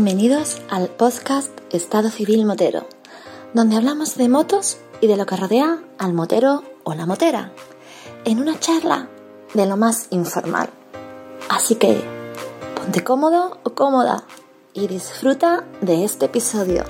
Bienvenidos 0.00 0.62
al 0.70 0.90
podcast 0.90 1.50
Estado 1.72 2.08
Civil 2.08 2.46
Motero, 2.46 2.86
donde 3.52 3.74
hablamos 3.74 4.16
de 4.16 4.28
motos 4.28 4.78
y 5.00 5.08
de 5.08 5.16
lo 5.16 5.26
que 5.26 5.34
rodea 5.34 5.80
al 5.98 6.14
motero 6.14 6.62
o 6.84 6.94
la 6.94 7.04
motera, 7.04 7.50
en 8.24 8.38
una 8.38 8.60
charla 8.60 9.08
de 9.54 9.66
lo 9.66 9.76
más 9.76 10.06
informal. 10.10 10.70
Así 11.48 11.74
que 11.74 12.00
ponte 12.76 13.02
cómodo 13.02 13.58
o 13.64 13.70
cómoda 13.70 14.22
y 14.72 14.86
disfruta 14.86 15.64
de 15.80 16.04
este 16.04 16.26
episodio. 16.26 16.84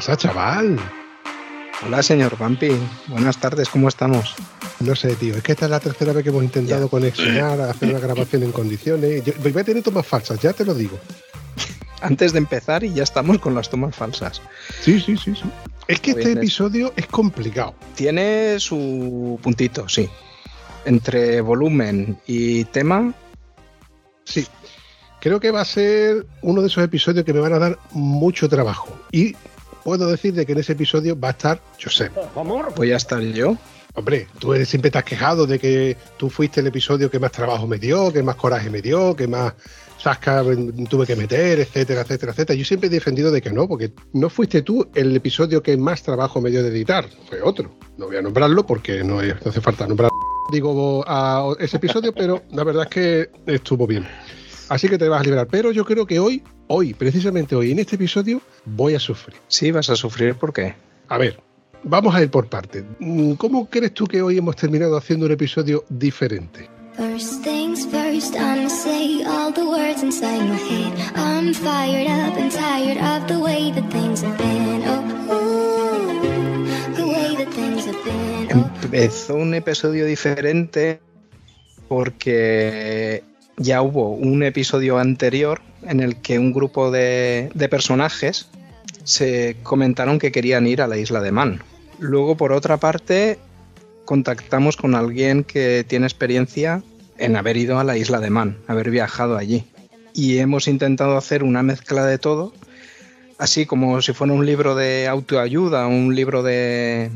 Pasa, 0.00 0.16
chaval? 0.16 0.78
Hola, 1.84 2.02
señor 2.02 2.38
Vampi. 2.38 2.70
Buenas 3.08 3.36
tardes, 3.38 3.68
¿cómo 3.68 3.86
estamos? 3.86 4.34
No 4.80 4.96
sé, 4.96 5.14
tío. 5.14 5.34
Es 5.36 5.42
que 5.42 5.52
esta 5.52 5.66
es 5.66 5.70
la 5.70 5.78
tercera 5.78 6.14
vez 6.14 6.22
que 6.24 6.30
hemos 6.30 6.42
intentado 6.42 6.88
conexionar, 6.88 7.60
hacer 7.60 7.90
una 7.90 7.98
grabación 8.06 8.44
en 8.44 8.50
condiciones. 8.50 9.22
Yo 9.26 9.34
voy 9.42 9.60
a 9.60 9.64
tener 9.64 9.82
tomas 9.82 10.06
falsas, 10.06 10.40
ya 10.40 10.54
te 10.54 10.64
lo 10.64 10.72
digo. 10.72 10.98
Antes 12.00 12.32
de 12.32 12.38
empezar 12.38 12.82
y 12.82 12.94
ya 12.94 13.02
estamos 13.02 13.40
con 13.40 13.54
las 13.54 13.68
tomas 13.68 13.94
falsas. 13.94 14.40
Sí, 14.80 14.98
sí, 15.00 15.18
sí, 15.18 15.34
sí. 15.34 15.42
Es 15.86 16.00
que 16.00 16.12
Muy 16.12 16.20
este 16.20 16.28
bien. 16.30 16.38
episodio 16.38 16.94
es 16.96 17.06
complicado. 17.06 17.74
Tiene 17.94 18.58
su 18.58 19.38
puntito, 19.42 19.86
sí. 19.86 20.08
Entre 20.86 21.42
volumen 21.42 22.18
y 22.26 22.64
tema, 22.64 23.12
Sí. 24.24 24.46
Creo 25.20 25.38
que 25.38 25.50
va 25.50 25.60
a 25.60 25.66
ser 25.66 26.24
uno 26.40 26.62
de 26.62 26.68
esos 26.68 26.82
episodios 26.82 27.26
que 27.26 27.34
me 27.34 27.40
van 27.40 27.52
a 27.52 27.58
dar 27.58 27.78
mucho 27.92 28.48
trabajo. 28.48 28.98
Y 29.12 29.36
puedo 29.84 30.06
decir 30.06 30.34
de 30.34 30.46
que 30.46 30.52
en 30.52 30.58
ese 30.58 30.72
episodio 30.72 31.18
va 31.18 31.28
a 31.28 31.30
estar 31.32 31.60
Josep. 31.82 32.12
voy 32.76 32.92
a 32.92 32.96
estar 32.96 33.20
yo. 33.20 33.56
Hombre, 33.94 34.28
tú 34.38 34.54
eres- 34.54 34.68
siempre 34.68 34.90
te 34.90 34.98
has 34.98 35.04
quejado 35.04 35.46
de 35.46 35.58
que 35.58 35.96
tú 36.16 36.30
fuiste 36.30 36.60
el 36.60 36.66
episodio 36.68 37.10
que 37.10 37.18
más 37.18 37.32
trabajo 37.32 37.66
me 37.66 37.78
dio, 37.78 38.12
que 38.12 38.22
más 38.22 38.36
coraje 38.36 38.70
me 38.70 38.80
dio, 38.80 39.16
que 39.16 39.26
más 39.26 39.54
sasca 39.98 40.42
tuve 40.88 41.06
que 41.06 41.16
meter, 41.16 41.58
etcétera, 41.60 42.02
etcétera, 42.02 42.32
etcétera. 42.32 42.56
Yo 42.56 42.64
siempre 42.64 42.86
he 42.86 42.90
defendido 42.90 43.30
de 43.32 43.42
que 43.42 43.50
no, 43.50 43.66
porque 43.68 43.92
no 44.12 44.30
fuiste 44.30 44.62
tú 44.62 44.88
el 44.94 45.14
episodio 45.16 45.62
que 45.62 45.76
más 45.76 46.02
trabajo 46.02 46.40
me 46.40 46.50
dio 46.50 46.62
de 46.62 46.68
editar, 46.70 47.06
fue 47.28 47.42
otro. 47.42 47.76
No 47.98 48.06
voy 48.06 48.16
a 48.16 48.22
nombrarlo 48.22 48.64
porque 48.64 49.02
no, 49.02 49.20
no 49.20 49.34
hace 49.44 49.60
falta 49.60 49.86
nombrar 49.86 50.10
digo 50.50 51.04
a 51.06 51.54
ese 51.60 51.76
episodio, 51.76 52.12
pero 52.12 52.42
la 52.50 52.64
verdad 52.64 52.84
es 52.84 52.90
que 52.90 53.30
estuvo 53.46 53.86
bien. 53.86 54.06
Así 54.68 54.88
que 54.88 54.98
te 54.98 55.08
vas 55.08 55.20
a 55.20 55.24
liberar. 55.24 55.46
Pero 55.50 55.70
yo 55.72 55.84
creo 55.84 56.06
que 56.06 56.18
hoy, 56.18 56.42
hoy, 56.70 56.94
precisamente 56.94 57.56
hoy, 57.56 57.72
en 57.72 57.80
este 57.80 57.96
episodio, 57.96 58.40
voy 58.64 58.94
a 58.94 59.00
sufrir. 59.00 59.36
Sí, 59.48 59.72
vas 59.72 59.90
a 59.90 59.96
sufrir, 59.96 60.36
¿por 60.36 60.52
qué? 60.52 60.74
A 61.08 61.18
ver, 61.18 61.40
vamos 61.82 62.14
a 62.14 62.22
ir 62.22 62.30
por 62.30 62.46
partes. 62.46 62.84
Mm, 63.00 63.32
¿Cómo 63.32 63.68
crees 63.68 63.92
tú 63.92 64.06
que 64.06 64.22
hoy 64.22 64.38
hemos 64.38 64.54
terminado 64.54 64.96
haciendo 64.96 65.26
un 65.26 65.32
episodio 65.32 65.84
diferente? 65.88 66.68
First 66.96 67.42
things 67.42 67.86
first, 67.86 68.36
I'ma 68.36 68.68
say 68.68 69.24
all 69.24 69.52
the 69.52 69.64
words 69.64 70.02
inside 70.02 70.42
my 70.42 70.56
head. 70.56 70.92
I'm 71.16 71.52
fired 71.52 72.06
up 72.06 72.36
and 72.38 72.52
tired 72.52 72.98
of 72.98 73.26
the 73.26 73.38
way 73.38 73.72
that 73.72 73.90
things 73.90 74.22
have 74.22 74.36
been. 74.38 74.82
Oh, 74.86 75.34
ooh, 75.34 76.94
the 76.94 77.06
way 77.06 77.36
that 77.36 77.52
things 77.52 77.86
have 77.86 77.98
been. 78.04 78.48
Oh, 78.54 78.70
Empezó 78.84 79.34
un 79.34 79.54
episodio 79.54 80.06
diferente 80.06 81.00
porque 81.88 83.24
ya 83.56 83.82
hubo 83.82 84.10
un 84.10 84.44
episodio 84.44 84.98
anterior 84.98 85.60
en 85.82 86.00
el 86.00 86.16
que 86.16 86.38
un 86.38 86.52
grupo 86.52 86.90
de, 86.90 87.50
personajes 87.70 88.48
se 89.04 89.56
comentaron 89.62 90.18
que 90.18 90.32
querían 90.32 90.66
ir 90.66 90.82
a 90.82 90.86
la 90.86 90.98
isla 90.98 91.20
de 91.20 91.32
Man. 91.32 91.62
Luego, 91.98 92.36
por 92.36 92.52
otra 92.52 92.78
parte, 92.78 93.38
contactamos 94.04 94.76
con 94.76 94.94
alguien 94.94 95.44
que 95.44 95.84
tiene 95.86 96.06
experiencia 96.06 96.82
en 97.18 97.36
haber 97.36 97.56
ido 97.56 97.78
a 97.78 97.84
la 97.84 97.96
isla 97.96 98.20
de 98.20 98.30
Man, 98.30 98.58
haber 98.66 98.90
viajado 98.90 99.36
allí. 99.36 99.64
Y 100.14 100.38
hemos 100.38 100.68
intentado 100.68 101.16
hacer 101.16 101.42
una 101.42 101.62
mezcla 101.62 102.04
de 102.04 102.18
todo, 102.18 102.52
así 103.38 103.66
como 103.66 104.02
si 104.02 104.12
fuera 104.12 104.32
un 104.32 104.46
libro 104.46 104.74
de 104.74 105.06
autoayuda, 105.08 105.86
un 105.86 106.14
libro 106.14 106.42
de, 106.42 107.10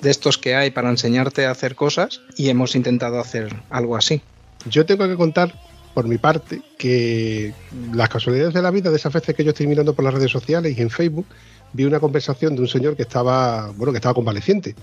de 0.00 0.10
estos 0.10 0.38
que 0.38 0.54
hay 0.54 0.70
para 0.70 0.90
enseñarte 0.90 1.46
a 1.46 1.50
hacer 1.50 1.74
cosas, 1.74 2.20
y 2.36 2.48
hemos 2.48 2.74
intentado 2.74 3.20
hacer 3.20 3.54
algo 3.70 3.96
así. 3.96 4.22
Yo 4.68 4.86
tengo 4.86 5.06
que 5.08 5.16
contar, 5.16 5.54
por 5.94 6.06
mi 6.06 6.18
parte, 6.18 6.62
que 6.78 7.52
las 7.92 8.08
casualidades 8.08 8.54
de 8.54 8.62
la 8.62 8.70
vida, 8.70 8.90
de 8.90 8.96
esas 8.96 9.12
veces 9.12 9.34
que 9.34 9.44
yo 9.44 9.50
estoy 9.50 9.66
mirando 9.66 9.94
por 9.94 10.04
las 10.04 10.14
redes 10.14 10.30
sociales 10.30 10.76
y 10.78 10.82
en 10.82 10.90
Facebook, 10.90 11.26
vi 11.72 11.84
una 11.84 12.00
conversación 12.00 12.54
de 12.54 12.62
un 12.62 12.68
señor 12.68 12.96
que 12.96 13.02
estaba, 13.02 13.70
bueno, 13.76 13.92
que 13.92 13.98
estaba 13.98 14.14
convaleciente. 14.14 14.74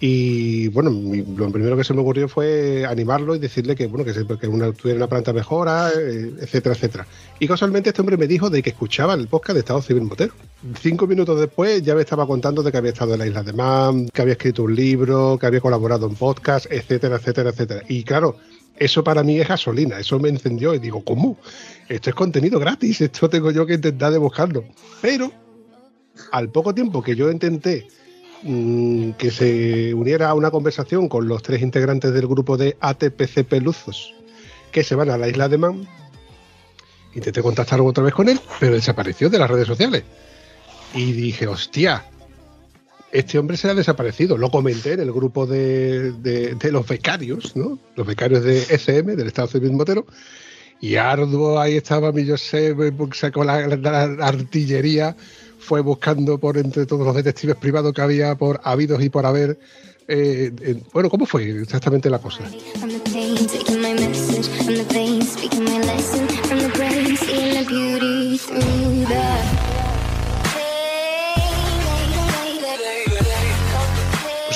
Y 0.00 0.68
bueno, 0.68 0.90
lo 1.36 1.50
primero 1.50 1.76
que 1.76 1.82
se 1.82 1.92
me 1.92 2.00
ocurrió 2.02 2.28
fue 2.28 2.86
animarlo 2.86 3.34
y 3.34 3.40
decirle 3.40 3.74
que 3.74 3.88
bueno 3.88 4.04
que, 4.04 4.14
se- 4.14 4.24
que 4.24 4.46
una, 4.46 4.70
tuviera 4.72 4.96
una 4.96 5.08
planta 5.08 5.32
mejora, 5.32 5.90
eh, 5.90 6.30
etcétera, 6.40 6.76
etcétera. 6.76 7.06
Y 7.40 7.48
casualmente 7.48 7.88
este 7.90 8.00
hombre 8.02 8.16
me 8.16 8.28
dijo 8.28 8.48
de 8.48 8.62
que 8.62 8.70
escuchaba 8.70 9.14
el 9.14 9.26
podcast 9.26 9.54
de 9.54 9.60
Estado 9.60 9.82
Civil 9.82 10.04
Motero. 10.04 10.34
Cinco 10.80 11.08
minutos 11.08 11.40
después 11.40 11.82
ya 11.82 11.96
me 11.96 12.02
estaba 12.02 12.28
contando 12.28 12.62
de 12.62 12.70
que 12.70 12.78
había 12.78 12.92
estado 12.92 13.14
en 13.14 13.18
la 13.18 13.26
isla 13.26 13.42
de 13.42 13.52
Man, 13.52 14.08
que 14.12 14.22
había 14.22 14.34
escrito 14.34 14.62
un 14.62 14.76
libro, 14.76 15.36
que 15.36 15.46
había 15.46 15.60
colaborado 15.60 16.06
en 16.06 16.14
podcast, 16.14 16.66
etcétera, 16.70 17.16
etcétera, 17.16 17.50
etcétera. 17.50 17.82
Y 17.88 18.04
claro, 18.04 18.36
eso 18.78 19.04
para 19.04 19.22
mí 19.22 19.38
es 19.40 19.48
gasolina, 19.48 19.98
eso 19.98 20.18
me 20.18 20.28
encendió 20.28 20.74
y 20.74 20.78
digo, 20.78 21.02
¿cómo? 21.04 21.38
Esto 21.88 22.10
es 22.10 22.16
contenido 22.16 22.58
gratis, 22.58 23.00
esto 23.00 23.28
tengo 23.28 23.50
yo 23.50 23.66
que 23.66 23.74
intentar 23.74 24.12
de 24.12 24.18
buscarlo. 24.18 24.64
Pero 25.00 25.30
al 26.32 26.50
poco 26.50 26.74
tiempo 26.74 27.02
que 27.02 27.16
yo 27.16 27.30
intenté 27.30 27.88
mm, 28.42 29.12
que 29.12 29.30
se 29.30 29.94
uniera 29.94 30.28
a 30.28 30.34
una 30.34 30.50
conversación 30.50 31.08
con 31.08 31.28
los 31.28 31.42
tres 31.42 31.62
integrantes 31.62 32.12
del 32.12 32.26
grupo 32.26 32.56
de 32.56 32.76
ATPC 32.80 33.44
Peluzos 33.44 34.14
que 34.72 34.84
se 34.84 34.94
van 34.94 35.10
a 35.10 35.18
la 35.18 35.28
isla 35.28 35.48
de 35.48 35.58
Man, 35.58 35.88
intenté 37.14 37.42
contactar 37.42 37.80
otra 37.80 38.04
vez 38.04 38.14
con 38.14 38.28
él, 38.28 38.38
pero 38.60 38.74
desapareció 38.74 39.30
de 39.30 39.38
las 39.38 39.50
redes 39.50 39.66
sociales. 39.66 40.04
Y 40.94 41.12
dije, 41.12 41.46
hostia, 41.46 42.04
este 43.12 43.38
hombre 43.38 43.56
se 43.56 43.68
ha 43.68 43.74
desaparecido. 43.74 44.36
Lo 44.36 44.50
comenté 44.50 44.92
en 44.92 45.00
el 45.00 45.12
grupo 45.12 45.46
de, 45.46 46.12
de- 46.12 46.54
de 46.54 46.72
los 46.72 46.86
becarios, 46.86 47.56
¿no? 47.56 47.78
Los 47.96 48.06
becarios 48.06 48.42
de 48.44 48.58
SM, 48.68 49.16
del 49.16 49.26
Estado 49.28 49.48
Civil 49.48 49.72
Motero. 49.72 50.06
Y 50.80 50.94
arduo, 50.96 51.58
ahí 51.58 51.76
estaba 51.76 52.12
mi 52.12 52.26
José, 52.28 52.74
sacó 53.14 53.42
la, 53.44 53.66
la- 53.66 54.06
la 54.06 54.26
artillería, 54.26 55.16
fue 55.58 55.80
buscando 55.80 56.38
por 56.38 56.56
entre 56.56 56.86
todos 56.86 57.04
los 57.06 57.16
detectives 57.16 57.56
privados 57.56 57.92
que 57.92 58.00
había 58.00 58.34
por 58.36 58.60
habidos 58.62 59.02
y 59.02 59.08
por 59.10 59.26
haber. 59.26 59.58
eh, 60.06 60.52
eh, 60.62 60.80
bueno, 60.92 61.10
¿cómo 61.10 61.26
fue 61.26 61.62
exactamente 61.62 62.08
la 62.08 62.18
cosa? 62.20 62.44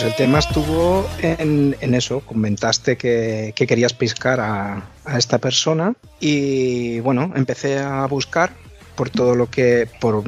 Pues 0.03 0.15
el 0.15 0.17
tema 0.17 0.41
estuvo 0.41 1.09
en, 1.21 1.95
eso, 1.95 2.23
comentaste 2.23 2.97
que, 2.97 3.53
que 3.55 3.69
querías 3.69 3.93
pescar 3.93 4.41
a, 4.41 4.91
esta 5.17 5.39
persona 5.39 5.95
y 6.19 6.99
bueno, 6.99 7.33
empecé 7.37 7.79
a 7.79 8.05
buscar 8.07 8.53
por 8.97 9.11
todo 9.11 9.37
lo 9.37 9.49
que, 9.49 9.89
por 10.01 10.25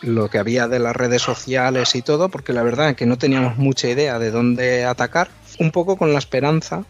lo 0.00 0.30
que 0.30 0.38
había 0.38 0.66
de 0.66 0.78
las 0.78 0.96
redes 0.96 1.20
sociales 1.20 1.94
y 1.94 2.00
todo, 2.00 2.30
porque 2.30 2.54
la 2.54 2.62
verdad 2.62 2.88
es 2.88 2.96
que 2.96 3.04
no 3.04 3.18
teníamos 3.18 3.58
mucha 3.58 3.86
idea 3.86 4.18
de 4.18 4.30
dónde 4.30 4.86
atacar, 4.86 5.28
un 5.58 5.72
poco 5.72 5.98
con 5.98 6.14
la 6.14 6.18
esperanza 6.18 6.86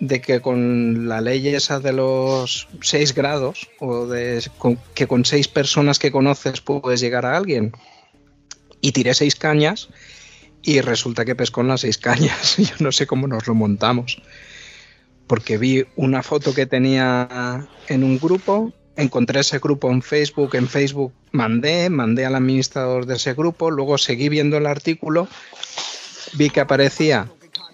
de 0.00 0.22
que 0.22 0.40
con 0.40 1.10
la 1.10 1.20
ley 1.20 1.46
esa 1.48 1.78
de 1.78 1.92
los 1.92 2.68
seis 2.80 3.14
grados 3.14 3.68
o 3.80 4.06
de 4.06 4.42
que 4.94 5.06
con 5.06 5.26
seis 5.26 5.46
personas 5.46 5.98
que 5.98 6.10
conoces 6.10 6.62
puedes 6.62 7.00
llegar 7.00 7.26
a 7.26 7.36
alguien. 7.36 7.72
Y 8.80 8.92
tiré 8.92 9.12
seis 9.12 9.34
cañas 9.34 9.90
y 10.66 10.80
resulta 10.80 11.24
que 11.24 11.36
pescó 11.36 11.60
en 11.60 11.68
las 11.68 11.82
seis 11.82 11.96
cañas. 11.96 12.56
Yo 12.58 12.74
no 12.80 12.92
sé 12.92 13.06
cómo 13.06 13.26
nos 13.28 13.46
lo 13.46 13.54
montamos. 13.54 14.20
Porque 15.28 15.56
vi 15.56 15.86
una 15.94 16.22
foto 16.22 16.52
que 16.54 16.66
tenía 16.66 17.66
en 17.88 18.04
un 18.04 18.18
grupo, 18.18 18.72
encontré 18.96 19.40
ese 19.40 19.60
grupo 19.60 19.90
en 19.90 20.02
Facebook, 20.02 20.56
en 20.56 20.68
Facebook 20.68 21.12
mandé, 21.30 21.88
mandé 21.88 22.26
al 22.26 22.34
administrador 22.34 23.06
de 23.06 23.14
ese 23.14 23.34
grupo, 23.34 23.70
luego 23.70 23.96
seguí 23.96 24.28
viendo 24.28 24.56
el 24.56 24.66
artículo, 24.66 25.28
vi 26.34 26.50
que 26.50 26.60
aparecía 26.60 27.28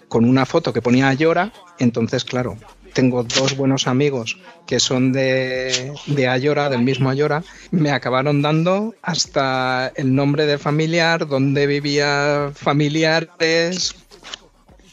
con 0.07 0.25
una 0.25 0.45
foto 0.45 0.73
que 0.73 0.81
ponía 0.81 1.09
Ayora, 1.09 1.51
entonces 1.79 2.23
claro, 2.23 2.57
tengo 2.93 3.23
dos 3.23 3.57
buenos 3.57 3.87
amigos 3.87 4.37
que 4.65 4.79
son 4.79 5.11
de, 5.11 5.93
de 6.07 6.27
Ayora, 6.27 6.69
del 6.69 6.81
mismo 6.81 7.09
Ayora, 7.09 7.43
me 7.71 7.91
acabaron 7.91 8.41
dando 8.41 8.95
hasta 9.01 9.91
el 9.95 10.15
nombre 10.15 10.45
de 10.45 10.57
familiar, 10.57 11.27
dónde 11.27 11.67
vivía 11.67 12.51
familiares. 12.53 13.95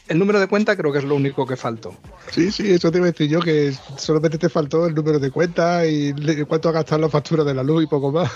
el 0.09 0.19
número 0.19 0.41
de 0.41 0.49
cuenta 0.49 0.77
creo 0.77 0.93
que 0.93 0.99
es 0.99 1.05
lo 1.05 1.15
único 1.15 1.47
que 1.47 1.57
faltó. 1.57 1.95
Sí, 2.31 2.51
sí, 2.51 2.71
eso 2.73 2.91
te 2.91 2.99
iba 2.99 3.07
a 3.07 3.13
decir 3.13 3.29
yo, 3.29 3.41
que 3.41 3.73
solamente 3.97 4.39
te 4.39 4.49
faltó 4.49 4.87
el 4.87 4.95
número 4.95 5.19
de 5.19 5.31
cuenta 5.31 5.87
y 5.87 6.13
cuánto 6.49 6.69
ha 6.69 6.73
gastado 6.73 7.03
la 7.03 7.09
factura 7.09 7.45
de 7.45 7.55
la 7.55 7.63
luz 7.63 7.85
y 7.85 7.87
poco 7.87 8.11
más. 8.13 8.31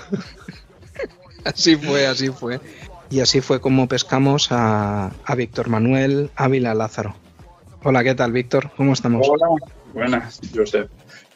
así 1.44 1.76
fue, 1.76 2.06
así 2.06 2.28
fue. 2.28 2.61
Y 3.11 3.20
así 3.20 3.40
fue 3.40 3.61
como 3.61 3.87
pescamos 3.87 4.50
a, 4.50 5.12
a 5.25 5.34
Víctor 5.34 5.69
Manuel 5.69 6.31
Ávila 6.37 6.75
Lázaro. 6.75 7.24
Hola, 7.87 8.03
¿qué 8.03 8.15
tal, 8.15 8.33
Víctor? 8.33 8.71
¿Cómo 8.79 8.95
estamos? 8.95 9.29
Hola, 9.29 9.47
buenas, 9.93 10.41
Josep. 10.55 10.89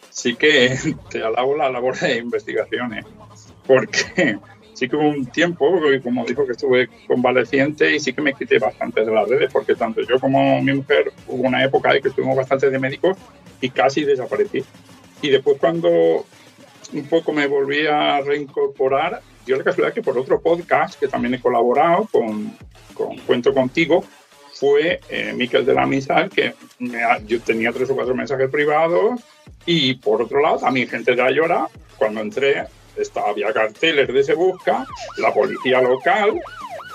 Sí 0.08 0.34
que 0.34 0.74
te 1.10 1.22
alabo 1.22 1.54
la 1.54 1.68
labor 1.68 1.98
de 1.98 2.16
investigaciones, 2.16 3.04
porque 3.66 4.38
sí 4.72 4.88
que 4.88 4.96
hubo 4.96 5.10
un 5.10 5.26
tiempo, 5.26 5.78
como 6.02 6.24
dijo 6.24 6.46
que 6.46 6.52
estuve 6.52 6.88
convaleciente 7.06 7.94
y 7.94 8.00
sí 8.00 8.14
que 8.14 8.22
me 8.22 8.32
quité 8.32 8.58
bastante 8.58 9.04
de 9.04 9.12
las 9.12 9.28
redes, 9.28 9.52
porque 9.52 9.74
tanto 9.74 10.00
yo 10.00 10.18
como 10.18 10.62
mi 10.62 10.72
mujer 10.72 11.12
hubo 11.26 11.46
una 11.46 11.62
época 11.62 11.94
en 11.94 12.00
que 12.00 12.08
estuvimos 12.08 12.34
bastante 12.34 12.70
de 12.70 12.78
médicos 12.78 13.18
y 13.60 13.68
casi 13.68 14.04
desaparecí. 14.04 14.64
Y 15.20 15.28
después 15.28 15.58
cuando 15.60 16.24
un 16.94 17.04
poco 17.10 17.34
me 17.34 17.46
volví 17.46 17.86
a 17.86 18.22
reincorporar, 18.22 19.20
yo 19.46 19.54
la 19.56 19.64
casualidad 19.64 19.92
que 19.92 20.00
por 20.00 20.16
otro 20.16 20.40
podcast 20.40 20.98
que 20.98 21.08
también 21.08 21.34
he 21.34 21.40
colaborado 21.42 22.08
con, 22.10 22.56
con 22.94 23.18
Cuento 23.18 23.52
Contigo, 23.52 24.02
fue 24.58 25.00
eh, 25.08 25.32
Miquel 25.34 25.64
de 25.64 25.74
la 25.74 25.86
Misal, 25.86 26.30
que 26.30 26.54
yo 27.26 27.40
tenía 27.40 27.72
tres 27.72 27.88
o 27.90 27.94
cuatro 27.94 28.14
mensajes 28.14 28.50
privados 28.50 29.20
y 29.66 29.94
por 29.94 30.22
otro 30.22 30.40
lado 30.40 30.58
también 30.58 30.88
gente 30.88 31.14
de 31.14 31.22
Ayora, 31.22 31.68
cuando 31.96 32.20
entré 32.20 32.64
estaba, 32.96 33.30
había 33.30 33.52
carteles 33.52 34.12
de 34.12 34.24
Se 34.24 34.34
Busca, 34.34 34.84
la 35.18 35.32
policía 35.32 35.80
local, 35.80 36.40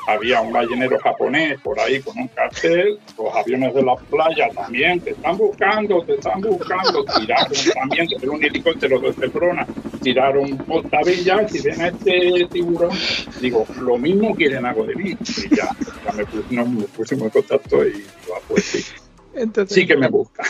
había 0.08 0.42
un 0.42 0.52
ballenero 0.52 1.00
japonés 1.00 1.60
por 1.62 1.80
ahí 1.80 2.02
con 2.02 2.18
un 2.18 2.28
cartel, 2.28 3.00
los 3.18 3.36
aviones 3.36 3.74
de 3.74 3.84
la 3.84 3.96
playa 3.96 4.50
también, 4.54 5.00
te 5.00 5.12
están 5.12 5.38
buscando, 5.38 6.04
te 6.04 6.16
están 6.16 6.42
buscando, 6.42 7.06
tiraron 7.06 7.54
también, 7.74 8.08
desde 8.08 8.30
un 8.30 8.44
helicóptero 8.44 9.00
de 9.00 9.14
Ceprona, 9.14 9.68
tiraron 10.02 10.58
tabillas 10.90 11.56
y 11.56 11.62
ven 11.62 11.82
a 11.82 11.88
este 11.88 12.48
tiburón, 12.52 12.92
digo, 13.40 13.66
lo 13.80 13.98
mismo 13.98 14.36
quieren 14.36 14.66
algo 14.66 14.86
de 14.86 14.96
mí, 14.96 15.10
y 15.12 15.56
ya, 15.56 15.70
ya 16.06 16.12
me, 16.12 16.66
me 16.66 16.84
pusimos 16.86 17.24
en 17.24 17.30
contacto 17.30 17.88
y 17.88 18.06
pues 18.48 18.66
sí. 18.66 19.03
Entonces, 19.36 19.76
sí 19.76 19.88
que 19.88 19.98
me 19.98 20.08
busca. 20.08 20.44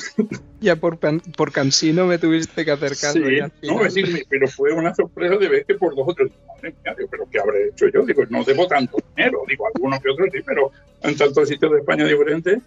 Ya 0.59 0.75
por, 0.77 0.97
por 0.97 1.51
cansino 1.51 2.05
me 2.05 2.17
tuviste 2.17 2.63
que 2.63 2.71
acercar. 2.71 3.11
Sí, 3.11 3.21
no, 3.63 3.89
sí, 3.89 4.03
pero 4.29 4.47
fue 4.47 4.71
una 4.71 4.93
sorpresa 4.95 5.35
de 5.37 5.49
ver 5.49 5.65
que 5.65 5.75
por 5.75 5.95
dos 5.95 6.07
o 6.07 6.13
tres, 6.13 6.31
pero 7.11 7.27
¿qué 7.29 7.39
habré 7.39 7.67
hecho 7.67 7.87
yo? 7.87 8.05
Digo, 8.05 8.23
no 8.29 8.43
debo 8.43 8.65
tanto 8.67 8.97
dinero, 9.15 9.39
digo, 9.47 9.65
algunos 9.73 9.99
que 9.99 10.09
otros 10.09 10.29
sí, 10.31 10.39
pero 10.45 10.71
en 11.01 11.17
tantos 11.17 11.49
sitios 11.49 11.71
de 11.71 11.79
España 11.79 12.05
diferentes. 12.05 12.59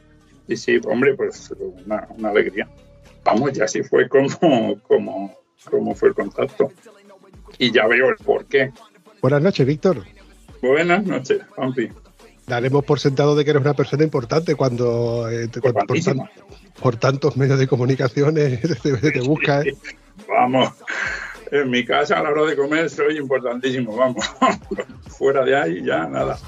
Y 0.49 0.57
sí, 0.57 0.79
hombre, 0.85 1.15
pues 1.15 1.53
una, 1.87 2.07
una 2.17 2.29
alegría. 2.29 2.69
Vamos, 3.25 3.53
ya 3.53 3.65
así 3.65 3.83
fue 3.83 4.09
como, 4.09 4.79
como, 4.83 5.35
como 5.71 5.95
fue 5.95 6.11
el 6.11 6.15
contacto. 6.15 6.71
Y 7.59 7.73
ya 7.73 7.87
veo 7.87 8.11
el 8.11 8.17
por 8.17 8.45
qué. 8.45 8.73
Buenas 9.23 9.43
noches, 9.43 9.67
Víctor. 9.67 10.05
Buenas 10.61 11.05
noches, 11.05 11.41
Pampi 11.57 11.91
daremos 12.47 12.85
por 12.85 13.01
sentado 13.01 13.35
de 13.35 13.45
que 13.45 13.51
eres 13.51 13.63
una 13.63 13.75
persona 13.75 14.05
importante 14.05 14.55
cuando, 14.55 15.29
eh, 15.31 15.49
por, 16.81 16.97
tantos 16.97 17.37
medios 17.37 17.59
de 17.59 17.67
comunicaciones 17.67 18.61
te, 18.83 19.21
busca. 19.21 19.63
Vamos, 20.29 20.73
en 21.51 21.71
mi 21.71 21.85
casa 21.85 22.19
a 22.19 22.23
la 22.23 22.31
hora 22.31 22.45
de 22.45 22.57
comer 22.57 22.89
soy 22.89 23.19
importantísimo, 23.19 23.97
vamos. 23.97 24.25
Fuera 25.09 25.45
de 25.45 25.57
ahí 25.57 25.85
ya 25.85 26.07
nada. 26.07 26.39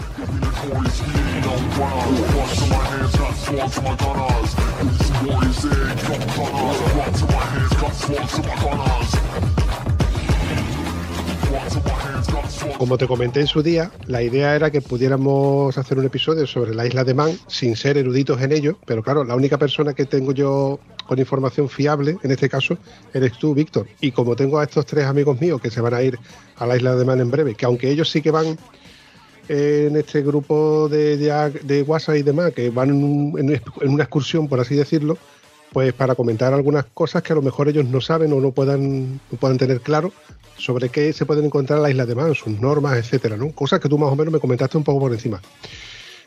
Como 12.76 12.96
te 12.96 13.06
comenté 13.06 13.40
en 13.40 13.46
su 13.46 13.62
día, 13.62 13.90
la 14.06 14.22
idea 14.22 14.54
era 14.54 14.70
que 14.70 14.80
pudiéramos 14.80 15.76
hacer 15.76 15.98
un 15.98 16.04
episodio 16.04 16.46
sobre 16.46 16.74
la 16.74 16.86
isla 16.86 17.04
de 17.04 17.14
Man 17.14 17.36
sin 17.46 17.74
ser 17.76 17.98
eruditos 17.98 18.40
en 18.40 18.52
ello, 18.52 18.78
pero 18.86 19.02
claro, 19.02 19.24
la 19.24 19.34
única 19.34 19.58
persona 19.58 19.94
que 19.94 20.06
tengo 20.06 20.32
yo 20.32 20.78
con 21.06 21.18
información 21.18 21.68
fiable, 21.68 22.18
en 22.22 22.30
este 22.30 22.48
caso, 22.48 22.78
eres 23.14 23.32
tú, 23.38 23.54
Víctor. 23.54 23.88
Y 24.00 24.12
como 24.12 24.36
tengo 24.36 24.58
a 24.58 24.64
estos 24.64 24.86
tres 24.86 25.06
amigos 25.06 25.40
míos 25.40 25.60
que 25.60 25.70
se 25.70 25.80
van 25.80 25.94
a 25.94 26.02
ir 26.02 26.18
a 26.56 26.66
la 26.66 26.76
isla 26.76 26.94
de 26.94 27.04
Man 27.04 27.20
en 27.20 27.30
breve, 27.30 27.54
que 27.54 27.66
aunque 27.66 27.90
ellos 27.90 28.10
sí 28.10 28.22
que 28.22 28.30
van 28.30 28.58
en 29.48 29.96
este 29.96 30.22
grupo 30.22 30.88
de, 30.88 31.16
de, 31.16 31.82
WhatsApp 31.82 32.16
y 32.16 32.22
demás, 32.22 32.52
que 32.52 32.70
van 32.70 32.90
en, 32.90 33.60
una 33.82 34.02
excursión, 34.02 34.46
por 34.46 34.60
así 34.60 34.74
decirlo, 34.74 35.16
pues 35.72 35.92
para 35.92 36.14
comentar 36.14 36.52
algunas 36.52 36.84
cosas 36.86 37.22
que 37.22 37.32
a 37.32 37.36
lo 37.36 37.42
mejor 37.42 37.68
ellos 37.68 37.84
no 37.84 38.00
saben 38.00 38.32
o 38.32 38.40
no 38.40 38.52
puedan, 38.52 39.14
no 39.30 39.38
puedan 39.38 39.58
tener 39.58 39.80
claro 39.80 40.12
sobre 40.56 40.88
qué 40.88 41.12
se 41.12 41.26
pueden 41.26 41.46
encontrar 41.46 41.78
en 41.78 41.82
la 41.82 41.90
isla 41.90 42.06
de 42.06 42.14
Man, 42.14 42.34
sus 42.34 42.60
normas, 42.60 42.96
etcétera, 42.96 43.36
¿no? 43.36 43.52
Cosas 43.52 43.80
que 43.80 43.88
tú 43.88 43.98
más 43.98 44.10
o 44.10 44.16
menos 44.16 44.32
me 44.32 44.40
comentaste 44.40 44.76
un 44.76 44.84
poco 44.84 45.00
por 45.00 45.12
encima. 45.12 45.40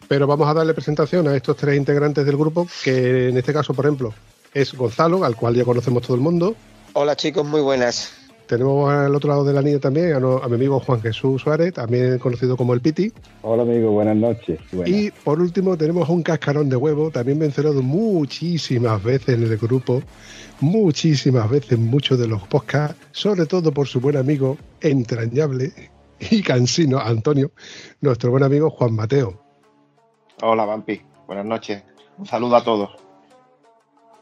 Pero 0.07 0.27
vamos 0.27 0.47
a 0.47 0.53
darle 0.53 0.73
presentación 0.73 1.27
a 1.27 1.35
estos 1.35 1.57
tres 1.57 1.77
integrantes 1.77 2.25
del 2.25 2.37
grupo, 2.37 2.67
que 2.83 3.29
en 3.29 3.37
este 3.37 3.53
caso, 3.53 3.73
por 3.73 3.85
ejemplo, 3.85 4.13
es 4.53 4.73
Gonzalo, 4.73 5.23
al 5.23 5.35
cual 5.35 5.55
ya 5.55 5.63
conocemos 5.63 6.03
todo 6.03 6.15
el 6.15 6.21
mundo. 6.21 6.55
Hola 6.93 7.15
chicos, 7.15 7.45
muy 7.45 7.61
buenas. 7.61 8.11
Tenemos 8.51 8.91
al 8.91 9.15
otro 9.15 9.29
lado 9.29 9.45
de 9.45 9.53
la 9.53 9.61
niña 9.61 9.79
también 9.79 10.13
a, 10.13 10.19
mi 10.19 10.55
amigo 10.55 10.77
Juan 10.81 11.01
Jesús 11.01 11.41
Suárez, 11.41 11.73
también 11.73 12.19
conocido 12.19 12.57
como 12.57 12.73
el 12.73 12.81
Piti. 12.81 13.09
Hola 13.43 13.63
amigo, 13.63 13.91
buenas 13.91 14.17
noches. 14.17 14.59
Y 14.85 15.09
por 15.09 15.39
último 15.39 15.77
tenemos 15.77 16.09
un 16.09 16.21
cascarón 16.21 16.67
de 16.67 16.75
huevo, 16.75 17.11
también 17.11 17.39
mencionado 17.39 17.81
muchísimas 17.81 19.01
veces 19.01 19.37
en 19.37 19.43
el 19.43 19.57
grupo, 19.57 20.03
muchísimas 20.59 21.49
veces 21.49 21.71
en 21.71 21.87
muchos 21.87 22.19
de 22.19 22.27
los 22.27 22.45
podcasts, 22.45 22.97
sobre 23.13 23.45
todo 23.45 23.71
por 23.71 23.87
su 23.87 24.01
buen 24.01 24.17
amigo 24.17 24.57
entrañable 24.81 25.71
y 26.19 26.43
cansino 26.43 26.99
Antonio, 26.99 27.51
nuestro 28.01 28.31
buen 28.31 28.43
amigo 28.43 28.69
Juan 28.69 28.93
Mateo. 28.93 29.41
Hola 30.41 30.65
Vampi, 30.65 31.01
buenas 31.25 31.45
noches. 31.45 31.83
Un 32.17 32.25
saludo 32.25 32.57
a 32.57 32.63
todos. 32.65 32.89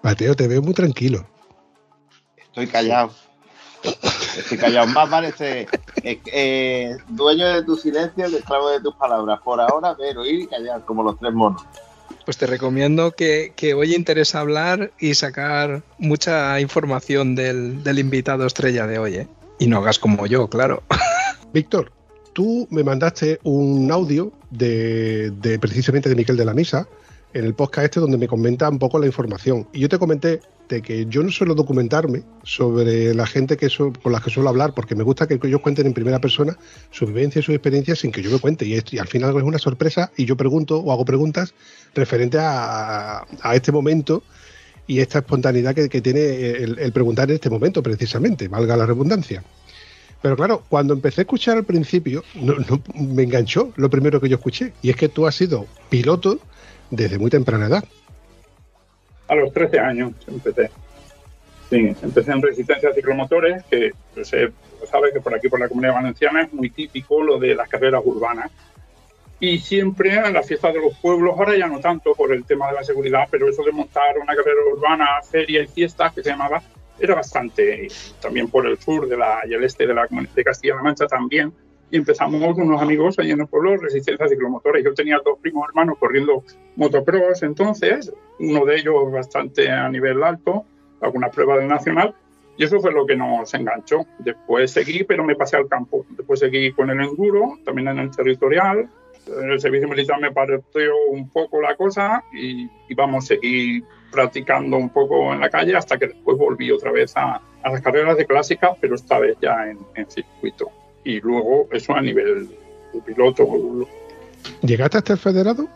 Mateo, 0.03 0.35
te 0.35 0.47
veo 0.47 0.61
muy 0.61 0.75
tranquilo. 0.75 1.25
Estoy 2.37 2.67
callado. 2.67 3.09
Estoy 4.37 4.57
callado. 4.57 4.87
Más 4.87 5.09
vale 5.09 5.31
ser 5.31 5.67
eh, 6.03 6.19
eh, 6.31 6.97
dueño 7.07 7.47
de 7.47 7.63
tu 7.63 7.75
silencio 7.75 8.25
esclavo 8.25 8.69
de 8.69 8.81
tus 8.81 8.95
palabras. 8.95 9.39
Por 9.43 9.59
ahora, 9.59 9.95
pero 9.97 10.25
ir 10.25 10.41
y 10.41 10.47
callar, 10.47 10.83
como 10.85 11.03
los 11.03 11.17
tres 11.19 11.33
monos. 11.33 11.61
Pues 12.25 12.37
te 12.37 12.45
recomiendo 12.45 13.11
que, 13.11 13.53
hoy 13.75 13.95
interesa 13.95 14.39
hablar 14.39 14.91
y 14.99 15.15
sacar 15.15 15.81
mucha 15.97 16.59
información 16.59 17.35
del, 17.35 17.99
invitado 17.99 18.45
estrella 18.45 18.85
de 18.87 18.99
hoy. 18.99 19.15
¿eh? 19.15 19.27
Y 19.57 19.67
no 19.67 19.77
hagas 19.77 19.99
como 19.99 20.27
yo, 20.27 20.47
claro. 20.47 20.83
Víctor, 21.53 21.91
tú 22.33 22.67
me 22.69 22.83
mandaste 22.83 23.39
un 23.43 23.91
audio 23.91 24.31
de, 24.51 25.31
de 25.31 25.59
precisamente 25.59 26.09
de 26.09 26.15
Miquel 26.15 26.37
de 26.37 26.45
la 26.45 26.53
Misa 26.53 26.87
en 27.33 27.45
el 27.45 27.53
podcast 27.53 27.85
este 27.85 27.99
donde 27.99 28.17
me 28.17 28.27
comenta 28.27 28.69
un 28.69 28.79
poco 28.79 28.99
la 28.99 29.05
información. 29.05 29.67
Y 29.73 29.79
yo 29.79 29.89
te 29.89 29.99
comenté 29.99 30.41
de 30.67 30.81
que 30.81 31.07
yo 31.07 31.23
no 31.23 31.31
suelo 31.31 31.55
documentarme 31.55 32.23
sobre 32.43 33.13
la 33.13 33.25
gente 33.25 33.57
que 33.57 33.69
con 34.01 34.11
la 34.11 34.21
que 34.21 34.29
suelo 34.29 34.49
hablar, 34.49 34.73
porque 34.73 34.95
me 34.95 35.03
gusta 35.03 35.27
que 35.27 35.39
ellos 35.41 35.61
cuenten 35.61 35.87
en 35.87 35.93
primera 35.93 36.19
persona 36.19 36.57
su 36.91 37.07
vivencia 37.07 37.39
y 37.39 37.43
su 37.43 37.51
experiencia 37.51 37.95
sin 37.95 38.11
que 38.11 38.21
yo 38.21 38.29
me 38.31 38.39
cuente. 38.39 38.65
Y, 38.65 38.97
al 38.99 39.07
final 39.07 39.35
es 39.35 39.43
una 39.43 39.57
sorpresa 39.57 40.11
y 40.15 40.25
yo 40.25 40.37
pregunto 40.37 40.77
o 40.77 40.91
hago 40.91 41.05
preguntas 41.05 41.53
referente 41.95 42.37
a, 42.39 43.25
este 43.53 43.71
momento 43.71 44.23
y 44.85 44.99
esta 44.99 45.19
espontaneidad 45.19 45.75
que, 45.75 46.01
tiene 46.01 46.51
el, 46.51 46.91
preguntar 46.91 47.29
en 47.29 47.35
este 47.35 47.49
momento, 47.49 47.81
precisamente, 47.83 48.47
valga 48.47 48.77
la 48.77 48.85
redundancia. 48.85 49.43
Pero 50.21 50.35
claro, 50.35 50.63
cuando 50.67 50.93
empecé 50.93 51.21
a 51.21 51.23
escuchar 51.23 51.57
al 51.57 51.63
principio, 51.63 52.23
no, 52.35 52.55
me 52.95 53.23
enganchó 53.23 53.71
lo 53.75 53.89
primero 53.89 54.19
que 54.19 54.27
yo 54.27 54.35
escuché, 54.35 54.73
y 54.81 54.89
es 54.89 54.95
que 54.95 55.07
tú 55.07 55.25
has 55.25 55.35
sido 55.35 55.65
piloto 55.89 56.39
desde 56.89 57.19
muy 57.19 57.29
temprana 57.29 57.67
edad. 57.67 57.83
A 59.27 59.35
los 59.35 59.53
13 59.53 59.79
años 59.79 60.13
empecé. 60.27 60.69
Sí, 61.69 61.95
empecé 62.01 62.31
en 62.31 62.41
resistencia 62.41 62.89
a 62.89 62.93
ciclomotores, 62.93 63.63
que 63.65 63.91
pues, 64.13 64.27
se 64.27 64.51
sabe 64.89 65.13
que 65.13 65.21
por 65.21 65.35
aquí, 65.35 65.49
por 65.49 65.59
la 65.59 65.67
comunidad 65.67 65.93
valenciana, 65.93 66.41
es 66.41 66.53
muy 66.53 66.71
típico 66.71 67.21
lo 67.21 67.37
de 67.37 67.53
las 67.53 67.69
carreras 67.69 68.01
urbanas. 68.03 68.51
Y 69.39 69.59
siempre 69.59 70.15
en 70.15 70.33
las 70.33 70.47
fiestas 70.47 70.73
de 70.73 70.81
los 70.81 70.97
pueblos, 70.97 71.35
ahora 71.37 71.55
ya 71.55 71.67
no 71.67 71.79
tanto 71.79 72.13
por 72.13 72.33
el 72.33 72.43
tema 72.43 72.67
de 72.69 72.73
la 72.73 72.83
seguridad, 72.83 73.27
pero 73.29 73.47
eso 73.47 73.63
de 73.63 73.71
montar 73.71 74.17
una 74.17 74.35
carrera 74.35 74.59
urbana, 74.73 75.07
feria 75.23 75.61
y 75.61 75.67
fiestas, 75.67 76.13
que 76.13 76.23
se 76.23 76.31
llamaba, 76.31 76.61
era 76.99 77.15
bastante, 77.15 77.87
también 78.19 78.49
por 78.49 78.67
el 78.67 78.77
sur 78.79 79.07
de 79.07 79.15
la, 79.15 79.41
y 79.47 79.53
el 79.53 79.63
este 79.63 79.87
de 79.87 79.93
la 79.93 80.07
de 80.09 80.43
Castilla-La 80.43 80.81
Mancha 80.81 81.07
también, 81.07 81.53
y 81.91 81.97
empezamos 81.97 82.55
con 82.55 82.67
unos 82.67 82.81
amigos 82.81 83.17
ahí 83.19 83.31
en 83.31 83.41
el 83.41 83.47
pueblo, 83.47 83.77
resistencia 83.77 84.27
ciclomotores. 84.27 84.83
Yo 84.83 84.93
tenía 84.93 85.19
dos 85.23 85.39
primos 85.39 85.67
hermanos 85.67 85.97
corriendo 85.99 86.43
motocross 86.75 87.43
entonces, 87.43 88.13
uno 88.39 88.65
de 88.65 88.77
ellos 88.77 89.11
bastante 89.11 89.69
a 89.69 89.89
nivel 89.89 90.23
alto, 90.23 90.65
alguna 91.01 91.29
prueba 91.29 91.57
del 91.57 91.67
nacional, 91.67 92.13
y 92.57 92.63
eso 92.65 92.79
fue 92.79 92.91
lo 92.91 93.05
que 93.05 93.15
nos 93.15 93.53
enganchó. 93.53 94.05
Después 94.19 94.71
seguí, 94.71 95.03
pero 95.03 95.23
me 95.23 95.35
pasé 95.35 95.55
al 95.55 95.67
campo. 95.67 96.05
Después 96.09 96.41
seguí 96.41 96.71
con 96.73 96.89
el 96.89 96.99
enduro, 96.99 97.57
también 97.63 97.87
en 97.87 97.99
el 97.99 98.11
territorial, 98.11 98.89
el 99.27 99.59
servicio 99.59 99.87
militar 99.87 100.19
me 100.19 100.31
pareció 100.31 100.93
un 101.11 101.29
poco 101.29 101.61
la 101.61 101.75
cosa 101.75 102.23
y, 102.33 102.69
y 102.87 102.95
vamos 102.95 103.25
a 103.25 103.27
seguir 103.27 103.83
practicando 104.11 104.77
un 104.77 104.89
poco 104.89 105.33
en 105.33 105.39
la 105.39 105.49
calle 105.49 105.75
hasta 105.75 105.97
que 105.97 106.07
después 106.07 106.37
volví 106.37 106.71
otra 106.71 106.91
vez 106.91 107.15
a, 107.15 107.41
a 107.63 107.69
las 107.69 107.81
carreras 107.81 108.17
de 108.17 108.25
clásica, 108.25 108.75
pero 108.79 108.95
esta 108.95 109.19
vez 109.19 109.37
ya 109.41 109.69
en, 109.69 109.77
en 109.95 110.09
circuito. 110.09 110.71
Y 111.03 111.19
luego 111.21 111.67
eso 111.71 111.93
a 111.93 112.01
nivel 112.01 112.49
de 112.93 113.01
piloto. 113.01 113.87
¿Llegaste 114.61 114.97
hasta 114.97 115.13
el 115.13 115.19
federado? 115.19 115.67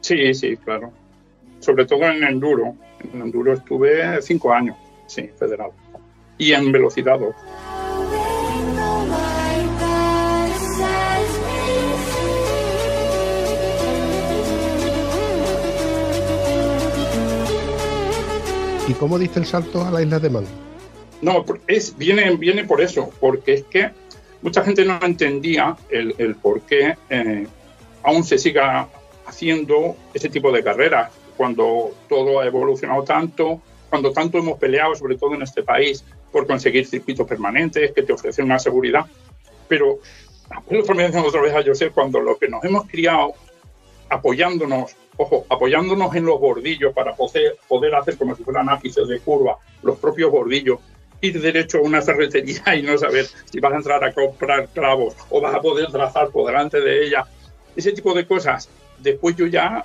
Sí, 0.00 0.34
sí, 0.34 0.56
claro. 0.56 0.92
Sobre 1.60 1.86
todo 1.86 2.04
en 2.04 2.24
enduro. 2.24 2.74
En 3.12 3.20
enduro 3.20 3.54
estuve 3.54 4.20
cinco 4.22 4.52
años, 4.52 4.76
sí, 5.06 5.30
federado. 5.38 5.72
Y 6.38 6.52
en 6.52 6.72
velocidad 6.72 7.18
dos. 7.18 7.34
¿Y 18.86 18.92
cómo 18.92 19.18
diste 19.18 19.40
el 19.40 19.46
salto 19.46 19.82
a 19.82 19.90
la 19.90 20.02
isla 20.02 20.18
de 20.18 20.28
Man? 20.28 20.44
No, 21.22 21.42
es, 21.66 21.96
viene, 21.96 22.36
viene 22.36 22.64
por 22.64 22.82
eso, 22.82 23.10
porque 23.18 23.54
es 23.54 23.62
que 23.64 23.90
mucha 24.44 24.62
gente 24.62 24.84
no 24.84 25.00
entendía 25.02 25.74
el, 25.88 26.14
el 26.18 26.36
por 26.36 26.60
qué 26.60 26.96
eh, 27.08 27.46
aún 28.02 28.22
se 28.22 28.36
siga 28.36 28.86
haciendo 29.26 29.96
ese 30.12 30.28
tipo 30.28 30.52
de 30.52 30.62
carreras, 30.62 31.10
cuando 31.34 31.92
todo 32.10 32.40
ha 32.40 32.46
evolucionado 32.46 33.02
tanto, 33.04 33.62
cuando 33.88 34.12
tanto 34.12 34.36
hemos 34.36 34.58
peleado, 34.58 34.94
sobre 34.94 35.16
todo 35.16 35.34
en 35.34 35.42
este 35.42 35.62
país, 35.62 36.04
por 36.30 36.46
conseguir 36.46 36.86
circuitos 36.86 37.26
permanentes 37.26 37.92
que 37.92 38.02
te 38.02 38.12
ofrecen 38.12 38.44
una 38.44 38.58
seguridad. 38.58 39.06
Pero, 39.66 39.98
lo 40.68 40.80
otra 40.80 40.94
vez 40.94 41.16
a 41.16 41.62
José, 41.62 41.90
cuando 41.90 42.20
lo 42.20 42.36
que 42.36 42.48
nos 42.48 42.62
hemos 42.64 42.86
criado 42.86 43.32
apoyándonos, 44.10 44.94
ojo, 45.16 45.46
apoyándonos 45.48 46.14
en 46.14 46.26
los 46.26 46.38
bordillos 46.38 46.92
para 46.92 47.14
poder, 47.16 47.56
poder 47.66 47.94
hacer 47.94 48.18
como 48.18 48.36
si 48.36 48.44
fueran 48.44 48.68
ápices 48.68 49.08
de 49.08 49.20
curva, 49.20 49.56
los 49.82 49.98
propios 49.98 50.30
bordillos, 50.30 50.80
ir 51.24 51.40
derecho 51.40 51.78
a 51.78 51.82
una 51.82 52.02
ferretería 52.02 52.74
y 52.76 52.82
no 52.82 52.96
saber 52.98 53.26
si 53.50 53.60
vas 53.60 53.72
a 53.72 53.76
entrar 53.76 54.04
a 54.04 54.12
comprar 54.12 54.68
clavos 54.68 55.14
o 55.30 55.40
vas 55.40 55.54
a 55.54 55.60
poder 55.60 55.90
trazar 55.90 56.28
por 56.30 56.46
delante 56.46 56.80
de 56.80 57.06
ella, 57.06 57.24
ese 57.74 57.92
tipo 57.92 58.14
de 58.14 58.26
cosas. 58.26 58.68
Después 58.98 59.36
yo 59.36 59.46
ya, 59.46 59.84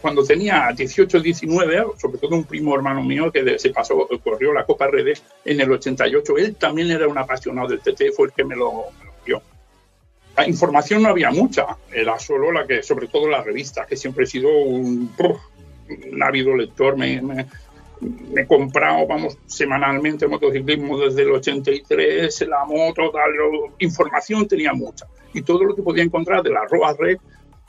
cuando 0.00 0.24
tenía 0.24 0.70
18, 0.74 1.20
19, 1.20 1.84
sobre 1.98 2.18
todo 2.18 2.36
un 2.36 2.44
primo 2.44 2.74
hermano 2.74 3.02
mío 3.02 3.30
que 3.30 3.58
se 3.58 3.70
pasó, 3.70 4.08
corrió 4.22 4.52
la 4.52 4.64
Copa 4.64 4.86
Redes 4.88 5.22
en 5.44 5.60
el 5.60 5.70
88, 5.70 6.38
él 6.38 6.56
también 6.56 6.90
era 6.90 7.06
un 7.06 7.18
apasionado 7.18 7.68
del 7.68 7.80
TT, 7.80 8.12
fue 8.14 8.28
el 8.28 8.32
que 8.32 8.44
me 8.44 8.56
lo, 8.56 8.86
me 8.98 9.06
lo 9.06 9.12
dio. 9.24 9.42
La 10.36 10.48
información 10.48 11.02
no 11.02 11.08
había 11.08 11.30
mucha, 11.30 11.76
era 11.92 12.18
solo 12.18 12.50
la 12.50 12.66
que, 12.66 12.82
sobre 12.82 13.08
todo 13.08 13.28
la 13.28 13.42
revista, 13.42 13.86
que 13.86 13.96
siempre 13.96 14.24
he 14.24 14.26
sido 14.26 14.48
un, 14.48 15.12
un 16.12 16.22
ávido 16.22 16.56
lector, 16.56 16.96
me, 16.96 17.20
me, 17.20 17.46
me 18.00 18.42
he 18.42 18.46
comprado, 18.46 19.06
vamos, 19.06 19.38
semanalmente 19.46 20.26
motociclismo 20.26 20.98
desde 20.98 21.22
el 21.22 21.32
83, 21.32 22.46
la 22.48 22.64
moto, 22.64 23.10
tal, 23.10 23.30
información 23.78 24.48
tenía 24.48 24.72
mucha. 24.72 25.06
Y 25.34 25.42
todo 25.42 25.64
lo 25.64 25.74
que 25.74 25.82
podía 25.82 26.02
encontrar 26.02 26.42
de 26.42 26.50
la 26.50 26.64
Roa 26.66 26.94
Red 26.98 27.18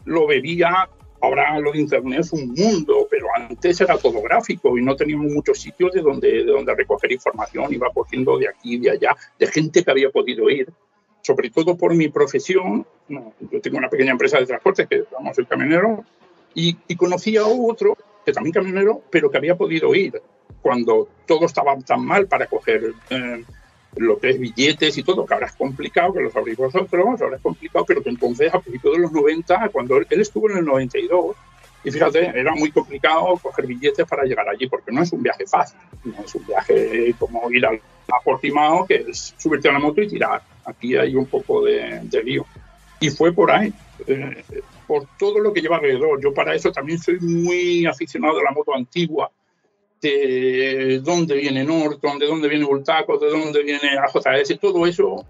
lo 0.06 0.28
veía. 0.28 0.90
Ahora 1.24 1.60
lo 1.60 1.72
de 1.72 1.80
Internet 1.80 2.22
es 2.22 2.34
un 2.34 2.48
mundo, 2.48 3.08
pero 3.10 3.28
antes 3.36 3.80
era 3.80 3.96
todo 3.98 4.24
gráfico 4.24 4.76
y 4.76 4.82
no 4.82 4.96
teníamos 4.96 5.32
muchos 5.32 5.60
sitios 5.60 5.92
de 5.92 6.02
donde, 6.02 6.44
de 6.44 6.52
donde 6.52 6.74
recoger 6.74 7.12
información. 7.12 7.72
Iba 7.72 7.92
cogiendo 7.94 8.40
de 8.40 8.48
aquí 8.48 8.76
y 8.76 8.80
de 8.80 8.92
allá, 8.92 9.16
de 9.38 9.48
gente 9.48 9.84
que 9.84 9.92
había 9.92 10.10
podido 10.10 10.50
ir. 10.50 10.68
Sobre 11.22 11.52
todo 11.52 11.78
por 11.78 11.94
mi 11.94 12.10
profesión, 12.10 12.88
yo 13.08 13.62
tengo 13.62 13.78
una 13.78 13.90
pequeña 13.90 14.12
empresa 14.12 14.40
de 14.40 14.48
transporte, 14.48 14.88
que 14.88 15.04
vamos, 15.12 15.38
el 15.38 15.46
camionero, 15.46 16.04
y, 16.56 16.76
y 16.88 16.96
conocí 16.96 17.38
a 17.38 17.46
otro 17.46 17.96
que 18.26 18.34
también 18.34 18.54
camionero, 18.54 19.02
pero 19.10 19.30
que 19.30 19.38
había 19.38 19.56
podido 19.56 19.94
ir 19.96 20.22
cuando 20.62 21.08
todo 21.26 21.46
estaba 21.46 21.78
tan 21.80 22.06
mal 22.06 22.28
para 22.28 22.48
coger 22.48 22.94
eh, 23.10 23.44
lo 23.96 24.20
que 24.20 24.30
es 24.30 24.40
billetes 24.40 24.98
y 24.98 25.04
todo, 25.04 25.26
que 25.26 25.34
ahora 25.34 25.48
es 25.48 25.56
complicado, 25.56 26.14
que 26.14 26.22
lo 26.22 26.32
sabréis 26.32 26.58
vosotros, 26.58 27.22
ahora 27.22 27.36
es 27.36 27.42
complicado, 27.42 27.86
pero 27.86 28.04
que 28.04 28.10
entonces 28.10 28.54
a 28.54 28.60
principios 28.60 28.96
de 28.96 29.02
los 29.02 29.12
90, 29.12 29.70
cuando 29.70 29.98
él, 29.98 30.08
él 30.10 30.22
estuvo 30.22 30.50
en 30.50 30.58
el 30.58 30.66
92, 30.66 31.36
y 31.84 31.92
fíjate, 31.92 32.28
era 32.40 32.54
muy 32.54 32.72
complicado 32.72 33.38
coger 33.42 33.66
billetes 33.66 34.06
para 34.06 34.24
llegar 34.24 34.48
allí, 34.48 34.68
porque 34.68 34.92
no 34.92 35.02
es 35.02 35.12
un 35.12 35.24
viaje 35.24 35.48
fácil, 35.48 35.80
no 36.04 36.24
es 36.24 36.36
un 36.36 36.46
viaje 36.46 37.16
como 37.18 37.50
ir 37.52 37.66
al, 37.66 37.82
a 38.08 38.24
Portimao, 38.24 38.86
que 38.86 39.06
es 39.08 39.34
subirte 39.38 39.70
a 39.70 39.74
la 39.74 39.80
moto 39.80 40.02
y 40.02 40.08
tirar. 40.08 40.44
Aquí 40.66 40.96
hay 40.96 41.16
un 41.16 41.26
poco 41.26 41.64
de, 41.64 42.02
de 42.04 42.24
lío. 42.24 42.46
Y 43.00 43.10
fue 43.10 43.34
por 43.34 43.50
ahí, 43.50 43.74
eh, 44.06 44.44
por 44.92 45.08
todo 45.18 45.40
lo 45.40 45.54
que 45.54 45.62
lleva 45.62 45.78
alrededor. 45.78 46.22
Yo 46.22 46.34
para 46.34 46.54
eso 46.54 46.70
también 46.70 47.00
soy 47.00 47.18
muy 47.22 47.86
aficionado 47.86 48.40
a 48.40 48.44
la 48.44 48.52
moto 48.52 48.76
antigua, 48.76 49.32
de 50.02 51.00
dónde 51.02 51.36
viene 51.36 51.64
Norton, 51.64 52.20
de 52.20 52.26
dónde 52.28 52.50
viene 52.50 52.66
Bultaco, 52.66 53.18
de 53.18 53.30
dónde 53.30 53.64
viene 53.64 53.98
AJS, 53.98 54.60
todo 54.60 54.86
eso 54.86 55.26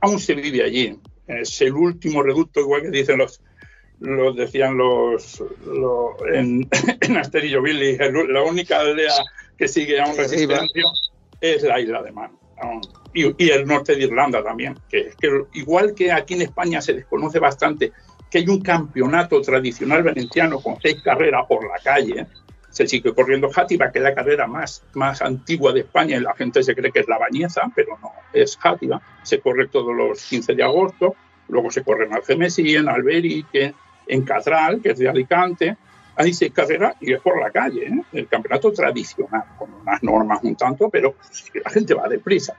aún 0.00 0.18
se 0.18 0.32
vive 0.32 0.64
allí. 0.64 0.98
Es 1.28 1.60
el 1.60 1.74
último 1.74 2.22
reducto, 2.22 2.60
igual 2.60 2.80
que 2.80 2.90
dicen 2.92 3.18
los, 3.18 3.42
los 4.00 4.34
decían 4.36 4.78
los, 4.78 5.44
los 5.66 6.12
en, 6.32 6.66
en 7.02 7.16
Asterillo 7.18 7.60
Billy, 7.60 7.98
la 7.98 8.42
única 8.42 8.80
aldea 8.80 9.12
que 9.58 9.68
sigue 9.68 10.00
aún 10.00 10.16
resistencia 10.16 10.84
es 11.42 11.62
la 11.62 11.78
isla 11.78 12.02
de 12.02 12.10
Man. 12.10 12.38
Y, 13.12 13.44
y, 13.44 13.50
el 13.50 13.66
norte 13.66 13.96
de 13.96 14.04
Irlanda 14.04 14.42
también, 14.42 14.78
que, 14.88 15.10
que 15.20 15.44
igual 15.52 15.94
que 15.94 16.10
aquí 16.10 16.32
en 16.32 16.42
España 16.42 16.80
se 16.80 16.94
desconoce 16.94 17.38
bastante 17.38 17.92
que 18.34 18.38
hay 18.38 18.48
un 18.48 18.62
campeonato 18.62 19.40
tradicional 19.42 20.02
valenciano 20.02 20.58
con 20.58 20.74
seis 20.82 21.00
carreras 21.04 21.46
por 21.46 21.62
la 21.68 21.78
calle, 21.78 22.26
se 22.68 22.84
sigue 22.88 23.14
corriendo 23.14 23.48
Játiva, 23.48 23.92
que 23.92 24.00
es 24.00 24.02
la 24.02 24.12
carrera 24.12 24.48
más, 24.48 24.82
más 24.94 25.22
antigua 25.22 25.72
de 25.72 25.82
España 25.82 26.16
y 26.16 26.20
la 26.20 26.34
gente 26.34 26.60
se 26.64 26.74
cree 26.74 26.90
que 26.90 26.98
es 26.98 27.06
la 27.06 27.16
Bañeza, 27.16 27.62
pero 27.76 27.96
no, 28.02 28.10
es 28.32 28.56
Játiva. 28.56 29.00
Se 29.22 29.38
corre 29.38 29.68
todos 29.68 29.94
los 29.94 30.20
15 30.20 30.52
de 30.56 30.64
agosto, 30.64 31.14
luego 31.46 31.70
se 31.70 31.84
corre 31.84 32.06
en 32.06 32.14
Algemesí, 32.14 32.74
en 32.74 32.88
Alberique, 32.88 33.72
en 34.08 34.22
Catral, 34.22 34.80
que 34.82 34.90
es 34.90 34.98
de 34.98 35.08
Alicante. 35.08 35.76
Hay 36.16 36.34
seis 36.34 36.50
carreras 36.52 36.96
y 37.00 37.12
es 37.12 37.20
por 37.20 37.40
la 37.40 37.52
calle, 37.52 37.86
¿eh? 37.86 38.02
el 38.14 38.26
campeonato 38.26 38.72
tradicional, 38.72 39.44
con 39.56 39.72
unas 39.74 40.02
normas 40.02 40.40
un 40.42 40.56
tanto, 40.56 40.90
pero 40.90 41.14
la 41.64 41.70
gente 41.70 41.94
va 41.94 42.08
deprisa. 42.08 42.56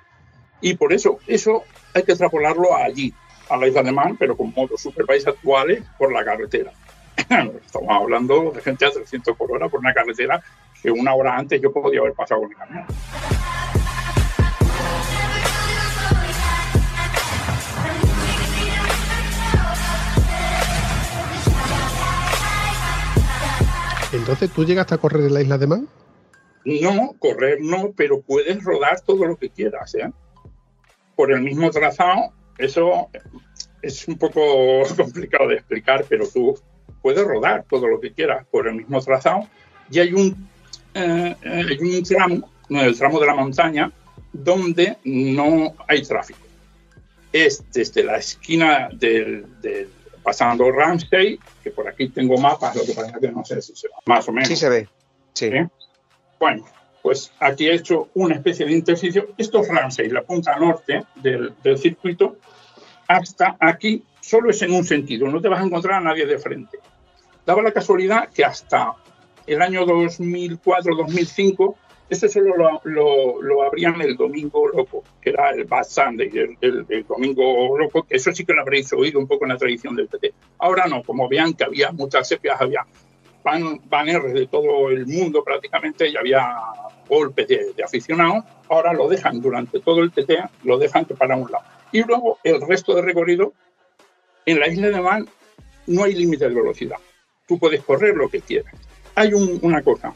Y 0.61 0.75
por 0.75 0.93
eso, 0.93 1.19
eso 1.27 1.65
hay 1.93 2.03
que 2.03 2.13
extrapolarlo 2.13 2.73
allí, 2.73 3.13
a 3.49 3.57
la 3.57 3.67
isla 3.67 3.83
de 3.83 3.91
Man, 3.91 4.15
pero 4.17 4.35
con 4.35 4.53
motos 4.55 4.81
superbikes 4.81 5.27
actuales 5.27 5.83
por 5.97 6.11
la 6.11 6.23
carretera. 6.23 6.71
Estamos 7.65 7.89
hablando 7.89 8.51
de 8.51 8.61
gente 8.61 8.85
a 8.85 8.91
300 8.91 9.35
por 9.37 9.51
hora 9.51 9.69
por 9.69 9.79
una 9.79 9.93
carretera 9.93 10.41
que 10.81 10.91
una 10.91 11.13
hora 11.13 11.37
antes 11.37 11.61
yo 11.61 11.71
podía 11.71 11.99
haber 11.99 12.13
pasado 12.13 12.41
con 12.41 12.49
mi 12.49 12.55
camión. 12.55 12.85
Entonces, 24.13 24.49
¿tú 24.51 24.63
llegaste 24.63 24.95
a 24.95 24.97
correr 24.97 25.25
en 25.25 25.33
la 25.33 25.41
isla 25.41 25.57
de 25.57 25.67
Man? 25.67 25.89
No, 26.63 27.13
correr 27.19 27.59
no, 27.61 27.91
pero 27.95 28.21
puedes 28.21 28.63
rodar 28.63 29.01
todo 29.01 29.25
lo 29.25 29.35
que 29.35 29.49
quieras, 29.49 29.93
¿eh? 29.95 30.11
Por 31.15 31.31
el 31.31 31.41
mismo 31.41 31.69
trazado, 31.69 32.33
eso 32.57 33.09
es 33.81 34.07
un 34.07 34.17
poco 34.17 34.83
complicado 34.97 35.49
de 35.49 35.55
explicar, 35.55 36.05
pero 36.07 36.27
tú 36.27 36.57
puedes 37.01 37.23
rodar 37.23 37.65
todo 37.69 37.87
lo 37.87 37.99
que 37.99 38.13
quieras 38.13 38.45
por 38.49 38.67
el 38.67 38.75
mismo 38.75 39.01
trazado 39.01 39.47
y 39.91 39.99
hay 39.99 40.13
un, 40.13 40.47
eh, 40.93 41.35
hay 41.43 41.77
un 41.79 42.03
tramo, 42.03 42.49
el 42.69 42.97
tramo 42.97 43.19
de 43.19 43.27
la 43.27 43.35
montaña, 43.35 43.91
donde 44.33 44.97
no 45.03 45.73
hay 45.87 46.01
tráfico. 46.03 46.39
Es 47.31 47.63
desde 47.71 48.03
la 48.03 48.17
esquina 48.17 48.89
del, 48.91 49.45
del 49.61 49.89
pasando 50.23 50.71
Ramsey, 50.71 51.39
que 51.63 51.69
por 51.69 51.87
aquí 51.87 52.09
tengo 52.09 52.37
mapas, 52.37 52.75
lo 52.75 52.83
que 52.83 52.93
pasa 52.93 53.19
que 53.19 53.31
no 53.31 53.45
sé 53.45 53.61
si 53.61 53.75
se 53.75 53.87
ve, 53.87 53.93
más 54.07 54.27
o 54.27 54.31
menos. 54.31 54.47
Sí 54.47 54.55
se 54.55 54.69
ve, 54.69 54.87
sí. 55.33 55.51
¿Sí? 55.51 55.57
Bueno, 56.39 56.65
pues 57.05 57.31
aquí 57.39 57.67
he 57.67 57.75
hecho 57.75 58.09
una 58.15 58.33
especie 58.33 58.65
de 58.65 58.71
intersticio. 58.71 59.27
Esto 59.37 59.61
es 59.61 59.67
Ramsey, 59.67 60.09
la 60.09 60.23
punta 60.23 60.57
norte 60.57 61.03
del, 61.13 61.53
circuito, 61.77 62.37
hasta 63.07 63.55
aquí 63.59 64.01
solo 64.19 64.49
es 64.49 64.59
en 64.63 64.73
un 64.73 64.83
sentido, 64.83 65.27
no 65.27 65.39
te 65.39 65.47
vas 65.47 65.59
a 65.61 65.65
encontrar 65.65 65.99
a 65.99 66.03
nadie 66.03 66.25
de 66.25 66.39
frente. 66.39 66.79
Daba 67.45 67.61
la 67.61 67.71
casualidad 67.71 68.29
que 68.29 68.43
hasta 68.43 68.95
el 69.45 69.61
año 69.61 69.85
2004-2005, 69.85 71.75
este 72.09 72.27
solo 72.27 72.81
lo, 72.83 73.39
lo, 73.39 73.63
abrían 73.63 74.01
el 74.01 74.17
domingo 74.17 74.67
loco, 74.67 75.03
que 75.21 75.29
era 75.29 75.51
el 75.51 75.65
Bad 75.65 75.83
Sunday, 75.83 76.31
el, 76.59 77.05
domingo 77.07 77.77
loco, 77.77 78.01
que 78.01 78.15
eso 78.15 78.31
sí 78.31 78.43
que 78.43 78.53
lo 78.53 78.61
habréis 78.61 78.91
oído 78.93 79.19
un 79.19 79.27
poco 79.27 79.45
en 79.45 79.49
la 79.49 79.57
tradición 79.57 79.95
del 79.95 80.07
PT. 80.07 80.33
Ahora 80.57 80.87
no, 80.87 81.03
como 81.03 81.29
vean 81.29 81.53
que 81.53 81.65
había 81.65 81.91
muchas 81.91 82.27
sepias, 82.27 82.59
había 82.59 82.83
banners 83.45 84.33
de 84.33 84.47
todo 84.47 84.89
el 84.89 85.05
mundo 85.05 85.43
prácticamente 85.43 86.09
y 86.09 86.17
había 86.17 86.55
golpes 87.07 87.47
de, 87.47 87.75
aficionados, 87.83 88.43
ahora 88.69 88.91
lo 88.93 89.07
dejan 89.07 89.39
durante 89.39 89.79
todo 89.79 90.01
el 90.01 90.11
TT, 90.11 90.31
lo 90.63 90.77
dejan 90.77 91.05
para 91.05 91.35
un 91.37 91.51
lado. 91.51 91.63
Y 91.91 92.03
luego 92.03 92.39
el 92.43 92.59
resto 92.61 92.95
de 92.95 93.03
recorrido 93.03 93.53
en 94.45 94.59
la 94.59 94.67
isla 94.67 94.89
de 94.89 95.01
Man 95.01 95.27
no 95.87 96.03
hay 96.03 96.13
límite 96.13 96.49
de 96.49 96.55
velocidad. 96.55 96.97
Tú 97.47 97.59
puedes 97.59 97.83
correr 97.83 98.15
lo 98.15 98.27
que 98.27 98.41
quieras. 98.41 98.73
Hay 99.13 99.33
un- 99.33 99.59
una 99.61 99.81
cosa, 99.83 100.13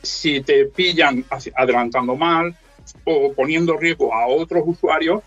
si 0.00 0.40
te 0.40 0.66
pillan 0.66 1.24
adelantando 1.56 2.14
mal 2.14 2.56
o 3.04 3.32
poniendo 3.32 3.76
riesgo 3.76 4.14
a 4.14 4.26
otros 4.28 4.62
usuarios, 4.64 5.22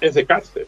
es 0.00 0.14
de 0.14 0.26
cárcel. 0.26 0.66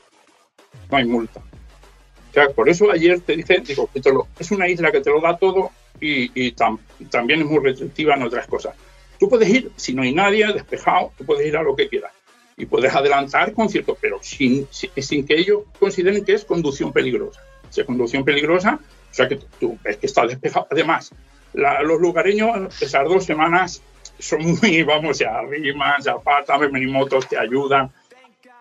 No 0.91 0.97
hay 0.99 1.05
multa. 1.05 1.41
O 1.41 2.33
sea, 2.33 2.49
por 2.51 2.69
eso 2.69 2.91
ayer 2.91 3.21
te 3.21 3.37
dije, 3.37 3.59
digo, 3.61 3.89
que 3.93 4.01
es 4.39 4.51
una 4.51 4.69
isla 4.69 4.91
que 4.91 5.01
te 5.01 5.11
lo 5.11 5.21
da 5.21 5.37
todo 5.37 5.71
y, 6.01 6.31
y 6.35 6.53
tam- 6.53 6.79
también 7.11 7.41
es 7.41 7.47
muy 7.47 7.59
restrictiva 7.63 8.15
en 8.15 8.23
otras 8.23 8.47
cosas. 8.47 8.75
Tú 9.19 9.29
puedes 9.29 9.49
ir, 9.49 9.71
si 9.77 9.95
no 9.95 10.03
hay 10.03 10.13
nadie, 10.13 10.47
despejado, 10.53 11.13
tú 11.17 11.25
puedes 11.25 11.47
ir 11.47 11.57
a 11.57 11.63
lo 11.63 11.75
que 11.77 11.89
quieras. 11.89 12.13
Y 12.57 12.67
puedes 12.67 12.95
adelantar 12.95 13.53
conciertos, 13.53 13.99
pero 14.01 14.19
sin, 14.23 14.69
sin, 14.71 15.27
que 15.27 15.35
ellos 15.35 15.63
consideren 15.79 16.25
que 16.25 16.35
es 16.35 16.45
conducción 16.45 16.93
peligrosa. 16.93 17.41
Si 17.71 17.81
es 17.81 17.87
conducción 17.87 18.25
peligrosa, 18.25 18.79
o 19.11 19.15
sea 19.15 19.29
que 19.29 19.37
tú 19.59 19.77
ves 19.83 19.97
que 19.97 20.07
está 20.07 20.27
despejado. 20.27 20.67
Además, 20.71 21.11
la- 21.53 21.83
los 21.83 22.01
lugareños, 22.01 22.81
esas 22.81 23.05
dos 23.05 23.25
semanas, 23.25 23.83
son 24.19 24.43
muy, 24.63 24.83
vamos, 24.85 25.19
se 25.19 25.27
arriman, 25.27 26.01
se 26.03 26.11
apartan, 26.11 26.61
ven 26.61 26.91
motos, 26.93 27.29
te 27.29 27.37
ayudan. 27.37 27.91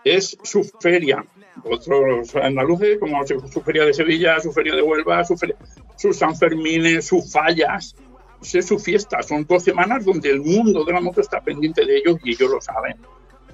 Es 0.03 0.37
su 0.43 0.63
feria. 0.79 1.23
Otros 1.65 2.36
andaluces, 2.36 3.00
como 3.00 3.25
su 3.25 3.62
feria 3.62 3.86
de 3.86 3.93
Sevilla, 3.93 4.39
su 4.39 4.51
feria 4.51 4.75
de 4.75 4.82
Huelva, 4.82 5.24
su 5.24 5.38
feria- 5.38 5.55
sus 5.96 6.20
sus 7.01 7.32
fallas, 7.32 7.96
es 8.41 8.65
su 8.65 8.77
fiesta. 8.77 9.22
Son 9.24 9.46
dos 9.48 9.63
semanas 9.63 10.03
donde 10.03 10.29
el 10.29 10.41
mundo 10.41 10.84
de 10.84 10.93
la 10.93 11.00
moto 11.00 11.22
está 11.22 11.39
pendiente 11.41 11.86
de 11.86 11.98
ellos 11.98 12.17
y 12.24 12.32
ellos 12.32 12.51
lo 12.51 12.62
saben. 12.62 12.98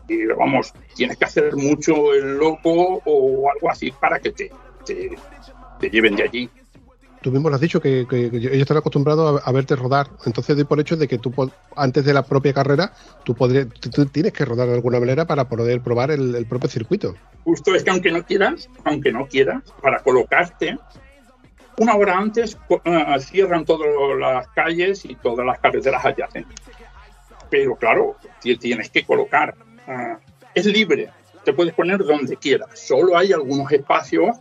Y 0.07 0.25
vamos, 0.25 0.73
tienes 0.95 1.17
que 1.17 1.25
hacer 1.25 1.55
mucho 1.55 2.13
el 2.15 2.37
loco 2.37 2.99
o 3.05 3.51
algo 3.51 3.69
así 3.69 3.91
para 3.91 4.19
que 4.19 4.31
te, 4.31 4.51
te 5.79 5.89
lleven 5.89 6.15
de 6.15 6.23
allí. 6.23 6.49
Tú 7.21 7.31
mismo 7.31 7.49
lo 7.49 7.55
has 7.55 7.61
dicho 7.61 7.81
que, 7.81 8.07
ellos 8.11 8.53
están 8.53 8.77
acostumbrados 8.77 9.41
a, 9.43 9.51
verte 9.51 9.75
rodar. 9.75 10.07
Entonces, 10.25 10.55
doy 10.55 10.65
por 10.65 10.79
hecho 10.79 10.95
de 10.95 11.07
que 11.07 11.17
tú, 11.17 11.33
antes 11.75 12.05
de 12.05 12.13
la 12.13 12.23
propia 12.23 12.53
carrera, 12.53 12.93
tú, 13.23 13.35
tienes 14.11 14.31
que 14.31 14.45
rodar 14.45 14.67
de 14.67 14.75
alguna 14.75 14.99
manera 14.99 15.25
para 15.25 15.47
poder 15.49 15.81
probar 15.81 16.11
el, 16.11 16.33
el 16.35 16.45
propio 16.45 16.69
circuito. 16.69 17.15
Justo 17.43 17.75
es 17.75 17.83
que 17.83 17.89
aunque 17.89 18.11
no 18.11 18.23
quieras, 18.23 18.69
aunque 18.85 19.11
no 19.11 19.27
quieras, 19.27 19.63
para 19.81 19.99
colocarte, 19.99 20.77
una 21.77 21.95
hora 21.95 22.17
antes 22.17 22.57
eh, 22.83 23.19
cierran 23.19 23.65
todas 23.65 23.87
las 24.17 24.47
calles 24.49 25.03
y 25.05 25.15
todas 25.15 25.45
las 25.45 25.59
carreteras 25.59 26.05
adyacentes. 26.05 26.57
Pero 27.49 27.75
claro, 27.75 28.15
ti- 28.41 28.57
tienes 28.57 28.89
que 28.89 29.03
colocar. 29.05 29.55
eh, 29.87 30.17
es 30.55 30.65
libre, 30.65 31.09
te 31.43 31.53
puedes 31.53 31.73
poner 31.73 31.99
donde 32.03 32.35
quieras. 32.37 32.69
Solo 32.73 33.17
hay 33.17 33.31
algunos 33.31 33.71
espacios, 33.71 34.35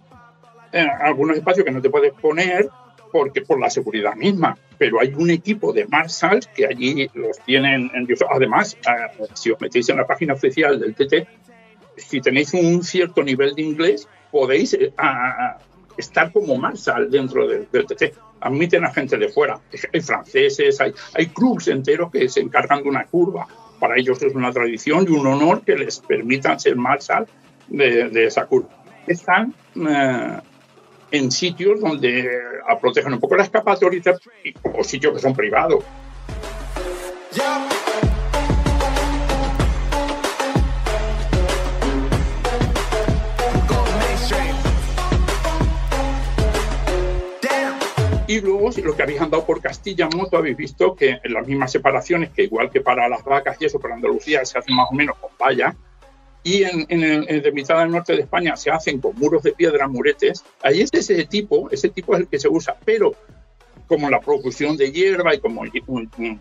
eh, 0.73 0.87
algunos 1.01 1.37
espacios 1.37 1.65
que 1.65 1.73
no 1.73 1.81
te 1.81 1.91
puedes 1.91 2.13
poner 2.15 2.69
porque 3.11 3.43
por 3.43 3.61
la 3.61 3.71
seguridad 3.71 4.15
misma. 4.15 4.57
Pero 4.77 5.01
hay 5.01 5.13
un 5.17 5.31
equipo 5.31 5.73
de 5.73 5.87
Marshall 5.87 6.41
que 6.55 6.67
allí 6.67 7.11
los 7.15 7.39
tienen. 7.41 7.91
En, 7.95 8.07
además, 8.31 8.77
eh, 8.87 9.27
si 9.35 9.51
os 9.51 9.61
metéis 9.61 9.89
en 9.89 9.97
la 9.97 10.07
página 10.07 10.35
oficial 10.35 10.79
del 10.79 10.95
TT, 10.95 11.27
si 11.97 12.21
tenéis 12.21 12.55
un 12.55 12.83
cierto 12.85 13.23
nivel 13.23 13.55
de 13.55 13.63
inglés, 13.63 14.09
podéis 14.31 14.75
eh, 14.75 14.93
estar 15.97 16.33
como 16.33 16.57
Marshall 16.57 17.11
dentro 17.11 17.47
del, 17.47 17.69
del 17.73 17.87
TT. 17.87 18.15
Admiten 18.41 18.85
a 18.85 18.93
gente 18.93 19.17
de 19.17 19.29
fuera. 19.29 19.59
Hay 19.93 20.01
franceses, 20.01 20.81
hay, 20.81 20.93
hay 21.15 21.27
clubs 21.27 21.69
enteros 21.69 22.11
que 22.13 22.29
se 22.29 22.41
encargan 22.41 22.83
de 22.83 22.89
una 22.89 23.05
curva. 23.05 23.47
Para 23.81 23.97
ellos 23.97 24.21
es 24.23 24.35
una 24.35 24.53
tradición 24.53 25.07
y 25.09 25.13
un 25.13 25.27
honor 25.27 25.63
que 25.63 25.77
les 25.77 26.01
permitan 26.01 26.59
ser 26.59 26.77
Marshall 26.77 27.27
de, 27.69 28.09
de 28.11 28.27
esa 28.27 28.47
curva. 28.47 28.69
Están 29.07 29.55
eh, 29.77 30.41
en 31.11 31.31
sitios 31.31 31.81
donde 31.81 32.21
eh, 32.21 32.41
protegen 32.81 33.13
un 33.13 33.21
poco 33.21 33.37
la 33.37 33.45
escapatoria 33.45 34.01
o 34.75 34.85
sitios 34.85 35.15
que 35.15 35.21
son 35.21 35.35
privados. 35.35 35.85
Y 48.29 48.43
luego, 48.43 48.71
si 48.71 48.83
los 48.83 48.95
que 48.95 49.03
habéis 49.03 49.23
andado 49.23 49.47
por 49.47 49.63
Castilla 49.63 50.07
en 50.13 50.19
moto, 50.19 50.37
habéis 50.37 50.55
visto 50.55 50.95
que 50.95 51.19
en 51.25 51.33
las 51.33 51.47
mismas 51.47 51.73
separaciones, 51.73 52.29
que 52.29 52.43
igual 52.43 52.71
que 52.71 52.83
para 52.83 53.09
las 53.09 53.25
vacas 53.25 53.57
y 53.59 53.65
eso, 53.65 53.81
para 53.81 53.95
Andalucía 53.95 54.45
se 54.45 54.59
hacen 54.59 54.77
más 54.77 54.89
o 54.91 54.95
menos 54.95 55.17
con 55.17 55.31
valla, 55.41 55.75
y 56.57 56.63
en, 56.65 56.87
en 56.89 57.03
en 57.29 57.55
mitad 57.55 57.81
del 57.81 57.91
norte 57.91 58.15
de 58.15 58.23
España 58.23 58.57
se 58.57 58.71
hacen 58.71 59.01
con 59.01 59.15
muros 59.17 59.43
de 59.43 59.53
piedra, 59.53 59.89
muretes, 59.89 60.45
ahí 60.63 60.81
es 60.83 60.91
ese 60.93 61.25
tipo, 61.25 61.69
ese 61.71 61.89
tipo 61.89 62.15
es 62.15 62.21
el 62.21 62.29
que 62.29 62.39
se 62.39 62.49
usa, 62.49 62.77
pero 62.85 63.15
como 63.87 64.11
la 64.11 64.21
profusión 64.21 64.77
de 64.77 64.93
hierba 64.93 65.35
y 65.35 65.41
como, 65.41 65.63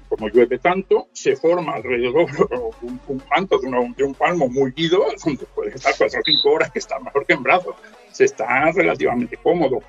como 0.10 0.28
llueve 0.30 0.60
tanto, 0.60 1.08
se 1.13 1.36
forma 1.38 1.76
alrededor 1.76 2.28
un, 2.82 3.00
un 3.08 3.20
de, 3.62 3.67
una- 3.67 3.93
de 3.96 4.04
un 4.04 4.13
palmo 4.13 4.50
mullido, 4.50 5.06
donde 5.26 5.46
puedes 5.56 5.76
estar 5.76 5.93
cuatro 5.98 6.20
o 6.20 6.24
cinco 6.26 6.50
horas, 6.52 6.72
que 6.72 6.80
está 6.80 7.00
mejor 7.00 7.26
que 7.26 7.34
en 7.34 7.43
brazos. 7.43 7.76
Se 8.12 8.26
está 8.26 8.70
relativamente 8.72 9.38
cómodo. 9.38 9.80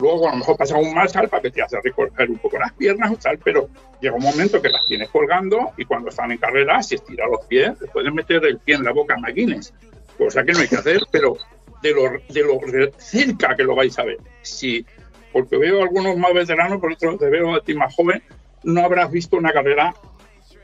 Luego 0.00 0.28
a 0.28 0.32
lo 0.32 0.38
mejor 0.38 0.56
pasa 0.56 0.76
un 0.76 0.94
Marshall 0.94 1.28
para 1.28 1.42
que 1.42 1.50
te 1.50 1.62
hace 1.62 1.78
recorrer 1.80 2.30
un 2.30 2.38
poco 2.38 2.58
las 2.58 2.72
piernas 2.72 3.12
o 3.12 3.16
tal, 3.16 3.38
pero 3.38 3.68
llega 4.00 4.14
un 4.14 4.22
momento 4.22 4.60
que 4.60 4.70
las 4.70 4.84
tienes 4.86 5.10
colgando 5.10 5.72
y 5.76 5.84
cuando 5.84 6.08
están 6.08 6.32
en 6.32 6.38
carrera, 6.38 6.82
si 6.82 6.94
estiras 6.94 7.28
los 7.30 7.44
pies, 7.46 7.78
te 7.78 7.86
puedes 7.86 8.12
meter 8.12 8.44
el 8.46 8.58
pie 8.58 8.76
en 8.76 8.84
la 8.84 8.92
boca 8.92 9.14
a 9.14 9.18
McGuinness, 9.18 9.74
cosa 10.16 10.42
que 10.42 10.52
no 10.52 10.60
hay 10.60 10.68
que 10.68 10.76
hacer, 10.76 11.00
pero 11.10 11.36
de 11.82 11.92
lo, 11.92 12.02
de 12.28 12.42
lo 12.42 12.58
cerca 12.98 13.54
que 13.54 13.62
lo 13.62 13.74
vais 13.74 13.98
a 13.98 14.04
ver. 14.04 14.18
Si, 14.40 14.84
porque 15.32 15.58
veo 15.58 15.82
algunos 15.82 16.16
más 16.16 16.32
veteranos, 16.32 16.80
por 16.80 16.92
otro 16.92 17.18
te 17.18 17.28
veo 17.28 17.54
a 17.54 17.60
ti 17.60 17.74
más 17.74 17.94
joven, 17.94 18.22
no 18.62 18.84
habrás 18.84 19.10
visto 19.10 19.36
una 19.36 19.52
carrera 19.52 19.94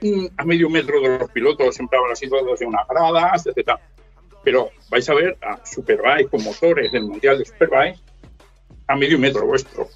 mm, 0.00 0.26
a 0.36 0.44
medio 0.44 0.70
metro 0.70 1.00
de 1.00 1.18
los 1.18 1.30
pilotos, 1.30 1.74
siempre 1.74 1.98
habrá 1.98 2.16
sido 2.16 2.42
desde 2.42 2.64
unas 2.64 2.86
gradas, 2.88 3.46
etc. 3.46 3.72
Pero 4.42 4.70
vais 4.90 5.08
a 5.10 5.14
ver 5.14 5.36
a 5.42 5.64
Superbike 5.64 6.30
con 6.30 6.42
motores 6.42 6.90
del 6.90 7.04
Mundial 7.04 7.38
de 7.38 7.44
Superbike 7.44 7.98
a 8.88 8.96
medio 8.96 9.18
metro 9.18 9.46
vuestro. 9.46 9.88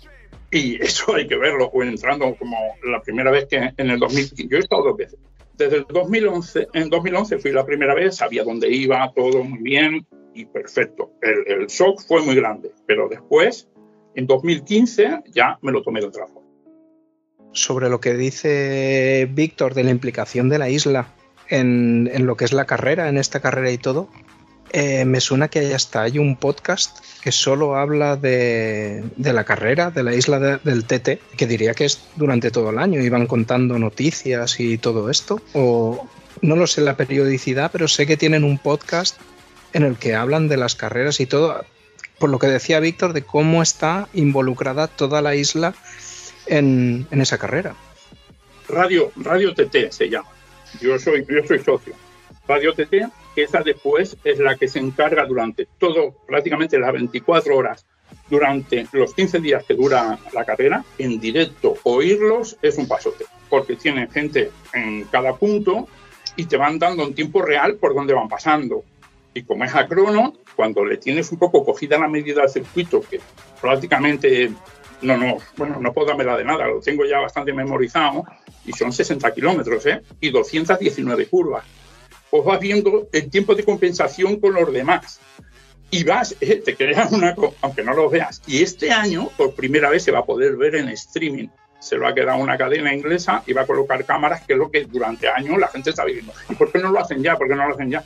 Y 0.51 0.77
eso 0.83 1.15
hay 1.15 1.27
que 1.27 1.37
verlo, 1.37 1.67
o 1.73 1.83
entrando 1.83 2.35
como 2.37 2.57
la 2.85 3.01
primera 3.03 3.31
vez 3.31 3.47
que 3.47 3.57
en 3.77 3.91
el 3.91 3.99
2015, 3.99 4.49
yo 4.49 4.57
he 4.57 4.61
estado 4.61 4.85
dos 4.85 4.97
veces. 4.97 5.19
Desde 5.57 5.77
el 5.77 5.87
2011, 5.89 6.69
en 6.73 6.89
2011 6.89 7.39
fui 7.39 7.53
la 7.53 7.67
primera 7.67 7.95
vez, 7.95 8.17
sabía 8.17 8.45
dónde 8.45 8.71
iba, 8.71 9.13
todo 9.15 9.45
muy 9.45 9.59
bien 9.59 10.07
y 10.35 10.47
perfecto. 10.47 11.13
El, 11.21 11.67
shock 11.67 12.01
fue 12.07 12.23
muy 12.23 12.35
grande, 12.35 12.73
pero 12.87 13.09
después, 13.09 13.69
en 14.15 14.27
2015, 14.27 15.21
ya 15.33 15.59
me 15.61 15.71
lo 15.71 15.83
tomé 15.83 16.01
de 16.01 16.07
otra 16.07 16.27
forma. 16.27 16.49
sobre 17.53 17.91
lo 17.91 18.01
que 18.01 18.15
dice 18.15 19.29
Víctor 19.31 19.75
de 19.75 19.85
la 19.85 19.91
implicación 19.91 20.49
de 20.49 20.59
la 20.59 20.71
isla 20.71 21.13
en, 21.49 22.09
en 22.13 22.25
lo 22.25 22.37
que 22.37 22.47
es 22.47 22.53
la 22.53 22.65
carrera, 22.65 23.09
en 23.09 23.19
esta 23.19 23.41
carrera 23.41 23.71
y 23.71 23.77
todo, 23.77 24.09
eh, 24.73 25.05
me 25.05 25.21
suena 25.21 25.49
que 25.49 25.75
hasta 25.75 26.03
hay 26.03 26.19
un 26.19 26.37
podcast 26.37 26.99
que 27.23 27.33
solo 27.33 27.77
habla 27.77 28.17
de, 28.17 29.03
la 29.19 29.45
carrera, 29.45 29.91
de 29.91 30.03
la 30.03 30.15
isla 30.15 30.39
de- 30.39 30.59
del 30.59 30.85
TT, 30.85 31.21
que 31.37 31.47
diría 31.47 31.75
que 31.75 31.85
es 31.85 32.01
durante 32.17 32.51
todo 32.51 32.71
el 32.71 32.79
año, 32.79 33.01
iban 33.01 33.27
contando 33.27 33.79
noticias 33.79 34.59
y 34.61 34.79
todo 34.79 35.11
esto, 35.11 35.41
o 35.53 36.09
no 36.43 36.57
lo 36.57 36.67
sé 36.67 36.81
la 36.81 36.97
periodicidad, 36.97 37.71
pero 37.73 37.89
sé 37.89 38.07
que 38.07 38.17
tienen 38.17 38.45
un 38.45 38.59
podcast 38.59 39.19
en 39.73 39.83
el 39.83 39.97
que 39.97 40.15
hablan 40.15 40.49
de 40.49 40.57
las 40.57 40.75
carreras 40.75 41.21
y 41.21 41.27
todo, 41.27 41.65
por 42.19 42.31
lo 42.31 42.39
que 42.39 42.47
decía 42.47 42.81
Víctor, 42.81 43.13
de 43.13 43.23
cómo 43.23 43.63
está 43.63 44.09
involucrada 44.15 44.87
toda 44.89 45.21
la 45.23 45.35
isla 45.35 45.75
en, 46.47 47.07
en 47.11 47.21
esa 47.21 47.39
carrera. 47.39 47.75
Radio, 48.69 49.11
Radio 49.17 49.53
TT 49.55 49.91
se 49.91 50.09
llama. 50.09 50.29
Yo 50.81 50.99
soy, 50.99 51.27
yo 51.29 51.47
soy 51.47 51.59
socio. 51.59 51.95
Radio 52.47 52.73
TT, 52.73 53.09
esa 53.37 53.63
después 53.63 54.17
es 54.25 54.39
la 54.39 54.57
que 54.57 54.69
se 54.69 54.79
encarga 54.79 55.25
durante 55.25 55.67
todo, 55.79 56.15
prácticamente 56.27 56.79
las 56.79 56.93
24 56.93 57.57
horas, 57.57 57.87
durante 58.29 58.87
los 58.93 59.15
15 59.15 59.41
días 59.41 59.65
que 59.65 59.75
dura 59.75 60.19
la 60.33 60.45
carrera, 60.45 60.85
en 60.99 61.21
directo, 61.21 61.77
oírlos 61.85 62.57
es 62.63 62.79
un 62.79 62.89
pasote, 62.89 63.25
porque 63.49 63.77
tienen 63.77 64.11
gente 64.11 64.51
en 64.73 65.05
cada 65.05 65.37
punto 65.37 65.89
y 66.37 66.47
te 66.47 66.57
van 66.57 66.79
dando 66.79 67.03
en 67.05 67.15
tiempo 67.15 67.43
real 67.43 67.77
por 67.77 67.95
dónde 67.95 68.15
van 68.15 68.29
pasando. 68.29 68.85
Y 69.35 69.43
como 69.43 69.65
es 69.65 69.75
a 69.75 69.87
crono, 69.87 70.35
cuando 70.57 70.85
le 70.85 70.97
tienes 70.97 71.31
un 71.31 71.39
poco 71.39 71.65
cogida 71.65 71.99
la 71.99 72.09
medida 72.09 72.43
del 72.43 72.51
circuito, 72.51 73.01
que 73.01 73.21
prácticamente 73.61 74.51
no, 75.03 75.17
no, 75.17 75.39
bueno, 75.57 75.79
no 75.81 75.93
puedo 75.93 76.09
darme 76.09 76.25
la 76.25 76.37
de 76.37 76.45
nada, 76.45 76.67
lo 76.67 76.81
tengo 76.81 77.05
ya 77.05 77.21
bastante 77.21 77.53
memorizado 77.53 78.25
y 78.65 78.73
son 78.73 78.93
60 78.93 79.33
kilómetros, 79.33 79.87
¿eh? 79.87 80.03
Y 80.21 80.31
219 80.31 81.27
curvas. 81.27 81.65
Pues 82.31 82.45
vas 82.45 82.61
viendo 82.61 83.09
el 83.13 83.31
tiempo 83.31 83.55
de 83.55 83.65
compensación 83.65 84.39
con 84.39 84.55
los 84.55 84.73
demás. 84.73 85.21
Y 85.91 86.05
vas, 86.05 86.37
eh, 86.41 86.63
te 86.65 86.77
creas 86.77 87.13
una, 87.13 87.35
aunque 87.61 87.83
no 87.83 87.95
lo 87.95 88.09
veas. 88.09 88.43
Y 88.47 88.63
este 88.63 88.93
año, 88.93 89.31
por 89.37 89.55
primera 89.55 89.91
vez, 89.91 90.05
se 90.05 90.13
va 90.13 90.21
a 90.21 90.25
poder 90.25 90.57
ver 90.57 90.77
en 90.77 90.89
streaming. 90.89 91.49
Se 91.81 91.97
lo 91.97 92.07
ha 92.07 92.15
quedado 92.15 92.39
una 92.39 92.59
cadena 92.59 92.95
inglesa 92.95 93.43
y 93.47 93.53
va 93.53 93.63
a 93.63 93.67
colocar 93.67 94.05
cámaras, 94.05 94.47
que 94.47 94.53
es 94.53 94.59
lo 94.59 94.71
que 94.71 94.85
durante 94.85 95.29
años 95.29 95.59
la 95.59 95.69
gente 95.69 95.91
está 95.91 96.05
viendo. 96.05 96.33
¿Y 96.49 96.55
por 96.55 96.71
qué 96.71 96.79
no 96.79 96.91
lo 96.91 97.01
hacen 97.01 97.23
ya? 97.23 97.37
¿Por 97.37 97.49
qué 97.49 97.55
no 97.55 97.67
lo 97.67 97.75
hacen 97.75 97.91
ya? 97.91 98.05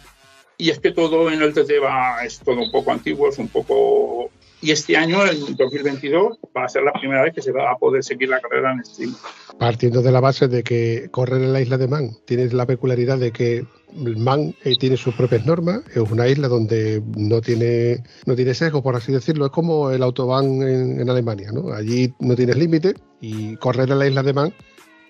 Y 0.57 0.71
es 0.71 0.79
que 0.79 0.93
todo 0.93 1.31
en 1.31 1.43
el 1.43 1.53
TT 1.53 1.83
va, 1.83 2.25
es 2.25 2.39
todo 2.39 2.61
un 2.61 2.71
poco 2.71 2.93
antiguo, 2.93 3.29
es 3.29 3.39
un 3.39 3.49
poco 3.49 4.31
y 4.65 4.71
este 4.71 4.97
año, 4.97 5.19
en 5.27 5.57
2022, 5.57 6.39
va 6.57 6.65
a 6.65 6.69
ser 6.71 6.85
la 6.85 6.93
primera 6.95 7.23
vez 7.23 7.35
que 7.35 7.43
se 7.43 7.53
va 7.53 7.71
a 7.71 7.77
poder 7.77 8.03
seguir 8.03 8.31
la 8.31 8.41
carrera 8.41 8.73
en 8.73 8.83
stream. 8.83 9.15
Partiendo 9.59 10.01
de 10.01 10.11
la 10.11 10.21
base 10.21 10.49
de 10.49 10.63
que 10.63 11.09
correr 11.11 11.43
en 11.43 11.53
la 11.53 11.61
isla 11.61 11.77
de 11.77 11.87
Man 11.87 12.17
tiene 12.25 12.49
la 12.49 12.65
peculiaridad 12.65 13.19
de 13.19 13.31
que 13.31 13.67
Man 13.93 14.55
eh, 14.65 14.75
tiene 14.77 14.97
sus 14.97 15.15
propias 15.15 15.45
normas, 15.45 15.83
es 15.91 15.99
una 16.11 16.27
isla 16.29 16.49
donde 16.49 17.03
no 17.15 17.43
tiene, 17.43 18.03
no 18.25 18.35
tiene 18.35 18.55
sesgo, 18.55 18.83
por 18.83 18.97
así 18.97 19.13
decirlo, 19.13 19.45
es 19.45 19.53
como 19.53 19.91
el 19.91 20.03
autobahn 20.03 20.63
en, 20.63 21.11
Alemania, 21.11 21.53
¿no? 21.53 21.75
Allí 21.75 22.15
no 22.19 22.35
tienes 22.35 22.57
límite 22.57 22.95
y 23.21 23.57
correr 23.57 23.91
en 23.91 23.99
la 23.99 24.07
isla 24.07 24.23
de 24.23 24.33
Man 24.33 24.55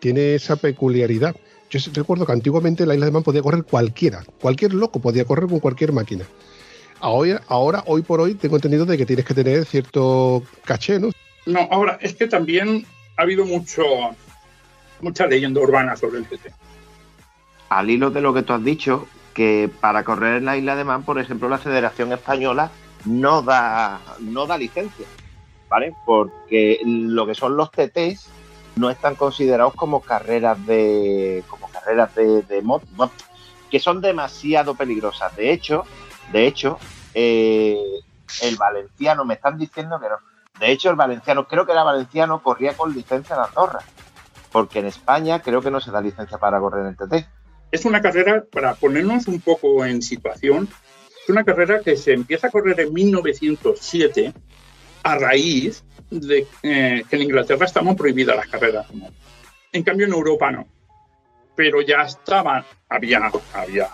tiene 0.00 0.34
esa 0.34 0.56
peculiaridad. 0.56 1.36
Yo 1.70 1.78
recuerdo 1.94 2.26
que 2.26 2.32
antiguamente 2.32 2.82
en 2.82 2.88
la 2.88 2.94
isla 2.94 3.06
de 3.06 3.12
Man 3.12 3.22
podía 3.22 3.40
correr 3.40 3.62
cualquiera, 3.62 4.24
cualquier 4.40 4.74
loco 4.74 4.98
podía 5.00 5.24
correr 5.24 5.48
con 5.48 5.60
cualquier 5.60 5.92
máquina. 5.92 6.24
Ahora, 7.04 7.42
ahora, 7.48 7.84
hoy 7.86 8.00
por 8.00 8.18
hoy, 8.18 8.34
tengo 8.34 8.56
entendido 8.56 8.86
de 8.86 8.96
que 8.96 9.04
tienes 9.04 9.26
que 9.26 9.34
tener 9.34 9.66
cierto 9.66 10.42
caché, 10.64 10.98
¿no? 10.98 11.10
No, 11.44 11.68
ahora 11.70 11.98
es 12.00 12.14
que 12.14 12.26
también 12.26 12.86
ha 13.18 13.22
habido 13.22 13.44
mucho, 13.44 13.82
mucha 15.02 15.26
leyenda 15.26 15.60
urbana 15.60 15.96
sobre 15.96 16.20
el 16.20 16.24
TT. 16.24 16.50
Al 17.68 17.90
hilo 17.90 18.10
de 18.10 18.22
lo 18.22 18.32
que 18.32 18.42
tú 18.42 18.54
has 18.54 18.64
dicho, 18.64 19.06
que 19.34 19.68
para 19.82 20.02
correr 20.02 20.38
en 20.38 20.46
la 20.46 20.56
isla 20.56 20.76
de 20.76 20.84
Man, 20.84 21.02
por 21.02 21.18
ejemplo, 21.18 21.50
la 21.50 21.58
Federación 21.58 22.10
Española 22.10 22.70
no 23.04 23.42
da, 23.42 24.00
no 24.20 24.46
da 24.46 24.56
licencia, 24.56 25.04
¿vale? 25.68 25.92
Porque 26.06 26.80
lo 26.86 27.26
que 27.26 27.34
son 27.34 27.58
los 27.58 27.70
TTs 27.70 28.30
no 28.76 28.88
están 28.88 29.14
considerados 29.14 29.74
como 29.74 30.00
carreras 30.00 30.64
de 30.64 31.44
como 31.50 31.68
carreras 31.68 32.14
de, 32.14 32.40
de 32.40 32.62
moto, 32.62 32.86
que 33.70 33.78
son 33.78 34.00
demasiado 34.00 34.74
peligrosas. 34.74 35.36
De 35.36 35.52
hecho, 35.52 35.84
de 36.32 36.46
hecho, 36.46 36.78
eh, 37.14 37.78
el 38.42 38.56
valenciano 38.56 39.24
me 39.24 39.34
están 39.34 39.58
diciendo 39.58 39.98
que 40.00 40.08
no. 40.08 40.16
De 40.58 40.70
hecho, 40.70 40.90
el 40.90 40.96
valenciano, 40.96 41.48
creo 41.48 41.66
que 41.66 41.72
era 41.72 41.82
valenciano, 41.82 42.42
corría 42.42 42.76
con 42.76 42.94
licencia 42.94 43.34
en 43.34 43.42
Andorra, 43.42 43.80
porque 44.52 44.80
en 44.80 44.86
España 44.86 45.40
creo 45.40 45.60
que 45.60 45.70
no 45.70 45.80
se 45.80 45.90
da 45.90 46.00
licencia 46.00 46.38
para 46.38 46.60
correr 46.60 46.86
en 46.86 46.96
TT. 46.96 47.26
Es 47.72 47.84
una 47.84 48.00
carrera, 48.00 48.44
para 48.52 48.74
ponernos 48.74 49.26
un 49.26 49.40
poco 49.40 49.84
en 49.84 50.00
situación, 50.00 50.68
es 51.22 51.28
una 51.28 51.44
carrera 51.44 51.80
que 51.80 51.96
se 51.96 52.12
empieza 52.12 52.48
a 52.48 52.50
correr 52.50 52.78
en 52.80 52.92
1907 52.92 54.32
a 55.02 55.18
raíz 55.18 55.84
de 56.10 56.46
eh, 56.62 57.02
que 57.08 57.16
en 57.16 57.22
Inglaterra 57.22 57.66
estaban 57.66 57.96
prohibidas 57.96 58.36
las 58.36 58.46
carreras. 58.46 58.86
En 59.72 59.82
cambio, 59.82 60.06
en 60.06 60.12
Europa 60.12 60.52
no. 60.52 60.68
Pero 61.56 61.80
ya 61.80 62.02
estaban, 62.02 62.64
había, 62.88 63.30
había 63.52 63.88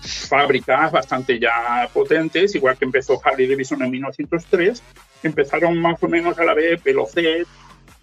fábricas 0.00 0.92
bastante 0.92 1.38
ya 1.38 1.88
potentes, 1.92 2.54
igual 2.54 2.76
que 2.76 2.84
empezó 2.84 3.20
Harley 3.24 3.46
Davidson 3.48 3.82
en 3.82 3.90
1903, 3.90 4.82
empezaron 5.22 5.80
más 5.80 6.02
o 6.02 6.08
menos 6.08 6.38
a 6.38 6.44
la 6.44 6.54
vez 6.54 6.82
Velocet, 6.82 7.46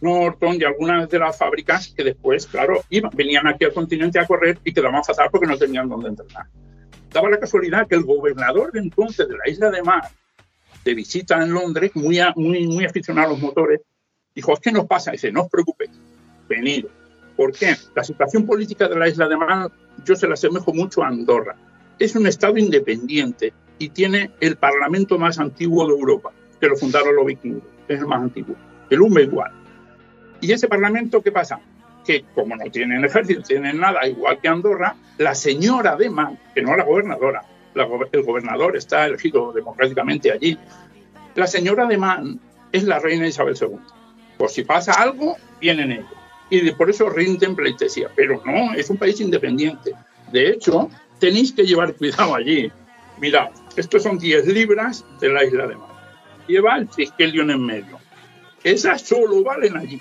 Norton 0.02 0.58
y 0.60 0.64
algunas 0.64 1.10
de 1.10 1.20
las 1.20 1.38
fábricas 1.38 1.94
que 1.96 2.04
después, 2.04 2.46
claro, 2.48 2.84
iban, 2.90 3.12
venían 3.16 3.48
aquí 3.48 3.66
al 3.66 3.74
continente 3.74 4.20
a 4.20 4.26
correr 4.28 4.60
y 4.64 4.74
quedaban 4.74 5.04
fatal 5.04 5.30
porque 5.32 5.48
no 5.48 5.58
tenían 5.58 5.88
dónde 5.90 6.10
entrenar. 6.10 6.48
Daba 7.12 7.30
la 7.30 7.40
casualidad 7.40 7.88
que 7.88 7.96
el 7.96 8.04
gobernador 8.04 8.72
de 8.74 8.80
entonces 8.80 9.28
de 9.28 9.38
la 9.38 9.50
isla 9.50 9.70
de 9.72 9.82
Mar, 9.82 10.04
de 10.84 10.94
visita 10.94 11.42
en 11.42 11.52
Londres, 11.54 11.92
muy, 11.96 12.20
a- 12.20 12.34
muy, 12.36 12.68
muy 12.68 12.86
aficionado 12.86 13.30
a 13.30 13.32
los 13.32 13.40
motores, 13.42 13.80
dijo, 14.36 14.54
¿qué 14.58 14.72
nos 14.72 14.86
pasa? 14.86 15.12
dice, 15.12 15.32
no 15.32 15.44
os 15.44 15.50
preocupéis, 15.50 15.92
venid. 16.50 16.86
¿Por 17.38 17.52
qué? 17.54 17.76
La 17.96 18.04
situación 18.04 18.46
política 18.46 18.88
de 18.88 18.96
la 18.98 19.08
isla 19.10 19.28
de 19.28 19.36
Man, 19.38 19.70
yo 20.06 20.16
se 20.16 20.28
la 20.28 20.36
asemejo 20.36 20.74
mucho 20.74 21.04
a 21.04 21.08
Andorra. 21.08 21.56
Es 22.00 22.16
un 22.16 22.28
estado 22.28 22.58
independiente 22.58 23.54
y 23.78 23.90
tiene 23.90 24.32
el 24.40 24.58
parlamento 24.58 25.18
más 25.18 25.40
antiguo 25.40 25.86
de 25.88 25.94
Europa, 25.94 26.32
que 26.60 26.68
lo 26.68 26.76
fundaron 26.76 27.16
los 27.16 27.26
vikingos, 27.26 27.64
es 27.88 28.00
el 28.00 28.08
más 28.08 28.22
antiguo. 28.22 28.56
El 28.90 29.02
igual. 29.22 29.52
¿Y 30.42 30.52
ese 30.52 30.68
parlamento 30.68 31.22
qué 31.22 31.32
pasa? 31.32 31.60
Que 32.06 32.24
como 32.36 32.56
no 32.56 32.66
tienen 32.72 33.04
ejército, 33.04 33.42
tienen 33.42 33.80
nada, 33.80 34.08
igual 34.08 34.40
que 34.40 34.48
Andorra, 34.48 34.96
la 35.18 35.34
señora 35.34 35.96
de 35.96 36.10
Man, 36.10 36.38
que 36.54 36.62
no 36.62 36.76
la 36.76 36.84
gobernadora, 36.84 37.44
el 38.12 38.24
gobernador 38.24 38.78
está 38.78 39.06
elegido 39.06 39.52
democráticamente 39.52 40.32
allí, 40.32 40.58
la 41.36 41.48
señora 41.48 41.86
de 41.86 41.98
Man 41.98 42.40
es 42.72 42.84
la 42.84 43.00
reina 43.00 43.28
Isabel 43.28 43.58
II. 43.60 43.78
Por 44.38 44.50
si 44.50 44.64
pasa 44.64 44.94
algo, 44.94 45.36
vienen 45.60 45.92
ellos. 45.92 46.06
Y 46.50 46.72
por 46.72 46.90
eso 46.90 47.10
rinden 47.10 47.56
pleitesía. 47.56 48.10
Pero 48.16 48.42
no, 48.46 48.74
es 48.74 48.90
un 48.90 48.98
país 48.98 49.20
independiente. 49.20 49.94
De 50.32 50.50
hecho, 50.50 50.90
tenéis 51.20 51.52
que 51.54 51.64
llevar 51.66 51.94
cuidado 51.96 52.36
allí. 52.36 52.72
Mirad, 53.20 53.50
estos 53.76 54.04
son 54.04 54.18
10 54.18 54.48
libras 54.48 55.06
de 55.20 55.30
la 55.30 55.44
isla 55.44 55.68
de 55.68 55.76
Man. 55.76 55.90
Lleva 56.48 56.78
el 56.78 56.88
triskelion 56.88 57.50
en 57.52 57.66
medio. 57.66 58.00
Esas 58.64 59.02
solo 59.02 59.44
valen 59.44 59.78
allí. 59.78 60.00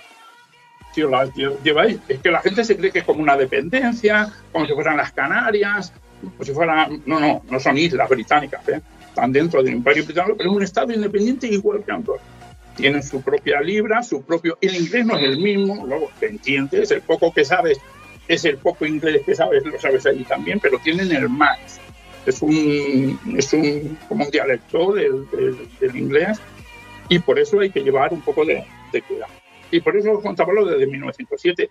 Si 0.95 1.03
las 1.03 1.31
lle- 1.31 1.57
lleváis, 1.63 1.99
es 2.09 2.21
que 2.21 2.31
la 2.31 2.41
gente 2.41 2.65
se 2.65 2.77
cree 2.77 2.91
que 2.93 3.01
es 3.01 3.05
como 3.05 3.21
una 3.23 3.37
dependencia, 3.37 4.33
como 4.53 4.67
si 4.67 4.73
fueran 4.75 4.97
las 4.97 5.13
Canarias, 5.13 5.93
como 6.21 6.45
si 6.45 6.53
fueran. 6.53 7.03
No, 7.07 7.19
no, 7.21 7.43
no 7.51 7.61
son 7.61 7.77
islas 7.79 8.09
británicas, 8.09 8.69
¿eh? 8.69 8.81
están 9.09 9.33
dentro 9.33 9.63
del 9.63 9.75
Imperio 9.75 10.05
Británico, 10.05 10.37
pero 10.37 10.51
es 10.51 10.57
un 10.57 10.63
Estado 10.63 10.93
independiente 10.93 11.47
igual 11.47 11.85
que 11.85 11.93
Andorra. 11.93 12.23
Tienen 12.77 13.03
su 13.03 13.23
propia 13.23 13.61
libra, 13.61 14.03
su 14.03 14.23
propio. 14.23 14.59
El 14.61 14.75
inglés 14.77 15.07
no 15.07 15.17
es 15.17 15.23
el 15.25 15.39
mismo, 15.39 15.87
luego 15.87 16.11
te 16.19 16.27
entiendes, 16.27 16.91
el 16.91 17.03
poco 17.03 17.33
que 17.33 17.45
sabes 17.45 17.79
es 18.29 18.45
el 18.45 18.59
poco 18.59 18.87
inglés 18.87 19.23
que 19.25 19.35
sabes, 19.35 19.65
lo 19.65 19.79
sabes 19.79 20.07
allí 20.07 20.25
también, 20.25 20.61
pero 20.61 20.79
tienen 20.79 21.13
el 21.13 21.29
más. 21.29 21.81
Es 22.27 22.41
un, 22.41 23.19
es 23.37 23.53
un, 23.53 23.99
como 24.09 24.25
un 24.25 24.31
dialecto 24.31 24.93
del, 24.95 25.27
del- 25.81 25.97
inglés 25.97 26.39
y 27.09 27.19
por 27.19 27.39
eso 27.39 27.61
hay 27.61 27.71
que 27.71 27.81
llevar 27.83 28.13
un 28.15 28.23
poco 28.23 28.45
de, 28.47 28.65
de 28.93 29.03
cuidado. 29.03 29.33
Y 29.71 29.81
por 29.81 29.97
eso 29.97 30.19
Juan 30.21 30.35
Pablo 30.35 30.65
desde 30.65 30.87
1907, 30.87 31.71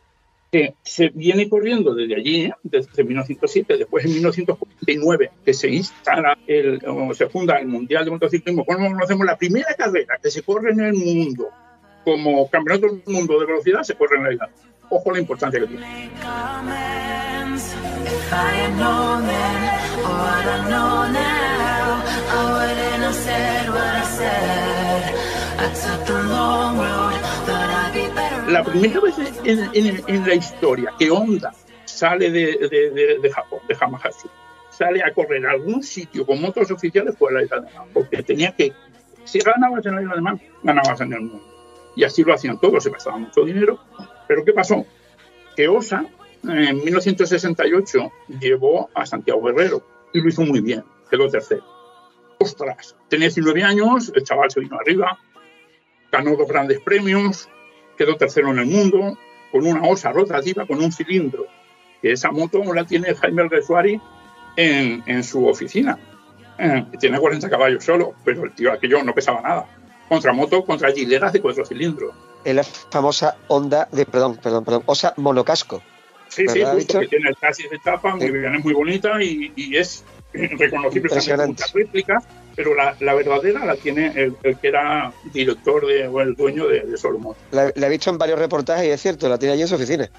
que 0.51 0.75
se 0.83 1.09
viene 1.09 1.49
corriendo 1.49 1.95
desde 1.95 2.15
allí, 2.15 2.41
¿eh? 2.45 2.53
desde 2.61 3.03
1907, 3.03 3.77
después 3.77 4.05
en 4.05 4.11
1949, 4.13 5.31
que 5.43 5.53
se 5.55 5.69
instala, 5.69 6.37
el, 6.45 6.79
o 6.85 7.11
se 7.15 7.27
funda 7.29 7.57
el 7.57 7.67
Mundial 7.67 8.05
de 8.05 8.11
Motociclismo, 8.11 8.63
cuando 8.63 8.87
conocemos 8.89 9.25
la 9.25 9.35
primera 9.37 9.73
carrera 9.75 10.19
que 10.21 10.29
se 10.29 10.43
corre 10.43 10.71
en 10.71 10.81
el 10.81 10.93
mundo 10.93 11.47
como 12.03 12.47
campeonato 12.49 12.87
del 12.93 13.01
mundo 13.07 13.39
de 13.39 13.45
velocidad, 13.47 13.81
se 13.81 13.95
corre 13.95 14.17
en 14.17 14.23
la 14.25 14.33
isla. 14.33 14.49
Ojo 14.95 15.11
la 15.11 15.19
importancia 15.19 15.59
que 15.59 15.65
tiene. 15.65 16.09
La 28.51 28.63
primera 28.63 28.99
vez 28.99 29.15
en, 29.43 29.69
en- 29.73 30.03
en 30.07 30.27
la 30.27 30.35
historia 30.35 30.93
que 30.99 31.09
Honda 31.09 31.51
sale 31.85 32.29
de, 32.29 32.45
de- 32.69 32.89
de- 32.91 33.19
de 33.19 33.31
Japón, 33.31 33.59
de 33.67 33.75
Hamamatsu, 33.79 34.29
sale 34.69 35.01
a 35.03 35.11
correr 35.13 35.45
a 35.47 35.51
algún 35.51 35.81
sitio 35.81 36.25
con 36.25 36.39
motos 36.39 36.69
oficiales 36.69 37.15
fue 37.17 37.31
a 37.31 37.35
la 37.35 37.43
isla 37.43 37.59
de 37.61 37.73
Man, 37.73 37.87
porque 37.93 38.21
tenía 38.21 38.51
que, 38.51 38.73
si 39.23 39.39
ganabas 39.39 39.83
en 39.87 39.95
la 39.95 40.01
isla 40.03 40.15
de 40.15 40.21
Man, 40.21 40.41
ganabas 40.61 41.01
en 41.01 41.13
el 41.13 41.21
mundo. 41.21 41.43
Y 41.95 42.03
así 42.03 42.23
lo 42.23 42.33
hacían 42.33 42.59
todos, 42.59 42.83
se 42.83 42.89
gastaba 42.91 43.17
mucho 43.17 43.41
dinero. 43.43 43.79
Pero 44.27 44.43
¿qué 44.43 44.53
pasó? 44.53 44.85
Que 45.55 45.67
Osa 45.67 46.05
en 46.43 46.83
1968 46.83 48.11
llevó 48.39 48.89
a 48.93 49.05
Santiago 49.05 49.41
Guerrero 49.41 49.81
y 50.13 50.21
lo 50.21 50.29
hizo 50.29 50.41
muy 50.43 50.61
bien, 50.61 50.83
quedó 51.09 51.29
tercero. 51.29 51.63
Ostras, 52.39 52.95
tenía 53.07 53.27
19 53.27 53.63
años, 53.63 54.11
el 54.15 54.23
chaval 54.23 54.51
se 54.51 54.59
vino 54.59 54.77
arriba, 54.77 55.17
ganó 56.11 56.35
dos 56.35 56.47
grandes 56.47 56.79
premios, 56.81 57.49
quedó 57.97 58.17
tercero 58.17 58.51
en 58.51 58.59
el 58.59 58.65
mundo, 58.65 59.17
con 59.51 59.65
una 59.65 59.87
osa 59.87 60.11
rotativa 60.11 60.65
con 60.65 60.83
un 60.83 60.91
cilindro. 60.91 61.45
Que 62.01 62.11
esa 62.11 62.31
moto 62.31 62.61
la 62.73 62.85
tiene 62.85 63.15
Jaime 63.15 63.47
Resuari 63.47 64.01
en, 64.57 65.23
su 65.23 65.47
oficina. 65.47 65.97
Eh, 66.57 66.85
tiene 66.99 67.19
40 67.19 67.49
caballos 67.49 67.83
solo, 67.83 68.15
pero 68.25 68.43
el 68.43 68.51
tío 68.51 68.73
aquello 68.73 69.03
no 69.03 69.13
pesaba 69.13 69.41
nada. 69.41 69.67
Contra 70.09 70.33
moto, 70.33 70.65
contra 70.65 70.91
gileras 70.91 71.31
de 71.33 71.41
cuatro 71.41 71.65
cilindros. 71.65 72.13
Es 72.43 72.55
la 72.55 72.63
famosa 72.63 73.37
Honda 73.47 73.87
de, 73.91 74.05
perdón, 74.05 74.37
perdón, 74.37 74.65
perdón, 74.65 74.83
Osa 74.85 75.13
monocasco. 75.17 75.81
Sí, 76.27 76.47
sí, 76.47 76.59
¿Verdad, 76.59 76.73
justo, 76.73 76.99
que 76.99 77.07
tiene 77.07 77.29
el 77.29 77.35
chasis 77.35 77.69
de 77.69 77.77
tapa, 77.79 78.15
muy 78.15 78.25
Sí. 78.25 78.31
bien, 78.31 78.55
es 78.55 78.63
muy 78.63 78.73
bonita 78.73 79.21
y, 79.21 79.53
y 79.55 79.77
es 79.77 80.03
reconocible 80.33 81.09
muchas 81.47 81.73
réplicas, 81.73 82.23
pero 82.55 82.73
la, 82.75 82.95
la 82.99 83.13
verdadera 83.13 83.63
la 83.65 83.75
tiene 83.75 84.07
el, 84.15 84.35
el 84.41 84.57
que 84.57 84.67
era 84.67 85.13
director 85.31 85.85
de, 85.85 86.07
o 86.07 86.21
el 86.21 86.33
dueño 86.35 86.67
de, 86.67 86.81
de 86.81 86.97
Solomon. 86.97 87.35
La, 87.51 87.71
la 87.75 87.87
he 87.87 87.89
visto 87.89 88.09
en 88.09 88.17
varios 88.17 88.39
reportajes 88.39 88.85
y 88.87 88.89
es 88.89 89.01
cierto, 89.01 89.29
la 89.29 89.37
tiene 89.37 89.53
allí 89.53 89.61
en 89.61 89.67
su 89.67 89.75
oficina. 89.75 90.09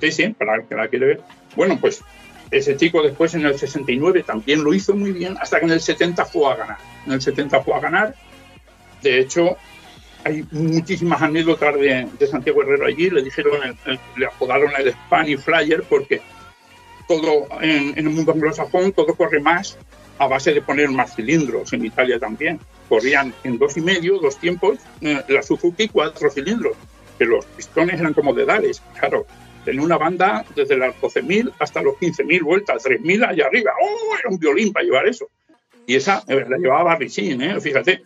Sí, 0.00 0.12
sí, 0.12 0.28
para 0.28 0.56
el 0.56 0.66
que 0.68 0.74
la 0.74 0.86
quiere 0.88 1.06
ver. 1.06 1.20
Bueno, 1.56 1.78
pues 1.80 2.02
ese 2.50 2.76
chico 2.76 3.02
después 3.02 3.34
en 3.34 3.46
el 3.46 3.58
69 3.58 4.22
también 4.24 4.62
lo 4.62 4.72
hizo 4.74 4.94
muy 4.94 5.12
bien, 5.12 5.36
hasta 5.40 5.58
que 5.60 5.64
en 5.66 5.72
el 5.72 5.80
70 5.80 6.24
fue 6.26 6.52
a 6.52 6.56
ganar. 6.56 6.76
En 7.06 7.12
el 7.14 7.20
70 7.22 7.62
fue 7.62 7.74
a 7.74 7.80
ganar. 7.80 8.14
De 9.02 9.18
hecho, 9.18 9.56
hay 10.24 10.44
muchísimas 10.50 11.20
anécdotas 11.22 11.74
de, 11.76 12.06
de 12.18 12.26
Santiago 12.26 12.62
Herrero 12.62 12.86
allí. 12.86 13.10
Le 13.10 13.22
dijeron, 13.22 13.62
el- 13.62 13.76
el- 13.92 14.00
le 14.16 14.26
apodaron 14.26 14.70
el 14.78 14.92
Spanish 14.92 15.38
Flyer 15.40 15.82
porque 15.88 16.20
todo 17.06 17.46
en, 17.62 17.90
en 17.98 18.06
el 18.06 18.10
mundo 18.10 18.32
anglosajón 18.32 18.92
todo 18.92 19.14
corre 19.14 19.40
más 19.40 19.78
a 20.18 20.26
base 20.26 20.52
de 20.52 20.60
poner 20.62 20.90
más 20.90 21.14
cilindros, 21.14 21.72
en 21.72 21.84
Italia 21.84 22.18
también. 22.18 22.58
Corrían 22.88 23.32
en 23.44 23.58
dos 23.58 23.76
y 23.76 23.80
medio, 23.80 24.18
dos 24.18 24.38
tiempos, 24.38 24.78
eh, 25.00 25.22
la 25.28 25.42
Suzuki 25.42 25.88
cuatro 25.88 26.30
cilindros, 26.30 26.76
que 27.18 27.24
los 27.24 27.44
pistones 27.44 28.00
eran 28.00 28.14
como 28.14 28.34
dedales, 28.34 28.82
claro. 28.98 29.26
Tenía 29.64 29.82
una 29.82 29.98
banda 29.98 30.44
desde 30.56 30.78
las 30.78 30.94
12.000 30.96 31.52
hasta 31.58 31.82
los 31.82 31.96
15.000 31.96 32.42
vueltas, 32.42 32.82
3.000 32.84 33.28
allá 33.28 33.46
arriba. 33.46 33.72
¡Oh! 33.82 34.16
Era 34.18 34.30
un 34.30 34.38
violín 34.38 34.72
para 34.72 34.84
llevar 34.86 35.06
eso. 35.06 35.28
Y 35.86 35.94
esa 35.96 36.22
eh, 36.26 36.44
la 36.48 36.56
llevaba 36.56 36.84
Barricín, 36.84 37.42
¿eh? 37.42 37.60
fíjate. 37.60 38.02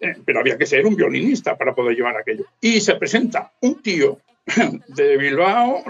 Eh, 0.00 0.14
pero 0.24 0.40
había 0.40 0.56
que 0.56 0.66
ser 0.66 0.86
un 0.86 0.94
violinista 0.94 1.56
para 1.56 1.74
poder 1.74 1.96
llevar 1.96 2.16
aquello. 2.16 2.44
Y 2.60 2.80
se 2.80 2.94
presenta 2.94 3.52
un 3.60 3.82
tío 3.82 4.18
de 4.88 5.16
Bilbao, 5.16 5.84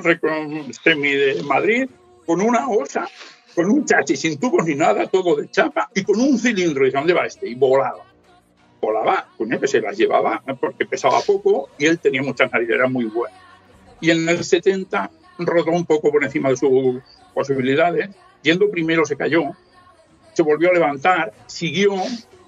semi 0.83 1.13
de 1.13 1.43
Madrid, 1.43 1.89
con 2.25 2.41
una 2.41 2.69
osa, 2.69 3.09
con 3.55 3.67
un 3.67 3.85
chasis 3.85 4.21
sin 4.21 4.39
tubos 4.39 4.65
ni 4.65 4.75
nada, 4.75 5.07
todo 5.07 5.37
de 5.37 5.51
chapa, 5.51 5.91
y 5.95 6.03
con 6.03 6.21
un 6.21 6.39
cilindro. 6.39 6.87
Y 6.87 6.91
¿dónde 6.91 7.13
va 7.13 7.27
este? 7.27 7.49
Y 7.49 7.55
volaba. 7.55 8.05
Volaba, 8.81 9.29
coño, 9.37 9.61
que 9.61 9.67
se 9.67 9.81
las 9.81 9.97
llevaba 9.97 10.43
porque 10.61 10.87
pesaba 10.87 11.21
poco 11.21 11.69
y 11.79 11.87
él 11.87 11.99
tenía 11.99 12.23
muchas 12.23 12.51
narices, 12.53 12.77
era 12.77 12.89
muy 12.89 13.07
bueno. 13.07 13.35
Y 14.01 14.11
en 14.11 14.29
el 14.29 14.45
70 14.45 15.11
rodó 15.39 15.73
un 15.73 15.85
poco 15.85 16.11
por 16.13 16.23
encima 16.25 16.51
de 16.51 16.57
sus 16.57 17.03
posibilidades. 17.35 18.11
Yendo 18.43 18.71
primero 18.71 19.05
se 19.05 19.17
cayó, 19.17 19.51
se 20.33 20.43
volvió 20.43 20.71
a 20.71 20.75
levantar, 20.75 21.33
siguió 21.47 21.95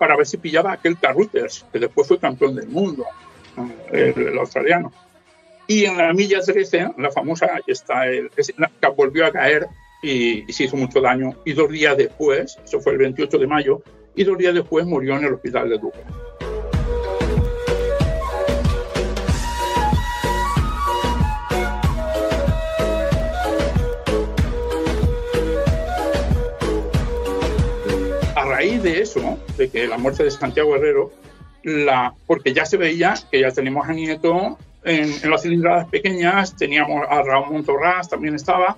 para 0.00 0.16
ver 0.16 0.26
si 0.26 0.38
pillaba 0.38 0.72
aquel 0.72 0.98
Carruthers, 0.98 1.66
que 1.70 1.78
después 1.78 2.08
fue 2.08 2.18
campeón 2.18 2.54
del 2.54 2.68
mundo, 2.68 3.04
el, 3.92 4.38
australiano. 4.38 4.90
Y 5.66 5.84
en 5.84 5.98
la 5.98 6.14
milla 6.14 6.40
13, 6.40 6.92
la 6.96 7.12
famosa, 7.12 7.60
está 7.66 8.06
el, 8.06 8.30
volvió 8.96 9.26
a 9.26 9.30
caer 9.30 9.66
y, 10.02 10.48
y 10.48 10.52
se 10.54 10.64
hizo 10.64 10.76
mucho 10.78 11.02
daño. 11.02 11.34
Y 11.44 11.52
dos 11.52 11.68
días 11.68 11.98
después, 11.98 12.58
eso 12.64 12.80
fue 12.80 12.92
el 12.92 12.98
28 12.98 13.36
de 13.36 13.46
mayo, 13.46 13.82
y 14.14 14.24
dos 14.24 14.38
días 14.38 14.54
después 14.54 14.86
murió 14.86 15.18
en 15.18 15.24
el 15.24 15.34
hospital 15.34 15.68
de 15.68 15.76
Duque. 15.76 16.00
Raíz 28.70 28.83
de 28.83 29.00
eso, 29.00 29.38
de 29.56 29.68
que 29.68 29.87
la 29.87 29.98
muerte 29.98 30.24
de 30.24 30.30
Santiago 30.30 30.76
Herrero, 30.76 31.12
la, 31.62 32.14
porque 32.26 32.52
ya 32.54 32.64
se 32.64 32.76
veía 32.76 33.14
que 33.30 33.40
ya 33.40 33.50
teníamos 33.50 33.88
a 33.88 33.92
Nieto 33.92 34.59
en, 34.85 35.12
en 35.22 35.30
las 35.30 35.42
cilindradas 35.42 35.88
pequeñas, 35.88 36.56
teníamos 36.56 37.06
a 37.09 37.22
Ramón 37.22 37.64
Torras, 37.64 38.09
también 38.09 38.35
estaba, 38.35 38.76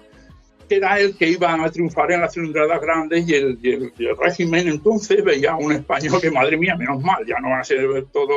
que 0.69 0.77
era 0.77 0.99
el 0.99 1.17
que 1.17 1.29
iba 1.29 1.53
a 1.53 1.71
triunfar 1.71 2.11
en 2.13 2.23
las 2.23 2.35
cilindradas 2.35 2.81
grandes 2.81 3.29
y 3.29 3.35
el, 3.35 3.59
y 3.63 3.71
el- 3.73 3.93
y 3.99 4.07
el 4.07 4.17
régimen 4.17 4.69
entonces 4.69 5.23
veía 5.23 5.53
a 5.53 5.57
un 5.57 5.73
español 5.73 6.21
que, 6.21 6.31
madre 6.31 6.57
mía, 6.57 6.75
menos 6.77 7.01
mal, 7.03 7.25
ya 7.27 7.39
no 7.41 7.51
van 7.51 7.61
a 7.61 7.65
ser 7.65 7.87
todo 8.13 8.33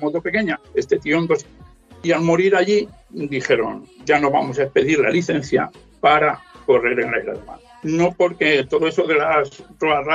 moto 0.00 0.20
pequeña, 0.22 0.58
este 0.74 0.98
tío 0.98 1.18
entonces... 1.18 1.46
Y 2.04 2.10
al 2.10 2.22
morir 2.22 2.56
allí 2.56 2.88
dijeron, 3.10 3.84
ya 4.04 4.18
no 4.18 4.28
vamos 4.28 4.58
a 4.58 4.66
pedir 4.66 4.98
la 4.98 5.08
licencia 5.10 5.70
para 6.00 6.40
correr 6.66 6.98
en 6.98 7.12
la 7.12 7.18
isla 7.20 7.34
de 7.34 7.42
Man. 7.44 7.60
No 7.84 8.12
porque 8.12 8.64
todo 8.68 8.88
eso 8.88 9.04
de 9.04 9.14
las 9.14 9.48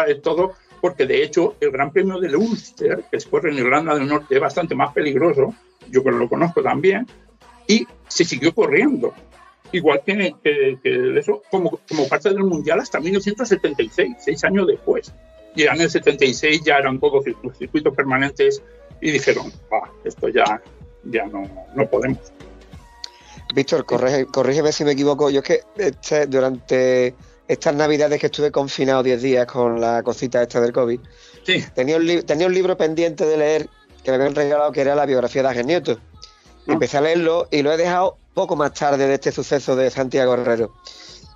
es 0.08 0.22
todo, 0.22 0.52
porque 0.90 1.06
de 1.06 1.24
hecho 1.24 1.56
el 1.60 1.72
Gran 1.72 1.92
Premio 1.92 2.20
del 2.20 2.36
Ulster, 2.36 3.04
que 3.12 3.20
se 3.20 3.30
corre 3.30 3.52
en 3.52 3.58
Irlanda 3.58 3.96
del 3.96 4.08
Norte, 4.08 4.36
es 4.36 4.42
bastante 4.42 4.76
más 4.76 4.94
peligroso, 4.94 5.54
yo 5.90 6.02
lo 6.04 6.28
conozco 6.30 6.62
también, 6.62 7.06
y 7.68 7.86
se 8.08 8.24
siguió 8.26 8.54
corriendo. 8.54 9.14
Igual 9.72 10.02
que, 10.06 10.34
que- 10.44 10.78
que 10.82 11.20
eso, 11.20 11.42
como, 11.52 11.80
como 11.90 12.08
parte 12.08 12.30
del 12.30 12.40
Mundial 12.44 12.80
hasta 12.80 13.00
1976, 13.00 14.16
seis 14.20 14.44
años 14.46 14.66
después. 14.68 15.14
Y 15.56 15.64
en 15.64 15.82
el 15.82 15.90
76 15.90 16.62
ya 16.64 16.78
eran 16.78 17.00
todos 17.00 17.26
circu- 17.26 17.54
circuitos 17.58 17.94
permanentes 17.96 18.62
y 19.02 19.12
dijeron, 19.12 19.52
"Bah, 19.70 19.92
esto 20.06 20.30
ya, 20.30 20.62
ya 21.04 21.26
no, 21.26 21.44
no 21.76 21.86
podemos. 21.90 22.20
Víctor, 23.56 23.86
corrígeme 23.86 24.72
si 24.72 24.84
me 24.84 24.92
equivoco. 24.92 25.30
Yo 25.30 25.40
es 25.40 25.46
que 25.46 25.60
este, 25.78 26.28
durante 26.28 27.16
estas 27.48 27.76
navidades 27.76 28.20
que 28.20 28.28
estuve 28.28 28.52
confinado 28.52 29.04
10 29.04 29.22
días 29.22 29.46
con 29.46 29.80
la 29.80 30.04
cosita 30.04 30.42
esta 30.42 30.60
del 30.62 30.74
COVID, 30.74 31.00
Sí, 31.46 31.64
tenía 31.74 31.96
un, 31.98 32.06
li- 32.06 32.24
tenía 32.24 32.48
un 32.48 32.54
libro 32.54 32.76
pendiente 32.78 33.26
de 33.26 33.38
leer 33.38 33.70
que 34.04 34.12
me 34.12 34.16
habían 34.18 34.36
regalado 34.36 34.72
que 34.72 34.82
era 34.82 34.96
la 34.96 35.06
biografía 35.06 35.42
de 35.44 35.48
Ángel 35.50 35.66
Nieto. 35.68 36.00
Ah. 36.68 36.74
Empecé 36.74 36.98
a 36.98 37.02
leerlo 37.02 37.48
y 37.52 37.62
lo 37.62 37.72
he 37.72 37.78
dejado 37.78 38.18
poco 38.34 38.56
más 38.58 38.74
tarde 38.74 39.08
de 39.08 39.14
este 39.14 39.32
suceso 39.32 39.76
de 39.76 39.90
Santiago 39.90 40.34
Herrero. 40.34 40.74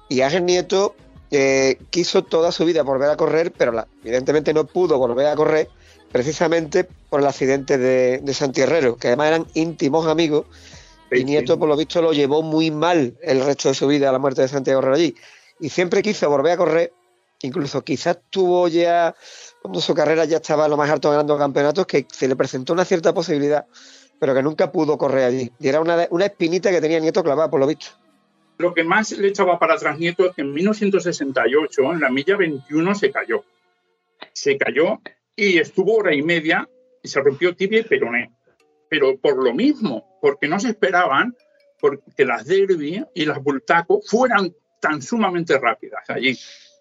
Y 0.10 0.20
Ángel 0.22 0.46
Nieto 0.46 0.96
eh, 1.32 1.78
quiso 1.90 2.24
toda 2.24 2.52
su 2.52 2.66
vida 2.66 2.84
volver 2.84 3.10
a 3.10 3.16
correr, 3.16 3.54
pero 3.54 3.72
la- 3.72 3.88
evidentemente 4.04 4.54
no 4.54 4.66
pudo 4.66 4.98
volver 4.98 5.28
a 5.28 5.36
correr 5.36 5.70
precisamente 6.12 6.86
por 7.10 7.22
el 7.22 7.28
accidente 7.28 7.78
de, 7.78 8.20
de 8.22 8.34
Santi 8.34 8.62
Herrero, 8.62 8.98
que 8.98 9.08
además 9.08 9.28
eran 9.28 9.48
íntimos 9.54 10.08
amigos 10.08 10.46
y 11.10 11.24
Nieto, 11.24 11.54
sí. 11.54 11.60
por 11.60 11.70
lo 11.70 11.76
visto, 11.78 12.02
lo 12.02 12.12
llevó 12.14 12.42
muy 12.42 12.70
mal 12.72 13.14
el 13.22 13.44
resto 13.46 13.70
de 13.70 13.76
su 13.76 13.88
vida 13.88 14.10
a 14.10 14.12
la 14.12 14.20
muerte 14.20 14.42
de 14.42 14.48
Santiago 14.50 14.80
Herrero 14.80 14.96
allí. 14.96 15.16
Y 15.62 15.70
siempre 15.70 16.02
quiso 16.02 16.30
volver 16.30 16.54
a 16.54 16.58
correr, 16.58 16.92
incluso 17.44 17.84
quizás 17.84 18.20
tuvo 18.30 18.68
ya, 18.68 19.16
cuando 19.62 19.80
su 19.80 19.94
carrera 19.94 20.26
ya 20.26 20.38
estaba 20.38 20.66
a 20.66 20.68
lo 20.68 20.76
más 20.76 20.90
alto 20.90 21.12
ganando 21.12 21.38
campeonatos, 21.38 21.86
que 21.86 22.06
se 22.12 22.28
le 22.28 22.36
presentó 22.36 22.74
una 22.74 22.84
cierta 22.84 23.14
posibilidad, 23.14 23.66
pero 24.20 24.34
que 24.34 24.42
nunca 24.42 24.72
pudo 24.72 24.98
correr 24.98 25.26
allí. 25.26 25.52
Y 25.60 25.68
era 25.68 25.80
una, 25.80 26.08
una 26.10 26.26
espinita 26.26 26.72
que 26.72 26.82
tenía 26.82 27.00
Nieto 27.00 27.24
clavada, 27.24 27.50
por 27.50 27.60
lo 27.60 27.68
visto. 27.68 27.92
Lo 28.58 28.74
que 28.74 28.84
más 28.84 29.12
le 29.12 29.28
echaba 29.28 29.58
para 29.60 29.76
atrás 29.76 29.98
Nieto 29.98 30.26
es 30.26 30.36
que 30.36 30.42
en 30.42 30.52
1968, 30.52 31.94
en 31.94 32.00
la 32.00 32.10
milla 32.10 32.38
21, 32.38 32.96
se 32.96 33.12
cayó. 33.12 33.44
Se 34.34 34.58
cayó 34.58 35.00
y 35.36 35.60
estuvo 35.60 35.96
hora 35.96 36.14
y 36.14 36.22
media 36.22 36.68
y 37.04 37.08
se 37.08 37.22
rompió 37.22 37.56
tibia 37.56 37.80
y 37.80 37.84
peroné. 37.84 38.32
Pero 38.90 39.18
por 39.18 39.44
lo 39.44 39.54
mismo, 39.54 40.18
porque 40.22 40.48
no 40.48 40.60
se 40.60 40.70
esperaban 40.70 41.36
porque 41.80 42.26
las 42.26 42.46
derby 42.46 43.04
y 43.16 43.26
las 43.26 43.42
bultaco 43.42 44.02
fueran 44.06 44.54
tan 44.82 45.02
sumamente 45.02 45.58
rápidas 45.58 46.10
allí, 46.10 46.38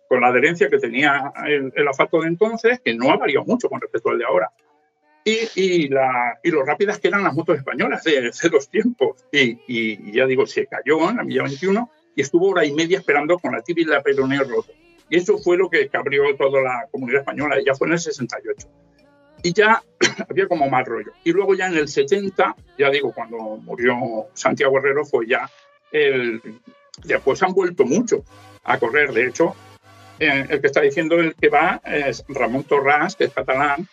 con 0.09 0.21
la 0.21 0.29
adherencia 0.29 0.69
que 0.69 0.79
tenía 0.79 1.33
el, 1.47 1.73
el 1.77 1.87
asfalto 1.89 2.21
de 2.21 2.27
entonces, 2.27 2.81
que 2.85 2.95
no 2.95 3.13
ha 3.13 3.17
variado 3.17 3.45
mucho 3.45 3.69
con 3.69 3.81
respecto 3.81 4.11
al 4.11 4.19
de 4.19 4.25
ahora. 4.25 4.51
Y, 5.25 5.37
y, 5.55 5.89
la, 5.89 6.41
y 6.43 6.51
lo 6.51 6.65
rápidas 6.65 6.99
que 6.99 7.09
eran 7.09 7.23
las 7.23 7.35
motos 7.35 7.57
españolas 7.59 8.03
de, 8.03 8.23
de 8.23 8.49
los 8.51 8.69
tiempos. 8.69 9.25
Y, 9.31 9.61
y- 9.69 10.13
ya 10.13 10.27
digo, 10.27 10.47
se 10.47 10.67
cayó 10.67 11.11
en 11.11 11.19
la 11.19 11.23
milla 11.23 11.43
21 11.45 11.91
y 12.17 12.23
estuvo 12.23 12.49
hora 12.49 12.65
y 12.65 12.73
media 12.73 12.99
esperando 12.99 13.39
con 13.39 13.53
la 13.53 13.63
tibia 13.63 13.83
y 13.83 13.87
la 13.87 14.03
peroné 14.03 14.39
roto. 14.41 14.73
Y 15.09 15.19
eso 15.19 15.39
fue 15.39 15.57
lo 15.59 15.69
que 15.69 15.89
cabrió 15.89 16.35
toda 16.37 16.63
la 16.63 16.89
comunidad 16.91 17.21
española, 17.21 17.61
y 17.61 17.65
ya 17.67 17.75
fue 17.75 17.87
en 17.89 17.93
el 17.95 17.99
68. 18.01 18.69
Y 19.43 19.53
ya 19.53 19.83
había 20.29 20.49
como 20.49 20.69
más 20.71 20.87
rollo. 20.87 21.13
Y 21.25 21.33
luego 21.33 21.55
ya 21.55 21.67
en 21.67 21.77
el 21.77 21.89
70, 21.89 22.57
ya 22.79 22.91
digo, 22.91 23.13
cuando 23.13 23.37
murió 23.59 23.95
Santiago 24.35 24.79
Herrero, 24.79 25.05
fue 25.05 25.27
ya 25.27 25.51
el... 25.93 26.41
Después 27.05 27.43
han 27.43 27.53
vuelto 27.53 27.85
mucho 27.85 28.25
a 28.65 28.79
correr. 28.79 29.13
De 29.13 29.27
hecho, 29.27 29.55
eh, 30.19 30.47
el 30.49 30.61
que 30.61 30.67
está 30.67 30.81
diciendo 30.81 31.17
el 31.17 31.35
que 31.35 31.49
va 31.49 31.81
es 31.85 32.25
Ramón 32.29 32.65
Torras, 32.65 33.17
que 33.17 33.25
es 33.25 33.33
catalán, 33.33 33.89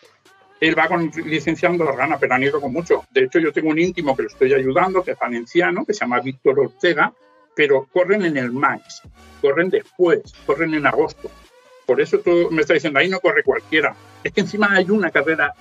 él 0.59 0.77
va 0.77 0.87
con, 0.87 1.11
licenciando 1.25 1.87
a 1.87 1.91
Rana, 1.91 2.17
pero 2.19 2.33
han 2.33 2.43
ido 2.43 2.59
con 2.59 2.73
mucho. 2.73 3.05
De 3.11 3.23
hecho, 3.23 3.39
yo 3.39 3.53
tengo 3.53 3.69
un 3.69 3.79
íntimo 3.79 4.15
que 4.15 4.23
lo 4.23 4.29
estoy 4.29 4.53
ayudando, 4.53 5.03
que 5.03 5.11
es 5.11 5.19
valenciano, 5.19 5.85
que 5.85 5.93
se 5.93 6.01
llama 6.01 6.19
Víctor 6.19 6.59
Ortega, 6.59 7.13
pero 7.55 7.87
corren 7.91 8.25
en 8.25 8.37
el 8.37 8.51
max, 8.51 9.01
corren 9.41 9.69
después, 9.69 10.33
corren 10.45 10.73
en 10.73 10.85
agosto. 10.85 11.29
Por 11.85 12.01
eso 12.01 12.19
tú 12.19 12.49
me 12.51 12.61
estás 12.61 12.75
diciendo, 12.75 12.99
ahí 12.99 13.09
no 13.09 13.19
corre 13.19 13.43
cualquiera. 13.43 13.95
Es 14.23 14.33
que 14.33 14.41
encima 14.41 14.73
hay 14.73 14.89
una 14.89 15.11
carrera 15.11 15.53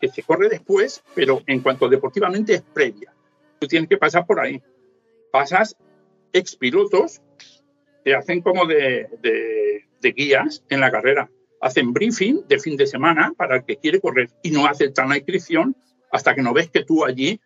que 0.00 0.08
se 0.08 0.22
corre 0.22 0.48
después, 0.48 1.02
pero 1.14 1.42
en 1.46 1.60
cuanto 1.60 1.88
deportivamente 1.88 2.54
es 2.54 2.62
previa. 2.62 3.12
Tú 3.58 3.66
tienes 3.66 3.88
que 3.88 3.96
pasar 3.96 4.26
por 4.26 4.40
ahí. 4.40 4.62
Pasas 5.30 5.76
expilotos 6.32 7.20
que 8.04 8.14
hacen 8.14 8.40
como 8.40 8.66
de, 8.66 9.08
guías 10.02 10.64
en 10.68 10.80
la 10.80 10.90
carrera. 10.90 11.30
Hacen 11.60 11.92
briefing 11.92 12.46
de 12.48 12.58
fin 12.58 12.76
de 12.76 12.86
semana 12.86 13.32
para 13.36 13.56
el 13.56 13.64
que 13.64 13.76
quiere 13.76 14.00
correr 14.00 14.30
y 14.42 14.50
no 14.50 14.66
aceptan 14.66 15.08
la 15.08 15.16
inscripción 15.16 15.76
hasta 16.10 16.34
que 16.34 16.42
no 16.42 16.52
ves 16.52 16.68
que 16.68 16.84
tú 16.84 17.04
allí, 17.04 17.40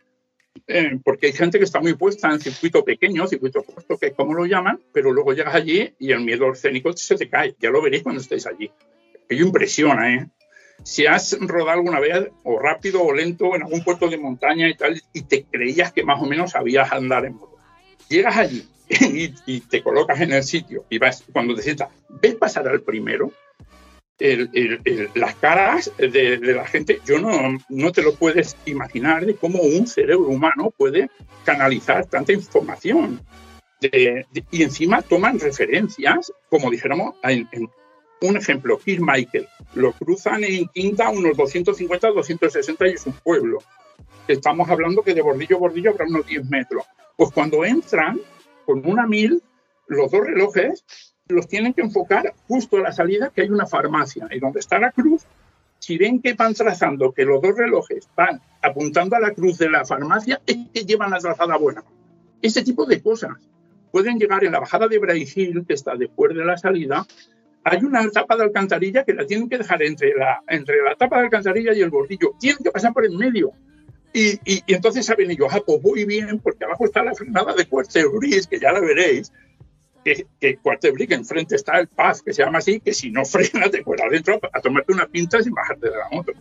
eh, 0.67 0.99
porque 1.05 1.27
hay 1.27 1.33
gente 1.33 1.59
que 1.59 1.65
está 1.65 1.81
muy 1.81 1.95
puesta 1.95 2.33
en 2.33 2.41
circuito 2.41 2.83
pequeño, 2.83 3.27
circuito 3.27 3.63
corto, 3.63 3.99
que 3.99 4.07
es 4.07 4.15
como 4.15 4.35
lo 4.35 4.47
llaman, 4.47 4.81
pero 4.93 5.13
luego 5.13 5.35
llegas 5.35 5.55
allí 5.55 5.95
y 5.99 6.13
el 6.13 6.21
miedo 6.21 6.51
escénico 6.51 6.93
se 6.95 7.17
te 7.17 7.29
cae. 7.29 7.55
Ya 7.61 7.71
lo 7.71 7.83
veréis 7.83 8.03
cuando 8.03 8.23
estéis 8.23 8.47
allí. 8.47 8.71
Ello 9.29 9.47
impresiona, 9.47 10.15
¿eh? 10.15 10.27
Si 10.83 11.07
has 11.07 11.37
rodado 11.41 11.71
alguna 11.71 12.01
vez, 12.01 12.31
o 12.43 12.59
rápido 12.59 13.03
o 13.03 13.13
lento, 13.13 13.55
en 13.55 13.63
algún 13.63 13.85
puerto 13.85 14.09
de 14.09 14.19
montaña 14.19 14.69
y 14.69 14.75
tal, 14.75 15.01
y 15.13 15.23
te 15.23 15.45
creías 15.45 15.93
que 15.93 16.05
más 16.05 16.21
o 16.21 16.27
menos 16.27 16.53
sabías 16.53 16.93
andar 16.93 17.25
en 17.25 17.35
moto. 17.35 17.57
Llegas 18.09 18.37
allí 18.37 18.67
y, 19.01 19.35
y 19.47 19.61
te 19.61 19.83
colocas 19.83 20.21
en 20.21 20.33
el 20.33 20.43
sitio 20.45 20.85
y 20.91 20.99
vas, 20.99 21.25
cuando 21.33 21.55
te 21.55 21.63
sientas, 21.63 21.89
ves 22.09 22.35
pasar 22.37 22.69
al 22.69 22.81
primero, 22.83 23.33
el- 24.19 24.49
el- 24.55 24.81
el- 24.85 25.11
las 25.15 25.35
caras 25.35 25.91
de, 25.99 26.39
de 26.39 26.55
la 26.55 26.67
gente, 26.67 27.01
yo 27.05 27.19
no, 27.19 27.59
no 27.69 27.93
te 27.93 28.03
lo 28.03 28.15
puedes 28.15 28.57
imaginar 28.65 29.27
de 29.27 29.35
cómo 29.37 29.61
un 29.61 29.87
cerebro 29.87 30.29
humano 30.29 30.73
puede 30.77 31.11
canalizar 31.45 32.07
tanta 32.07 32.33
información. 32.33 33.21
De- 33.81 34.25
de- 34.33 34.45
y 34.51 34.63
encima 34.63 35.03
toman 35.03 35.39
referencias, 35.39 36.33
como 36.49 36.71
dijéramos, 36.71 37.15
en, 37.23 37.47
en- 37.53 37.69
un 38.23 38.35
ejemplo, 38.39 38.81
Michael, 38.87 39.47
lo 39.75 39.93
cruzan 39.93 40.43
en 40.45 40.67
quinta 40.69 41.11
unos 41.11 41.37
250, 41.37 42.09
260 42.13 42.89
y 42.89 42.93
es 42.93 43.05
un 43.07 43.13
pueblo. 43.13 43.59
Estamos 44.27 44.71
hablando 44.71 45.03
que 45.03 45.13
de 45.13 45.21
bordillo 45.21 45.57
a 45.57 45.61
bordillo 45.61 45.91
habrá 45.91 46.07
unos 46.07 46.27
10 46.27 46.49
metros. 46.49 46.85
Pues 47.15 47.31
cuando 47.31 47.63
entran 47.67 48.19
con 48.67 48.87
una 48.87 49.07
mil, 49.07 49.43
los 49.87 50.11
dos 50.11 50.27
relojes 50.27 50.85
los 51.29 51.49
tienen 51.49 51.73
que 51.73 51.83
enfocar 51.83 52.35
justo 52.47 52.77
a 52.77 52.81
la 52.81 52.93
salida 52.93 53.31
que 53.35 53.43
hay 53.43 53.49
una 53.49 53.67
farmacia 53.67 54.29
y 54.31 54.39
donde 54.39 54.61
está 54.61 54.79
la 54.79 54.93
cruz. 54.93 55.23
Si 55.79 55.97
ven 55.99 56.21
que 56.21 56.35
van 56.35 56.55
trazando 56.55 57.13
que 57.13 57.25
los 57.25 57.41
dos 57.41 57.57
relojes 57.57 58.09
van 58.17 58.41
apuntando 58.63 59.17
a 59.17 59.21
la 59.21 59.33
cruz 59.33 59.59
de 59.59 59.71
la 59.71 59.85
farmacia, 59.85 60.41
es 60.47 60.57
que 60.73 60.85
llevan 60.85 61.11
la 61.11 61.19
trazada 61.19 61.57
buena. 61.57 61.83
Ese 62.43 62.63
tipo 62.63 62.85
de 62.87 63.01
cosas 63.01 63.33
pueden 63.91 64.19
llegar 64.19 64.45
en 64.45 64.53
la 64.53 64.61
bajada 64.61 64.89
de 64.89 64.99
Brasil, 64.99 65.65
que 65.67 65.75
está 65.75 65.97
después 65.97 66.35
de 66.35 66.45
la 66.45 66.57
salida, 66.57 67.07
hay 67.69 67.83
una 67.83 68.09
tapa 68.11 68.37
de 68.37 68.45
alcantarilla 68.45 69.05
que 69.05 69.13
la 69.13 69.27
tienen 69.27 69.49
que 69.49 69.59
dejar 69.59 69.83
entre 69.83 70.15
la, 70.15 70.41
entre 70.47 70.83
la 70.83 70.95
tapa 70.95 71.19
de 71.19 71.25
alcantarilla 71.25 71.75
y 71.75 71.81
el 71.81 71.91
bordillo. 71.91 72.35
Tienen 72.39 72.63
que 72.63 72.71
pasar 72.71 72.93
por 72.93 73.05
el 73.05 73.17
medio. 73.17 73.51
Y, 74.19 74.41
y- 74.51 74.63
y 74.67 74.75
entonces 74.75 75.05
saben 75.05 75.31
ellos, 75.31 75.49
ah, 75.51 75.61
pues 75.67 75.83
voy 75.83 76.07
bien, 76.07 76.39
porque 76.41 76.65
abajo 76.65 76.87
está 76.87 77.03
la 77.05 77.15
frenada 77.15 77.53
de 77.53 77.67
Cuartebris, 77.67 78.47
que 78.47 78.59
ya 78.59 78.73
la 78.73 78.81
veréis. 78.81 79.31
Que, 80.05 80.27
que 80.41 80.57
Cuartebris, 80.57 81.09
que 81.09 81.15
enfrente 81.15 81.55
está 81.57 81.79
el 81.79 81.89
Paz, 81.89 82.23
que 82.23 82.33
se 82.33 82.43
llama 82.43 82.59
así, 82.59 82.81
que 82.81 82.95
si 82.95 83.11
no 83.11 83.25
frenas 83.27 83.71
te 83.71 83.83
cuela 83.85 84.05
adentro 84.07 84.41
a 84.53 84.61
tomarte 84.61 84.93
una 84.95 85.07
pinta 85.07 85.43
sin 85.43 85.53
bajarte 85.53 85.91
de 85.91 85.97
la 85.97 86.09
moto. 86.11 86.33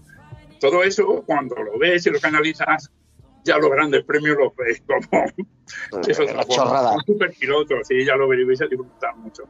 Todo 0.62 0.84
eso, 0.84 1.24
cuando 1.26 1.56
lo 1.62 1.78
ves 1.78 2.06
y 2.06 2.12
lo 2.12 2.20
canalizas, 2.20 2.90
ya 3.44 3.58
los 3.58 3.70
grandes 3.70 4.04
premios 4.06 4.38
los 4.38 4.56
ves 4.56 4.82
como 4.88 5.26
es 6.08 6.18
otra 6.20 6.34
Una 6.34 6.44
forma. 6.44 6.46
chorrada. 6.56 6.92
Son 6.94 7.04
super 7.06 7.32
pilotos, 7.38 7.80
sí, 7.88 8.06
ya 8.06 8.16
lo 8.16 8.28
veréis, 8.30 8.62
a 8.62 8.68
disfrutar 8.68 9.16
mucho. 9.18 9.44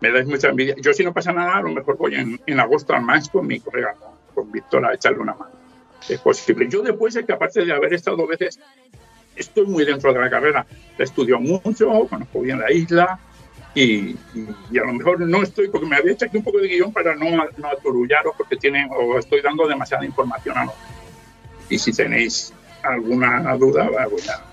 Me 0.00 0.10
dais 0.10 0.26
mucha 0.26 0.48
envidia. 0.48 0.74
Yo, 0.80 0.92
si 0.92 1.04
no 1.04 1.12
pasa 1.14 1.32
nada, 1.32 1.56
a 1.58 1.62
lo 1.62 1.70
mejor 1.70 1.96
voy 1.96 2.14
en, 2.16 2.40
en 2.46 2.58
agosto 2.60 2.92
al 2.94 3.02
más 3.02 3.28
con 3.28 3.46
mi 3.46 3.60
colega, 3.60 3.94
con 4.34 4.50
Víctor, 4.50 4.84
a 4.84 4.94
echarle 4.94 5.20
una 5.20 5.34
mano. 5.34 5.57
Es 6.08 6.20
posible. 6.20 6.68
Yo, 6.68 6.82
después, 6.82 7.16
es 7.16 7.24
que 7.24 7.32
aparte 7.32 7.64
de 7.64 7.72
haber 7.72 7.94
estado 7.94 8.26
veces, 8.26 8.58
estoy 9.36 9.66
muy 9.66 9.84
dentro 9.84 10.12
de 10.12 10.20
la 10.20 10.28
carrera. 10.30 10.66
He 10.98 11.02
estudiado 11.02 11.40
mucho, 11.40 12.06
conozco 12.08 12.40
bien 12.40 12.58
la 12.58 12.70
isla 12.72 13.18
y, 13.74 14.16
y- 14.34 14.78
a 14.80 14.84
lo 14.84 14.92
mejor 14.92 15.20
no 15.20 15.42
estoy, 15.42 15.68
porque 15.68 15.86
me 15.86 15.96
había 15.96 16.12
hecho 16.12 16.24
aquí 16.26 16.36
un 16.38 16.44
poco 16.44 16.58
de 16.58 16.68
guion 16.68 16.92
para 16.92 17.14
no, 17.14 17.30
no 17.56 17.68
aturullaros, 17.68 18.34
porque 18.36 18.56
tienen, 18.56 18.88
o 18.90 19.18
estoy 19.18 19.40
dando 19.42 19.66
demasiada 19.66 20.04
información 20.04 20.58
a 20.58 20.64
los 20.66 20.74
Y 21.68 21.78
si 21.78 21.92
tenéis 21.92 22.52
alguna 22.82 23.56
duda, 23.56 23.88
ya. 24.24 24.44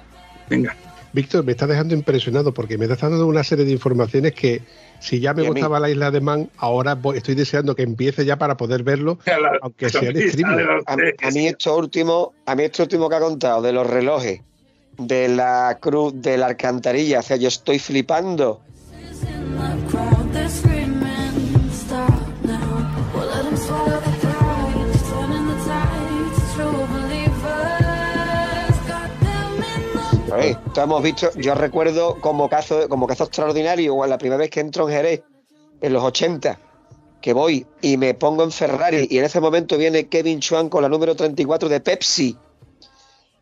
Venga. 0.49 0.75
Víctor, 1.13 1.45
me 1.45 1.53
está 1.53 1.65
dejando 1.65 1.93
impresionado 1.95 2.53
porque 2.53 2.77
me 2.77 2.85
está 2.85 3.07
dando 3.09 3.25
una 3.25 3.43
serie 3.43 3.63
de 3.65 3.71
informaciones 3.71 4.33
que 4.33 4.61
si 5.05 5.19
ya 5.19 5.33
me 5.33 5.43
gustaba 5.49 5.79
la 5.79 5.89
isla 5.89 6.09
de 6.11 6.19
Man, 6.21 6.49
ahora 6.57 6.95
voy- 6.95 7.17
estoy 7.17 7.35
deseando 7.35 7.75
que 7.75 7.83
empiece 7.83 8.25
ya 8.25 8.37
para 8.37 8.57
poder 8.57 8.83
verlo, 8.83 9.19
La- 9.25 9.59
aunque 9.61 9.89
sea 9.89 10.09
en 10.09 10.17
streaming. 10.17 10.65
A, 10.87 10.93
a 11.27 11.31
mí 11.31 11.47
esto 11.47 11.77
último, 11.77 12.33
a 12.45 12.55
mí 12.55 12.63
esto 12.63 12.83
último 12.83 13.07
que 13.09 13.15
ha 13.15 13.19
contado 13.19 13.61
de 13.61 13.71
los 13.71 13.85
relojes, 13.87 14.41
de 14.97 15.27
la 15.27 15.77
cruz, 15.79 16.13
de 16.15 16.37
la 16.37 16.47
alcantarilla, 16.47 17.19
o 17.19 17.23
sea, 17.23 17.37
yo 17.37 17.47
estoy 17.49 17.77
flipando. 17.79 18.61
Visto, 31.03 31.31
yo 31.35 31.55
recuerdo 31.55 32.19
como 32.21 32.49
caso, 32.49 32.87
como 32.89 33.07
caso 33.07 33.23
extraordinario, 33.25 34.05
la 34.05 34.17
primera 34.17 34.39
vez 34.39 34.49
que 34.49 34.59
entro 34.59 34.87
en 34.87 34.95
Jerez, 34.95 35.23
en 35.81 35.93
los 35.93 36.03
80, 36.03 36.59
que 37.21 37.33
voy 37.33 37.65
y 37.81 37.97
me 37.97 38.13
pongo 38.13 38.43
en 38.43 38.51
Ferrari, 38.51 39.07
y 39.09 39.17
en 39.17 39.25
ese 39.25 39.39
momento 39.39 39.77
viene 39.77 40.07
Kevin 40.07 40.39
Chuan 40.39 40.69
con 40.69 40.81
la 40.81 40.89
número 40.89 41.15
34 41.15 41.69
de 41.69 41.79
Pepsi, 41.79 42.37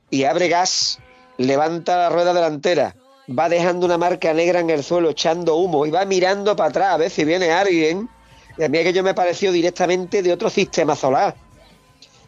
y 0.09 0.23
abre 0.23 0.47
gas, 0.47 0.99
levanta 1.37 1.97
la 1.97 2.09
rueda 2.09 2.33
delantera, 2.33 2.95
va 3.27 3.49
dejando 3.49 3.85
una 3.85 3.97
marca 3.97 4.33
negra 4.33 4.59
en 4.59 4.69
el 4.69 4.83
suelo, 4.83 5.09
echando 5.09 5.55
humo, 5.55 5.85
y 5.85 5.91
va 5.91 6.05
mirando 6.05 6.55
para 6.55 6.69
atrás 6.69 6.93
a 6.93 6.97
ver 6.97 7.09
si 7.09 7.23
viene 7.23 7.51
alguien, 7.51 8.09
y 8.57 8.63
a 8.63 8.69
mí 8.69 8.77
aquello 8.77 9.03
me 9.03 9.13
pareció 9.13 9.51
directamente 9.51 10.21
de 10.21 10.31
otro 10.31 10.49
sistema 10.49 10.95
solar. 10.95 11.35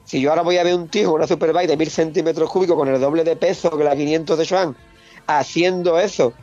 Si 0.06 0.22
yo 0.22 0.30
ahora 0.30 0.44
voy 0.44 0.58
a 0.58 0.64
ver 0.64 0.76
un 0.76 0.88
tío 0.88 1.08
con 1.08 1.16
una 1.16 1.28
Superbike 1.28 1.68
de 1.68 1.78
mil 1.78 1.90
centímetros 1.90 2.50
cúbicos 2.50 2.78
con 2.78 2.88
el 2.88 3.02
doble 3.02 3.24
de 3.24 3.36
peso 3.36 3.76
que 3.76 3.84
la 3.84 3.96
500 3.96 4.38
de 4.38 4.46
Schwann 4.46 4.76
haciendo 5.28 6.00
eso. 6.00 6.34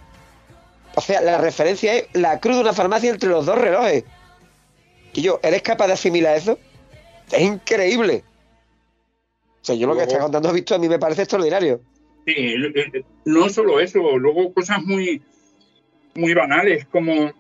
O 0.95 1.01
sea, 1.01 1.21
la 1.21 1.39
referencia 1.39 1.95
es 1.95 2.09
la 2.13 2.41
cruz 2.41 2.57
de 2.57 2.63
una 2.63 2.73
farmacia 2.73 3.11
entre 3.11 3.29
los 3.29 3.47
dos 3.47 3.57
relojes. 3.57 4.05
Y 5.15 5.23
yo, 5.23 5.41
¿eres 5.43 5.63
capaz 5.63 5.87
de 5.87 5.95
asimilar 5.95 6.37
eso? 6.37 6.59
Es 7.31 7.41
increíble. 7.41 8.25
O 9.63 9.65
sea, 9.65 9.75
yo 9.75 9.87
lo 9.87 9.97
que 9.97 10.03
está 10.03 10.19
contando 10.19 10.49
has 10.49 10.55
visto 10.55 10.75
a 10.75 10.79
mí 10.79 10.89
me 10.89 10.99
parece 10.99 11.23
extraordinario. 11.23 11.81
Sí, 12.27 12.55
no 13.25 13.49
solo 13.49 13.81
eso, 13.81 14.19
luego 14.19 14.53
cosas 14.53 14.83
muy, 14.83 15.23
muy 16.15 16.35
banales, 16.35 16.87
como 16.87 17.33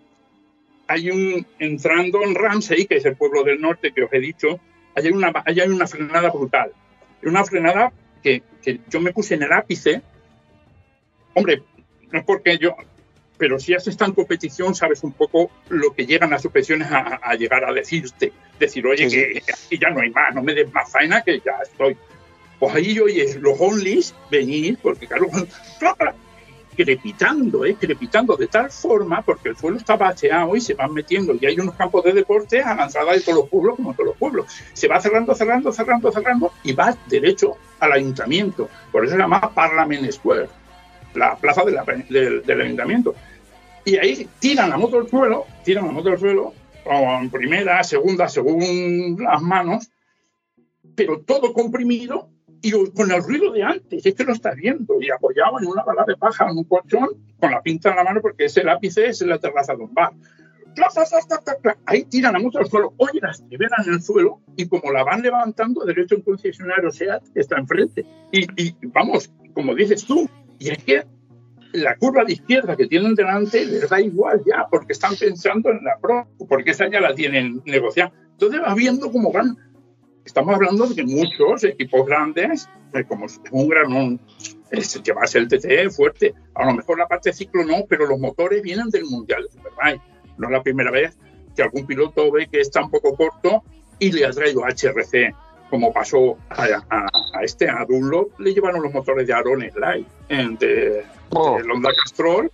hay 0.86 1.10
un, 1.10 1.46
entrando 1.58 2.22
en 2.22 2.34
Ramsey, 2.34 2.86
que 2.86 2.96
es 2.96 3.04
el 3.04 3.16
pueblo 3.16 3.44
del 3.44 3.60
norte 3.60 3.92
que 3.92 4.04
os 4.04 4.12
he 4.12 4.18
dicho, 4.18 4.60
hay 4.94 5.08
una, 5.08 5.32
hay 5.44 5.60
una 5.60 5.86
frenada 5.86 6.30
brutal. 6.30 6.72
Una 7.22 7.44
frenada 7.44 7.92
que, 8.22 8.42
que 8.62 8.80
yo 8.88 9.00
me 9.00 9.12
puse 9.12 9.34
en 9.34 9.42
el 9.42 9.52
ápice. 9.52 10.02
Hombre, 11.34 11.62
no 12.10 12.18
es 12.18 12.24
porque 12.24 12.58
yo, 12.58 12.74
pero 13.38 13.58
si 13.58 13.74
has 13.74 13.86
estado 13.88 14.10
en 14.10 14.14
competición, 14.14 14.74
sabes 14.74 15.02
un 15.02 15.12
poco 15.12 15.50
lo 15.68 15.92
que 15.94 16.06
llegan 16.06 16.30
las 16.30 16.42
suspensiones 16.42 16.90
a, 16.90 17.20
a 17.22 17.34
llegar 17.34 17.64
a 17.64 17.72
decirte. 17.72 18.32
Decir, 18.58 18.86
oye, 18.86 19.08
Sí, 19.08 19.16
sí. 19.16 19.40
que 19.40 19.52
aquí 19.52 19.78
ya 19.80 19.90
no 19.90 20.00
hay 20.00 20.10
más, 20.10 20.34
no 20.34 20.42
me 20.42 20.54
des 20.54 20.72
más 20.72 20.90
faena 20.90 21.22
que 21.22 21.40
ya 21.40 21.58
estoy. 21.62 21.96
Pues 22.58 22.74
ahí 22.74 22.98
oyes 23.00 23.36
los 23.36 23.58
onlys 23.60 24.14
venir, 24.30 24.78
porque 24.80 25.06
claro, 25.08 25.26
crepitando, 26.76 27.62
crepitando 27.78 28.36
de 28.36 28.46
tal 28.46 28.70
forma, 28.70 29.22
porque 29.22 29.50
el 29.50 29.56
suelo 29.56 29.76
está 29.76 29.96
bacheado 29.96 30.54
y 30.56 30.60
se 30.60 30.74
van 30.74 30.92
metiendo, 30.92 31.34
y 31.40 31.46
hay 31.46 31.58
unos 31.58 31.74
campos 31.74 32.04
de 32.04 32.12
deporte 32.12 32.62
a 32.62 32.74
la 32.74 32.84
entrada 32.84 33.12
de 33.12 33.20
todos 33.20 33.38
los 33.38 33.48
pueblos, 33.48 33.76
como 33.76 33.92
todos 33.92 34.06
los 34.06 34.16
pueblos. 34.16 34.46
Se 34.72 34.88
va 34.88 35.00
cerrando, 35.00 35.34
cerrando, 35.34 35.72
cerrando, 35.72 36.10
cerrando, 36.10 36.52
y 36.62 36.72
va 36.72 36.96
derecho 37.06 37.56
al 37.80 37.92
ayuntamiento. 37.92 38.68
Por 38.90 39.04
eso 39.04 39.14
se 39.14 39.20
llama 39.20 39.52
Parliament 39.54 40.10
Square, 40.10 40.48
la 41.14 41.36
plaza 41.36 41.64
de 41.64 41.72
la- 41.72 41.84
del, 41.84 42.60
ayuntamiento. 42.60 43.14
Y 43.84 43.96
ahí 43.96 44.28
tiran 44.38 44.70
la 44.70 44.78
moto 44.78 44.98
al 44.98 45.08
suelo, 45.08 45.46
tiran 45.64 45.86
la 45.86 45.92
moto 45.92 46.10
al 46.10 46.18
suelo, 46.18 46.54
en 46.84 47.30
primera, 47.30 47.82
segunda, 47.84 48.28
según 48.28 49.16
las 49.20 49.40
manos, 49.40 49.90
pero 50.96 51.20
todo 51.20 51.52
comprimido 51.52 52.28
y 52.62 52.70
con 52.92 53.10
el 53.10 53.22
ruido 53.22 53.52
de 53.52 53.62
antes, 53.62 54.06
es 54.06 54.14
que 54.14 54.24
lo 54.24 54.32
estás 54.32 54.56
viendo, 54.56 55.00
y 55.00 55.10
apoyado 55.10 55.58
en 55.60 55.66
una 55.66 55.82
bala 55.82 56.04
de 56.06 56.16
paja, 56.16 56.48
en 56.48 56.56
un 56.56 56.64
colchón, 56.64 57.08
con 57.38 57.50
la 57.50 57.60
pinta 57.60 57.90
en 57.90 57.96
la 57.96 58.04
mano, 58.04 58.20
porque 58.22 58.44
ese 58.44 58.62
lápice 58.62 59.06
es 59.06 59.20
en 59.20 59.28
la 59.28 59.38
terraza 59.38 59.74
de 59.74 59.82
un 59.82 59.92
bar. 59.92 60.12
Ahí 61.84 62.04
tiran 62.04 62.32
la 62.32 62.38
moto 62.38 62.58
al 62.58 62.66
suelo, 62.66 62.94
oye 62.96 63.18
las 63.20 63.40
estriberas 63.40 63.86
en 63.86 63.94
el 63.94 64.02
suelo, 64.02 64.40
y 64.56 64.66
como 64.68 64.90
la 64.92 65.02
van 65.02 65.20
levantando, 65.22 65.84
derecho 65.84 66.16
un 66.16 66.22
concesionario 66.22 66.90
SEAT 66.90 67.22
está 67.34 67.58
enfrente. 67.58 68.06
Y, 68.30 68.46
y 68.56 68.74
vamos, 68.84 69.30
como 69.52 69.74
dices 69.74 70.04
tú, 70.06 70.28
y 70.58 70.70
es 70.70 70.82
que 70.84 71.04
la 71.72 71.96
curva 71.96 72.24
de 72.24 72.34
izquierda 72.34 72.76
que 72.76 72.86
tienen 72.86 73.14
delante 73.14 73.64
les 73.64 73.88
da 73.88 74.00
igual 74.00 74.42
ya, 74.46 74.66
porque 74.70 74.92
están 74.92 75.14
pensando 75.16 75.70
en 75.70 75.82
la 75.84 75.98
pro, 76.00 76.28
porque 76.48 76.70
esa 76.70 76.88
ya 76.88 77.00
la 77.00 77.14
tienen 77.14 77.62
negociada. 77.64 78.12
Entonces 78.32 78.60
vas 78.60 78.74
viendo 78.74 79.10
cómo 79.10 79.32
van. 79.32 79.56
Estamos 80.24 80.54
hablando 80.54 80.86
de 80.86 80.94
que 80.94 81.04
muchos 81.04 81.64
equipos 81.64 82.06
grandes, 82.06 82.68
eh, 82.94 83.04
como 83.04 83.26
un 83.50 83.68
granón, 83.68 84.20
es 84.70 85.02
llevarse 85.02 85.38
el 85.38 85.48
TTE 85.48 85.90
fuerte. 85.90 86.34
A 86.54 86.64
lo 86.66 86.74
mejor 86.74 86.98
la 86.98 87.06
parte 87.08 87.30
de 87.30 87.34
ciclo 87.34 87.64
no, 87.64 87.84
pero 87.88 88.06
los 88.06 88.18
motores 88.18 88.62
vienen 88.62 88.88
del 88.90 89.04
Mundial 89.06 89.42
de 89.44 89.50
Superbike. 89.50 90.00
No 90.38 90.46
es 90.46 90.52
la 90.52 90.62
primera 90.62 90.90
vez 90.90 91.16
que 91.56 91.62
algún 91.62 91.86
piloto 91.86 92.30
ve 92.30 92.46
que 92.50 92.60
está 92.60 92.82
un 92.82 92.90
poco 92.90 93.14
corto 93.16 93.62
y 93.98 94.10
le 94.12 94.24
ha 94.24 94.30
traído 94.30 94.62
HRC, 94.62 95.34
como 95.68 95.92
pasó 95.92 96.36
a, 96.50 96.64
a- 96.88 97.08
a 97.34 97.42
este, 97.44 97.68
a 97.68 97.84
Dunlop, 97.86 98.38
le 98.40 98.54
llevaron 98.54 98.82
los 98.82 98.92
motores 98.92 99.26
de 99.26 99.32
Aaron 99.32 99.60
Light, 99.76 100.06
en- 100.28 100.56
de, 100.56 101.04
Oh. 101.34 101.56
Honda 101.72 101.90
Castrol, 101.96 102.50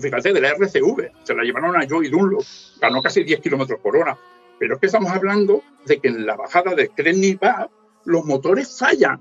fíjate, 0.00 0.32
de 0.32 0.40
la 0.40 0.50
RCV, 0.50 1.10
se 1.22 1.34
la 1.34 1.42
llevaron 1.42 1.76
a 1.76 1.86
Joey 1.88 2.08
Dunlop, 2.10 2.42
ganó 2.80 3.02
casi 3.02 3.24
10 3.24 3.40
kilómetros 3.40 3.78
por 3.80 3.96
hora. 3.96 4.16
Pero 4.58 4.74
es 4.74 4.80
que 4.80 4.86
estamos 4.86 5.10
hablando 5.12 5.62
de 5.84 5.98
que 5.98 6.08
en 6.08 6.26
la 6.26 6.36
bajada 6.36 6.74
de 6.74 6.88
Krenny 6.88 7.34
Bar 7.34 7.70
los 8.04 8.24
motores 8.24 8.78
fallan, 8.78 9.20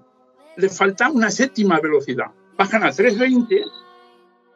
les 0.58 0.78
falta 0.78 1.10
una 1.10 1.30
séptima 1.32 1.80
velocidad, 1.80 2.28
bajan 2.58 2.84
a 2.84 2.92
320, 2.92 3.64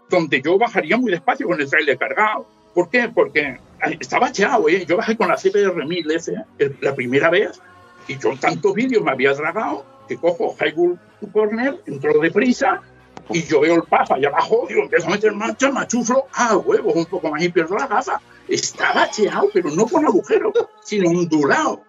donde 0.10 0.42
yo 0.42 0.58
bajaría 0.58 0.98
muy 0.98 1.12
despacio 1.12 1.48
con 1.48 1.60
el 1.60 1.70
trailer 1.70 1.98
cargado. 1.98 2.48
¿Por 2.74 2.90
qué? 2.90 3.10
Porque 3.14 3.60
está 4.00 4.20
bacheado, 4.20 4.70
¿eh? 4.70 4.86
Yo 4.88 4.98
bajé 4.98 5.18
con 5.18 5.28
la 5.28 5.36
CBR 5.38 5.86
1000F 5.86 6.46
el- 6.58 6.78
la 6.82 6.96
primera 6.96 7.30
vez 7.30 7.60
y 8.08 8.18
yo 8.18 8.36
tantos 8.40 8.74
vídeos 8.74 9.04
me 9.04 9.12
había 9.12 9.34
tragado 9.34 9.86
que 10.08 10.18
cojo 10.18 10.56
Highbull 10.60 10.98
Corner, 11.34 11.82
entro 11.86 12.20
deprisa 12.20 12.82
y 13.30 13.44
yo 13.44 13.60
veo 13.62 13.76
el 13.76 13.84
paz 13.84 14.10
allá 14.12 14.30
abajo, 14.30 14.66
digo, 14.68 14.82
empiezo 14.84 15.08
a 15.08 15.12
meter 15.12 15.34
marcha, 15.34 15.72
machuflo, 15.72 16.26
ah, 16.34 16.58
huevos, 16.58 16.96
un 16.96 17.06
poco 17.06 17.30
más 17.30 17.44
y 17.44 17.50
pierdo 17.50 17.76
la 17.78 17.86
gafa. 17.88 18.20
Está 18.50 18.94
bacheado, 18.94 19.50
pero 19.54 19.70
no 19.72 19.86
con 19.88 20.06
agujero, 20.06 20.52
sino 20.84 21.10
ondulado. 21.10 21.82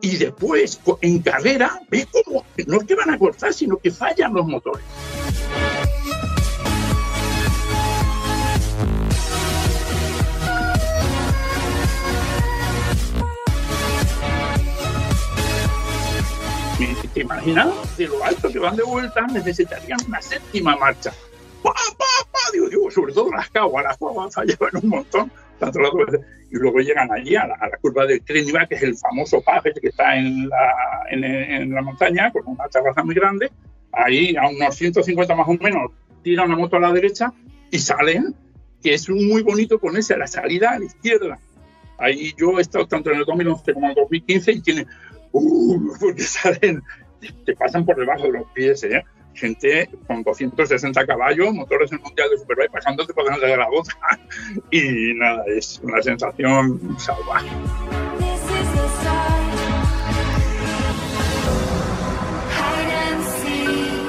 Y 0.00 0.16
después, 0.16 0.80
en 1.00 1.20
carrera, 1.22 1.80
ves 1.90 2.06
cómo 2.24 2.44
no 2.66 2.80
es 2.80 2.84
que 2.86 2.94
van 2.94 3.10
a 3.10 3.18
cortar, 3.18 3.52
sino 3.52 3.78
que 3.78 3.90
fallan 3.90 4.32
los 4.32 4.46
motores. 4.46 4.84
¿Me- 16.78 16.94
¿Te 17.12 17.20
imaginas? 17.20 17.96
De 17.96 18.06
lo 18.06 18.22
alto 18.24 18.48
que 18.50 18.58
van 18.58 18.76
de 18.76 18.82
vuelta 18.84 19.22
necesitarían 19.26 19.98
una 20.06 20.22
séptima 20.22 20.76
marcha. 20.76 21.12
¡Pa, 21.62 21.72
pa, 21.72 22.04
pa! 22.30 22.38
Digo, 22.52 22.68
digo, 22.68 22.90
sobre 22.90 23.12
todo 23.12 23.30
las 23.32 23.48
caguas, 23.50 23.84
las 23.84 23.98
caguas 23.98 24.32
fallaban 24.34 24.70
un 24.82 24.88
montón. 24.88 25.32
Y 26.50 26.56
luego 26.56 26.78
llegan 26.80 27.10
allí 27.12 27.36
a 27.36 27.46
la, 27.46 27.70
curva 27.80 28.06
del 28.06 28.22
Trinidad, 28.22 28.68
que 28.68 28.76
es 28.76 28.82
el 28.82 28.96
famoso 28.96 29.40
paje 29.42 29.72
que 29.80 29.88
está 29.88 30.16
en 30.16 30.48
la, 30.48 31.04
en, 31.10 31.72
la 31.72 31.82
montaña, 31.82 32.30
con 32.32 32.42
una 32.46 32.68
terraza 32.68 33.02
muy 33.02 33.14
grande. 33.14 33.50
Ahí, 33.92 34.36
a 34.36 34.48
unos 34.48 34.74
150 34.74 35.34
más 35.34 35.48
o 35.48 35.54
menos, 35.54 35.92
tiran 36.22 36.50
la 36.50 36.56
moto 36.56 36.76
a 36.76 36.80
la 36.80 36.92
derecha 36.92 37.32
y 37.70 37.78
salen, 37.78 38.34
que 38.82 38.94
es 38.94 39.08
muy 39.08 39.42
bonito 39.42 39.78
ponerse 39.78 40.14
a 40.14 40.18
la 40.18 40.26
salida 40.26 40.70
a 40.70 40.78
la 40.78 40.84
izquierda. 40.84 41.38
Ahí 41.98 42.32
yo 42.36 42.58
he 42.58 42.62
estado 42.62 42.86
tanto 42.86 43.10
en 43.10 43.18
el 43.18 43.24
2011 43.24 43.74
como 43.74 43.86
en 43.86 43.90
el 43.90 43.96
2015 43.96 44.52
y 44.52 44.60
tiene, 44.60 44.86
uh, 45.32 45.92
porque 46.00 46.22
salen, 46.22 46.82
te 47.44 47.56
pasan 47.56 47.84
por 47.84 47.96
debajo 47.96 48.22
de 48.24 48.32
los 48.32 48.46
pies, 48.52 48.84
¿eh? 48.84 49.04
Gente 49.38 49.88
con 50.06 50.22
260 50.24 51.06
caballos, 51.06 51.54
motores 51.54 51.92
en 51.92 52.00
mundial 52.00 52.28
de 52.30 52.38
Superbike 52.38 52.72
pasándote 52.72 53.14
por 53.14 53.24
delante 53.24 53.46
de 53.46 53.56
la 53.56 53.68
boca. 53.68 53.94
Y 54.70 55.14
nada, 55.14 55.44
es 55.46 55.80
una 55.82 56.02
sensación 56.02 56.98
salvaje. 56.98 57.48
This 58.18 58.42
is 58.42 58.72
the 58.74 58.88
start. 59.00 59.58
Hide 62.58 62.92
and 62.92 63.24
seek, 63.24 64.02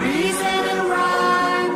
reason 0.00 0.62
and 0.68 0.84
rhyme, 0.90 1.72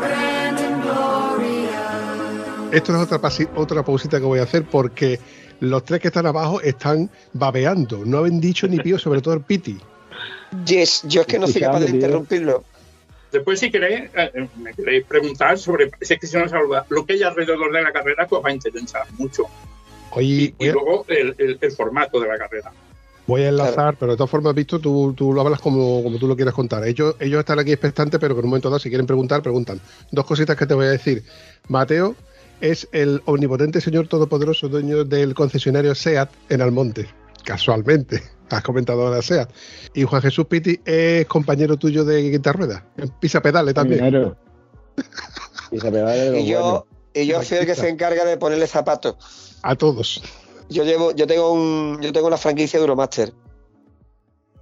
grand 0.00 0.58
and 0.58 0.82
glorious. 0.82 2.72
Esto 2.72 2.94
es 2.94 3.12
otra, 3.12 3.20
otra 3.56 3.82
pausita 3.84 4.20
que 4.20 4.26
voy 4.26 4.38
a 4.38 4.44
hacer 4.44 4.64
porque 4.64 5.18
los 5.60 5.84
tres 5.84 6.00
que 6.00 6.08
están 6.08 6.26
abajo 6.26 6.60
están 6.60 7.10
babeando. 7.32 8.04
No 8.04 8.24
han 8.24 8.40
dicho 8.40 8.68
ni 8.68 8.78
pío, 8.78 8.98
sobre 8.98 9.20
todo 9.20 9.34
el 9.34 9.40
Piti. 9.40 9.78
Yes, 10.66 11.02
yo 11.04 11.22
es 11.22 11.26
que 11.26 11.38
no 11.38 11.46
soy 11.46 11.60
capaz 11.62 11.80
de 11.80 11.90
interrumpirlo. 11.90 12.64
Después, 13.32 13.58
si 13.60 13.70
queréis, 13.70 14.08
eh, 14.16 14.48
me 14.56 14.72
queréis 14.72 15.04
preguntar 15.04 15.58
sobre, 15.58 15.90
si 16.00 16.14
es 16.14 16.20
que 16.20 16.26
si 16.26 16.36
no 16.36 16.48
saluda, 16.48 16.86
lo 16.88 17.04
que 17.04 17.14
hay 17.14 17.22
alrededor 17.22 17.72
de 17.72 17.82
la 17.82 17.92
carrera, 17.92 18.26
que 18.26 18.34
os 18.34 18.44
va 18.44 18.48
a 18.50 18.52
interesar 18.52 19.02
mucho. 19.18 19.44
Hoy 20.12 20.54
Y, 20.58 20.70
luego 20.70 21.04
el, 21.08 21.34
el- 21.36 21.58
el 21.60 21.72
formato 21.72 22.20
de 22.20 22.28
la 22.28 22.38
carrera. 22.38 22.72
voy 23.26 23.42
a 23.42 23.48
enlazar, 23.48 23.96
pero 23.98 24.12
de 24.12 24.16
todas 24.16 24.30
formas, 24.30 24.54
visto, 24.54 24.78
tú, 24.78 25.12
tú 25.14 25.32
lo 25.32 25.40
hablas 25.40 25.60
como, 25.60 26.02
como 26.04 26.16
tú 26.18 26.28
lo 26.28 26.36
quieras 26.36 26.54
contar. 26.54 26.86
Ellos, 26.86 27.16
ellos 27.18 27.40
están 27.40 27.58
aquí 27.58 27.72
expectantes, 27.72 28.18
pero 28.20 28.34
que 28.34 28.38
en 28.38 28.44
un 28.44 28.50
momento 28.50 28.70
dado, 28.70 28.78
si 28.78 28.88
quieren 28.88 29.06
preguntar, 29.06 29.42
preguntan. 29.42 29.80
Dos 30.12 30.24
cositas 30.24 30.56
que 30.56 30.64
te 30.66 30.74
voy 30.74 30.86
a 30.86 30.90
decir. 30.90 31.24
Mateo 31.68 32.14
es 32.60 32.88
el 32.92 33.20
omnipotente 33.26 33.80
señor 33.80 34.06
todopoderoso 34.06 34.68
dueño 34.68 35.04
del 35.04 35.34
concesionario 35.34 35.94
SEAT 35.96 36.30
en 36.48 36.62
Almonte. 36.62 37.08
Casualmente. 37.46 38.22
Has 38.50 38.62
comentado 38.62 39.06
ahora 39.06 39.22
SEAT. 39.22 39.50
Y 39.94 40.02
Juan 40.02 40.20
Jesús 40.20 40.46
Piti 40.46 40.80
es 40.84 41.26
compañero 41.26 41.76
tuyo 41.76 42.04
de 42.04 42.30
quinta 42.30 42.52
rueda. 42.52 42.84
En 42.96 43.08
pisa 43.08 43.40
pedales 43.40 43.74
también. 43.74 44.00
Claro. 44.00 44.36
Lo 45.70 46.36
Y 46.38 46.46
yo, 46.46 46.60
bueno. 46.60 46.86
y 47.12 47.26
yo 47.26 47.42
soy 47.42 47.58
el 47.58 47.66
que 47.66 47.74
se 47.74 47.88
encarga 47.88 48.24
de 48.24 48.36
ponerle 48.36 48.66
zapatos. 48.66 49.58
A 49.62 49.74
todos. 49.74 50.22
Yo 50.68 50.84
llevo, 50.84 51.12
yo 51.14 51.26
tengo 51.26 51.52
un, 51.52 52.00
yo 52.00 52.12
tengo 52.12 52.28
una 52.28 52.36
franquicia 52.36 52.78
de 52.78 52.84
Euromaster. 52.84 53.32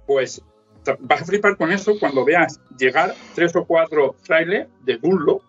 Pues 0.07 0.41
vas 0.99 1.21
a 1.21 1.25
flipar 1.25 1.57
con 1.57 1.71
eso 1.71 1.93
cuando 1.99 2.25
veas 2.25 2.59
llegar 2.77 3.13
tres 3.33 3.55
o 3.55 3.65
cuatro 3.65 4.15
trailers 4.25 4.67
de 4.83 4.97
Dunlop, 4.97 5.41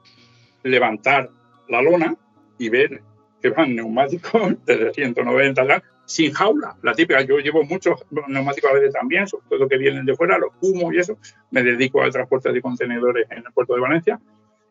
levantar 0.62 1.30
la 1.68 1.82
lona 1.82 2.16
y 2.59 2.68
ver 2.68 3.03
que 3.41 3.51
van 3.51 3.76
neumáticos 3.76 4.55
de 4.66 4.93
190 4.95 5.66
tal, 5.66 5.82
sin 6.07 6.32
jaula, 6.32 6.76
la 6.82 6.94
típica. 6.94 7.20
Yo 7.22 7.38
llevo 7.38 7.64
muchos 7.64 8.00
neumáticos 8.28 8.70
a 8.70 8.74
veces 8.74 8.92
también, 8.92 9.26
sobre 9.26 9.44
todo 9.50 9.68
que 9.68 9.76
vienen 9.76 10.07
de 10.07 10.16
fuera, 10.16 10.38
los 10.38 10.50
humo 10.62 10.92
y 10.92 10.98
eso. 10.98 11.18
Me 11.50 11.62
dedico 11.62 12.00
al 12.00 12.12
transporte 12.12 12.52
de 12.52 12.62
contenedores 12.62 13.26
en 13.30 13.38
el 13.38 13.52
puerto 13.52 13.74
de 13.74 13.80
Valencia. 13.80 14.18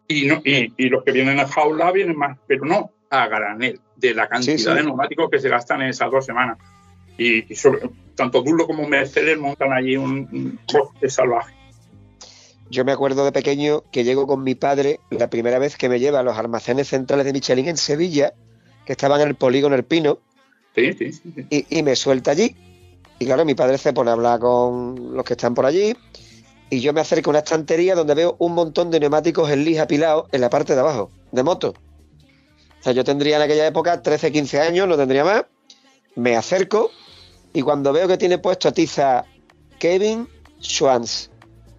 Y, 0.08 0.26
no, 0.28 0.42
y, 0.44 0.74
y 0.78 0.90
los 0.90 1.04
que 1.04 1.12
vienen 1.12 1.40
a 1.40 1.48
jaula 1.48 1.92
vienen 1.92 2.18
más, 2.18 2.38
pero 2.48 2.66
no 2.66 2.92
a 3.10 3.28
granel, 3.28 3.80
de 3.96 4.14
la 4.14 4.28
cantidad 4.28 4.58
sí. 4.58 4.66
de 4.66 4.84
neumáticos 4.84 5.30
que 5.30 5.40
se 5.40 5.50
gastan 5.50 5.82
en 5.82 5.90
esas 5.90 6.10
dos 6.10 6.26
semanas. 6.26 6.58
Y, 7.18 7.52
y 7.52 7.56
sobre- 7.56 7.90
tanto 8.16 8.42
Dunlop 8.42 8.68
como 8.68 8.88
Mercedes 8.88 9.38
montan 9.38 9.74
allí 9.74 9.98
un, 9.98 10.28
un 10.32 10.60
bosque 10.72 11.10
salvaje. 11.10 11.54
Yo 12.70 12.84
me 12.84 12.92
acuerdo 12.92 13.26
de 13.26 13.32
pequeño 13.32 13.84
que 13.92 14.04
llego 14.04 14.26
con 14.26 14.44
mi 14.44 14.56
padre 14.56 15.00
la 15.12 15.30
primera 15.30 15.60
vez 15.60 15.78
que 15.78 15.88
me 15.88 16.00
lleva 16.00 16.20
a 16.20 16.24
los 16.24 16.38
almacenes 16.38 16.88
centrales 16.88 17.26
de 17.26 17.34
Michelin 17.34 17.68
en 17.68 17.78
Sevilla, 17.78 18.34
que 18.86 18.94
estaban 18.94 19.22
en 19.22 19.28
el 19.28 19.36
polígono 19.36 19.76
El 19.76 19.84
Pino, 19.84 20.20
Sí, 20.76 20.94
sí, 20.94 21.12
sí. 21.12 21.22
sí. 21.36 21.46
y, 21.50 21.80
y 21.80 21.84
me 21.84 21.96
suelta 21.96 22.32
allí. 22.32 22.56
Y 23.18 23.26
claro, 23.26 23.46
mi 23.46 23.56
padre 23.56 23.78
se 23.78 23.94
pone 23.94 24.10
a 24.10 24.14
hablar 24.14 24.40
con 24.40 25.16
los 25.16 25.24
que 25.24 25.34
están 25.34 25.56
por 25.56 25.66
allí, 25.66 25.96
y 26.70 26.80
yo 26.80 26.94
me 26.94 27.02
acerco 27.02 27.30
a 27.30 27.32
una 27.32 27.40
estantería 27.40 27.96
donde 27.96 28.16
veo 28.16 28.36
un 28.40 28.54
montón 28.54 28.92
de 28.92 29.00
neumáticos 29.00 29.50
en 29.50 29.64
lija 29.64 29.84
apilados 29.84 30.26
en 30.32 30.42
la 30.42 30.50
parte 30.50 30.74
de 30.74 30.82
abajo, 30.82 31.12
de 31.32 31.44
moto. 31.44 31.74
O 32.80 32.84
sea, 32.84 32.94
yo 32.94 33.04
tendría 33.04 33.38
en 33.38 33.44
aquella 33.44 33.68
época 33.68 34.02
13, 34.02 34.32
15 34.32 34.60
años, 34.60 34.88
no 34.88 34.98
tendría 34.98 35.24
más. 35.24 35.46
Me 36.16 36.36
acerco 36.36 36.92
y 37.54 37.62
cuando 37.62 37.94
veo 37.94 38.08
que 38.08 38.18
tiene 38.18 38.38
puesto 38.38 38.68
a 38.68 38.72
tiza 38.72 39.26
Kevin 39.80 40.28
Schwanz, 40.62 41.30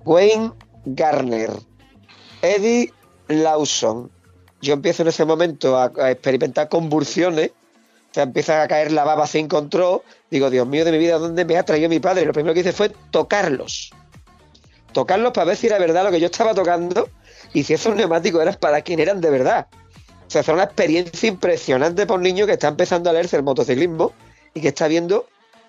Wayne 0.05 0.53
Garner, 0.85 1.51
Eddie 2.43 2.93
Lawson, 3.29 4.11
yo 4.63 4.73
empiezo 4.73 5.03
en 5.03 5.09
ese 5.09 5.25
momento 5.25 5.77
a, 5.77 5.93
a 5.99 6.11
experimentar 6.11 6.69
convulsiones, 6.69 7.53
sea, 8.17 8.23
empieza 8.23 8.63
a 8.63 8.69
caer 8.69 8.93
la 8.93 9.05
baba 9.05 9.27
sin 9.27 9.47
control. 9.47 10.01
Digo, 10.31 10.49
Dios 10.49 10.67
mío 10.67 10.85
de 10.85 10.93
mi 10.93 10.99
vida, 10.99 11.19
¿dónde 11.19 11.45
me 11.45 11.59
ha 11.59 11.65
traído 11.65 11.89
mi 11.89 12.01
padre? 12.01 12.23
Y 12.23 12.25
lo 12.25 12.33
primero 12.33 12.55
que 12.55 12.61
hice 12.61 12.73
fue 12.73 12.91
tocarlos. 13.11 13.91
Tocarlos 14.93 15.33
para 15.33 15.45
ver 15.45 15.57
si 15.57 15.67
era 15.67 15.79
verdad 15.79 16.05
lo 16.05 16.11
que 16.11 16.19
yo 16.19 16.27
estaba 16.27 16.55
tocando 16.55 17.11
y 17.53 17.65
si 17.65 17.75
esos 17.75 17.95
neumáticos 17.95 18.41
eran 18.41 18.55
para 18.55 18.81
quien 18.81 19.01
eran 19.01 19.21
de 19.21 19.31
verdad. 19.31 19.67
O 20.27 20.31
sea, 20.31 20.43
fue 20.43 20.55
una 20.55 20.65
experiencia 20.65 21.29
impresionante 21.29 22.07
para 22.07 22.17
un 22.17 22.23
niño 22.23 22.47
que 22.47 22.53
está 22.53 22.69
empezando 22.69 23.11
a 23.11 23.13
leerse 23.13 23.37
el 23.37 23.43
motociclismo 23.43 24.13
y 24.55 24.63
que 24.63 24.69
está 24.69 24.89
viendo 24.89 25.27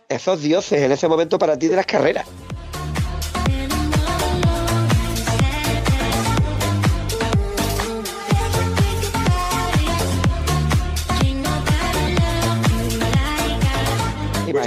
esos 0.08 0.42
dioses 0.42 0.82
en 0.82 0.92
ese 0.94 1.08
momento 1.10 1.38
para 1.38 1.60
ti 1.60 1.68
de 1.68 1.76
las 1.76 1.86
carreras. 1.86 2.26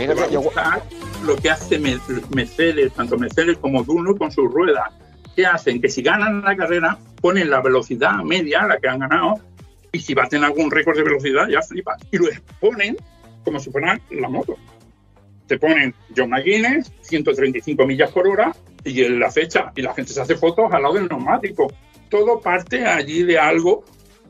Te 0.07 0.14
va 0.14 0.22
a 0.24 0.26
Imagínate, 0.26 0.34
yo, 0.34 0.40
gustar 0.42 0.82
lo 1.24 1.36
que 1.36 1.51
hace 1.51 1.78
Me- 1.78 1.98
Mercedes, 2.34 2.92
tanto 2.92 3.16
Mercedes 3.18 3.59
como 3.59 3.82
Dunlop 3.84 4.18
con 4.18 4.30
sus 4.32 4.51
ruedas. 4.53 4.88
¿Qué 5.36 5.46
hacen? 5.46 5.80
Que 5.80 5.88
si 5.88 6.03
ganan 6.03 6.42
la 6.42 6.57
carrera, 6.57 6.98
ponen 7.20 7.51
la 7.51 7.61
velocidad 7.61 8.16
media, 8.24 8.66
la 8.66 8.78
que 8.78 8.88
han 8.88 8.98
ganado, 9.01 9.34
y 9.92 10.01
si 10.01 10.14
baten 10.14 10.44
algún 10.44 10.70
récord 10.70 10.96
de 10.96 11.03
velocidad, 11.05 11.48
ya 11.48 11.62
flipas. 11.62 12.01
Y 12.11 12.18
lo 12.18 12.28
exponen 12.28 12.96
como 13.44 13.61
si 13.61 13.70
fuera 13.70 14.01
la 14.11 14.28
moto. 14.28 14.57
Te 15.46 15.59
ponen 15.59 15.94
John 16.16 16.30
McGuinness, 16.30 16.92
135 17.03 17.86
millas 17.86 18.11
por 18.12 18.26
hora, 18.26 18.55
y 18.84 19.03
en 19.03 19.18
la 19.20 19.30
fecha, 19.30 19.72
y 19.74 19.82
la 19.82 19.92
gente 19.94 20.12
se 20.12 20.20
hace 20.20 20.36
fotos 20.36 20.72
al 20.72 20.82
lado 20.82 20.94
del 20.94 21.09
neumático. 21.09 21.72
Todo 22.09 22.40
parte 22.40 22.86
allí 22.86 23.22
de 23.24 23.38
algo 23.38 23.84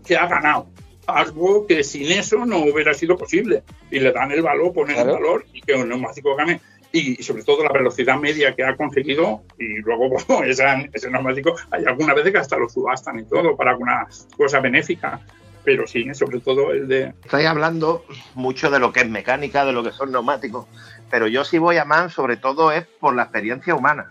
que 0.04 0.16
ha 0.16 0.26
ganado. 0.26 0.66
Algo 1.06 1.66
que 1.66 1.82
sin 1.82 2.10
eso 2.12 2.44
no 2.46 2.58
hubiera 2.58 2.94
sido 2.94 3.16
posible. 3.16 3.62
Y 3.90 4.00
le 4.00 4.12
dan 4.12 4.30
el 4.32 4.42
valor, 4.42 4.72
ponen 4.72 4.94
Claro. 4.96 5.10
el 5.10 5.22
valor 5.22 5.46
y 5.52 5.60
que 5.60 5.74
un 5.74 5.88
neumático 5.88 6.34
gane. 6.36 6.60
Y, 6.92 7.20
y 7.20 7.22
sobre 7.22 7.44
todo 7.44 7.62
la 7.64 7.72
velocidad 7.72 8.16
media 8.18 8.54
que 8.54 8.64
ha 8.64 8.76
conseguido. 8.76 9.42
Y 9.58 9.78
luego 9.82 10.08
bueno, 10.28 10.44
esa- 10.44 10.80
ese 10.92 11.10
neumático, 11.10 11.54
hay 11.70 11.84
algunas 11.84 12.16
veces 12.16 12.32
que 12.32 12.38
hasta 12.38 12.56
lo 12.56 12.68
subastan 12.68 13.18
y 13.20 13.24
todo 13.24 13.56
para 13.56 13.72
alguna 13.72 14.06
cosa 14.36 14.60
benéfica. 14.60 15.20
Pero 15.62 15.86
sí, 15.86 16.06
sobre 16.14 16.40
todo 16.40 16.72
el 16.72 16.88
de. 16.88 17.12
Estáis 17.22 17.46
hablando 17.46 18.04
mucho 18.34 18.70
de 18.70 18.78
lo 18.78 18.92
que 18.92 19.00
es 19.00 19.08
mecánica, 19.10 19.64
de 19.66 19.72
lo 19.72 19.82
que 19.84 19.92
son 19.92 20.10
neumáticos, 20.10 20.66
pero 21.10 21.26
yo 21.26 21.44
sí 21.44 21.58
voy 21.58 21.76
a 21.76 21.84
más, 21.84 22.14
sobre 22.14 22.38
todo 22.38 22.72
es 22.72 22.86
por 22.98 23.14
la 23.14 23.24
experiencia 23.24 23.74
humana. 23.74 24.10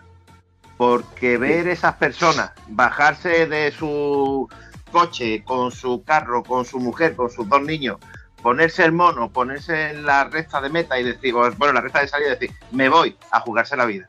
Porque 0.76 1.36
ver 1.38 1.66
esas 1.68 1.96
personas 1.96 2.52
bajarse 2.68 3.46
de 3.46 3.72
su 3.72 4.48
coche, 4.90 5.42
con 5.44 5.70
su 5.70 6.02
carro, 6.04 6.42
con 6.42 6.64
su 6.64 6.78
mujer, 6.78 7.16
con 7.16 7.30
sus 7.30 7.48
dos 7.48 7.62
niños, 7.62 7.98
ponerse 8.42 8.84
el 8.84 8.92
mono, 8.92 9.30
ponerse 9.30 9.90
en 9.90 10.04
la 10.04 10.24
recta 10.24 10.60
de 10.60 10.68
meta 10.68 10.98
y 10.98 11.04
decir, 11.04 11.34
bueno, 11.34 11.72
la 11.72 11.80
recta 11.80 12.00
de 12.00 12.08
salida 12.08 12.28
y 12.28 12.38
decir, 12.38 12.50
me 12.72 12.88
voy 12.88 13.16
a 13.30 13.40
jugarse 13.40 13.76
la 13.76 13.86
vida. 13.86 14.08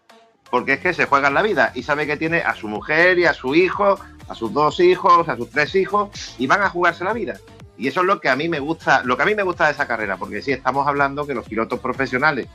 Porque 0.50 0.74
es 0.74 0.80
que 0.80 0.94
se 0.94 1.06
juegan 1.06 1.34
la 1.34 1.42
vida 1.42 1.72
y 1.76 1.84
sabe 1.84 2.06
que 2.06 2.18
tiene 2.18 2.40
a 2.40 2.56
su 2.56 2.68
mujer 2.68 3.20
y 3.20 3.26
a 3.26 3.34
su 3.34 3.56
hijo, 3.56 4.00
a 4.28 4.36
sus 4.36 4.54
dos 4.54 4.80
hijos, 4.80 5.30
a 5.30 5.38
sus 5.38 5.50
tres 5.50 5.76
hijos, 5.76 6.10
y 6.38 6.48
van 6.48 6.62
a 6.62 6.70
jugarse 6.70 7.04
la 7.04 7.14
vida. 7.14 7.36
Y 7.78 7.88
eso 7.88 8.02
es 8.02 8.06
lo 8.06 8.20
que 8.20 8.30
a 8.30 8.36
mí 8.36 8.50
me 8.50 8.60
gusta, 8.60 9.02
lo 9.04 9.16
que 9.16 9.24
a 9.24 9.26
mí 9.26 9.34
me 9.34 9.44
gusta 9.44 9.66
de 9.66 9.72
esa 9.72 9.88
carrera, 9.88 10.18
porque 10.18 10.42
sí 10.42 10.52
estamos 10.52 10.88
hablando 10.88 11.26
que 11.26 11.34
los 11.34 11.48
pilotos 11.48 11.80
profesionales, 11.80 12.48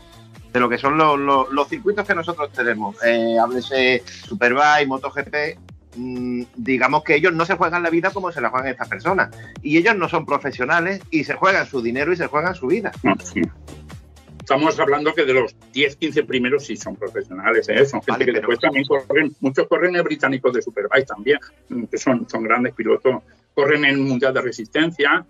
de 0.52 0.60
lo 0.60 0.68
que 0.68 0.78
son 0.78 0.96
los, 0.96 1.68
circuitos 1.68 2.06
que 2.06 2.14
nosotros 2.14 2.52
tenemos, 2.52 2.96
eh, 3.04 3.36
háblese 3.38 4.04
Superbike, 4.06 4.86
MotoGP, 4.86 5.58
digamos 5.96 7.02
que 7.04 7.14
ellos 7.14 7.32
no 7.32 7.44
se 7.46 7.54
juegan 7.54 7.82
la 7.82 7.90
vida 7.90 8.10
como 8.10 8.30
se 8.32 8.40
la 8.40 8.50
juegan 8.50 8.68
estas 8.68 8.88
personas. 8.88 9.30
Y 9.62 9.78
ellos 9.78 9.96
no 9.96 10.08
son 10.08 10.26
profesionales 10.26 11.00
y 11.10 11.24
se 11.24 11.34
juegan 11.34 11.66
su 11.66 11.82
dinero 11.82 12.12
y 12.12 12.16
se 12.16 12.26
juegan 12.26 12.54
su 12.54 12.66
vida. 12.68 12.92
Sí. 13.24 13.42
Estamos 14.40 14.78
hablando 14.78 15.12
que 15.12 15.24
de 15.24 15.34
los 15.34 15.56
10, 15.72 15.96
15 15.96 16.22
primeros 16.22 16.64
sí 16.64 16.76
son 16.76 16.94
profesionales, 16.94 17.68
¿eh? 17.68 17.84
son 17.84 18.00
gente 18.00 18.12
Vale, 18.12 18.24
que 18.26 18.32
pero- 18.32 18.40
después 18.48 18.60
también 18.60 18.84
corren, 18.84 19.32
muchos 19.40 19.66
corren 19.66 19.96
el 19.96 20.02
británico 20.04 20.52
de 20.52 20.62
Superbike 20.62 21.04
también, 21.06 21.38
mm, 21.68 21.84
que 21.86 21.98
son, 21.98 22.28
son 22.28 22.44
grandes 22.44 22.72
pilotos, 22.72 23.22
corren 23.54 23.84
en 23.84 23.90
el 23.90 23.98
Mundial 23.98 24.32
de 24.34 24.42
Resistencia 24.42 25.26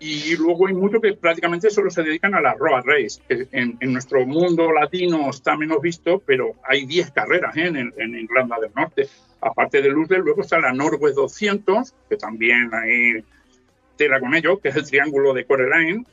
y 0.00 0.34
luego 0.36 0.68
hay 0.68 0.74
muchos 0.74 1.02
que 1.02 1.12
prácticamente 1.12 1.68
solo 1.68 1.90
se 1.90 2.02
dedican 2.02 2.34
a 2.34 2.40
la 2.40 2.54
road 2.54 2.82
race, 2.86 3.20
que 3.28 3.46
en, 3.52 3.76
en 3.80 3.92
nuestro 3.92 4.24
mundo 4.24 4.72
latino 4.72 5.28
está 5.28 5.54
menos 5.56 5.82
visto, 5.82 6.22
pero 6.24 6.52
hay 6.66 6.86
10 6.86 7.10
carreras 7.10 7.54
¿eh? 7.58 7.66
en, 7.66 7.92
en 7.96 8.14
Irlanda 8.14 8.56
del 8.58 8.70
Norte. 8.74 9.06
Aparte 9.40 9.82
de 9.82 9.90
Lusler, 9.90 10.20
luego 10.20 10.42
está 10.42 10.58
la 10.58 10.72
Norwest 10.72 11.16
200, 11.16 11.94
que 12.08 12.16
también 12.16 12.70
hay 12.72 13.24
tela 13.96 14.20
con 14.20 14.34
ello, 14.34 14.58
que 14.58 14.68
es 14.68 14.76
el 14.76 14.86
triángulo 14.86 15.32
de 15.34 15.44
Coraline, 15.44 16.04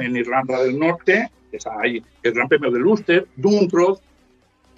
en 0.00 0.16
Irlanda 0.16 0.62
del 0.62 0.78
Norte, 0.78 1.30
que 1.50 1.58
ahí 1.80 2.02
el 2.22 2.32
Gran 2.32 2.48
Premio 2.48 2.70
de 2.70 2.78
Luster, 2.78 3.26
Duntrod, 3.36 3.98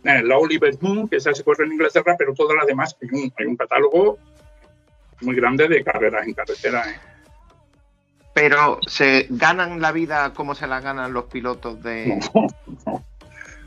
eh, 0.04 0.22
la 0.22 0.38
Oliver 0.38 0.74
Moon, 0.80 1.08
que 1.08 1.16
esa 1.16 1.34
se 1.34 1.44
corre 1.44 1.66
en 1.66 1.72
Inglaterra, 1.72 2.14
pero 2.18 2.32
todas 2.34 2.56
las 2.56 2.66
demás 2.66 2.96
hay 3.02 3.08
un, 3.12 3.32
hay 3.38 3.46
un 3.46 3.56
catálogo 3.56 4.18
muy 5.20 5.36
grande 5.36 5.68
de 5.68 5.84
carreras 5.84 6.26
en 6.26 6.34
carretera. 6.34 6.90
¿eh? 6.90 6.96
Pero 8.34 8.78
se 8.86 9.26
ganan 9.28 9.80
la 9.80 9.92
vida 9.92 10.32
como 10.32 10.54
se 10.54 10.66
la 10.66 10.80
ganan 10.80 11.12
los 11.12 11.24
pilotos 11.24 11.82
de. 11.82 12.18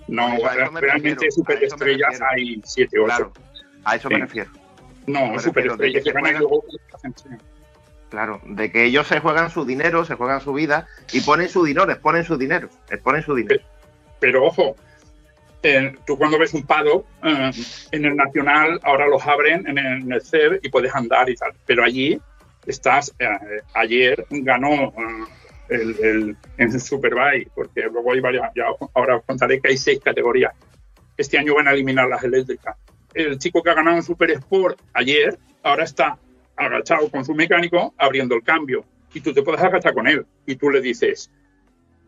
No, 0.08 0.38
no, 0.38 0.80
realmente 0.80 1.32
superestrellas 1.32 2.20
hay 2.22 2.62
7 2.64 3.00
8. 3.00 3.32
A 3.86 3.96
eso 3.96 4.10
me 4.10 4.18
refiero. 4.20 4.52
No, 5.08 5.28
me 5.28 5.38
refiero 5.38 5.74
superestrellas 5.74 6.04
de 6.04 6.12
que 6.14 6.20
juegan- 6.20 7.40
Claro, 8.10 8.42
de 8.46 8.72
que 8.72 8.84
ellos 8.86 9.08
se 9.08 9.20
juegan 9.20 9.50
su 9.50 9.66
dinero, 9.66 10.06
se 10.06 10.16
juegan 10.16 10.40
su 10.40 10.54
vida 10.54 10.88
y 11.12 11.22
ponen 11.22 11.50
su 11.50 11.64
dinero, 11.66 11.92
exponen 11.92 12.24
su 12.24 12.38
dinero, 12.38 12.70
exponen 12.90 13.24
su 13.24 13.34
dinero. 13.34 13.60
Pero 14.20 14.46
ojo, 14.46 14.76
eh, 15.64 15.96
tú 16.06 16.16
cuando 16.18 16.38
ves 16.38 16.54
un 16.54 16.64
pado 16.64 17.06
eh, 17.24 17.52
en 17.92 18.06
el 18.06 18.16
Nacional, 18.16 18.80
ahora 18.84 19.08
los 19.08 19.26
abren 19.26 19.68
en 19.68 19.78
el, 19.80 20.04
en 20.04 20.12
el 20.14 20.22
CER 20.22 20.60
y 20.62 20.70
puedes 20.70 20.94
andar 20.94 21.28
y 21.30 21.36
tal. 21.36 21.54
Pero 21.66 21.84
allí 21.84 22.22
estás, 22.68 23.12
eh, 23.18 23.28
ayer 23.74 24.26
ganó 24.30 24.74
eh, 24.74 25.26
el, 25.70 25.96
el, 26.04 26.38
en 26.60 26.80
Superbike, 26.80 27.50
porque 27.56 27.82
luego 27.92 28.14
hay 28.14 28.20
varias, 28.20 28.52
ya 28.56 28.66
ahora 28.94 29.18
os 29.18 29.24
contaré 29.26 29.60
que 29.60 29.70
hay 29.70 29.78
seis 29.78 30.00
categorías. 30.04 30.54
Este 31.18 31.38
año 31.40 31.56
van 31.56 31.68
a 31.68 31.72
eliminar 31.72 32.08
las 32.08 32.24
eléctricas. 32.24 32.76
El 33.14 33.38
chico 33.38 33.62
que 33.62 33.70
ha 33.70 33.76
ganado 33.76 33.98
en 33.98 34.04
Super 34.04 34.32
Sport 34.32 34.80
ayer, 34.94 35.38
ahora 35.62 35.84
está 35.84 36.18
agachado 36.56 37.10
con 37.10 37.26
su 37.26 37.34
mecánico 37.34 37.94
abriendo 37.98 38.36
el 38.36 38.44
cambio. 38.44 38.86
Y 39.14 39.22
tú 39.22 39.34
te 39.34 39.44
puedes 39.44 39.62
agachar 39.62 39.94
con 39.94 40.08
él. 40.08 40.26
Y 40.46 40.56
tú 40.56 40.70
le 40.70 40.82
dices, 40.82 41.30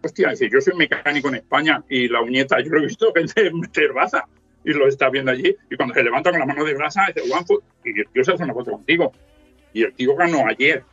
hostia, 0.04 0.34
yo 0.34 0.62
soy 0.62 0.76
mecánico 0.76 1.28
en 1.30 1.36
España 1.36 1.84
y 1.90 2.08
la 2.08 2.22
uñeta, 2.22 2.60
yo 2.62 2.72
lo 2.72 2.80
he 2.80 2.88
visto 2.88 3.14
gente 3.14 3.52
meter 3.54 3.94
baza 3.94 4.26
y 4.64 4.74
lo 4.74 4.88
está 4.88 5.10
viendo 5.10 5.32
allí. 5.32 5.56
Y 5.70 5.76
cuando 5.76 5.94
se 5.94 6.04
levanta 6.04 6.32
con 6.32 6.40
la 6.40 6.46
mano 6.46 6.64
de 6.64 6.74
brasa, 6.74 7.06
dice, 7.14 7.32
one 7.32 7.46
foot, 7.46 7.64
y 7.84 8.00
el 8.00 8.08
tío 8.10 8.24
se 8.24 8.34
hace 8.34 8.44
una 8.44 8.54
foto 8.54 8.72
contigo. 8.72 9.12
Y 9.74 9.84
el 9.84 9.94
tío 9.94 10.16
ganó 10.16 10.48
ayer. 10.48 10.84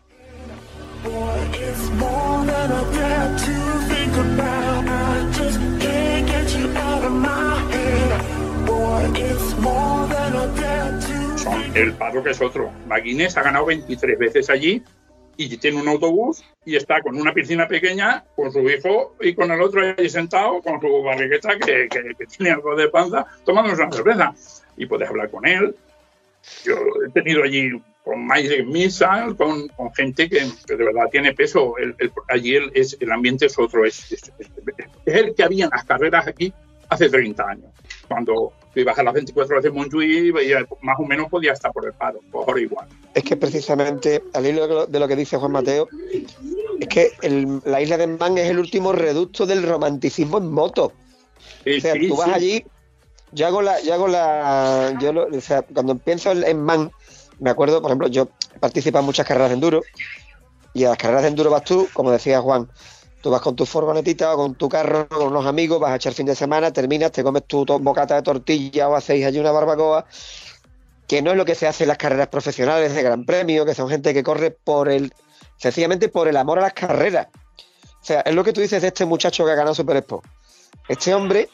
Son 11.39 11.61
el 11.77 11.93
paro 11.95 12.23
que 12.23 12.31
es 12.31 12.41
otro. 12.41 12.71
Maguines 12.87 13.37
ha 13.37 13.43
ganado 13.43 13.67
23 13.67 14.19
veces 14.19 14.51
allí 14.51 14.83
y 15.37 15.57
tiene 15.57 15.81
un 15.81 15.89
autobús 15.89 16.45
y 16.65 16.77
está 16.77 17.01
con 17.01 17.17
una 17.21 17.33
piscina 17.33 17.67
pequeña, 17.67 18.25
con 18.37 18.53
su 18.53 18.61
hijo 18.69 19.15
y 19.21 19.35
con 19.35 19.51
el 19.51 19.61
otro 19.61 19.83
ahí 19.99 20.09
sentado, 20.09 20.61
con 20.63 20.81
su 20.81 21.03
barrigueta 21.03 21.59
que, 21.59 21.89
que- 21.89 22.15
que 22.19 22.27
tiene 22.27 22.53
algo 22.53 22.77
de 22.77 22.89
panza, 22.89 23.27
tomándose 23.45 23.83
una 23.83 23.93
cerveza. 23.93 24.35
Y 24.77 24.87
puedes 24.87 25.09
hablar 25.09 25.31
con 25.31 25.47
él. 25.47 25.75
Yo 26.65 26.75
he 27.07 27.11
tenido 27.11 27.43
allí 27.45 27.71
con 28.05 28.27
Mike 28.27 28.65
Misa, 28.65 29.27
con, 29.37 29.69
con 29.69 29.93
gente 29.95 30.29
que, 30.29 30.41
que 30.67 30.77
de 30.77 30.85
verdad 30.85 31.09
tiene 31.11 31.33
peso. 31.35 31.77
El, 31.79 31.95
el- 31.99 32.13
allí 32.29 32.57
el, 32.57 32.71
es, 32.75 32.97
el 33.01 33.11
ambiente 33.13 33.47
es 33.47 33.59
otro, 33.59 33.85
es- 33.85 34.13
es- 34.13 34.33
es 35.07 35.15
el 35.15 35.35
que 35.35 35.43
había 35.43 35.65
en 35.65 35.71
las 35.71 35.85
carreras 35.85 36.27
aquí 36.27 36.53
hace 36.89 37.09
30 37.09 37.49
años. 37.49 37.71
Cuando 38.09 38.53
tú 38.73 38.81
ibas 38.81 38.99
a 38.99 39.03
las 39.03 39.15
24 39.15 39.55
horas 39.55 39.65
de 39.65 39.71
Montjuïc, 39.73 40.33
veías, 40.33 40.65
más 40.81 40.97
o 40.99 41.03
menos 41.05 41.29
podía 41.29 41.53
estar 41.53 41.73
por 41.73 41.87
el 41.87 41.93
paro, 41.93 42.21
ahora 42.33 42.61
igual. 42.61 42.89
Es 43.15 43.23
que 43.23 43.37
precisamente, 43.37 44.23
al 44.33 44.47
hilo 44.47 44.87
de 44.87 44.99
lo- 44.99 45.09
que 45.09 45.17
dice 45.17 45.37
Juan 45.37 45.53
Mateo, 45.53 45.89
es 46.81 46.89
que 46.89 47.13
el- 47.23 47.61
la 47.65 47.81
isla 47.83 47.97
de 47.99 48.07
Man 48.07 48.39
es 48.39 48.49
el 48.49 48.59
último 48.59 48.93
reducto 48.93 49.45
del 49.47 49.63
romanticismo 49.63 50.39
en 50.39 50.51
moto. 50.51 50.93
Sí, 51.65 51.77
O 51.79 51.81
sea, 51.81 51.95
sí, 51.95 52.09
tú 52.09 52.17
vas 52.17 52.29
sí. 52.29 52.35
allí, 52.35 52.65
yo 53.33 53.47
hago 53.47 53.63
la, 53.63 53.81
yo 53.83 53.95
hago 53.95 54.09
la, 54.09 54.97
yo 55.01 55.13
lo- 55.13 55.27
o 55.27 55.41
sea, 55.41 55.63
cuando 55.63 55.97
pienso 55.99 56.33
en, 56.33 56.45
en 56.45 56.63
Man, 56.63 56.91
me 57.39 57.51
acuerdo, 57.51 57.81
por 57.83 57.91
ejemplo, 57.91 58.09
yo 58.09 58.29
he 58.55 58.59
participado 58.59 59.01
en 59.03 59.07
muchas 59.07 59.27
carreras 59.27 59.51
de 59.51 59.55
enduro, 59.55 59.83
y 60.75 60.85
a 60.85 60.91
las 60.91 60.99
carreras 60.99 61.23
de 61.23 61.29
enduro 61.29 61.51
vas 61.51 61.65
tú, 61.65 61.89
como 61.93 62.11
decía 62.11 62.41
Juan, 62.41 62.69
tú 63.23 63.31
vas 63.31 63.41
con 63.41 63.57
tu 63.57 63.65
furgonetita 63.65 64.35
o 64.35 64.37
con 64.37 64.55
tu 64.57 64.69
carro, 64.69 65.09
con 65.09 65.29
unos 65.29 65.47
amigos, 65.47 65.81
vas 65.81 65.93
a 65.93 65.97
echar 65.97 66.13
fin 66.13 66.27
de 66.27 66.35
semana, 66.35 66.73
terminas, 66.73 67.13
te 67.13 67.23
comes 67.23 67.45
tu 67.47 67.65
bocata 67.65 68.17
de 68.17 68.23
tortilla 68.23 68.89
o 68.89 68.97
hacéis 68.97 69.25
allí 69.25 69.39
una 69.39 69.53
barbacoa, 69.53 70.05
que 71.07 71.23
no 71.23 71.31
es 71.31 71.37
lo 71.37 71.45
que 71.45 71.55
se 71.55 71.67
hace 71.67 71.85
en 71.85 71.89
las 71.89 71.99
carreras 71.99 72.29
profesionales 72.29 72.95
de 72.95 73.03
Gran 73.03 73.25
Premio, 73.25 73.65
que 73.65 73.75
son 73.75 73.89
gente 73.89 74.13
que 74.13 74.25
corre 74.25 74.51
por 74.51 74.89
el, 74.89 75.15
sencillamente 75.57 76.09
por 76.09 76.27
el 76.27 76.37
amor 76.37 76.59
a 76.59 76.63
las 76.63 76.73
carreras. 76.73 77.29
O 78.03 78.05
sea, 78.05 78.21
es 78.23 78.35
lo 78.35 78.43
que 78.43 78.53
tú 78.53 78.61
dices 78.61 78.83
de 78.83 78.89
este 78.89 79.05
muchacho 79.05 79.45
que 79.45 79.53
ha 79.53 79.55
ganado 79.55 79.75
Super 79.75 79.97
Expo. 79.97 80.23
Este 80.89 81.15
hombre 81.15 81.49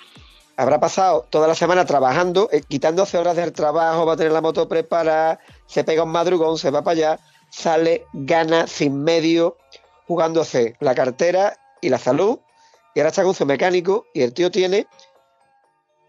habrá 0.56 0.80
pasado 0.80 1.26
toda 1.28 1.46
la 1.46 1.54
semana 1.54 1.84
trabajando, 1.84 2.48
eh, 2.50 2.62
quitándose 2.66 3.18
horas 3.18 3.36
del 3.36 3.52
trabajo, 3.52 4.06
va 4.06 4.14
a 4.14 4.16
tener 4.16 4.32
la 4.32 4.40
moto 4.40 4.66
preparada, 4.68 5.38
se 5.66 5.84
pega 5.84 6.02
un 6.02 6.10
madrugón, 6.12 6.56
se 6.56 6.70
va 6.70 6.82
para 6.82 6.92
allá, 6.92 7.20
sale, 7.50 8.06
gana 8.14 8.66
sin 8.66 9.04
medio, 9.04 9.58
jugándose 10.08 10.74
la 10.80 10.94
cartera 10.94 11.56
y 11.80 11.90
la 11.90 11.98
salud, 11.98 12.38
y 12.94 13.00
ahora 13.00 13.10
está 13.10 13.22
con 13.22 13.34
su 13.34 13.46
mecánico, 13.46 14.06
y 14.14 14.22
el 14.22 14.32
tío 14.32 14.50
tiene, 14.50 14.88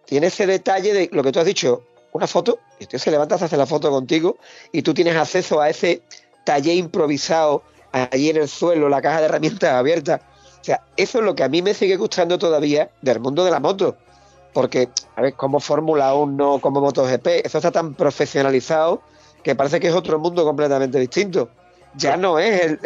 tiene 0.06 0.28
ese 0.28 0.48
detalle 0.48 0.94
de 0.94 1.10
lo 1.12 1.22
que 1.22 1.32
tú 1.32 1.40
has 1.40 1.46
dicho, 1.46 1.84
una 2.14 2.26
foto, 2.26 2.60
y 2.80 2.84
el 2.84 2.88
tío 2.88 2.98
se 2.98 3.12
levanta, 3.12 3.38
se 3.38 3.46
hace 3.46 3.58
la 3.58 3.66
foto 3.68 3.92
contigo, 3.92 4.38
y 4.72 4.82
tú 4.82 4.94
tienes 4.94 5.16
acceso 5.16 5.60
a 5.60 5.70
ese 5.70 6.02
taller 6.46 6.78
improvisado 6.78 7.62
allí 7.92 8.30
en 8.30 8.38
el 8.38 8.48
suelo, 8.48 8.88
la 8.88 9.02
caja 9.02 9.20
de 9.20 9.26
herramientas 9.26 9.74
abierta. 9.74 10.22
O 10.62 10.64
sea, 10.64 10.84
eso 10.98 11.20
es 11.20 11.26
lo 11.26 11.36
que 11.36 11.44
a 11.44 11.50
mí 11.50 11.62
me 11.62 11.74
sigue 11.74 11.98
gustando 11.98 12.40
todavía 12.40 12.90
del 13.02 13.20
mundo 13.20 13.44
de 13.44 13.52
la 13.52 13.60
moto. 13.60 13.98
Porque, 14.54 14.90
a 15.16 15.22
ver, 15.22 15.34
como 15.34 15.60
Fórmula 15.60 16.14
1, 16.16 16.60
como 16.62 16.82
MotoGP, 16.82 17.46
eso 17.46 17.58
está 17.58 17.72
tan 17.72 17.94
profesionalizado 17.94 19.02
que 19.44 19.56
parece 19.56 19.80
que 19.80 19.88
es 19.88 19.94
otro 19.94 20.20
mundo 20.20 20.44
completamente 20.44 21.00
distinto. 21.00 21.50
Ya 21.96 22.18
no 22.18 22.40
es, 22.40 22.78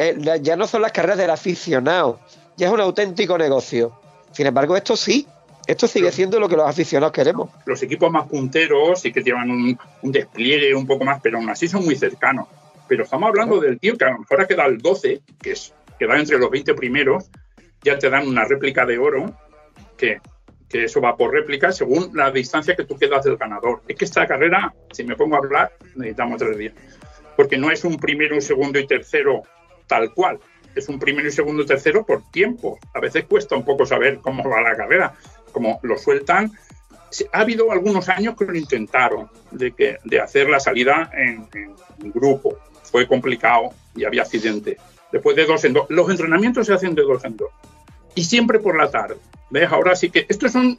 ya 0.42 0.56
no 0.56 0.66
son 0.68 0.82
las 0.82 0.92
carreras 0.92 1.18
del 1.18 1.30
aficionado, 1.30 2.20
ya 2.56 2.68
es 2.68 2.74
un 2.74 2.80
auténtico 2.80 3.38
negocio. 3.38 4.00
Sin 4.32 4.48
embargo, 4.48 4.76
esto 4.76 4.96
sí, 4.96 5.28
esto 5.68 5.88
sigue 5.88 6.12
siendo 6.12 6.40
lo 6.40 6.50
que 6.50 6.56
los 6.56 6.68
aficionados 6.68 7.14
queremos. 7.14 7.50
Los 7.66 7.84
equipos 7.84 8.12
más 8.12 8.28
punteros 8.28 9.02
sí 9.02 9.12
que 9.12 9.22
llevan 9.22 9.52
un, 9.52 9.78
un 10.02 10.12
despliegue 10.12 10.74
un 10.74 10.88
poco 10.88 11.06
más, 11.06 11.20
pero 11.22 11.38
aún 11.38 11.50
así 11.50 11.68
son 11.68 11.86
muy 11.86 11.96
cercanos. 11.96 12.48
Pero 12.88 13.04
estamos 13.04 13.30
hablando 13.30 13.60
del 13.60 13.80
tío 13.80 13.98
que 13.98 14.06
a 14.06 14.12
lo 14.12 14.20
mejor 14.20 14.42
ha 14.42 14.48
quedado 14.48 14.70
el 14.70 14.78
12, 14.80 15.22
que 15.42 15.52
es 15.52 15.74
queda 15.98 16.20
entre 16.20 16.38
los 16.38 16.50
20 16.50 16.74
primeros, 16.74 17.30
ya 17.84 17.98
te 17.98 18.10
dan 18.10 18.28
una 18.28 18.46
réplica 18.46 18.86
de 18.86 18.98
oro, 18.98 19.34
que, 19.98 20.20
que 20.68 20.86
eso 20.86 21.02
va 21.02 21.16
por 21.16 21.32
réplica 21.32 21.72
según 21.72 22.12
la 22.14 22.32
distancia 22.32 22.76
que 22.76 22.86
tú 22.86 22.98
quedas 22.98 23.24
del 23.24 23.38
ganador. 23.38 23.82
Es 23.88 23.96
que 23.96 24.06
esta 24.06 24.26
carrera, 24.28 24.74
si 24.92 25.04
me 25.04 25.16
pongo 25.16 25.36
a 25.36 25.40
hablar, 25.40 25.74
necesitamos 25.96 26.38
tres 26.40 26.58
días. 26.58 26.74
Porque 27.36 27.58
no 27.58 27.72
es 27.72 27.84
un 27.84 27.98
primero, 27.98 28.36
un 28.36 28.42
segundo 28.42 28.80
y 28.80 28.88
tercero 28.88 29.44
tal 29.88 30.14
cual. 30.14 30.40
Es 30.76 30.90
un 30.90 31.00
primero 31.00 31.28
y 31.28 31.32
segundo 31.32 31.64
y 31.64 31.66
tercero 31.66 32.06
por 32.06 32.30
tiempo. 32.32 32.80
A 32.94 33.00
veces 33.00 33.26
cuesta 33.26 33.56
un 33.56 33.66
poco 33.66 33.86
saber 33.86 34.20
cómo 34.20 34.48
va 34.50 34.62
la 34.62 34.76
carrera. 34.76 35.14
Como 35.52 35.80
lo 35.84 35.98
sueltan. 35.98 36.52
Ha 37.32 37.40
habido 37.42 37.72
algunos 37.72 38.10
años 38.10 38.36
que 38.36 38.46
lo 38.46 38.56
intentaron, 38.58 39.30
de, 39.52 39.72
que, 39.72 39.98
de 40.04 40.20
hacer 40.20 40.50
la 40.50 40.60
salida 40.60 41.12
en, 41.14 41.48
en 41.54 42.12
grupo. 42.12 42.58
Fue 42.84 43.08
complicado 43.08 43.70
y 43.96 44.04
había 44.04 44.24
accidentes. 44.24 44.78
Después 45.12 45.36
de 45.36 45.46
dos 45.46 45.64
en 45.64 45.74
dos. 45.74 45.86
Los 45.90 46.10
entrenamientos 46.10 46.66
se 46.66 46.74
hacen 46.74 46.96
de 46.96 47.04
dos 47.04 47.24
en 47.24 47.38
dos. 47.38 47.50
Y 48.16 48.24
siempre 48.24 48.60
por 48.60 48.76
la 48.76 48.90
tarde. 48.90 49.18
¿Ves? 49.52 49.72
Ahora 49.72 49.96
sí 49.96 50.10
que. 50.10 50.26
Estos 50.28 50.52
son 50.52 50.76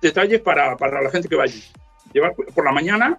detalles 0.00 0.40
para, 0.40 0.76
para 0.76 1.02
la 1.02 1.10
gente 1.10 1.28
que 1.28 1.36
va 1.36 1.44
allí. 1.44 1.62
Llevar 2.14 2.34
por 2.34 2.64
la 2.64 2.72
mañana 2.72 3.18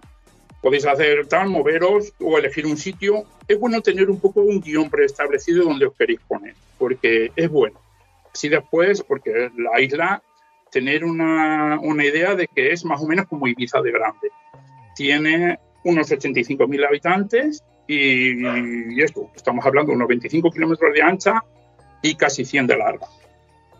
Podéis 0.60 0.86
hacer 0.86 1.26
tal, 1.26 1.48
moveros 1.48 2.12
o 2.20 2.36
elegir 2.36 2.66
un 2.66 2.76
sitio. 2.76 3.24
Es 3.48 3.58
bueno 3.58 3.80
tener 3.80 4.10
un 4.10 4.20
poco 4.20 4.42
un 4.42 4.60
guion 4.60 4.90
preestablecido 4.90 5.64
donde 5.64 5.86
os 5.86 5.94
queréis 5.94 6.20
poner, 6.28 6.54
porque 6.78 7.32
es 7.34 7.48
bueno. 7.48 7.80
Si 8.32 8.48
después, 8.48 9.02
porque 9.02 9.50
la 9.56 9.80
isla, 9.80 10.22
tener 10.70 11.04
una, 11.04 11.78
una 11.80 12.04
idea 12.04 12.34
de 12.34 12.46
que 12.46 12.72
es 12.72 12.84
más 12.84 13.00
o 13.02 13.06
menos 13.06 13.26
como 13.26 13.46
Ibiza 13.48 13.80
de 13.80 13.90
grande. 13.90 14.30
Tiene 14.94 15.58
unos 15.84 16.10
85.000 16.10 16.86
habitantes 16.86 17.64
y, 17.86 18.94
y 18.94 19.02
esto, 19.02 19.30
estamos 19.34 19.64
hablando 19.64 19.90
de 19.90 19.96
unos 19.96 20.08
25 20.08 20.50
kilómetros 20.50 20.92
de 20.92 21.02
ancha 21.02 21.42
y 22.02 22.14
casi 22.14 22.44
100 22.44 22.66
de 22.66 22.76
larga. 22.76 23.06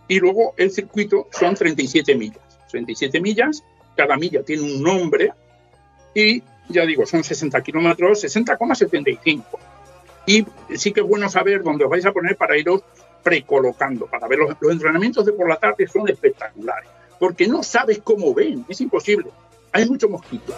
Y 0.08 0.18
luego 0.18 0.54
el 0.56 0.70
circuito 0.70 1.28
son 1.30 1.54
37 1.54 2.14
millas. 2.16 2.42
37 2.70 3.20
millas, 3.20 3.62
cada 3.96 4.16
milla 4.16 4.42
tiene 4.42 4.62
un 4.62 4.82
nombre 4.82 5.32
y 6.14 6.42
ya 6.68 6.86
digo, 6.86 7.06
son 7.06 7.24
60 7.24 7.60
kilómetros, 7.62 8.24
60,75. 8.24 9.44
Y 10.26 10.46
sí 10.76 10.92
que 10.92 11.00
es 11.00 11.06
bueno 11.06 11.28
saber 11.28 11.62
dónde 11.62 11.84
os 11.84 11.90
vais 11.90 12.06
a 12.06 12.12
poner 12.12 12.36
para 12.36 12.56
iros 12.56 12.82
precolocando, 13.22 14.06
para 14.06 14.28
ver 14.28 14.38
los, 14.38 14.56
los 14.60 14.72
entrenamientos 14.72 15.24
de 15.26 15.32
por 15.32 15.48
la 15.48 15.56
tarde 15.56 15.86
son 15.86 16.08
espectaculares, 16.08 16.88
porque 17.18 17.46
no 17.46 17.62
sabes 17.62 18.00
cómo 18.02 18.32
ven, 18.34 18.64
es 18.68 18.80
imposible. 18.80 19.30
Hay 19.72 19.88
mucho 19.88 20.08
mosquito. 20.08 20.54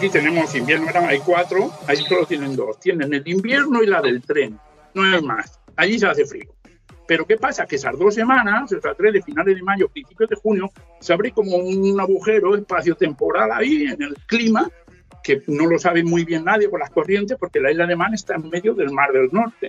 Aquí 0.00 0.08
tenemos 0.08 0.54
invierno, 0.54 0.88
hay 1.06 1.18
cuatro, 1.18 1.70
ahí 1.86 1.98
solo 1.98 2.24
tienen 2.24 2.56
dos. 2.56 2.80
Tienen 2.80 3.12
el 3.12 3.28
invierno 3.28 3.82
y 3.82 3.86
la 3.86 4.00
del 4.00 4.22
tren, 4.22 4.58
no 4.94 5.02
hay 5.02 5.20
más. 5.20 5.60
Allí 5.76 5.98
se 5.98 6.06
hace 6.06 6.24
frío. 6.24 6.48
Pero 7.06 7.26
¿qué 7.26 7.36
pasa? 7.36 7.66
Que 7.66 7.76
esas 7.76 7.98
dos 7.98 8.14
semanas, 8.14 8.72
esas 8.72 8.96
tres 8.96 9.12
de 9.12 9.20
finales 9.20 9.54
de 9.54 9.62
mayo, 9.62 9.90
principios 9.90 10.30
de 10.30 10.36
junio, 10.36 10.70
se 11.00 11.12
abre 11.12 11.32
como 11.32 11.54
un 11.54 12.00
agujero 12.00 12.56
espacio-temporal 12.56 13.52
ahí 13.52 13.88
en 13.88 14.00
el 14.00 14.16
clima, 14.24 14.70
que 15.22 15.42
no 15.48 15.66
lo 15.66 15.78
sabe 15.78 16.02
muy 16.02 16.24
bien 16.24 16.46
nadie 16.46 16.70
por 16.70 16.80
las 16.80 16.88
corrientes, 16.88 17.36
porque 17.38 17.60
la 17.60 17.70
isla 17.70 17.86
de 17.86 17.94
Man 17.94 18.14
está 18.14 18.36
en 18.36 18.48
medio 18.48 18.72
del 18.72 18.92
Mar 18.92 19.12
del 19.12 19.28
Norte. 19.30 19.68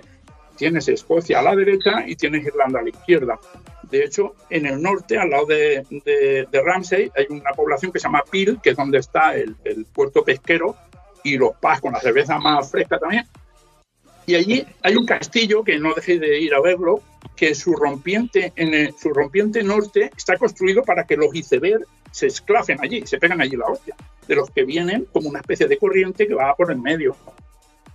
Tienes 0.56 0.88
Escocia 0.88 1.40
a 1.40 1.42
la 1.42 1.54
derecha 1.54 2.04
y 2.06 2.16
tienes 2.16 2.46
Irlanda 2.46 2.80
a 2.80 2.82
la 2.82 2.88
izquierda. 2.88 3.38
De 3.92 4.02
hecho, 4.04 4.34
en 4.48 4.64
el 4.64 4.80
norte, 4.80 5.18
al 5.18 5.28
lado 5.28 5.44
de, 5.44 5.84
Ramsey, 6.50 7.12
hay 7.14 7.26
una 7.28 7.50
población 7.52 7.92
que 7.92 7.98
se 8.00 8.04
llama 8.04 8.24
Peel, 8.28 8.58
que 8.62 8.70
es 8.70 8.76
donde 8.76 8.98
está 8.98 9.36
el, 9.36 9.54
el 9.64 9.84
puerto 9.84 10.24
pesquero, 10.24 10.74
y 11.22 11.36
los 11.36 11.52
pubs 11.60 11.80
con 11.80 11.92
la 11.92 12.00
cerveza 12.00 12.38
más 12.38 12.70
fresca 12.70 12.98
también. 12.98 13.26
Y 14.24 14.34
allí 14.34 14.64
hay 14.82 14.96
un 14.96 15.04
castillo 15.04 15.62
que 15.62 15.78
no 15.78 15.92
dejéis 15.94 16.20
de 16.20 16.40
ir 16.40 16.54
a 16.54 16.60
verlo, 16.60 17.02
que 17.36 17.54
su 17.54 17.74
rompiente, 17.74 18.52
en 18.56 18.72
el- 18.72 18.94
su 18.94 19.10
rompiente 19.10 19.62
norte 19.62 20.10
está 20.16 20.36
construido 20.38 20.82
para 20.82 21.04
que 21.06 21.16
los 21.16 21.34
icebergs 21.34 21.86
se 22.10 22.28
esclafen 22.28 22.78
allí, 22.82 23.06
se 23.06 23.18
pegan 23.18 23.40
allí 23.40 23.56
la 23.56 23.66
hostia, 23.66 23.94
de 24.26 24.34
los 24.36 24.50
que 24.50 24.64
vienen 24.64 25.06
como 25.12 25.28
una 25.28 25.40
especie 25.40 25.66
de 25.68 25.76
corriente 25.76 26.26
que 26.26 26.34
va 26.34 26.54
por 26.54 26.72
en 26.72 26.82
medio. 26.82 27.14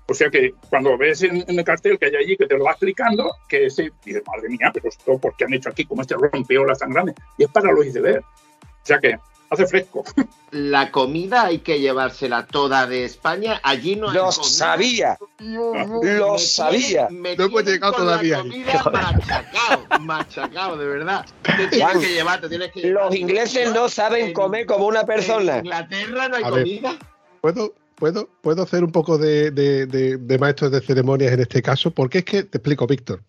O 0.09 0.13
sea 0.13 0.29
que 0.29 0.53
cuando 0.69 0.97
ves 0.97 1.21
en, 1.23 1.43
en 1.47 1.59
el 1.59 1.65
cartel 1.65 1.99
que 1.99 2.05
hay 2.05 2.15
allí 2.15 2.37
que 2.37 2.47
te 2.47 2.57
lo 2.57 2.63
va 2.63 2.71
explicando, 2.71 3.29
que 3.49 3.65
ese, 3.65 3.91
dices, 4.05 4.23
madre 4.25 4.47
mía, 4.49 4.71
pero 4.73 4.87
esto, 4.87 5.17
¿por 5.17 5.35
qué 5.35 5.43
han 5.45 5.53
hecho 5.53 5.69
aquí 5.69 5.83
como 5.85 6.01
este 6.01 6.15
rompeolas 6.15 6.79
tan 6.79 6.91
grande? 6.91 7.13
Y 7.37 7.43
es 7.43 7.49
para 7.51 7.71
los 7.71 7.85
icebergs. 7.85 8.25
O 8.25 8.85
sea 8.85 8.99
que 8.99 9.19
hace 9.49 9.67
fresco. 9.67 10.05
La 10.51 10.91
comida 10.91 11.43
hay 11.47 11.59
que 11.59 11.81
llevársela 11.81 12.45
toda 12.45 12.87
de 12.87 13.03
España. 13.03 13.59
Allí 13.63 13.97
no 13.97 14.07
hay 14.07 14.15
Lo 14.15 14.21
comida. 14.29 14.43
sabía. 14.43 15.17
Me 15.39 16.17
Lo 16.17 16.37
sabía. 16.37 17.09
me 17.11 17.35
No 17.35 17.43
hemos 17.45 17.65
llegado 17.65 17.91
todavía. 17.93 18.37
comida 18.39 18.81
machacado, 18.89 19.99
machacado, 19.99 20.77
de 20.77 20.87
verdad. 20.87 21.25
Te 21.43 21.67
tienes 21.67 21.81
Juan, 21.81 21.99
que 21.99 22.07
llevar, 22.13 22.39
te 22.41 22.47
tienes 22.47 22.71
que 22.71 22.79
llevar. 22.79 23.05
Los 23.07 23.15
ingleses 23.15 23.73
no 23.73 23.89
saben 23.89 24.27
En- 24.27 24.33
comer 24.33 24.65
como 24.65 24.87
una 24.87 25.03
persona. 25.05 25.57
En 25.57 25.65
Inglaterra 25.65 26.29
no 26.29 26.35
hay 26.37 26.43
A 26.45 26.49
ver. 26.49 26.63
comida. 26.63 26.97
¿Puedo, 27.41 27.73
puedo, 27.97 28.29
puedo 28.41 28.63
hacer 28.63 28.83
un 28.83 28.91
poco 28.91 29.17
de, 29.17 29.51
de, 29.51 30.37
maestros 30.39 30.71
de 30.71 30.81
ceremonias 30.81 31.33
en 31.33 31.41
este 31.41 31.61
caso? 31.61 31.91
Porque 31.91 32.19
es 32.19 32.25
que, 32.25 32.43
te 32.43 32.59
explico, 32.59 32.87
Víctor. 32.87 33.23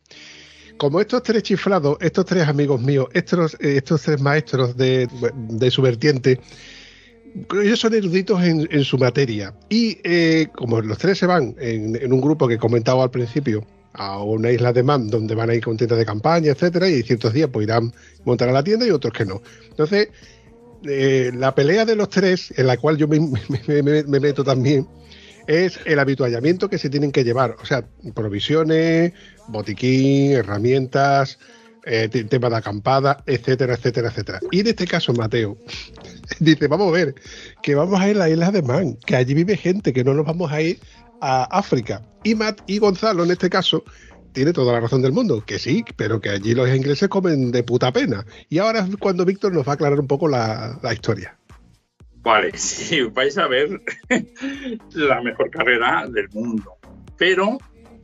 Como 0.77 1.01
estos 1.01 1.25
tres 1.25 1.43
chiflados, 1.43 1.99
estos 2.01 2.25
tres 2.27 2.47
amigos 2.47 2.81
míos, 2.81 3.09
estos, 3.13 3.55
eh, 3.55 3.79
estos 3.79 4.03
tres 4.03 4.21
maestros 4.21 4.77
de, 4.77 5.09
de 5.35 5.71
su 5.73 5.83
vertiente, 5.83 6.39
ellos 7.61 7.81
son 7.81 7.95
eruditos 7.95 8.43
en, 8.43 8.85
su 8.85 8.99
materia. 8.99 9.55
Y 9.69 9.99
eh, 10.05 10.49
como 10.55 10.81
los 10.81 10.99
tres 10.99 11.19
se 11.19 11.27
van 11.27 11.55
en, 11.59 12.13
un 12.13 12.21
grupo 12.21 12.47
que 12.47 12.59
comentaba 12.59 13.03
al 13.03 13.11
principio, 13.11 13.67
a 13.95 14.23
una 14.23 14.51
isla 14.51 14.73
de 14.73 14.83
Man 14.83 15.09
donde 15.09 15.35
van 15.35 15.51
a 15.51 15.55
ir 15.55 15.65
con 15.65 15.77
tiendas 15.77 15.99
de 15.99 16.07
campaña, 16.07 16.53
etcétera, 16.53 16.89
y 16.89 17.03
ciertos 17.03 17.33
días 17.33 17.51
pues 17.53 17.67
irán 17.67 17.93
montar 18.25 18.49
a 18.49 18.53
la 18.53 18.63
tienda 18.63 18.87
y 18.87 18.91
otros 18.91 19.13
que 19.13 19.25
no. 19.25 19.43
Entonces, 19.71 20.09
eh, 20.85 21.31
la 21.35 21.55
pelea 21.55 21.85
de 21.85 21.97
los 21.97 22.09
tres, 22.09 22.53
en 22.57 22.67
la 22.67 22.77
cual 22.77 22.97
yo 22.97 23.09
me, 23.09 23.19
me- 23.67 23.83
me- 23.83 24.03
me 24.05 24.21
meto 24.21 24.45
también, 24.45 24.87
es 25.47 25.81
el 25.87 25.99
habituallamiento 25.99 26.69
que 26.69 26.79
se 26.79 26.91
tienen 26.91 27.11
que 27.13 27.25
llevar. 27.25 27.57
O 27.63 27.65
sea, 27.65 27.85
provisiones, 28.15 29.13
botiquín, 29.49 30.33
herramientas, 30.33 31.39
eh, 31.85 32.09
te- 32.11 32.25
tema 32.25 32.51
de 32.51 32.57
acampada, 32.57 33.23
etcétera, 33.27 33.75
etcétera, 33.75 34.09
etcétera. 34.09 34.41
Y 34.51 34.61
en 34.61 34.67
este 34.67 34.87
caso, 34.87 35.13
Mateo 35.15 35.57
dice, 36.41 36.67
vamos 36.69 36.89
a 36.89 36.93
ver, 36.93 37.15
que 37.63 37.75
vamos 37.75 37.99
a 38.01 38.09
ir 38.09 38.17
a 38.17 38.21
la 38.21 38.29
isla 38.31 38.51
de 38.51 38.63
Man, 38.63 38.97
que 39.07 39.17
allí 39.17 39.35
vive 39.35 39.57
gente, 39.57 39.93
que 39.93 40.05
no 40.05 40.13
nos 40.15 40.27
vamos 40.27 40.53
a 40.53 40.61
ir 40.61 40.79
a 41.21 41.45
África. 41.45 42.03
Y 42.25 42.35
Matt 42.35 42.61
y 42.67 42.79
Gonzalo, 42.79 43.25
en 43.25 43.31
este 43.31 43.49
caso, 43.49 43.85
tiene 44.39 44.53
toda 44.53 44.73
la 44.73 44.79
razón 44.79 45.03
del 45.03 45.11
mundo, 45.11 45.43
que 45.45 45.59
sí, 45.59 45.85
pero 45.97 46.21
que 46.21 46.31
allí 46.31 46.55
los 46.55 46.69
ingleses 46.69 47.09
comen 47.09 47.51
de 47.51 47.65
puta 47.65 47.91
pena. 47.91 48.25
Y 48.49 48.59
ahora 48.59 48.87
es 48.89 48.97
cuando 48.97 49.25
Víctor 49.25 49.53
nos 49.53 49.67
va 49.67 49.73
a 49.73 49.75
aclarar 49.75 49.99
un 49.99 50.07
poco 50.07 50.29
la, 50.29 50.79
historia. 50.93 51.37
Vale, 52.19 52.57
sí, 52.57 53.03
vais 53.03 53.37
a 53.37 53.49
ver 53.49 53.83
la 54.95 55.21
mejor 55.23 55.51
carrera 55.51 56.07
del 56.07 56.29
mundo. 56.29 56.77
Pero 57.17 57.59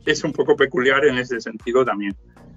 es 0.05 0.25
un 0.25 0.33
poco 0.33 0.57
peculiar 0.57 1.05
en 1.05 1.19
ese 1.19 1.39
sentido 1.39 1.85
también. 1.85 2.13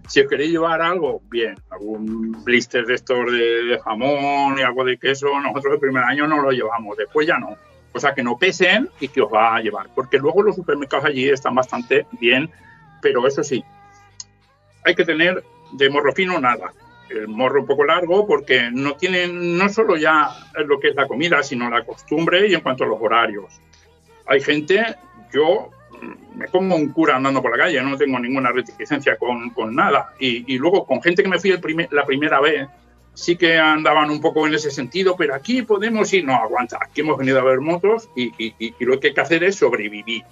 Si 0.09 0.22
os 0.22 0.29
queréis 0.29 0.51
llevar 0.51 0.83
algo, 0.83 1.22
bien, 1.31 1.55
algún 1.70 2.33
blister 2.43 2.85
de 2.85 2.95
estos 2.95 3.31
de 3.31 3.79
jamón 3.85 4.59
y 4.59 4.62
algo 4.62 4.85
de 4.85 4.99
queso, 4.99 5.29
nosotros 5.39 5.74
el 5.74 5.79
primer 5.79 6.03
año 6.03 6.26
no 6.26 6.43
lo 6.43 6.51
llevamos, 6.51 6.97
después 6.97 7.29
ya 7.29 7.39
no. 7.39 7.57
O 7.93 8.01
sea, 8.01 8.12
que 8.12 8.24
no 8.24 8.37
pesen 8.37 8.89
y 8.99 9.07
que 9.07 9.20
os 9.20 9.33
va 9.33 9.55
a 9.55 9.61
llevar. 9.61 9.87
Porque 9.95 10.18
luego 10.18 10.43
los 10.43 10.57
supermercados 10.57 11.05
allí 11.05 11.29
están 11.29 11.55
bastante 11.55 12.09
bien, 12.18 12.51
pero 13.01 13.27
eso 13.27 13.43
sí, 13.43 13.63
hay 14.85 14.95
que 14.95 15.05
tener 15.05 15.43
de 15.73 15.91
morro 15.91 16.13
fino 16.13 16.39
nada. 16.41 16.73
El 17.11 17.29
morro 17.29 17.61
un 17.63 17.67
poco 17.67 17.85
largo 17.85 18.27
porque 18.27 18.69
no 18.71 18.95
tienen 18.97 19.57
no 19.57 19.69
solo 19.71 19.97
ya 19.97 20.29
lo 20.67 20.79
que 20.79 20.89
es 20.89 20.95
la 20.95 21.07
comida, 21.09 21.43
sino 21.43 21.71
la 21.71 21.85
costumbre 21.85 22.47
y 22.49 22.55
en 22.55 22.61
cuanto 22.61 22.85
a 22.85 22.87
los 22.87 22.99
horarios. 23.01 23.61
Hay 24.27 24.41
gente, 24.43 24.85
yo 25.33 25.71
me 26.35 26.47
como 26.49 26.77
un 26.77 26.91
cura 26.93 27.17
andando 27.17 27.41
por 27.41 27.51
la 27.57 27.65
calle, 27.65 27.81
no 27.83 27.97
tengo 27.97 28.19
ninguna 28.19 28.53
reticencia 28.53 29.17
con, 29.17 29.51
con 29.51 29.75
nada. 29.75 30.13
Y, 30.21 30.55
y 30.55 30.59
luego 30.59 30.85
con 30.87 31.03
gente 31.03 31.23
que 31.23 31.29
me 31.31 31.39
fui 31.39 31.51
el 31.51 31.61
primer- 31.61 31.89
la 31.93 32.05
primera 32.05 32.41
vez, 32.41 32.69
sí 33.15 33.37
que 33.37 33.57
andaban 33.59 34.11
un 34.11 34.21
poco 34.21 34.47
en 34.47 34.55
ese 34.55 34.71
sentido, 34.71 35.17
pero 35.17 35.35
aquí 35.35 35.63
podemos 35.63 36.13
ir, 36.13 36.25
no 36.27 36.35
aguanta, 36.35 36.79
aquí 36.81 37.01
hemos 37.01 37.17
venido 37.19 37.41
a 37.41 37.45
ver 37.45 37.61
motos 37.61 38.11
y- 38.15 38.33
y- 38.39 38.55
y 38.79 38.85
lo 38.85 39.01
que 39.01 39.09
hay 39.09 39.15
que 39.15 39.21
hacer 39.23 39.43
es 39.45 39.57
sobrevivir. 39.57 40.25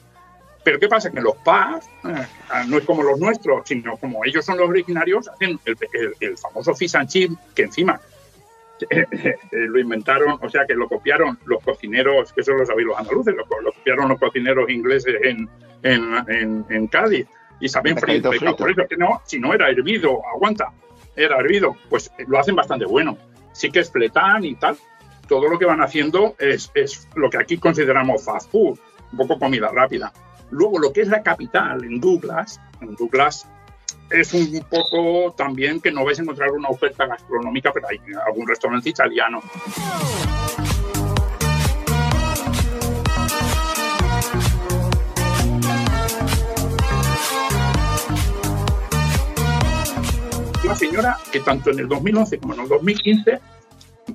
Pero 0.67 0.81
¿qué 0.81 0.89
pasa? 0.89 1.12
Que 1.12 1.21
los 1.21 1.37
pubs 1.37 1.87
eh, 2.09 2.27
no 2.67 2.79
es 2.79 2.85
como 2.85 3.05
los 3.05 3.21
nuestros, 3.21 3.62
sino 3.69 3.97
como 3.99 4.25
ellos 4.25 4.45
son 4.45 4.59
los 4.59 4.69
originarios, 4.69 5.29
hacen 5.29 5.61
el, 5.64 5.77
el- 5.93 6.14
el 6.19 6.37
famoso 6.39 6.75
fish 6.75 6.97
and 6.97 7.09
chip, 7.09 7.31
que 7.55 7.62
encima 7.62 8.01
eh, 8.91 9.07
eh, 9.12 9.37
lo 9.53 9.79
inventaron, 9.79 10.39
o 10.43 10.51
sea, 10.51 10.67
que 10.67 10.75
lo 10.75 10.89
copiaron 10.89 11.39
los 11.47 11.62
cocineros, 11.62 12.33
que 12.33 12.41
eso 12.41 12.53
lo 12.53 12.67
sabéis 12.67 12.89
los 12.89 12.99
andaluces, 12.99 13.33
lo, 13.37 13.45
lo 13.62 13.73
copiaron 13.73 14.09
los 14.09 14.19
cocineros 14.19 14.69
ingleses 14.69 15.14
en, 15.23 15.49
en, 15.85 16.03
en- 16.29 16.67
en 16.69 16.87
Cádiz 16.89 17.29
y 17.61 17.69
saben 17.69 17.95
frito. 18.01 18.31
Por 18.57 18.71
eso 18.73 18.89
que 18.89 18.97
no, 18.97 19.23
si 19.25 19.39
no 19.39 19.55
era 19.55 19.71
hervido, 19.71 20.21
aguanta, 20.35 20.73
era 21.14 21.39
hervido, 21.39 21.77
pues 21.89 22.11
lo 22.27 22.41
hacen 22.41 22.57
bastante 22.57 22.87
bueno. 22.87 23.17
Sí 23.53 23.71
que 23.71 23.79
es 23.81 23.91
fletán 23.93 24.45
y 24.45 24.57
tal. 24.57 24.77
Todo 25.29 25.49
lo 25.49 25.59
que 25.59 25.64
van 25.64 25.81
haciendo 25.81 26.35
es, 26.41 26.71
es 26.75 27.09
lo 27.14 27.31
que 27.31 27.39
aquí 27.39 27.57
consideramos 27.57 28.25
fast 28.25 28.51
food, 28.51 28.79
un 29.12 29.17
poco 29.19 29.39
comida 29.39 29.71
rápida. 29.73 30.12
Luego, 30.51 30.78
lo 30.78 30.92
que 30.92 31.03
es 31.03 31.09
la 31.09 31.22
capital, 31.22 31.84
en 31.84 32.01
Douglas, 32.01 32.61
en 32.80 32.94
Douglas 32.94 33.47
es 34.11 34.32
un 34.32 34.64
poco 34.70 35.34
también 35.36 35.80
que 35.80 35.90
no 35.90 36.05
vais 36.05 36.18
a 36.18 36.22
encontrar 36.22 36.51
una 36.53 36.68
oferta 36.68 37.07
gastronómica, 37.07 37.72
pero 37.72 37.88
hay 37.88 37.99
algún 38.24 38.47
restaurante 38.47 38.88
italiano. 38.88 39.40
Una 50.64 50.74
señora 50.74 51.16
que 51.30 51.40
tanto 51.40 51.70
en 51.70 51.80
el 51.80 51.88
2011 51.88 52.38
como 52.38 52.55
en 52.55 52.61
el 52.61 52.68
2015 52.68 53.40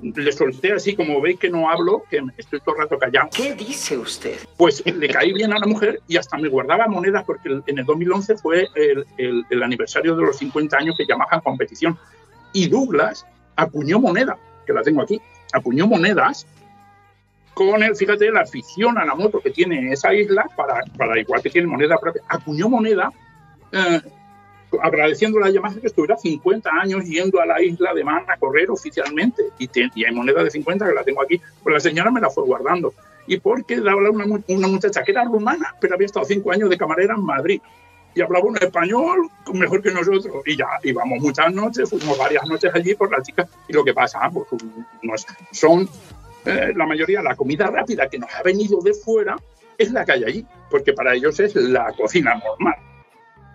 le 0.00 0.32
solté 0.32 0.72
así, 0.72 0.96
como 0.96 1.20
veis 1.20 1.38
que 1.38 1.50
no 1.50 1.68
hablo, 1.70 2.04
que 2.10 2.20
estoy 2.38 2.60
todo 2.60 2.76
el 2.76 2.82
rato 2.82 2.98
callado. 2.98 3.28
¿Qué 3.34 3.54
dice 3.54 3.98
usted? 3.98 4.38
Pues 4.56 4.82
le 4.86 5.08
caí 5.08 5.32
bien 5.32 5.52
a 5.52 5.58
la 5.58 5.66
mujer 5.66 6.00
y 6.08 6.16
hasta 6.16 6.38
me 6.38 6.48
guardaba 6.48 6.86
monedas 6.88 7.24
porque 7.24 7.60
en 7.66 7.78
el 7.78 7.84
2011 7.84 8.36
fue 8.36 8.68
el, 8.74 9.06
el- 9.18 9.44
el 9.50 9.62
aniversario 9.62 10.16
de 10.16 10.22
los 10.24 10.36
50 10.38 10.76
años 10.78 10.94
que 10.96 11.06
Yamaha 11.06 11.40
competición. 11.40 11.98
Y 12.52 12.68
Douglas 12.68 13.26
acuñó 13.56 13.98
moneda, 14.00 14.36
que 14.66 14.72
la 14.72 14.82
tengo 14.82 15.02
aquí, 15.02 15.20
acuñó 15.52 15.86
monedas 15.86 16.46
con 17.54 17.82
el, 17.82 17.94
fíjate, 17.94 18.30
la 18.30 18.40
afición 18.40 18.96
a 18.96 19.04
la 19.04 19.14
moto 19.14 19.40
que 19.40 19.50
tiene 19.50 19.92
esa 19.92 20.14
isla, 20.14 20.46
para, 20.56 20.80
para 20.96 21.20
igual 21.20 21.42
que 21.42 21.50
tiene 21.50 21.66
moneda 21.68 21.98
propia, 21.98 22.22
acuñó 22.28 22.68
moneda 22.70 23.10
eh, 23.72 24.00
agradeciendo 24.80 25.42
a 25.44 25.50
Yamaha 25.50 25.80
que 25.80 25.86
estuviera 25.88 26.16
50 26.16 26.70
años 26.70 27.04
yendo 27.04 27.40
a 27.40 27.46
la 27.46 27.60
isla 27.62 27.92
de 27.94 28.04
Man 28.04 28.24
a 28.28 28.36
correr 28.38 28.70
oficialmente. 28.70 29.42
Y, 29.58 29.68
y 29.94 30.04
hay 30.04 30.14
moneda 30.14 30.42
de 30.44 30.50
50 30.50 30.86
que 30.88 30.94
la 30.94 31.04
tengo 31.04 31.22
aquí. 31.22 31.40
Pues 31.62 31.72
la 31.74 31.80
señora 31.80 32.10
me 32.10 32.20
la 32.20 32.30
fue 32.30 32.44
guardando. 32.44 32.94
Y 33.26 33.38
porque 33.38 33.80
daba 33.80 34.10
una, 34.10 34.24
una 34.48 34.68
muchacha 34.68 35.02
que 35.02 35.12
era 35.12 35.24
rumana, 35.24 35.74
pero 35.80 35.94
había 35.94 36.06
estado 36.06 36.24
cinco 36.26 36.50
años 36.52 36.70
de 36.70 36.76
camarera 36.78 37.14
en 37.14 37.24
Madrid. 37.24 37.60
Y 38.14 38.20
hablaba 38.20 38.44
un 38.44 38.56
español 38.58 39.28
mejor 39.54 39.80
que 39.82 39.90
nosotros. 39.90 40.26
Y 40.44 40.56
ya 40.56 40.66
íbamos 40.82 41.18
muchas 41.20 41.52
noches, 41.52 41.88
fuimos 41.88 42.18
varias 42.18 42.46
noches 42.46 42.70
allí 42.74 42.94
por 42.94 43.10
las 43.10 43.26
chicas. 43.26 43.48
Y 43.68 43.72
lo 43.72 43.84
que 43.84 43.94
pasa, 43.94 44.20
pues 44.32 44.46
no 45.02 45.14
es- 45.14 45.26
son 45.52 45.88
eh, 46.44 46.72
la 46.76 46.84
mayoría, 46.86 47.22
la 47.22 47.36
comida 47.36 47.68
rápida 47.68 48.08
que 48.08 48.18
nos 48.18 48.28
ha 48.34 48.42
venido 48.42 48.80
de 48.82 48.92
fuera 48.94 49.36
es 49.78 49.92
la 49.92 50.04
que 50.04 50.12
hay 50.12 50.24
allí. 50.24 50.46
Porque 50.70 50.92
para 50.92 51.14
ellos 51.14 51.38
es 51.40 51.54
la 51.54 51.92
cocina 51.92 52.34
normal. 52.34 52.74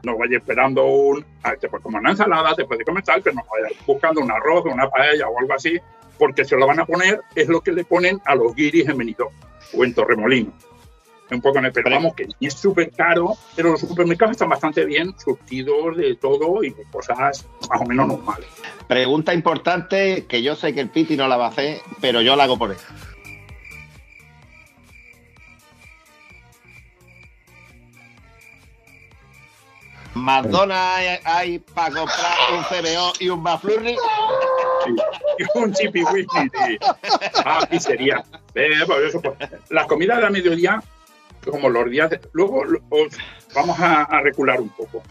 No 0.04 0.18
vayas 0.18 0.42
esperando 0.42 0.86
un. 0.86 1.26
ah, 1.44 1.54
Te 1.60 1.68
puedes 1.68 1.84
comer 1.84 2.02
una 2.02 2.12
ensalada, 2.12 2.56
te 2.56 2.66
puedes 2.66 2.86
comer 2.86 3.04
tal, 3.04 3.22
pero 3.22 3.36
no 3.36 3.44
vayas 3.52 3.78
buscando 3.86 4.22
un 4.22 4.32
arroz, 4.32 4.66
una 4.66 4.90
paella 4.90 5.28
o 5.28 5.40
algo 5.40 5.54
así, 5.54 5.78
porque 6.18 6.46
se 6.46 6.56
lo 6.56 6.68
van 6.68 6.80
a 6.80 6.86
poner, 6.86 7.22
es 7.36 7.48
lo 7.48 7.62
que 7.62 7.72
le 7.72 7.84
ponen 7.84 8.20
a 8.26 8.36
los 8.36 8.56
guiris 8.56 8.88
en 8.88 8.98
Benidorm 8.98 9.34
o 9.74 9.84
en 9.84 9.94
Torremolino. 9.94 10.54
Un 11.30 11.42
poco 11.42 11.60
en 11.60 11.66
el, 11.66 11.74
pero 11.74 11.90
vamos, 11.90 12.16
que 12.16 12.26
es 12.40 12.54
súper 12.54 12.90
caro, 12.92 13.34
pero 13.54 13.72
los 13.72 13.82
supermercados 13.82 14.32
están 14.32 14.48
bastante 14.48 14.86
bien 14.86 15.14
surtidos 15.20 15.98
de 15.98 16.16
todo 16.16 16.64
y 16.64 16.70
de 16.70 16.84
cosas 16.90 17.46
más 17.70 17.82
o 17.82 17.86
menos 17.86 18.08
normales. 18.08 18.48
Pregunta 18.88 19.34
importante 19.34 20.26
que 20.26 20.42
yo 20.42 20.56
sé 20.56 20.74
que 20.74 20.80
el 20.80 20.90
Piti 20.90 21.18
no 21.18 21.28
la 21.28 21.36
va 21.36 21.48
a 21.48 21.50
hacer, 21.50 21.82
pero 22.00 22.22
yo 22.22 22.38
la 22.38 22.46
hago 22.46 22.58
por 22.58 22.72
él. 22.72 22.78
McDonald's 30.24 31.22
hay, 31.26 31.60
para 31.60 31.96
comprar 31.96 32.36
un 32.54 32.64
CBO 32.64 33.14
y 33.20 33.30
un 33.30 33.42
McFlurry. 33.42 33.96
Sí. 34.86 34.96
Y 35.40 35.60
un 35.60 35.74
chipi 35.74 36.04
wiki, 36.04 36.38
sí. 36.66 36.78
Ah, 37.46 37.66
pizzería. 37.70 38.24
Eh, 38.56 38.70
eso, 39.08 39.22
pues, 39.22 39.38
las 39.70 39.86
comidas 39.88 40.18
de 40.18 40.24
la 40.24 40.30
mediodía, 40.30 40.82
como 41.50 41.70
los 41.70 41.90
días. 41.90 42.10
de- 42.10 42.22
luego 42.34 42.64
os 42.90 43.08
vamos 43.54 43.80
a, 43.80 44.04
a 44.04 44.22
recular 44.22 44.60
un 44.62 44.70
poco. 44.70 45.04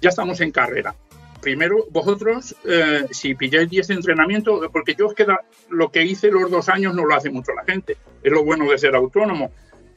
Ya 0.00 0.08
estamos 0.10 0.40
en 0.40 0.50
carrera. 0.50 0.94
Primero, 1.40 1.86
vosotros, 1.90 2.54
eh, 2.66 3.06
si 3.12 3.34
pilláis 3.34 3.70
10 3.70 3.88
de 3.88 3.94
entrenamiento, 3.94 4.60
porque 4.72 4.94
yo 4.94 5.06
os 5.06 5.14
queda 5.14 5.40
lo 5.70 5.90
que 5.90 6.02
hice 6.04 6.30
los 6.30 6.50
dos 6.50 6.68
años 6.68 6.94
no 6.94 7.04
lo 7.06 7.14
hace 7.14 7.30
mucho 7.30 7.52
la 7.54 7.64
gente. 7.64 7.96
Es 8.22 8.30
lo 8.30 8.44
bueno 8.44 8.70
de 8.70 8.76
ser 8.78 8.94
autónomo, 8.94 9.50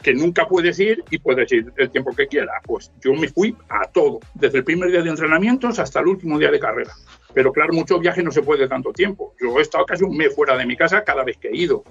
que 0.03 0.13
nunca 0.13 0.45
puedes 0.47 0.77
ir 0.79 1.03
y 1.09 1.17
puedes 1.17 1.51
ir 1.51 1.71
el 1.77 1.89
tiempo 1.89 2.13
que 2.15 2.27
quieras. 2.27 2.61
Pues 2.65 2.91
yo 3.03 3.13
me 3.13 3.29
fui 3.29 3.55
a 3.69 3.87
todo, 3.87 4.19
desde 4.35 4.59
el 4.59 4.63
primer 4.63 4.91
día 4.91 5.01
de 5.01 5.09
entrenamientos 5.09 5.79
hasta 5.79 6.01
el 6.01 6.07
último 6.07 6.37
día 6.37 6.51
de 6.51 6.59
carrera. 6.59 6.91
Pero 7.33 7.51
claro, 7.51 7.73
muchos 7.73 7.99
viajes 7.99 8.23
no 8.23 8.31
se 8.31 8.43
puede 8.43 8.67
tanto 8.67 8.91
tiempo. 8.91 9.33
Yo 9.41 9.57
he 9.57 9.61
estado 9.61 9.85
casi 9.85 10.03
un 10.03 10.21
fuera 10.35 10.57
de 10.57 10.65
mi 10.65 10.75
casa 10.75 11.03
cada 11.03 11.23
vez 11.23 11.37
que 11.37 11.47
he 11.47 11.55
ido, 11.55 11.83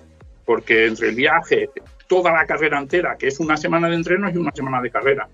porque 0.45 0.87
entre 0.87 1.09
el 1.09 1.15
viaje, 1.17 1.71
toda 2.07 2.33
la 2.33 2.47
carrera 2.47 2.79
entera, 2.79 3.17
que 3.17 3.29
es 3.29 3.41
una 3.41 3.57
semana 3.57 3.89
de 3.89 3.97
entrenos 3.97 4.33
y 4.33 4.37
una 4.37 4.53
semana 4.53 4.81
de 4.81 4.91
carrera. 4.91 5.29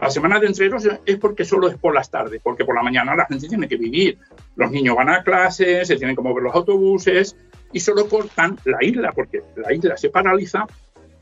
La 0.00 0.10
semana 0.10 0.40
de 0.40 0.46
entrenos 0.46 0.88
es 1.04 1.16
porque 1.18 1.44
solo 1.44 1.68
es 1.68 1.76
por 1.76 1.94
las 1.94 2.10
tardes, 2.10 2.40
porque 2.42 2.64
por 2.64 2.74
la 2.74 2.82
mañana 2.82 3.14
la 3.14 3.26
gente 3.26 3.48
tiene 3.48 3.68
que 3.68 3.76
vivir. 3.76 4.18
Los 4.56 4.70
niños 4.70 4.96
van 4.96 5.10
a 5.10 5.22
clases, 5.22 5.86
se 5.86 5.96
tienen 5.96 6.16
que 6.16 6.22
mover 6.22 6.44
los 6.44 6.54
autobuses 6.54 7.36
y 7.72 7.80
solo 7.80 8.08
cortan 8.08 8.58
la 8.64 8.78
isla, 8.80 9.12
porque 9.12 9.42
la 9.56 9.72
isla 9.72 9.96
se 9.96 10.08
paraliza 10.08 10.66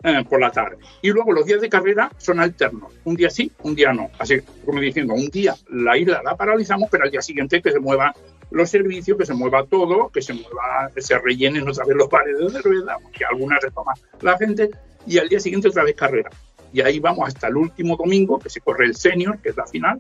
eh, 0.02 0.24
por 0.28 0.40
la 0.40 0.50
tarde. 0.50 0.78
Y 1.02 1.10
luego 1.10 1.32
los 1.32 1.44
días 1.44 1.60
de 1.60 1.68
carrera 1.68 2.10
son 2.16 2.40
alternos. 2.40 2.92
Un 3.04 3.16
día 3.16 3.30
sí, 3.30 3.52
un 3.62 3.74
día 3.74 3.92
no. 3.92 4.10
Así 4.18 4.40
como 4.64 4.80
diciendo, 4.80 5.14
un 5.14 5.28
día 5.28 5.54
la 5.68 5.96
isla 5.96 6.22
la 6.24 6.36
paralizamos, 6.36 6.88
pero 6.90 7.04
al 7.04 7.10
día 7.10 7.22
siguiente 7.22 7.60
que 7.60 7.70
se 7.70 7.80
muevan 7.80 8.12
los 8.50 8.68
servicios, 8.70 9.16
que 9.16 9.26
se 9.26 9.34
mueva 9.34 9.64
todo, 9.64 10.08
que 10.08 10.22
se 10.22 10.32
mueva, 10.32 10.90
se 10.96 11.18
rellenen 11.18 11.68
otra 11.68 11.84
vez 11.84 11.96
los 11.96 12.08
pares 12.08 12.36
de 12.38 12.60
rueda, 12.62 12.96
que 13.12 13.24
algunas 13.24 13.62
retoma 13.62 13.92
la 14.22 14.36
gente, 14.36 14.70
y 15.06 15.18
al 15.18 15.28
día 15.28 15.40
siguiente 15.40 15.68
otra 15.68 15.84
vez 15.84 15.94
carrera. 15.94 16.30
Y 16.72 16.80
ahí 16.80 16.98
vamos 16.98 17.28
hasta 17.28 17.48
el 17.48 17.56
último 17.56 17.96
domingo, 17.96 18.38
que 18.38 18.48
se 18.48 18.60
corre 18.60 18.86
el 18.86 18.96
senior, 18.96 19.38
que 19.38 19.50
es 19.50 19.56
la 19.56 19.66
final. 19.66 19.98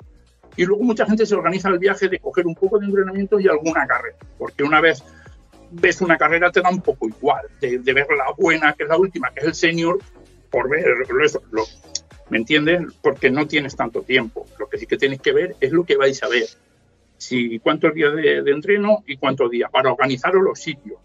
Y 0.56 0.64
luego 0.64 0.82
mucha 0.82 1.06
gente 1.06 1.26
se 1.26 1.34
organiza 1.34 1.68
el 1.68 1.78
viaje 1.78 2.08
de 2.08 2.18
coger 2.18 2.46
un 2.46 2.54
poco 2.54 2.78
de 2.78 2.86
entrenamiento 2.86 3.38
y 3.38 3.48
alguna 3.48 3.86
carrera. 3.86 4.16
Porque 4.38 4.62
una 4.62 4.80
vez 4.80 5.02
ves 5.70 6.00
una 6.00 6.16
carrera 6.16 6.50
te 6.50 6.60
da 6.60 6.70
un 6.70 6.82
poco 6.82 7.08
igual, 7.08 7.46
de, 7.60 7.78
de 7.78 7.92
ver 7.92 8.06
la 8.16 8.32
buena, 8.36 8.72
que 8.74 8.84
es 8.84 8.88
la 8.88 8.96
última, 8.96 9.32
que 9.32 9.40
es 9.40 9.46
el 9.46 9.54
senior, 9.54 9.98
por 10.50 10.68
ver 10.68 10.84
eso. 11.22 11.42
Lo, 11.50 11.64
¿Me 12.30 12.38
entiendes? 12.38 12.82
Porque 13.02 13.30
no 13.30 13.46
tienes 13.46 13.74
tanto 13.74 14.02
tiempo. 14.02 14.46
Lo 14.58 14.68
que 14.68 14.78
sí 14.78 14.86
que 14.86 14.96
tienes 14.96 15.20
que 15.20 15.32
ver 15.32 15.56
es 15.60 15.72
lo 15.72 15.84
que 15.84 15.96
vais 15.96 16.22
a 16.22 16.28
ver. 16.28 16.46
Si, 17.18 17.58
cuántos 17.58 17.92
días 17.92 18.14
de, 18.14 18.42
de 18.42 18.50
entreno 18.52 19.02
y 19.06 19.16
cuántos 19.16 19.50
días, 19.50 19.70
para 19.70 19.92
organizaros 19.92 20.42
los 20.42 20.58
sitios. 20.58 20.98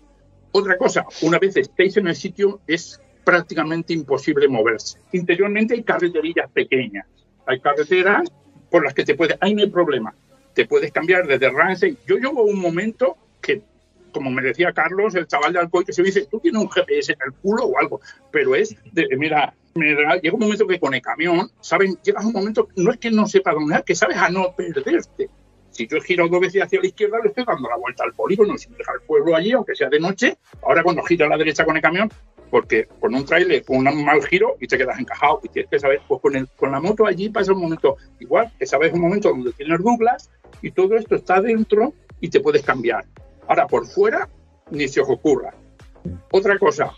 Otra 0.52 0.78
cosa, 0.78 1.06
una 1.24 1.40
vez 1.40 1.58
estéis 1.58 1.98
en 1.98 2.08
el 2.08 2.16
sitio, 2.16 2.62
es 2.68 3.02
prácticamente 3.26 3.92
imposible 3.92 4.48
moverse. 4.48 5.00
Interiormente 5.12 5.74
hay 5.74 5.84
carreterillas 5.84 6.50
pequeñas. 6.52 7.08
Hay 7.48 7.60
carreteras 7.60 8.32
por 8.70 8.84
las 8.84 8.94
que 8.94 9.04
te 9.04 9.16
puedes... 9.16 9.36
Ahí 9.42 9.56
no 9.56 9.64
hay 9.64 9.70
problema. 9.70 10.14
Te 10.54 10.66
puedes 10.66 10.92
cambiar 10.92 11.28
desde 11.28 11.50
Ramsey. 11.50 11.98
Yo 12.08 12.18
llevo 12.18 12.44
un 12.44 12.60
momento 12.60 13.18
que, 13.42 13.64
como 14.16 14.32
me 14.32 14.42
decía 14.42 14.72
Carlos, 14.72 15.14
el 15.16 15.28
chaval 15.28 15.52
de 15.52 15.60
Alcoy, 15.60 15.84
que 15.84 15.92
se 15.92 16.02
dice, 16.02 16.26
tú 16.32 16.40
tienes 16.40 16.62
un 16.62 16.70
GPS 16.70 17.12
en 17.12 17.20
el 17.26 17.34
culo 17.34 17.66
o 17.66 17.78
algo, 17.78 18.00
pero 18.32 18.56
es, 18.56 18.74
de, 18.94 19.08
mira, 19.18 19.54
mira, 19.76 20.16
llega 20.16 20.34
un 20.34 20.40
momento 20.40 20.66
que 20.66 20.80
con 20.80 20.94
el 20.94 21.02
camión, 21.02 21.52
¿saben? 21.60 21.98
Llegas 22.02 22.24
a 22.24 22.28
un 22.28 22.34
momento, 22.34 22.70
no 22.78 22.92
es 22.92 22.98
que 22.98 23.12
no 23.12 23.28
sepa 23.28 23.52
dónde 23.52 23.84
que 23.86 23.94
sabes 23.94 24.18
a 24.18 24.30
no 24.30 24.56
perderte. 24.56 25.30
Si 25.72 25.86
yo 25.88 26.00
giro 26.00 26.30
dos 26.30 26.40
veces 26.40 26.64
hacia 26.64 26.80
la 26.80 26.88
izquierda, 26.88 27.18
le 27.22 27.28
estoy 27.28 27.44
dando 27.46 27.68
la 27.68 27.76
vuelta 27.76 28.06
al 28.06 28.14
polígono, 28.14 28.58
sin 28.58 28.78
dejar 28.78 28.96
el 28.96 29.02
pueblo 29.02 29.36
allí, 29.36 29.52
aunque 29.52 29.76
sea 29.76 29.90
de 29.90 30.00
noche. 30.00 30.38
Ahora 30.64 30.82
cuando 30.82 31.04
giro 31.04 31.26
a 31.26 31.30
la 31.30 31.38
derecha 31.38 31.66
con 31.66 31.76
el 31.76 31.82
camión, 31.82 32.10
porque 32.50 32.88
con 33.02 33.14
un 33.14 33.26
tráiler, 33.26 33.66
con 33.66 33.86
un 33.86 34.06
mal 34.06 34.24
giro 34.26 34.56
y 34.62 34.68
te 34.68 34.78
quedas 34.78 34.98
encajado 34.98 35.42
y 35.44 35.50
tienes 35.50 35.70
que 35.70 35.80
saber, 35.80 36.00
pues 36.08 36.22
con, 36.22 36.38
el, 36.38 36.48
con 36.56 36.72
la 36.72 36.80
moto 36.80 37.06
allí 37.06 37.28
pasa 37.28 37.52
un 37.52 37.60
momento 37.60 37.98
igual, 38.22 38.50
que 38.58 38.66
sabes 38.66 38.94
un 38.94 39.02
momento 39.02 39.28
donde 39.28 39.52
tienes 39.52 39.84
Douglas 39.84 40.32
y 40.62 40.72
todo 40.72 40.96
esto 40.96 41.16
está 41.16 41.42
dentro 41.42 41.94
y 42.22 42.30
te 42.30 42.40
puedes 42.40 42.64
cambiar. 42.64 43.04
Ahora 43.48 43.68
por 43.68 43.86
fuera, 43.88 44.30
ni 44.72 44.88
se 44.88 45.02
os 45.02 45.10
ocurra. 45.10 45.54
Otra 46.32 46.58
cosa, 46.58 46.92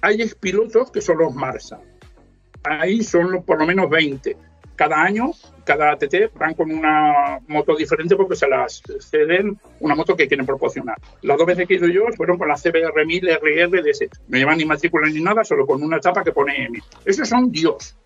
hay 0.00 0.22
expilotos 0.22 0.90
que 0.90 1.00
son 1.00 1.18
los 1.18 1.34
Marsa. 1.34 1.80
Ahí 2.64 3.02
son 3.02 3.42
por 3.44 3.58
lo 3.58 3.66
menos 3.66 3.88
20. 3.88 4.36
Cada 4.76 5.02
año, 5.02 5.30
cada 5.64 5.92
ATT 5.92 6.34
van 6.38 6.52
con 6.54 6.70
una 6.70 7.40
moto 7.48 7.74
diferente 7.74 8.14
porque 8.14 8.36
se 8.36 8.46
las 8.46 8.82
ceden 9.00 9.58
una 9.80 9.94
moto 9.94 10.14
que 10.14 10.28
quieren 10.28 10.44
proporcionar. 10.44 10.96
Las 11.22 11.38
dos 11.38 11.46
veces 11.46 11.66
que 11.66 11.74
he 11.74 11.76
ido 11.78 11.88
yo 11.88 12.04
fueron 12.14 12.36
con 12.36 12.48
la 12.48 12.56
CBR 12.56 13.06
1000 13.06 13.38
RRDS. 13.40 14.00
No 14.28 14.36
llevan 14.38 14.58
ni 14.58 14.66
matrícula 14.66 15.08
ni 15.08 15.20
nada, 15.20 15.44
solo 15.44 15.66
con 15.66 15.82
una 15.82 15.98
chapa 15.98 16.22
que 16.22 16.32
pone 16.32 16.66
M. 16.66 16.78
Esos 17.04 17.28
son 17.28 17.50
Dios. 17.50 17.96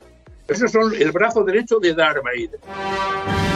Esos 0.47 0.70
son 0.70 0.95
el 0.95 1.11
brazo 1.11 1.43
derecho 1.43 1.80
de 1.80 1.95
Darth 1.95 2.22
Vader. 2.22 3.49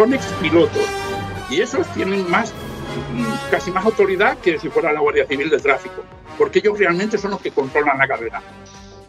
Son 0.00 0.14
expilotos 0.14 0.88
y 1.50 1.60
esos 1.60 1.86
tienen 1.92 2.30
más, 2.30 2.54
mm, 2.54 3.50
casi 3.50 3.70
más 3.70 3.84
autoridad 3.84 4.38
que 4.38 4.58
si 4.58 4.70
fuera 4.70 4.94
la 4.94 5.00
Guardia 5.00 5.26
Civil 5.26 5.50
de 5.50 5.58
Tráfico, 5.58 6.02
porque 6.38 6.60
ellos 6.60 6.78
realmente 6.78 7.18
son 7.18 7.32
los 7.32 7.42
que 7.42 7.50
controlan 7.50 7.98
la 7.98 8.08
carrera. 8.08 8.42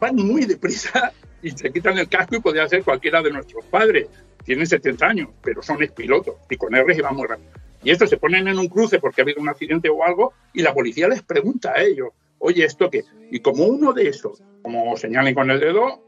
Van 0.01 0.17
muy 0.17 0.43
deprisa 0.43 1.13
y 1.41 1.51
se 1.51 1.71
quitan 1.71 1.97
el 1.97 2.09
casco 2.09 2.35
y 2.35 2.41
podría 2.41 2.67
ser 2.67 2.83
cualquiera 2.83 3.21
de 3.21 3.31
nuestros 3.31 3.63
padres. 3.67 4.09
Tienen 4.43 4.67
70 4.67 5.05
años, 5.05 5.29
pero 5.41 5.63
son 5.63 5.81
expilotos 5.81 6.35
y 6.49 6.57
con 6.57 6.75
y 6.75 6.99
van 6.99 7.15
muy 7.15 7.25
rápido. 7.25 7.51
Y 7.85 7.91
estos 7.91 8.09
se 8.09 8.17
ponen 8.17 8.49
en 8.49 8.59
un 8.59 8.67
cruce 8.67 8.99
porque 8.99 9.21
ha 9.21 9.23
habido 9.23 9.39
un 9.41 9.47
accidente 9.47 9.87
o 9.87 10.03
algo 10.03 10.33
y 10.51 10.61
la 10.61 10.73
policía 10.73 11.07
les 11.07 11.21
pregunta 11.21 11.71
a 11.71 11.81
ellos, 11.81 12.09
oye, 12.37 12.65
¿esto 12.65 12.89
qué? 12.89 13.05
Y 13.31 13.39
como 13.39 13.63
uno 13.63 13.93
de 13.93 14.09
esos, 14.09 14.43
como 14.61 14.97
señalen 14.97 15.35
con 15.35 15.49
el 15.51 15.61
dedo, 15.61 16.03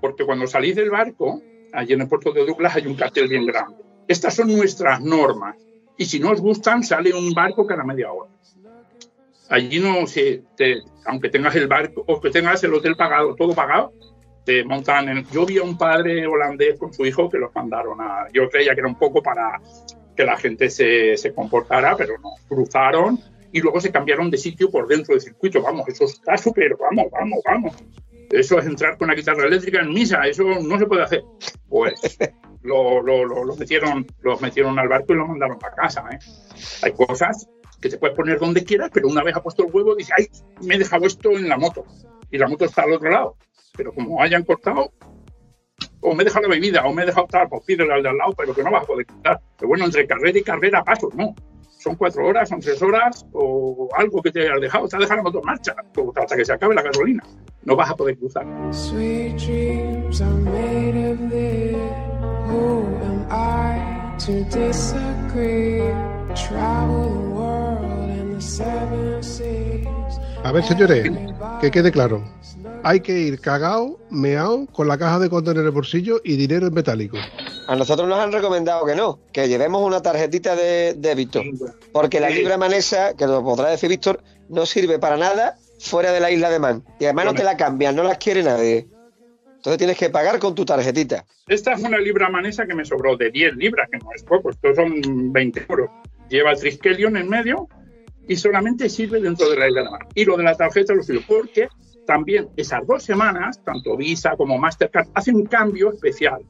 porque 0.00 0.24
cuando 0.24 0.46
salís 0.46 0.74
del 0.74 0.88
barco, 0.88 1.42
allí 1.72 1.92
en 1.94 2.02
el 2.02 2.08
puerto 2.08 2.32
de 2.32 2.44
Douglas 2.44 2.76
hay 2.76 2.86
un 2.86 2.94
cartel 2.94 3.28
bien 3.28 3.46
grande. 3.46 3.76
Estas 4.08 4.34
son 4.34 4.48
nuestras 4.54 5.00
normas. 5.00 5.56
Y 5.96 6.04
si 6.06 6.18
no 6.18 6.30
os 6.30 6.40
gustan, 6.40 6.82
sale 6.82 7.12
un 7.14 7.32
barco 7.32 7.66
cada 7.66 7.84
media 7.84 8.10
hora. 8.12 8.30
Allí 9.48 9.80
no 9.80 10.06
se, 10.06 10.42
te- 10.56 10.82
aunque 11.04 11.28
tengas 11.28 11.54
el 11.56 11.68
barco 11.68 12.02
o 12.06 12.20
que 12.20 12.30
tengas 12.30 12.64
el 12.64 12.72
hotel 12.72 12.96
pagado, 12.96 13.34
todo 13.34 13.54
pagado, 13.54 13.92
te 14.44 14.64
montan 14.64 15.08
en... 15.08 15.26
Yo 15.30 15.44
vi 15.46 15.58
a 15.58 15.62
un 15.62 15.76
padre 15.76 16.26
holandés 16.26 16.78
con 16.78 16.92
su 16.92 17.04
hijo 17.04 17.28
que 17.28 17.38
los 17.38 17.54
mandaron 17.54 18.00
a... 18.00 18.26
Yo 18.32 18.48
creía 18.48 18.74
que 18.74 18.80
era 18.80 18.88
un 18.88 18.98
poco 18.98 19.22
para 19.22 19.60
que 20.16 20.24
la 20.24 20.36
gente 20.36 20.70
se, 20.70 21.16
se 21.16 21.32
comportara, 21.34 21.96
pero 21.96 22.14
no. 22.22 22.30
Cruzaron 22.48 23.18
y 23.52 23.60
luego 23.60 23.80
se 23.80 23.92
cambiaron 23.92 24.30
de 24.30 24.38
sitio 24.38 24.70
por 24.70 24.88
dentro 24.88 25.14
del 25.14 25.20
circuito. 25.22 25.62
Vamos, 25.62 25.86
eso 25.86 26.04
está 26.04 26.36
súper, 26.38 26.74
vamos, 26.76 27.10
vamos, 27.12 27.38
vamos. 27.44 27.74
Eso 28.32 28.58
es 28.58 28.64
entrar 28.64 28.96
con 28.96 29.08
una 29.08 29.14
guitarra 29.14 29.46
eléctrica 29.46 29.80
en 29.80 29.92
misa, 29.92 30.26
eso 30.26 30.42
no 30.42 30.78
se 30.78 30.86
puede 30.86 31.02
hacer. 31.02 31.22
Pues 31.68 32.18
lo, 32.62 33.02
lo, 33.02 33.26
lo, 33.26 33.44
lo 33.44 33.56
metieron, 33.56 34.06
los 34.22 34.40
metieron 34.40 34.78
al 34.78 34.88
barco 34.88 35.12
y 35.12 35.16
lo 35.16 35.26
mandaron 35.26 35.58
para 35.58 35.74
casa. 35.74 36.04
¿eh? 36.10 36.18
Hay 36.82 36.92
cosas 36.92 37.46
que 37.78 37.90
te 37.90 37.98
puedes 37.98 38.16
poner 38.16 38.38
donde 38.38 38.64
quieras, 38.64 38.90
pero 38.92 39.08
una 39.08 39.22
vez 39.22 39.36
ha 39.36 39.42
puesto 39.42 39.66
el 39.66 39.72
huevo, 39.72 39.94
dice, 39.94 40.14
ay, 40.16 40.28
me 40.62 40.76
he 40.76 40.78
dejado 40.78 41.04
esto 41.04 41.30
en 41.32 41.46
la 41.46 41.58
moto. 41.58 41.84
Y 42.30 42.38
la 42.38 42.48
moto 42.48 42.64
está 42.64 42.82
al 42.82 42.94
otro 42.94 43.10
lado. 43.10 43.36
Pero 43.76 43.92
como 43.92 44.22
hayan 44.22 44.44
cortado, 44.44 44.92
o 46.00 46.14
me 46.14 46.22
he 46.22 46.24
dejado 46.24 46.48
la 46.48 46.54
bebida, 46.54 46.86
o 46.86 46.92
me 46.94 47.02
he 47.02 47.06
dejado 47.06 47.26
tal, 47.26 47.48
pues 47.50 47.64
pídele 47.66 47.92
al 47.92 48.02
de 48.02 48.08
al 48.08 48.16
lado, 48.16 48.32
pero 48.36 48.54
que 48.54 48.62
no 48.62 48.70
vas 48.70 48.84
a 48.84 48.86
poder 48.86 49.04
quitar. 49.04 49.40
Pero 49.58 49.68
bueno, 49.68 49.84
entre 49.84 50.06
carrera 50.06 50.38
y 50.38 50.42
carrera, 50.42 50.82
pasos, 50.82 51.14
no. 51.14 51.34
Son 51.82 51.96
cuatro 51.96 52.24
horas, 52.24 52.48
son 52.48 52.60
tres 52.60 52.80
horas, 52.80 53.26
o 53.32 53.88
algo 53.96 54.22
que 54.22 54.30
te 54.30 54.42
hayas 54.42 54.60
dejado, 54.60 54.86
te 54.86 54.94
has 54.94 55.00
dejado 55.00 55.16
la 55.16 55.22
moto 55.24 55.38
en 55.40 55.46
marcha, 55.46 55.74
hasta 56.14 56.36
que 56.36 56.44
se 56.44 56.52
acabe 56.52 56.76
la 56.76 56.82
gasolina. 56.82 57.24
No 57.64 57.74
vas 57.74 57.90
a 57.90 57.96
poder 57.96 58.16
cruzar. 58.18 58.46
Sweet 58.70 59.36
dreams 59.36 60.20
are 60.20 60.30
made 60.30 61.12
of 61.12 61.18
this. 61.28 61.74
Who 62.46 62.86
am 63.02 63.26
I 63.30 64.16
to 64.18 64.44
disagree? 64.56 65.82
Travel 66.34 67.10
the 67.10 67.28
world 67.34 68.10
and 68.10 68.36
the 68.36 68.40
seven 68.40 69.20
seas. 69.20 70.20
A 70.44 70.52
ver, 70.52 70.62
señores, 70.62 71.10
que 71.60 71.70
quede 71.72 71.90
claro. 71.90 72.22
Hay 72.84 73.00
que 73.00 73.18
ir 73.18 73.40
cagao, 73.40 73.98
meao, 74.08 74.66
con 74.66 74.86
la 74.86 74.98
caja 74.98 75.18
de 75.18 75.28
condón 75.28 75.56
en 75.56 75.64
el 75.64 75.72
bolsillo 75.72 76.20
y 76.22 76.36
dinero 76.36 76.68
en 76.68 76.74
metálico. 76.74 77.16
A 77.66 77.76
nosotros 77.76 78.08
nos 78.08 78.18
han 78.18 78.32
recomendado 78.32 78.84
que 78.84 78.94
no, 78.94 79.20
que 79.32 79.48
llevemos 79.48 79.82
una 79.82 80.02
tarjetita 80.02 80.56
de 80.56 80.94
débito. 80.94 81.42
Porque 81.92 82.20
la 82.20 82.30
libra 82.30 82.56
manesa, 82.56 83.16
que 83.16 83.26
lo 83.26 83.42
podrá 83.42 83.70
decir 83.70 83.88
Víctor, 83.88 84.22
no 84.48 84.66
sirve 84.66 84.98
para 84.98 85.16
nada 85.16 85.56
fuera 85.78 86.12
de 86.12 86.20
la 86.20 86.30
isla 86.30 86.50
de 86.50 86.58
Man. 86.58 86.84
Y 86.98 87.04
además 87.04 87.26
no 87.26 87.34
te 87.34 87.44
la 87.44 87.56
cambian, 87.56 87.94
no 87.94 88.02
las 88.02 88.18
quiere 88.18 88.42
nadie. 88.42 88.88
Entonces 89.56 89.78
tienes 89.78 89.96
que 89.96 90.10
pagar 90.10 90.40
con 90.40 90.54
tu 90.54 90.64
tarjetita. 90.64 91.24
Esta 91.46 91.74
es 91.74 91.82
una 91.82 91.98
libra 91.98 92.28
manesa 92.28 92.66
que 92.66 92.74
me 92.74 92.84
sobró 92.84 93.16
de 93.16 93.30
10 93.30 93.56
libras, 93.56 93.88
que 93.90 93.98
no 93.98 94.10
es 94.14 94.24
poco, 94.24 94.50
estos 94.50 94.74
son 94.74 95.32
20 95.32 95.66
euros. 95.68 95.90
Lleva 96.28 96.50
el 96.50 96.58
Triskelion 96.58 97.16
en 97.16 97.28
medio 97.28 97.68
y 98.26 98.36
solamente 98.36 98.88
sirve 98.88 99.20
dentro 99.20 99.48
de 99.48 99.56
la 99.56 99.68
isla 99.68 99.82
de 99.82 99.90
mar. 99.90 100.06
Y 100.14 100.24
lo 100.24 100.36
de 100.36 100.42
la 100.42 100.56
tarjeta 100.56 100.94
lo 100.94 101.02
sirve 101.02 101.24
porque 101.26 101.68
también 102.06 102.48
esas 102.56 102.84
dos 102.86 103.04
semanas, 103.04 103.62
tanto 103.64 103.96
Visa 103.96 104.36
como 104.36 104.58
Mastercard, 104.58 105.08
hacen 105.14 105.36
un 105.36 105.46
cambio 105.46 105.92
especial. 105.92 106.42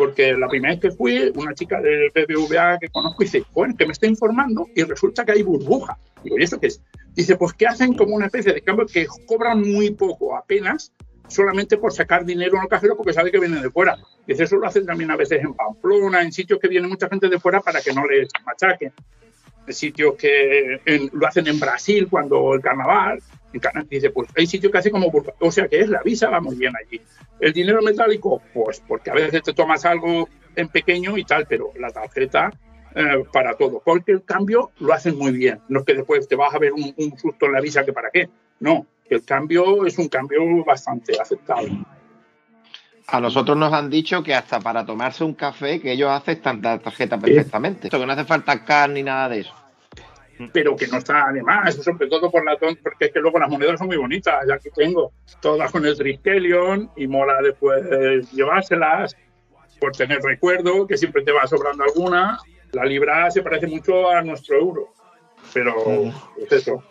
Porque 0.00 0.32
la 0.32 0.48
primera 0.48 0.72
vez 0.72 0.80
que 0.80 0.90
fui, 0.92 1.30
una 1.34 1.52
chica 1.52 1.78
del 1.78 2.08
BBVA 2.08 2.78
que 2.78 2.88
conozco 2.88 3.22
dice, 3.22 3.44
bueno, 3.52 3.74
que 3.76 3.84
me 3.84 3.92
está 3.92 4.06
informando 4.06 4.66
y 4.74 4.82
resulta 4.82 5.26
que 5.26 5.32
hay 5.32 5.42
burbuja. 5.42 5.98
Digo, 6.24 6.38
¿y 6.38 6.42
eso 6.42 6.58
qué 6.58 6.68
es? 6.68 6.80
Dice, 7.14 7.36
pues 7.36 7.52
que 7.52 7.66
hacen 7.66 7.92
como 7.92 8.16
una 8.16 8.24
especie 8.24 8.54
de 8.54 8.62
cambio 8.62 8.86
que 8.86 9.06
cobran 9.26 9.60
muy 9.60 9.90
poco, 9.90 10.34
apenas, 10.34 10.90
solamente 11.28 11.76
por 11.76 11.92
sacar 11.92 12.24
dinero 12.24 12.56
en 12.56 12.62
el 12.62 12.68
cajero 12.68 12.96
porque 12.96 13.12
sabe 13.12 13.30
que 13.30 13.38
viene 13.38 13.60
de 13.60 13.68
fuera. 13.68 13.98
Dice, 14.26 14.44
eso 14.44 14.56
lo 14.56 14.66
hacen 14.66 14.86
también 14.86 15.10
a 15.10 15.16
veces 15.16 15.42
en 15.42 15.52
Pamplona, 15.52 16.22
en 16.22 16.32
sitios 16.32 16.58
que 16.58 16.68
viene 16.68 16.88
mucha 16.88 17.06
gente 17.06 17.28
de 17.28 17.38
fuera 17.38 17.60
para 17.60 17.82
que 17.82 17.92
no 17.92 18.06
les 18.06 18.30
machaquen. 18.46 18.94
En 19.66 19.74
sitios 19.74 20.14
que 20.14 21.10
lo 21.12 21.26
hacen 21.26 21.46
en 21.46 21.60
Brasil 21.60 22.08
cuando 22.08 22.54
el 22.54 22.62
carnaval. 22.62 23.20
En 23.52 23.60
Cana- 23.60 23.84
dice, 23.88 24.10
pues 24.10 24.28
hay 24.36 24.46
sitios 24.46 24.70
que 24.70 24.78
hacen 24.78 24.92
como 24.92 25.10
burbuja. 25.10 25.36
O 25.40 25.50
sea 25.50 25.66
que 25.68 25.80
es 25.80 25.88
la 25.88 26.02
visa, 26.02 26.30
va 26.30 26.40
muy 26.40 26.56
bien 26.56 26.72
allí. 26.76 27.00
El 27.40 27.52
dinero 27.52 27.82
metálico, 27.82 28.40
pues 28.54 28.82
porque 28.86 29.10
a 29.10 29.14
veces 29.14 29.42
te 29.42 29.52
tomas 29.52 29.84
algo 29.84 30.28
en 30.56 30.68
pequeño 30.68 31.16
y 31.18 31.24
tal, 31.24 31.46
pero 31.46 31.72
la 31.78 31.90
tarjeta 31.90 32.52
eh, 32.94 33.24
para 33.32 33.56
todo. 33.56 33.82
Porque 33.84 34.12
el 34.12 34.24
cambio 34.24 34.70
lo 34.80 34.92
hacen 34.92 35.16
muy 35.16 35.32
bien. 35.32 35.60
No 35.68 35.80
es 35.80 35.86
que 35.86 35.94
después 35.94 36.26
te 36.28 36.36
vas 36.36 36.54
a 36.54 36.58
ver 36.58 36.72
un, 36.72 36.94
un 36.96 37.18
susto 37.18 37.46
en 37.46 37.52
la 37.52 37.60
visa 37.60 37.84
que 37.84 37.92
para 37.92 38.10
qué. 38.10 38.28
No, 38.60 38.86
el 39.08 39.24
cambio 39.24 39.84
es 39.86 39.98
un 39.98 40.08
cambio 40.08 40.64
bastante 40.64 41.18
aceptable. 41.20 41.72
A 43.08 43.20
nosotros 43.20 43.56
nos 43.56 43.72
han 43.72 43.90
dicho 43.90 44.22
que 44.22 44.34
hasta 44.34 44.60
para 44.60 44.86
tomarse 44.86 45.24
un 45.24 45.34
café, 45.34 45.80
que 45.80 45.92
ellos 45.92 46.10
aceptan 46.10 46.62
la 46.62 46.78
tarjeta 46.78 47.18
perfectamente. 47.18 47.88
Esto 47.88 47.98
que 47.98 48.06
no 48.06 48.12
hace 48.12 48.24
falta 48.24 48.64
CAR 48.64 48.90
ni 48.90 49.02
nada 49.02 49.28
de 49.28 49.40
eso. 49.40 49.52
Pero 50.52 50.76
que 50.76 50.86
no 50.86 50.98
está 50.98 51.26
además, 51.28 51.74
sobre 51.76 52.08
todo 52.08 52.30
por 52.30 52.44
la 52.44 52.56
ton- 52.56 52.78
porque 52.82 53.06
es 53.06 53.12
que 53.12 53.20
luego 53.20 53.38
las 53.38 53.48
monedas 53.50 53.78
son 53.78 53.88
muy 53.88 53.96
bonitas, 53.96 54.46
ya 54.48 54.58
que 54.58 54.70
tengo 54.70 55.12
todas 55.40 55.70
con 55.70 55.84
el 55.84 55.96
Triskelion 55.96 56.90
y 56.96 57.06
mola 57.06 57.40
después 57.42 58.30
llevárselas 58.32 59.16
por 59.80 59.92
tener 59.92 60.20
recuerdo, 60.22 60.86
que 60.86 60.96
siempre 60.96 61.22
te 61.22 61.32
va 61.32 61.46
sobrando 61.46 61.84
alguna. 61.84 62.38
La 62.72 62.84
libra 62.84 63.30
se 63.30 63.42
parece 63.42 63.66
mucho 63.66 64.08
a 64.10 64.22
nuestro 64.22 64.56
euro, 64.56 64.92
pero 65.52 65.74
es 66.38 66.52
eso. 66.52 66.82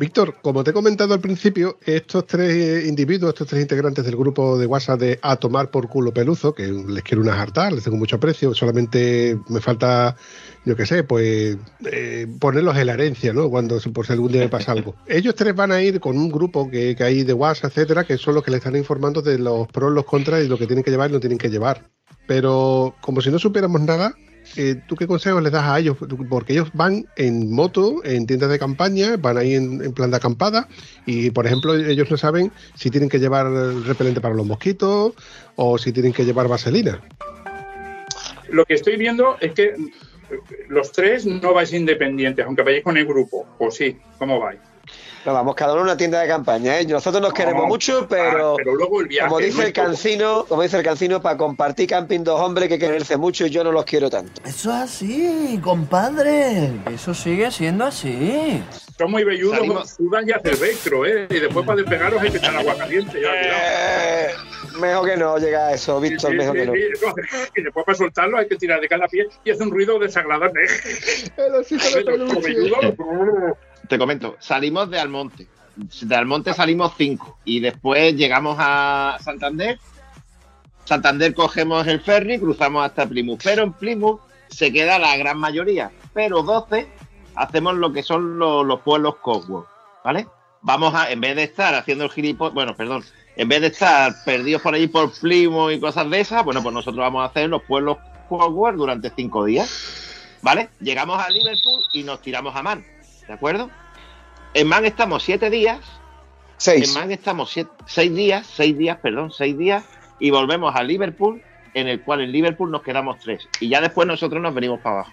Víctor, 0.00 0.36
como 0.40 0.64
te 0.64 0.70
he 0.70 0.72
comentado 0.72 1.12
al 1.12 1.20
principio, 1.20 1.76
estos 1.84 2.26
tres 2.26 2.86
individuos, 2.86 3.34
estos 3.34 3.48
tres 3.48 3.60
integrantes 3.60 4.02
del 4.02 4.16
grupo 4.16 4.56
de 4.56 4.64
WhatsApp 4.64 4.98
de 4.98 5.18
A 5.20 5.36
Tomar 5.36 5.70
por 5.70 5.90
Culo 5.90 6.10
Peluzo, 6.10 6.54
que 6.54 6.68
les 6.68 7.02
quiero 7.02 7.20
una 7.20 7.38
hartar, 7.38 7.70
les 7.70 7.84
tengo 7.84 7.98
mucho 7.98 8.16
aprecio, 8.16 8.54
solamente 8.54 9.38
me 9.50 9.60
falta, 9.60 10.16
yo 10.64 10.74
qué 10.74 10.86
sé, 10.86 11.04
pues 11.04 11.58
eh, 11.84 12.26
ponerlos 12.40 12.78
en 12.78 12.86
la 12.86 12.94
herencia, 12.94 13.34
¿no? 13.34 13.50
Cuando 13.50 13.78
por 13.92 14.06
si 14.06 14.14
algún 14.14 14.32
día 14.32 14.40
me 14.40 14.48
pasa 14.48 14.72
algo. 14.72 14.94
Ellos 15.06 15.34
tres 15.34 15.54
van 15.54 15.70
a 15.70 15.82
ir 15.82 16.00
con 16.00 16.16
un 16.16 16.30
grupo 16.30 16.70
que, 16.70 16.96
que 16.96 17.04
hay 17.04 17.22
de 17.22 17.34
WhatsApp, 17.34 17.70
etcétera, 17.70 18.04
que 18.04 18.16
son 18.16 18.36
los 18.36 18.42
que 18.42 18.52
le 18.52 18.56
están 18.56 18.76
informando 18.76 19.20
de 19.20 19.38
los 19.38 19.68
pros, 19.68 19.92
los 19.92 20.06
contras 20.06 20.42
y 20.42 20.48
lo 20.48 20.56
que 20.56 20.66
tienen 20.66 20.82
que 20.82 20.90
llevar 20.90 21.10
y 21.10 21.12
no 21.12 21.20
tienen 21.20 21.36
que 21.36 21.50
llevar. 21.50 21.90
Pero 22.26 22.94
como 23.02 23.20
si 23.20 23.30
no 23.30 23.38
supiéramos 23.38 23.82
nada, 23.82 24.14
eh, 24.56 24.76
¿tú 24.86 24.96
qué 24.96 25.06
consejos 25.06 25.42
les 25.42 25.52
das 25.52 25.64
a 25.64 25.78
ellos? 25.78 25.96
Porque 26.28 26.52
ellos 26.52 26.70
van 26.72 27.06
en 27.16 27.52
moto, 27.52 28.04
en 28.04 28.26
tiendas 28.26 28.50
de 28.50 28.58
campaña, 28.58 29.16
van 29.16 29.38
ahí 29.38 29.54
en, 29.54 29.82
en 29.82 29.92
plan 29.92 30.10
de 30.10 30.16
acampada 30.16 30.68
y, 31.06 31.30
por 31.30 31.46
ejemplo, 31.46 31.74
ellos 31.74 32.10
no 32.10 32.16
saben 32.16 32.52
si 32.74 32.90
tienen 32.90 33.08
que 33.08 33.18
llevar 33.18 33.50
repelente 33.86 34.20
para 34.20 34.34
los 34.34 34.46
mosquitos 34.46 35.14
o 35.56 35.78
si 35.78 35.92
tienen 35.92 36.12
que 36.12 36.24
llevar 36.24 36.48
vaselina. 36.48 37.00
Lo 38.48 38.64
que 38.64 38.74
estoy 38.74 38.96
viendo 38.96 39.36
es 39.40 39.52
que 39.52 39.74
los 40.68 40.92
tres 40.92 41.26
no 41.26 41.52
vais 41.54 41.72
independientes, 41.72 42.44
aunque 42.44 42.62
vayáis 42.62 42.84
con 42.84 42.96
el 42.96 43.06
grupo, 43.06 43.46
o 43.58 43.70
sí, 43.70 43.96
¿cómo 44.18 44.40
vais? 44.40 44.60
Nos 45.24 45.34
vamos 45.34 45.54
cada 45.54 45.72
uno 45.72 45.82
a 45.82 45.84
una 45.84 45.96
tienda 45.98 46.20
de 46.20 46.28
campaña, 46.28 46.78
¿eh? 46.78 46.86
Nosotros 46.86 47.20
nos 47.22 47.34
queremos 47.34 47.66
mucho, 47.66 48.06
pero, 48.08 48.52
Ah, 48.52 48.56
pero 48.56 48.74
luego 48.74 49.00
el 49.02 49.06
viaje 49.08 49.28
como 49.28 49.38
dice 49.40 49.66
el 49.66 49.72
cancino, 49.74 50.46
como 50.48 50.62
dice 50.62 50.78
el 50.78 50.82
cancino, 50.82 51.20
para 51.20 51.36
compartir 51.36 51.88
camping 51.88 52.20
dos 52.24 52.40
hombres 52.40 52.68
que 52.68 52.78
quererse 52.78 53.18
mucho 53.18 53.44
y 53.44 53.50
yo 53.50 53.62
no 53.62 53.70
los 53.70 53.84
quiero 53.84 54.08
tanto. 54.08 54.40
Eso 54.46 54.70
es 54.70 54.76
así, 54.76 55.60
compadre. 55.62 56.72
Eso 56.94 57.12
sigue 57.12 57.50
siendo 57.50 57.84
así. 57.84 58.62
Son 59.00 59.10
muy 59.10 59.24
velludos, 59.24 59.56
Salimos- 59.60 59.90
sudan 59.96 60.28
y 60.28 60.32
hacen 60.32 60.60
retro, 60.60 61.06
¿eh? 61.06 61.26
Y 61.30 61.38
después 61.40 61.64
para 61.64 61.76
despegaros 61.80 62.20
hay 62.20 62.30
que 62.30 62.36
echar 62.36 62.54
agua 62.54 62.76
caliente, 62.76 63.18
ya. 63.18 63.30
Eh, 63.34 64.28
mejor 64.78 65.08
que 65.08 65.16
no 65.16 65.38
llega 65.38 65.68
a 65.68 65.72
eso, 65.72 65.98
Víctor, 66.02 66.32
Sí, 66.32 66.36
mejor 66.36 66.52
sí, 66.54 66.60
que 66.60 66.66
no. 66.66 66.72
sí, 66.74 66.80
eso 66.92 67.08
hace- 67.08 67.50
Y 67.56 67.62
después 67.62 67.86
para 67.86 67.96
soltarlo 67.96 68.36
hay 68.36 68.46
que 68.46 68.56
tirar 68.56 68.78
de 68.78 68.88
cada 68.88 69.08
pie 69.08 69.26
y 69.42 69.50
hace 69.52 69.62
un 69.62 69.70
ruido 69.70 69.98
desagradable. 69.98 70.60
El 71.38 71.54
osito 71.54 71.82
de 71.96 72.04
Como 72.04 72.40
peluche. 72.42 72.48
velludo, 72.54 73.56
Te 73.88 73.96
comento, 73.98 74.36
salimos 74.38 74.90
de 74.90 75.00
Almonte. 75.00 75.46
De 76.02 76.14
Almonte 76.14 76.52
salimos 76.52 76.92
cinco 76.98 77.38
y 77.46 77.60
después 77.60 78.14
llegamos 78.16 78.56
a 78.60 79.16
Santander. 79.24 79.78
Santander 80.84 81.32
cogemos 81.32 81.86
el 81.86 82.00
ferry, 82.00 82.38
cruzamos 82.38 82.84
hasta 82.84 83.06
Plymouth. 83.06 83.40
Pero 83.42 83.62
en 83.62 83.72
Plymouth 83.72 84.20
se 84.48 84.70
queda 84.70 84.98
la 84.98 85.16
gran 85.16 85.38
mayoría. 85.38 85.90
Pero 86.12 86.42
12 86.42 86.86
hacemos 87.42 87.74
lo 87.74 87.92
que 87.92 88.02
son 88.02 88.38
los, 88.38 88.64
los 88.66 88.80
pueblos 88.80 89.16
Cotswold, 89.16 89.66
¿vale? 90.04 90.26
Vamos 90.62 90.94
a, 90.94 91.10
en 91.10 91.20
vez 91.20 91.36
de 91.36 91.44
estar 91.44 91.74
haciendo 91.74 92.04
el 92.04 92.10
gilipollas, 92.10 92.54
bueno, 92.54 92.76
perdón, 92.76 93.02
en 93.36 93.48
vez 93.48 93.60
de 93.62 93.68
estar 93.68 94.12
perdidos 94.24 94.60
por 94.62 94.74
allí 94.74 94.86
por 94.88 95.10
Plymouth 95.12 95.72
y 95.72 95.80
cosas 95.80 96.10
de 96.10 96.20
esas, 96.20 96.44
bueno, 96.44 96.62
pues 96.62 96.74
nosotros 96.74 97.00
vamos 97.00 97.22
a 97.22 97.26
hacer 97.26 97.48
los 97.48 97.62
pueblos 97.62 97.96
Cotswold 98.28 98.76
durante 98.76 99.10
cinco 99.16 99.44
días, 99.44 100.38
¿vale? 100.42 100.68
Llegamos 100.80 101.18
a 101.22 101.30
Liverpool 101.30 101.82
y 101.92 102.02
nos 102.02 102.20
tiramos 102.20 102.54
a 102.54 102.62
Man, 102.62 102.84
¿de 103.26 103.32
acuerdo? 103.32 103.70
En 104.52 104.66
Man 104.68 104.84
estamos 104.84 105.22
siete 105.22 105.48
días. 105.48 105.80
Seis. 106.58 106.88
En 106.88 107.00
Man 107.00 107.10
estamos 107.10 107.50
siete- 107.50 107.70
seis 107.86 108.14
días, 108.14 108.46
seis 108.46 108.76
días, 108.76 108.98
perdón, 108.98 109.30
seis 109.30 109.56
días. 109.56 109.84
Y 110.18 110.30
volvemos 110.30 110.74
a 110.76 110.82
Liverpool, 110.82 111.40
en 111.72 111.88
el 111.88 112.02
cual 112.02 112.20
en 112.20 112.32
Liverpool 112.32 112.70
nos 112.70 112.82
quedamos 112.82 113.18
tres. 113.20 113.48
Y 113.60 113.70
ya 113.70 113.80
después 113.80 114.06
nosotros 114.06 114.42
nos 114.42 114.52
venimos 114.54 114.80
para 114.80 114.96
abajo. 114.96 115.12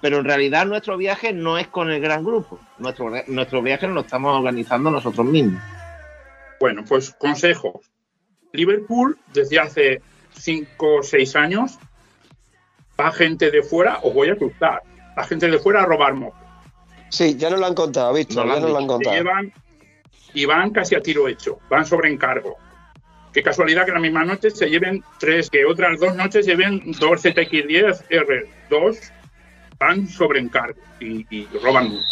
Pero 0.00 0.18
en 0.18 0.24
realidad 0.24 0.66
nuestro 0.66 0.96
viaje 0.96 1.32
no 1.32 1.58
es 1.58 1.68
con 1.68 1.90
el 1.90 2.00
gran 2.00 2.24
grupo. 2.24 2.58
Nuestro, 2.78 3.10
nuestro 3.28 3.62
viaje 3.62 3.88
lo 3.88 4.00
estamos 4.00 4.36
organizando 4.36 4.90
nosotros 4.90 5.26
mismos. 5.26 5.62
Bueno, 6.60 6.84
pues 6.86 7.10
consejos. 7.18 7.90
Liverpool, 8.52 9.18
desde 9.32 9.58
hace 9.58 10.02
5 10.38 10.94
o 10.96 11.02
6 11.02 11.36
años, 11.36 11.78
va 12.98 13.12
gente 13.12 13.50
de 13.50 13.62
fuera, 13.62 14.00
os 14.02 14.14
voy 14.14 14.30
a 14.30 14.36
cruzar, 14.36 14.82
va 15.18 15.24
gente 15.24 15.48
de 15.50 15.58
fuera 15.58 15.82
a 15.82 15.86
robar 15.86 16.14
motos. 16.14 16.40
Sí, 17.10 17.36
ya 17.36 17.50
nos 17.50 17.60
lo 17.60 17.66
han 17.66 17.74
contado, 17.74 18.12
lo 18.12 18.20
ya 18.20 18.42
han 18.42 18.48
nos 18.48 18.70
lo 18.70 18.78
han 18.78 18.86
contado. 18.86 19.14
llevan 19.14 19.52
y 20.34 20.44
van 20.44 20.70
casi 20.70 20.94
a 20.94 21.00
tiro 21.00 21.28
hecho, 21.28 21.58
van 21.70 21.86
sobre 21.86 22.10
encargo. 22.10 22.56
Qué 23.32 23.42
casualidad 23.42 23.84
que 23.84 23.92
la 23.92 24.00
misma 24.00 24.24
noche 24.24 24.50
se 24.50 24.68
lleven 24.68 25.04
tres, 25.18 25.50
que 25.50 25.64
otras 25.64 26.00
dos 26.00 26.16
noches 26.16 26.46
lleven 26.46 26.82
dos 26.98 27.24
ZX10 27.24 28.08
R2 28.08 29.12
van 29.78 30.06
sobre 30.06 30.40
encargo 30.40 30.80
y, 31.00 31.46
roban 31.62 31.88
mucho. 31.90 32.08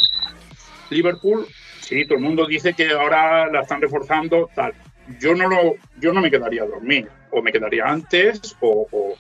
Liverpool, 0.91 1.47
sí, 1.81 2.05
todo 2.07 2.19
el 2.19 2.25
mundo 2.25 2.47
dice 2.47 2.75
que 2.75 2.91
ahora 2.91 3.51
la 3.51 3.61
están 3.63 3.81
reforzando, 3.81 4.51
tal. 4.55 4.75
Yo 5.21 5.35
no 5.35 5.49
lo, 5.49 5.75
yo 5.99 6.13
no 6.13 6.21
me 6.21 6.31
quedaría 6.31 6.63
a 6.63 6.67
dormir, 6.67 7.09
o 7.31 7.43
me 7.43 7.53
quedaría 7.53 7.85
antes, 7.87 8.57
o, 8.61 8.87
o- 8.91 9.17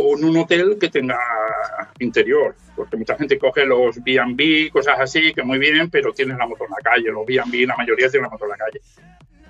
o 0.00 0.16
en 0.16 0.24
un 0.24 0.36
hotel 0.36 0.76
que 0.80 0.88
tenga 0.90 1.18
interior, 1.98 2.54
porque 2.76 2.96
mucha 2.96 3.16
gente 3.16 3.36
coge 3.38 3.66
los 3.66 4.02
B&B, 4.04 4.70
cosas 4.72 5.00
así, 5.00 5.32
que 5.34 5.42
muy 5.42 5.58
bien, 5.58 5.90
pero 5.90 6.12
tienen 6.12 6.38
la 6.38 6.46
moto 6.46 6.64
en 6.64 6.70
la 6.70 6.76
calle, 6.90 7.10
los 7.10 7.26
B&B, 7.26 7.66
la 7.66 7.76
mayoría 7.76 8.08
tienen 8.08 8.24
la 8.24 8.28
moto 8.30 8.44
en 8.44 8.50
la 8.50 8.56
calle. 8.56 8.80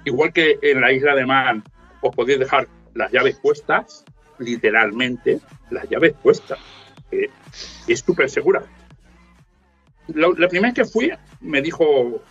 Igual 0.04 0.32
que 0.32 0.58
en 0.62 0.80
la 0.80 0.90
isla 0.92 1.14
de 1.14 1.26
Man, 1.26 1.62
os 2.00 2.14
podéis 2.16 2.38
dejar 2.38 2.66
las 2.94 3.12
llaves 3.12 3.36
puestas, 3.42 4.04
literalmente, 4.38 5.38
las 5.70 5.88
llaves 5.90 6.14
puestas. 6.22 6.58
Que 7.10 7.30
es 7.86 8.00
súper 8.00 8.28
segura. 8.30 8.62
La, 10.08 10.48
primera 10.48 10.72
vez 10.72 10.74
que 10.74 10.84
fui, 10.84 11.10
me 11.40 11.60
dijo 11.60 12.22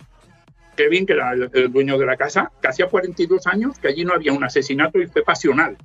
Kevin, 0.76 1.06
que 1.06 1.12
era 1.12 1.32
el, 1.32 1.72
dueño 1.72 1.96
de 1.96 2.06
la 2.06 2.16
casa, 2.16 2.50
que 2.60 2.68
hacía 2.68 2.86
42 2.88 3.46
años 3.46 3.78
que 3.78 3.88
allí 3.88 4.04
no 4.04 4.14
había 4.14 4.32
un 4.32 4.42
asesinato 4.42 5.00
y 5.00 5.06
fue 5.06 5.22
pasional, 5.22 5.76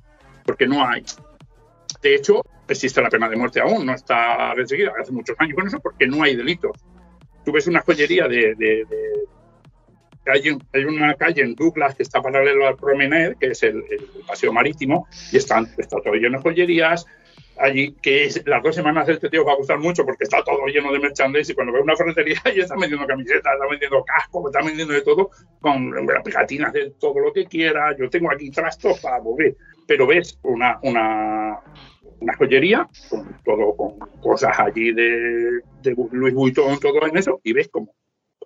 porque 0.44 0.66
no 0.66 0.86
hay. 0.86 1.04
De 2.02 2.14
hecho, 2.16 2.42
existe 2.68 3.00
la 3.00 3.08
pena 3.10 3.28
de 3.28 3.36
muerte 3.36 3.60
aún, 3.60 3.86
no 3.86 3.94
está 3.94 4.54
restringida 4.54 4.92
hace 5.00 5.12
muchos 5.12 5.36
años 5.38 5.54
con 5.56 5.66
eso, 5.66 5.78
porque 5.80 6.06
no 6.06 6.22
hay 6.22 6.34
delitos. 6.36 6.72
Tú 7.44 7.52
ves 7.52 7.66
una 7.66 7.80
joyería 7.80 8.26
de... 8.28 8.54
de- 8.56 8.86
hay, 10.26 10.48
un- 10.48 10.62
hay 10.72 10.84
una 10.84 11.14
calle 11.14 11.42
en 11.42 11.54
Douglas 11.54 11.94
que 11.94 12.02
está 12.02 12.22
paralelo 12.22 12.66
al 12.66 12.76
Promenade, 12.76 13.36
que 13.38 13.48
es 13.48 13.62
el, 13.62 13.84
el 13.90 14.08
paseo 14.26 14.52
marítimo, 14.54 15.06
y 15.30 15.36
están, 15.36 15.68
está 15.76 16.00
todo 16.02 16.14
lleno 16.14 16.38
de 16.38 16.42
joyerías. 16.42 17.04
Allí, 17.58 17.92
que 18.02 18.24
es, 18.24 18.42
las 18.46 18.62
dos 18.62 18.74
semanas 18.74 19.06
del 19.06 19.20
teteo 19.20 19.44
va 19.44 19.52
a 19.52 19.56
gustar 19.56 19.78
mucho 19.78 20.04
porque 20.04 20.24
está 20.24 20.42
todo 20.42 20.66
lleno 20.66 20.92
de 20.92 20.98
merchandise 20.98 21.52
y 21.52 21.54
cuando 21.54 21.72
ves 21.72 21.82
una 21.82 21.96
ferretería 21.96 22.40
ya 22.44 22.62
están 22.62 22.78
vendiendo 22.78 23.06
camisetas, 23.06 23.52
están 23.52 23.68
vendiendo 23.70 24.04
cascos, 24.04 24.46
están 24.46 24.66
vendiendo 24.66 24.94
de 24.94 25.02
todo, 25.02 25.30
con 25.60 25.92
pegatinas 26.24 26.72
de 26.72 26.90
todo 26.98 27.20
lo 27.20 27.32
que 27.32 27.46
quiera. 27.46 27.96
Yo 27.96 28.10
tengo 28.10 28.30
aquí 28.32 28.50
trastos 28.50 28.98
para 29.00 29.20
mover, 29.20 29.56
pero 29.86 30.06
ves 30.06 30.38
una, 30.42 30.78
una, 30.82 31.60
una 32.20 32.36
joyería 32.36 32.88
con 33.08 33.40
todo 33.44 33.76
con 33.76 33.98
cosas 34.20 34.58
allí 34.58 34.92
de, 34.92 35.60
de 35.82 35.94
Louis 36.12 36.34
Vuitton, 36.34 36.78
todo 36.80 37.06
en 37.06 37.16
eso, 37.16 37.40
y 37.44 37.52
ves 37.52 37.68
como 37.68 37.94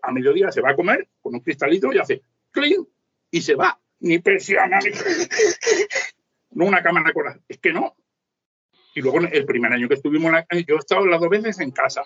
a 0.02 0.12
mediodía 0.12 0.52
se 0.52 0.60
va 0.60 0.70
a 0.70 0.76
comer 0.76 1.08
con 1.20 1.34
un 1.34 1.40
cristalito 1.40 1.92
y 1.92 1.98
hace 1.98 2.22
clean 2.50 2.86
y 3.30 3.40
se 3.40 3.54
va. 3.54 3.78
Ni 4.00 4.20
persiana, 4.20 4.78
ni 4.78 4.90
no 6.52 6.66
una 6.66 6.82
cámara 6.82 7.12
coral. 7.12 7.40
Es 7.48 7.58
que 7.58 7.72
no. 7.72 7.96
Y 8.98 9.00
luego 9.00 9.20
el 9.20 9.44
primer 9.44 9.72
año 9.72 9.86
que 9.86 9.94
estuvimos, 9.94 10.32
yo 10.66 10.74
he 10.74 10.78
estado 10.78 11.06
las 11.06 11.20
dos 11.20 11.28
veces 11.30 11.60
en 11.60 11.70
casa, 11.70 12.02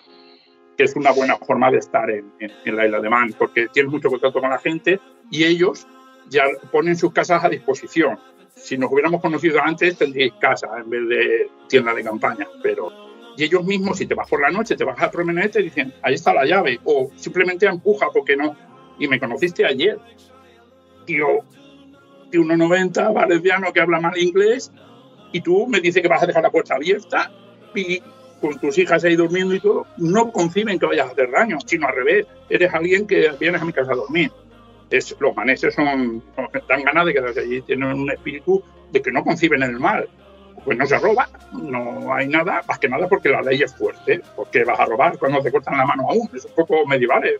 que 0.77 0.83
es 0.83 0.95
una 0.95 1.11
buena 1.11 1.37
forma 1.37 1.71
de 1.71 1.79
estar 1.79 2.07
en, 2.11 2.31
en- 2.39 2.51
en 2.65 2.75
la 2.75 2.85
isla 2.85 2.99
de 3.01 3.09
Man, 3.09 3.33
porque 3.35 3.67
tienes 3.73 3.91
mucho 3.91 4.09
contacto 4.09 4.39
con 4.39 4.51
la 4.51 4.59
gente 4.59 4.99
y 5.31 5.43
ellos 5.43 5.87
ya 6.29 6.43
ponen 6.71 6.95
sus 6.95 7.11
casas 7.11 7.43
a 7.43 7.49
disposición. 7.49 8.19
Si 8.55 8.77
nos 8.77 8.91
hubiéramos 8.91 9.21
conocido 9.21 9.59
antes, 9.59 9.97
tendríais 9.97 10.33
casa 10.39 10.67
en 10.77 10.87
vez 10.87 11.07
de 11.09 11.49
tienda 11.67 11.95
de 11.95 12.03
campaña, 12.03 12.47
pero 12.61 12.89
y 13.35 13.43
ellos 13.45 13.65
mismos, 13.65 13.97
si 13.97 14.05
te 14.05 14.13
vas 14.13 14.29
por 14.29 14.39
la 14.39 14.51
noche, 14.51 14.75
te 14.75 14.83
vas 14.83 15.01
a 15.01 15.09
promener, 15.09 15.49
te 15.49 15.63
dicen, 15.63 15.91
ahí 16.03 16.13
está 16.13 16.31
la 16.31 16.45
llave, 16.45 16.79
o 16.83 17.09
simplemente 17.15 17.65
empuja 17.65 18.05
porque 18.13 18.37
no. 18.37 18.55
Y 18.99 19.07
me 19.07 19.19
conociste 19.19 19.65
ayer, 19.65 19.97
tío, 21.05 21.39
de 22.29 22.39
1,90, 22.39 23.11
valenciano 23.11 23.73
que 23.73 23.79
habla 23.81 23.99
mal 23.99 24.15
inglés, 24.19 24.71
y 25.33 25.41
tú 25.41 25.67
me 25.67 25.81
dices 25.81 26.01
que 26.01 26.07
vas 26.07 26.23
a 26.23 26.27
dejar 26.27 26.43
la 26.43 26.51
puerta 26.51 26.75
abierta 26.75 27.29
y 27.75 28.01
con 28.39 28.59
tus 28.59 28.77
hijas 28.77 29.03
ahí 29.03 29.15
durmiendo 29.15 29.55
y 29.55 29.59
todo, 29.59 29.87
no 29.97 30.31
conciben 30.31 30.77
que 30.77 30.85
vayas 30.85 31.07
a 31.07 31.11
hacer 31.11 31.31
daño, 31.31 31.57
sino 31.65 31.87
al 31.87 31.95
revés, 31.95 32.27
eres 32.49 32.73
alguien 32.73 33.07
que 33.07 33.31
vienes 33.39 33.61
a 33.61 33.65
mi 33.65 33.73
casa 33.73 33.93
a 33.93 33.95
dormir. 33.95 34.31
Es, 34.89 35.15
los 35.19 35.35
maneses 35.35 35.73
son, 35.73 36.21
dan 36.67 36.83
ganas 36.83 37.05
de 37.05 37.13
quedarse 37.13 37.39
allí, 37.39 37.61
tienen 37.61 37.93
un 37.93 38.11
espíritu 38.11 38.61
de 38.91 39.01
que 39.01 39.11
no 39.11 39.23
conciben 39.23 39.63
el 39.63 39.79
mal. 39.79 40.07
Pues 40.65 40.77
no 40.77 40.85
se 40.85 40.99
roba, 40.99 41.27
no 41.51 42.13
hay 42.13 42.27
nada, 42.27 42.61
más 42.67 42.79
que 42.79 42.87
nada 42.87 43.07
porque 43.07 43.29
la 43.29 43.41
ley 43.41 43.63
es 43.63 43.73
fuerte, 43.75 44.21
porque 44.35 44.63
vas 44.63 44.79
a 44.79 44.85
robar 44.85 45.17
cuando 45.17 45.41
te 45.41 45.51
cortan 45.51 45.77
la 45.77 45.85
mano 45.85 46.09
aún, 46.09 46.29
es 46.33 46.45
un 46.45 46.53
poco 46.53 46.85
medievales. 46.85 47.39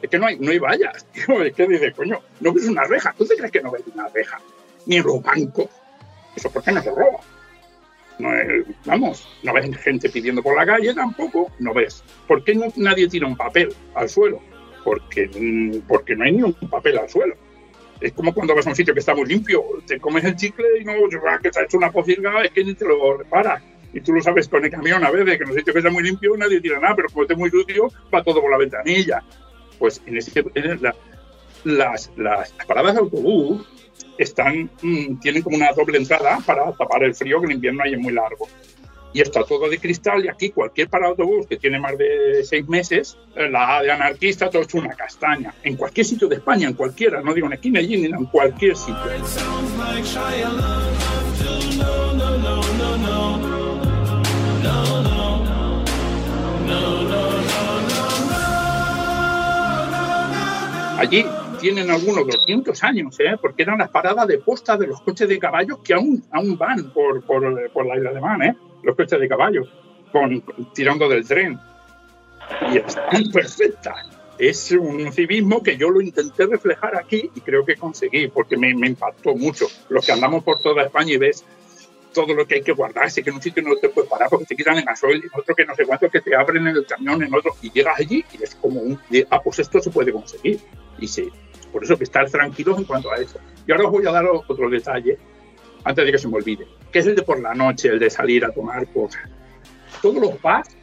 Es 0.00 0.08
que 0.08 0.18
no 0.18 0.26
hay, 0.26 0.38
no 0.38 0.50
hay 0.52 0.58
vallas, 0.58 1.06
tío, 1.12 1.42
es 1.42 1.52
que 1.54 1.66
dices, 1.66 1.92
coño, 1.94 2.20
no 2.40 2.52
ves 2.52 2.66
una 2.66 2.84
reja, 2.84 3.12
¿tú 3.18 3.26
te 3.26 3.36
crees 3.36 3.52
que 3.52 3.62
no 3.62 3.72
ves 3.72 3.82
una 3.92 4.08
reja? 4.08 4.40
Ni 4.86 4.96
en 4.96 5.04
los 5.04 5.22
bancos, 5.22 5.68
eso 6.36 6.50
por 6.50 6.62
qué 6.62 6.72
no 6.72 6.82
se 6.82 6.90
roba. 6.90 7.18
No 8.18 8.34
es- 8.34 8.64
vamos, 8.84 9.28
no 9.42 9.52
ves 9.52 9.76
gente 9.78 10.08
pidiendo 10.08 10.42
por 10.42 10.56
la 10.56 10.64
calle 10.64 10.94
tampoco, 10.94 11.50
no 11.58 11.74
ves. 11.74 12.02
¿Por 12.26 12.42
qué 12.44 12.54
no, 12.54 12.66
nadie 12.76 13.08
tira 13.08 13.26
un 13.26 13.36
papel 13.36 13.74
al 13.94 14.08
suelo? 14.08 14.40
Porque, 14.84 15.28
mm, 15.28 15.80
porque 15.88 16.14
no 16.16 16.24
hay 16.24 16.32
ni 16.32 16.42
un 16.42 16.52
papel 16.54 16.98
al 16.98 17.08
suelo. 17.10 17.34
Es 18.00 18.12
como 18.12 18.32
cuando 18.34 18.54
vas 18.54 18.66
a 18.66 18.70
un 18.70 18.76
sitio 18.76 18.94
que 18.94 19.00
está 19.00 19.14
muy 19.14 19.26
limpio, 19.26 19.62
te 19.86 19.98
comes 19.98 20.22
el 20.24 20.36
chicle 20.36 20.66
y 20.80 20.84
no, 20.84 20.92
ah, 21.28 21.38
que 21.42 21.50
te 21.50 21.60
ha 21.60 21.64
hecho 21.64 21.78
una 21.78 21.90
pocilga, 21.90 22.42
es 22.44 22.50
que 22.50 22.64
ni 22.64 22.74
te 22.74 22.84
lo 22.86 23.16
reparas. 23.18 23.62
Y 23.92 24.00
tú 24.00 24.12
lo 24.12 24.20
sabes 24.22 24.48
con 24.48 24.62
el 24.64 24.70
camión 24.70 25.02
a 25.04 25.10
veces, 25.10 25.38
que 25.38 25.44
en 25.44 25.50
un 25.50 25.56
sitio 25.56 25.72
que 25.72 25.78
está 25.78 25.90
muy 25.90 26.02
limpio 26.02 26.36
nadie 26.36 26.60
tira 26.60 26.78
nada, 26.78 26.94
pero 26.94 27.08
como 27.08 27.22
esté 27.22 27.34
muy 27.34 27.48
sucio, 27.50 27.88
va 28.14 28.22
todo 28.22 28.40
por 28.42 28.50
la 28.50 28.58
ventanilla. 28.58 29.22
Pues 29.78 30.02
en 30.06 30.16
ese, 30.18 30.44
en 30.54 30.82
la- 30.82 30.94
las, 31.64 32.12
las 32.16 32.52
paradas 32.66 32.94
de 32.94 33.00
autobús 33.00 33.66
están, 34.18 34.70
mm, 34.82 35.16
tienen 35.20 35.42
como 35.42 35.56
una 35.56 35.72
doble 35.72 35.98
entrada 35.98 36.38
para 36.44 36.72
tapar 36.72 37.04
el 37.04 37.14
frío, 37.14 37.40
que 37.40 37.46
el 37.46 37.52
invierno 37.52 37.82
ahí 37.82 37.94
es 37.94 38.00
muy 38.00 38.12
largo. 38.12 38.48
Y 39.12 39.20
está 39.22 39.44
todo 39.44 39.68
de 39.68 39.78
cristal 39.78 40.24
y 40.24 40.28
aquí 40.28 40.50
cualquier 40.50 40.88
parada 40.88 41.14
de 41.14 41.22
autobús 41.22 41.46
que 41.46 41.56
tiene 41.56 41.78
más 41.78 41.96
de 41.96 42.44
seis 42.44 42.68
meses, 42.68 43.16
eh, 43.34 43.48
la 43.48 43.82
de 43.82 43.90
anarquista, 43.90 44.50
todo 44.50 44.62
hecho 44.62 44.78
una 44.78 44.94
castaña. 44.94 45.54
En 45.62 45.76
cualquier 45.76 46.04
sitio 46.04 46.28
de 46.28 46.36
España, 46.36 46.68
en 46.68 46.74
cualquiera, 46.74 47.22
no 47.22 47.32
digo 47.32 47.46
en 47.46 47.54
esquina 47.54 47.80
allí, 47.80 47.96
ni 47.96 48.06
en 48.06 48.26
cualquier 48.26 48.76
sitio. 48.76 48.96
Allí 60.98 61.26
tienen 61.66 61.90
algunos 61.90 62.24
200 62.28 62.84
años, 62.84 63.18
¿eh? 63.18 63.36
porque 63.40 63.64
eran 63.64 63.78
las 63.78 63.90
paradas 63.90 64.28
de 64.28 64.38
posta 64.38 64.76
de 64.76 64.86
los 64.86 65.00
coches 65.00 65.28
de 65.28 65.36
caballos 65.36 65.80
que 65.82 65.94
aún, 65.94 66.22
aún 66.30 66.56
van 66.56 66.92
por, 66.92 67.24
por, 67.24 67.72
por 67.72 67.86
la 67.86 67.96
isla 67.96 68.12
de 68.12 68.20
Man, 68.20 68.42
¿eh? 68.42 68.56
los 68.84 68.94
coches 68.94 69.18
de 69.18 69.28
caballos, 69.28 69.68
con, 70.12 70.44
tirando 70.72 71.08
del 71.08 71.26
tren. 71.26 71.58
Y 72.72 72.78
están 72.78 73.32
perfectas. 73.32 73.96
Es 74.38 74.70
un 74.70 75.12
civismo 75.12 75.60
que 75.60 75.76
yo 75.76 75.90
lo 75.90 76.00
intenté 76.00 76.46
reflejar 76.46 76.94
aquí 76.94 77.32
y 77.34 77.40
creo 77.40 77.64
que 77.64 77.74
conseguí, 77.74 78.28
porque 78.28 78.56
me, 78.56 78.72
me 78.72 78.86
impactó 78.86 79.34
mucho. 79.34 79.66
Los 79.88 80.06
que 80.06 80.12
andamos 80.12 80.44
por 80.44 80.60
toda 80.60 80.84
España 80.84 81.14
y 81.14 81.16
ves 81.16 81.44
todo 82.12 82.32
lo 82.32 82.46
que 82.46 82.54
hay 82.54 82.62
que 82.62 82.72
guardarse, 82.72 83.24
que 83.24 83.30
en 83.30 83.36
un 83.36 83.42
sitio 83.42 83.64
no 83.64 83.74
te 83.74 83.88
puedes 83.88 84.08
parar 84.08 84.28
porque 84.30 84.46
te 84.46 84.54
quitan 84.54 84.78
el 84.78 84.84
gasoil, 84.84 85.22
en 85.22 85.30
otro 85.34 85.52
que 85.52 85.66
no 85.66 85.74
sé 85.74 85.84
cuánto, 85.84 86.08
que 86.08 86.20
te 86.20 86.36
abren 86.36 86.68
en 86.68 86.76
el 86.76 86.86
camión, 86.86 87.22
en 87.24 87.34
otro, 87.34 87.56
y 87.60 87.72
llegas 87.72 87.98
allí 87.98 88.24
y 88.32 88.42
es 88.44 88.54
como 88.54 88.80
un, 88.80 89.00
ah, 89.30 89.42
pues 89.42 89.58
esto 89.58 89.80
se 89.80 89.90
puede 89.90 90.12
conseguir. 90.12 90.60
Y 90.98 91.08
sí, 91.08 91.30
por 91.76 91.84
eso 91.84 91.98
que 91.98 92.04
estar 92.04 92.30
tranquilos 92.30 92.78
en 92.78 92.84
cuanto 92.84 93.12
a 93.12 93.16
eso. 93.16 93.38
Y 93.66 93.72
ahora 93.72 93.84
os 93.84 93.90
voy 93.90 94.06
a 94.06 94.10
dar 94.10 94.24
otro 94.24 94.70
detalle, 94.70 95.18
antes 95.84 96.06
de 96.06 96.10
que 96.10 96.16
se 96.16 96.26
me 96.26 96.36
olvide, 96.36 96.66
que 96.90 97.00
es 97.00 97.06
el 97.06 97.14
de 97.14 97.22
por 97.22 97.38
la 97.38 97.52
noche, 97.52 97.90
el 97.90 97.98
de 97.98 98.08
salir 98.08 98.46
a 98.46 98.50
tomar 98.50 98.86
cosas. 98.94 99.20
Todos 100.00 100.16
los 100.16 100.40
bars 100.40 100.74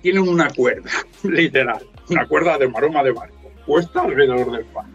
tienen 0.00 0.26
una 0.26 0.48
cuerda, 0.48 0.90
literal, 1.22 1.86
una 2.08 2.26
cuerda 2.26 2.56
de 2.56 2.66
maroma 2.68 3.02
de 3.02 3.12
barco, 3.12 3.52
puesta 3.66 4.00
alrededor 4.00 4.50
del 4.50 4.64
bar. 4.72 4.86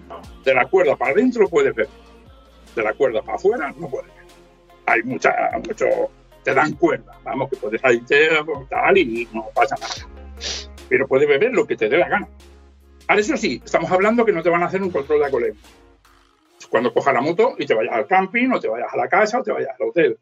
De 0.44 0.56
la 0.56 0.66
cuerda 0.66 0.96
para 0.96 1.12
adentro 1.12 1.48
puedes 1.48 1.76
ver, 1.76 1.88
de 2.76 2.82
la 2.82 2.94
cuerda 2.94 3.22
para 3.22 3.36
afuera 3.36 3.72
no 3.78 3.88
puedes 3.88 4.08
ver 4.08 4.26
hay 4.88 5.04
mucha, 5.04 5.32
mucho, 5.68 5.86
te 6.44 6.52
dan 6.52 6.74
cuerda, 6.74 7.16
vamos, 7.24 7.52
que 7.52 7.58
puedes 7.58 7.80
salirte 7.80 8.28
tal 8.72 8.98
y 8.98 9.28
no 9.32 9.46
pasa 9.54 9.76
nada. 9.80 9.94
Pero 10.90 11.08
puedes 11.08 11.28
beber 11.28 11.52
lo 11.54 11.68
que 11.68 11.76
te 11.76 11.90
dé 11.90 11.98
la 12.00 12.10
gana. 12.10 12.28
Ahora, 13.08 13.22
eso 13.22 13.38
sí, 13.38 13.62
estamos 13.64 13.92
hablando 13.92 14.26
que 14.26 14.32
no 14.32 14.42
te 14.42 14.50
van 14.50 14.64
a 14.64 14.68
hacer 14.68 14.82
un 14.82 14.92
control 14.92 15.20
de 15.20 15.26
alcoholemia. 15.26 15.62
Cuando 16.70 16.94
cojas 16.94 17.14
la 17.14 17.22
moto 17.22 17.56
y 17.58 17.66
te 17.66 17.74
vayas 17.74 17.94
al 17.94 18.08
camping, 18.08 18.50
o 18.52 18.60
te 18.60 18.68
vayas 18.68 18.92
a 18.92 18.98
la 18.98 19.08
casa, 19.08 19.40
o 19.40 19.44
te 19.44 19.52
vayas 19.52 19.80
al 19.80 19.90
hotel. 19.90 20.18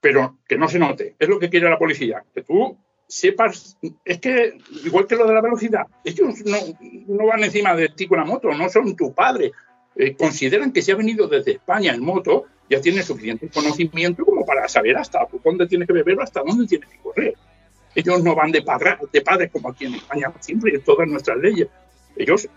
Pero 0.00 0.38
que 0.48 0.56
no 0.56 0.68
se 0.68 0.78
note. 0.78 1.14
Es 1.18 1.28
lo 1.28 1.38
que 1.38 1.50
quiere 1.50 1.68
la 1.68 1.78
policía. 1.78 2.24
Que 2.34 2.42
tú 2.42 2.78
sepas. 3.06 3.76
Es 4.04 4.18
que, 4.18 4.58
igual 4.84 5.06
que 5.06 5.16
lo 5.16 5.26
de 5.26 5.34
la 5.34 5.40
velocidad, 5.40 5.86
ellos 6.04 6.42
no, 6.44 7.26
van 7.26 7.44
encima 7.44 7.74
de 7.74 7.90
ti 7.90 8.06
con 8.06 8.18
la 8.18 8.24
moto, 8.24 8.52
no 8.52 8.68
son 8.68 8.96
tu 8.96 9.12
padre. 9.12 9.52
Eh, 9.94 10.14
consideran 10.14 10.72
que 10.72 10.82
si 10.82 10.92
ha 10.92 10.96
venido 10.96 11.26
desde 11.26 11.52
España 11.52 11.94
en 11.94 12.02
moto, 12.02 12.44
ya 12.68 12.80
tiene 12.80 13.02
suficiente 13.02 13.48
conocimiento 13.48 14.24
como 14.24 14.44
para 14.44 14.68
saber 14.68 14.96
hasta 14.96 15.26
dónde 15.42 15.66
tiene 15.66 15.86
que 15.86 15.92
beber 15.92 16.18
o 16.18 16.22
hasta 16.22 16.42
dónde 16.42 16.66
tiene 16.66 16.86
que 16.86 16.98
correr. 16.98 17.34
Ellos 17.94 18.22
no 18.22 18.34
van 18.34 18.52
de, 18.52 18.60
padre, 18.60 18.98
de 19.10 19.22
padres 19.22 19.50
como 19.50 19.70
aquí 19.70 19.86
en 19.86 19.94
España, 19.94 20.32
siempre 20.40 20.74
en 20.74 20.82
todas 20.82 21.08
nuestras 21.08 21.38
leyes. 21.38 21.68
Ellos, 22.16 22.48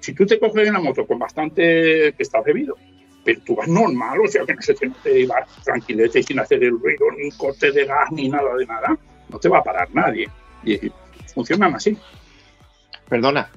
si 0.00 0.14
tú 0.14 0.26
te 0.26 0.38
coges 0.38 0.68
una 0.68 0.80
moto 0.80 1.06
con 1.06 1.18
bastante 1.18 2.14
que 2.16 2.22
estás 2.22 2.44
bebido, 2.44 2.76
pero 3.24 3.40
tú 3.44 3.56
vas 3.56 3.68
normal, 3.68 4.20
o 4.20 4.28
sea 4.28 4.44
que 4.44 4.54
no 4.54 4.62
se 4.62 4.74
te 4.74 4.86
note, 4.86 5.26
vas 5.26 5.48
tranquilete 5.64 6.20
y 6.20 6.22
sin 6.22 6.38
hacer 6.38 6.62
el 6.62 6.78
ruido, 6.78 7.06
ni 7.18 7.30
corte 7.32 7.72
de 7.72 7.84
gas, 7.84 8.10
ni 8.12 8.28
nada 8.28 8.54
de 8.54 8.66
nada, 8.66 8.98
no 9.28 9.38
te 9.38 9.48
va 9.48 9.58
a 9.58 9.64
parar 9.64 9.88
nadie. 9.92 10.28
Y 10.64 10.78
funcionan 11.34 11.74
así. 11.74 11.96
Perdona, 13.08 13.50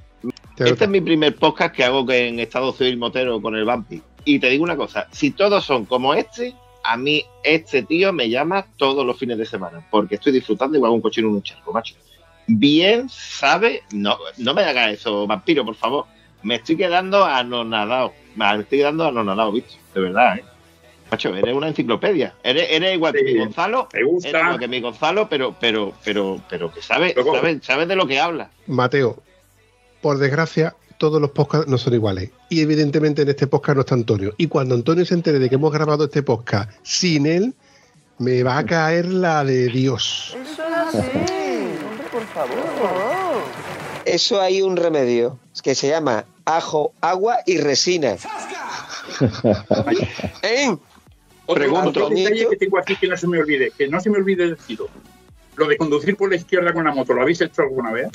este 0.57 0.83
es 0.83 0.89
mi 0.89 1.01
primer 1.01 1.35
podcast 1.35 1.75
que 1.75 1.83
hago 1.83 2.05
que 2.05 2.27
en 2.27 2.39
estado 2.39 2.73
civil 2.73 2.97
motero 2.97 3.41
con 3.41 3.55
el 3.55 3.65
Vampi. 3.65 4.01
Y 4.25 4.39
te 4.39 4.49
digo 4.49 4.63
una 4.63 4.75
cosa, 4.75 5.07
si 5.11 5.31
todos 5.31 5.63
son 5.63 5.85
como 5.85 6.13
este, 6.13 6.53
a 6.83 6.97
mí 6.97 7.23
este 7.43 7.83
tío 7.83 8.11
me 8.11 8.29
llama 8.29 8.65
todos 8.75 9.05
los 9.05 9.17
fines 9.17 9.37
de 9.37 9.45
semana, 9.45 9.87
porque 9.89 10.15
estoy 10.15 10.33
disfrutando 10.33 10.77
igual 10.77 10.91
un 10.91 11.01
cochino 11.01 11.29
en 11.29 11.35
un 11.35 11.43
charco, 11.43 11.71
macho. 11.71 11.95
Bien 12.51 13.07
sabe, 13.09 13.83
no, 13.91 14.17
no 14.37 14.53
me 14.55 14.63
hagas 14.63 14.93
eso, 14.93 15.27
vampiro, 15.27 15.63
por 15.63 15.75
favor. 15.75 16.05
Me 16.41 16.55
estoy 16.55 16.77
quedando 16.77 17.23
anonadado. 17.23 18.13
Me 18.35 18.59
estoy 18.59 18.79
quedando 18.79 19.05
anonadado, 19.07 19.51
visto, 19.51 19.75
de 19.93 20.01
verdad, 20.01 20.37
¿eh? 20.39 20.43
Macho, 21.11 21.35
eres 21.35 21.55
una 21.55 21.67
enciclopedia. 21.67 22.33
Eres, 22.43 22.67
eres 22.71 22.95
igual 22.95 23.13
que 23.13 23.23
mi 23.23 23.37
Gonzalo. 23.37 23.87
me 23.93 24.03
gusta. 24.03 24.29
Eres 24.29 24.41
igual 24.41 24.59
que 24.59 24.67
mi 24.67 24.79
Gonzalo, 24.81 25.27
pero, 25.29 25.55
pero, 25.59 25.93
pero, 26.03 26.41
pero 26.49 26.71
que 26.71 26.81
sabe, 26.81 27.13
Luego- 27.15 27.35
sabe, 27.35 27.59
sabe 27.61 27.85
de 27.85 27.95
lo 27.95 28.07
que 28.07 28.19
habla. 28.19 28.49
Mateo, 28.67 29.21
por 30.01 30.17
desgracia, 30.17 30.75
todos 30.97 31.19
los 31.21 31.31
podcasts 31.31 31.67
no 31.67 31.77
son 31.77 31.93
iguales. 31.93 32.31
Y 32.49 32.61
evidentemente 32.61 33.21
en 33.23 33.29
este 33.29 33.45
podcast 33.47 33.75
no 33.75 33.81
está 33.81 33.93
Antonio. 33.95 34.33
Y 34.37 34.47
cuando 34.47 34.73
Antonio 34.75 35.05
se 35.05 35.13
entere 35.13 35.37
de 35.39 35.49
que 35.49 35.55
hemos 35.55 35.71
grabado 35.71 36.05
este 36.05 36.23
podcast 36.23 36.71
sin 36.83 37.25
él, 37.25 37.53
me 38.17 38.41
va 38.43 38.57
a 38.57 38.65
caer 38.65 39.05
la 39.07 39.43
de 39.43 39.67
Dios. 39.67 40.35
Eso 40.41 40.63
es 40.63 40.95
así. 40.95 41.48
Por 42.19 42.27
favor. 42.27 43.41
Eso 44.03 44.41
hay 44.41 44.61
un 44.61 44.75
remedio 44.75 45.39
que 45.63 45.73
se 45.73 45.87
llama 45.87 46.25
ajo, 46.43 46.91
agua 46.99 47.37
y 47.45 47.57
resina. 47.59 48.17
¿Eh? 50.41 50.75
Otro, 51.45 51.61
Pregunto. 51.63 51.89
otro 51.89 52.09
detalle 52.09 52.47
que 52.49 52.57
tengo 52.57 52.77
aquí 52.77 52.95
que 52.97 53.07
no 53.07 53.15
se 53.15 53.25
me 53.27 53.39
olvide, 53.39 53.71
que 53.77 53.87
no 53.87 53.99
se 54.01 54.09
me 54.09 54.17
olvide 54.17 54.49
deciros. 54.49 54.89
Lo 55.55 55.65
de 55.67 55.77
conducir 55.77 56.17
por 56.17 56.29
la 56.29 56.35
izquierda 56.35 56.73
con 56.73 56.83
la 56.85 56.93
moto, 56.93 57.13
¿lo 57.13 57.21
habéis 57.21 57.39
hecho 57.41 57.61
alguna 57.61 57.91
vez? 57.91 58.09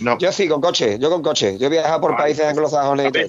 No. 0.00 0.16
Yo 0.18 0.32
sí, 0.32 0.48
con 0.48 0.60
coche, 0.62 0.98
yo 0.98 1.10
con 1.10 1.22
coche. 1.22 1.58
Yo 1.58 1.66
he 1.66 1.70
viajado 1.70 2.00
por 2.00 2.12
Vale. 2.12 2.22
países 2.24 2.46
anglosajones 2.46 3.06
y 3.08 3.12
todo. 3.12 3.24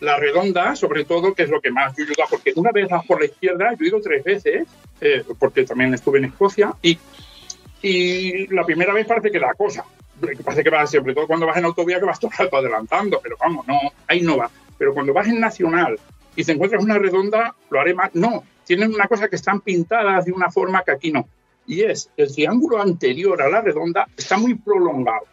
La 0.00 0.16
redonda, 0.18 0.76
sobre 0.76 1.04
todo, 1.06 1.32
que 1.34 1.44
es 1.44 1.48
lo 1.48 1.60
que 1.62 1.70
más 1.70 1.96
yo 1.96 2.04
he 2.04 2.12
ido 2.12 2.24
a- 2.24 2.28
porque 2.28 2.52
una 2.56 2.70
vez 2.72 2.88
vas 2.90 3.06
por 3.06 3.20
la 3.20 3.24
izquierda, 3.26 3.70
yo 3.78 3.84
he 3.84 3.88
ido 3.88 4.00
tres 4.02 4.22
veces, 4.22 4.66
eh, 5.00 5.24
porque 5.38 5.64
también 5.64 5.94
estuve 5.94 6.18
en 6.18 6.26
Escocia, 6.26 6.74
y, 6.82 6.98
y 7.82 8.46
la 8.54 8.64
primera 8.64 8.92
vez 8.92 9.06
parece 9.06 9.30
que 9.30 9.38
da 9.38 9.54
cosa. 9.54 9.84
Parece 10.44 10.64
que 10.64 10.70
vas, 10.70 10.90
sobre 10.90 11.14
todo 11.14 11.26
cuando 11.26 11.46
vas 11.46 11.58
en 11.58 11.66
autovía, 11.66 11.98
que 11.98 12.06
vas 12.06 12.18
todo 12.18 12.30
el 12.32 12.38
rato 12.38 12.56
adelantando, 12.56 13.20
pero 13.22 13.36
vamos, 13.38 13.66
no, 13.66 13.78
ahí 14.08 14.22
no 14.22 14.38
va. 14.38 14.50
Pero 14.78 14.94
cuando 14.94 15.12
vas 15.12 15.28
en 15.28 15.40
nacional 15.40 15.98
y 16.34 16.44
te 16.44 16.52
encuentras 16.52 16.82
una 16.82 16.98
redonda, 16.98 17.54
lo 17.70 17.80
haré 17.80 17.94
más. 17.94 18.14
No, 18.14 18.44
tienen 18.64 18.94
una 18.94 19.06
cosa 19.06 19.28
que 19.28 19.36
están 19.36 19.60
pintadas 19.60 20.24
de 20.24 20.32
una 20.32 20.50
forma 20.50 20.82
que 20.82 20.92
aquí 20.92 21.12
no. 21.12 21.28
Y 21.66 21.82
es 21.82 22.10
el 22.16 22.32
triángulo 22.32 22.80
anterior 22.80 23.40
a 23.42 23.48
la 23.48 23.60
redonda 23.60 24.06
está 24.16 24.38
muy 24.38 24.54
prolongado, 24.54 25.26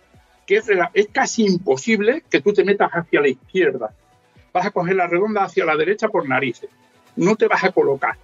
que 0.45 0.57
es, 0.57 0.65
es 0.93 1.07
casi 1.11 1.45
imposible 1.45 2.23
que 2.29 2.41
tú 2.41 2.51
te 2.51 2.63
metas 2.63 2.91
hacia 2.91 3.21
la 3.21 3.29
izquierda 3.29 3.93
vas 4.53 4.67
a 4.67 4.71
coger 4.71 4.95
la 4.95 5.07
redonda 5.07 5.43
hacia 5.43 5.65
la 5.65 5.75
derecha 5.75 6.07
por 6.07 6.29
narices. 6.29 6.69
No 7.15 7.35
te 7.35 7.47
vas 7.47 7.63
a 7.63 7.71
colocar. 7.71 8.15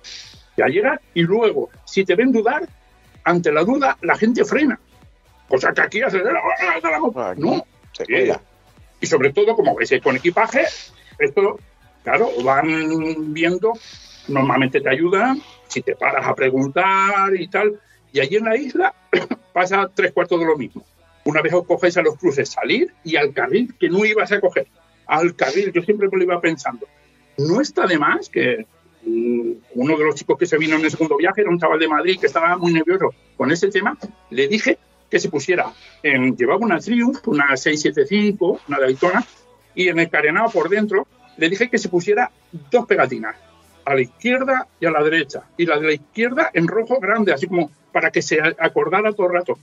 Ya 0.56 0.68
llegas 0.68 1.00
y 1.14 1.24
luego, 1.24 1.70
si 1.86 2.06
te 2.06 2.16
ven 2.16 2.32
dudar, 2.32 2.68
ante 3.24 3.52
la 3.52 3.64
duda, 3.64 3.98
la 4.02 4.16
gente 4.16 4.46
frena. 4.46 4.80
Cosa 5.48 5.74
que 5.74 5.82
aquí 5.82 6.02
acelera. 6.02 6.40
¡ah, 7.16 7.34
No. 7.38 7.66
Se. 7.92 8.06
Y 9.02 9.08
sobre 9.08 9.32
todo, 9.34 9.56
como 9.56 9.76
veis, 9.76 9.92
con 10.04 10.16
equipaje, 10.16 10.66
esto, 11.18 11.60
claro, 12.04 12.30
van 12.44 13.34
viendo, 13.34 13.74
normalmente 14.28 14.82
te 14.82 14.90
ayudan, 14.90 15.42
si 15.68 15.82
te 15.82 15.96
paras 15.96 16.28
a 16.28 16.36
preguntar 16.36 17.36
y 17.36 17.48
tal. 17.48 17.80
Y 18.12 18.20
allí 18.20 18.38
en 18.38 18.46
la 18.46 18.58
isla 18.58 18.94
pasa 19.54 19.90
tres 19.94 20.12
cuartos 20.12 20.40
de 20.40 20.46
lo 20.46 20.58
mismo. 20.58 20.84
Una 21.26 21.42
vez 21.42 21.54
os 21.54 21.66
cogéis 21.66 21.98
a 21.98 22.02
los 22.02 22.18
cruces, 22.18 22.50
salir 22.50 22.94
y 23.04 23.16
al 23.16 23.34
carril 23.34 23.76
que 23.80 23.90
no 23.90 24.04
ibas 24.06 24.32
a 24.32 24.42
coger. 24.42 24.68
Al 25.06 25.36
carril, 25.36 25.72
yo 25.72 25.82
siempre 25.82 26.08
me 26.12 26.18
lo 26.18 26.24
iba 26.24 26.42
pensando. 26.42 26.88
No 27.38 27.62
está 27.62 27.88
de 27.88 27.98
más 27.98 28.30
que 28.30 28.66
uno 29.06 29.98
de 29.98 30.04
los 30.04 30.16
chicos 30.16 30.38
que 30.38 30.46
se 30.46 30.58
vino 30.58 30.76
en 30.76 30.84
el 30.84 30.92
segundo 30.92 31.18
viaje 31.18 31.42
era 31.42 31.50
un 31.50 31.60
chaval 31.60 31.80
de 31.80 31.88
Madrid 31.88 32.20
que 32.20 32.28
estaba 32.28 32.58
muy 32.58 32.74
nervioso 32.74 33.14
con 33.38 33.52
ese 33.52 33.70
tema. 33.70 33.98
Le 34.30 34.48
dije 34.48 34.78
que 35.10 35.20
se 35.20 35.30
pusiera, 35.30 35.72
en, 36.04 36.36
llevaba 36.36 36.60
una 36.60 36.80
Triumph, 36.80 37.28
una 37.28 37.56
675, 37.58 38.62
una 38.68 38.80
Daytona, 38.80 39.26
y 39.74 39.88
en 39.88 40.00
el 40.00 40.10
carenado 40.10 40.50
por 40.52 40.70
dentro 40.70 41.08
le 41.38 41.50
dije 41.50 41.70
que 41.70 41.78
se 41.78 41.90
pusiera 41.90 42.32
dos 42.70 42.86
pegatinas, 42.86 43.36
a 43.86 43.96
la 43.96 44.02
izquierda 44.02 44.68
y 44.80 44.86
a 44.86 44.92
la 44.92 45.02
derecha, 45.02 45.44
y 45.58 45.66
la 45.66 45.80
de 45.80 45.88
la 45.88 45.94
izquierda 45.94 46.52
en 46.54 46.68
rojo 46.68 47.00
grande, 47.00 47.34
así 47.34 47.48
como 47.48 47.72
para 47.92 48.12
que 48.12 48.22
se 48.22 48.40
acordara 48.60 49.14
todo 49.14 49.28
el 49.28 49.34
rato 49.34 49.58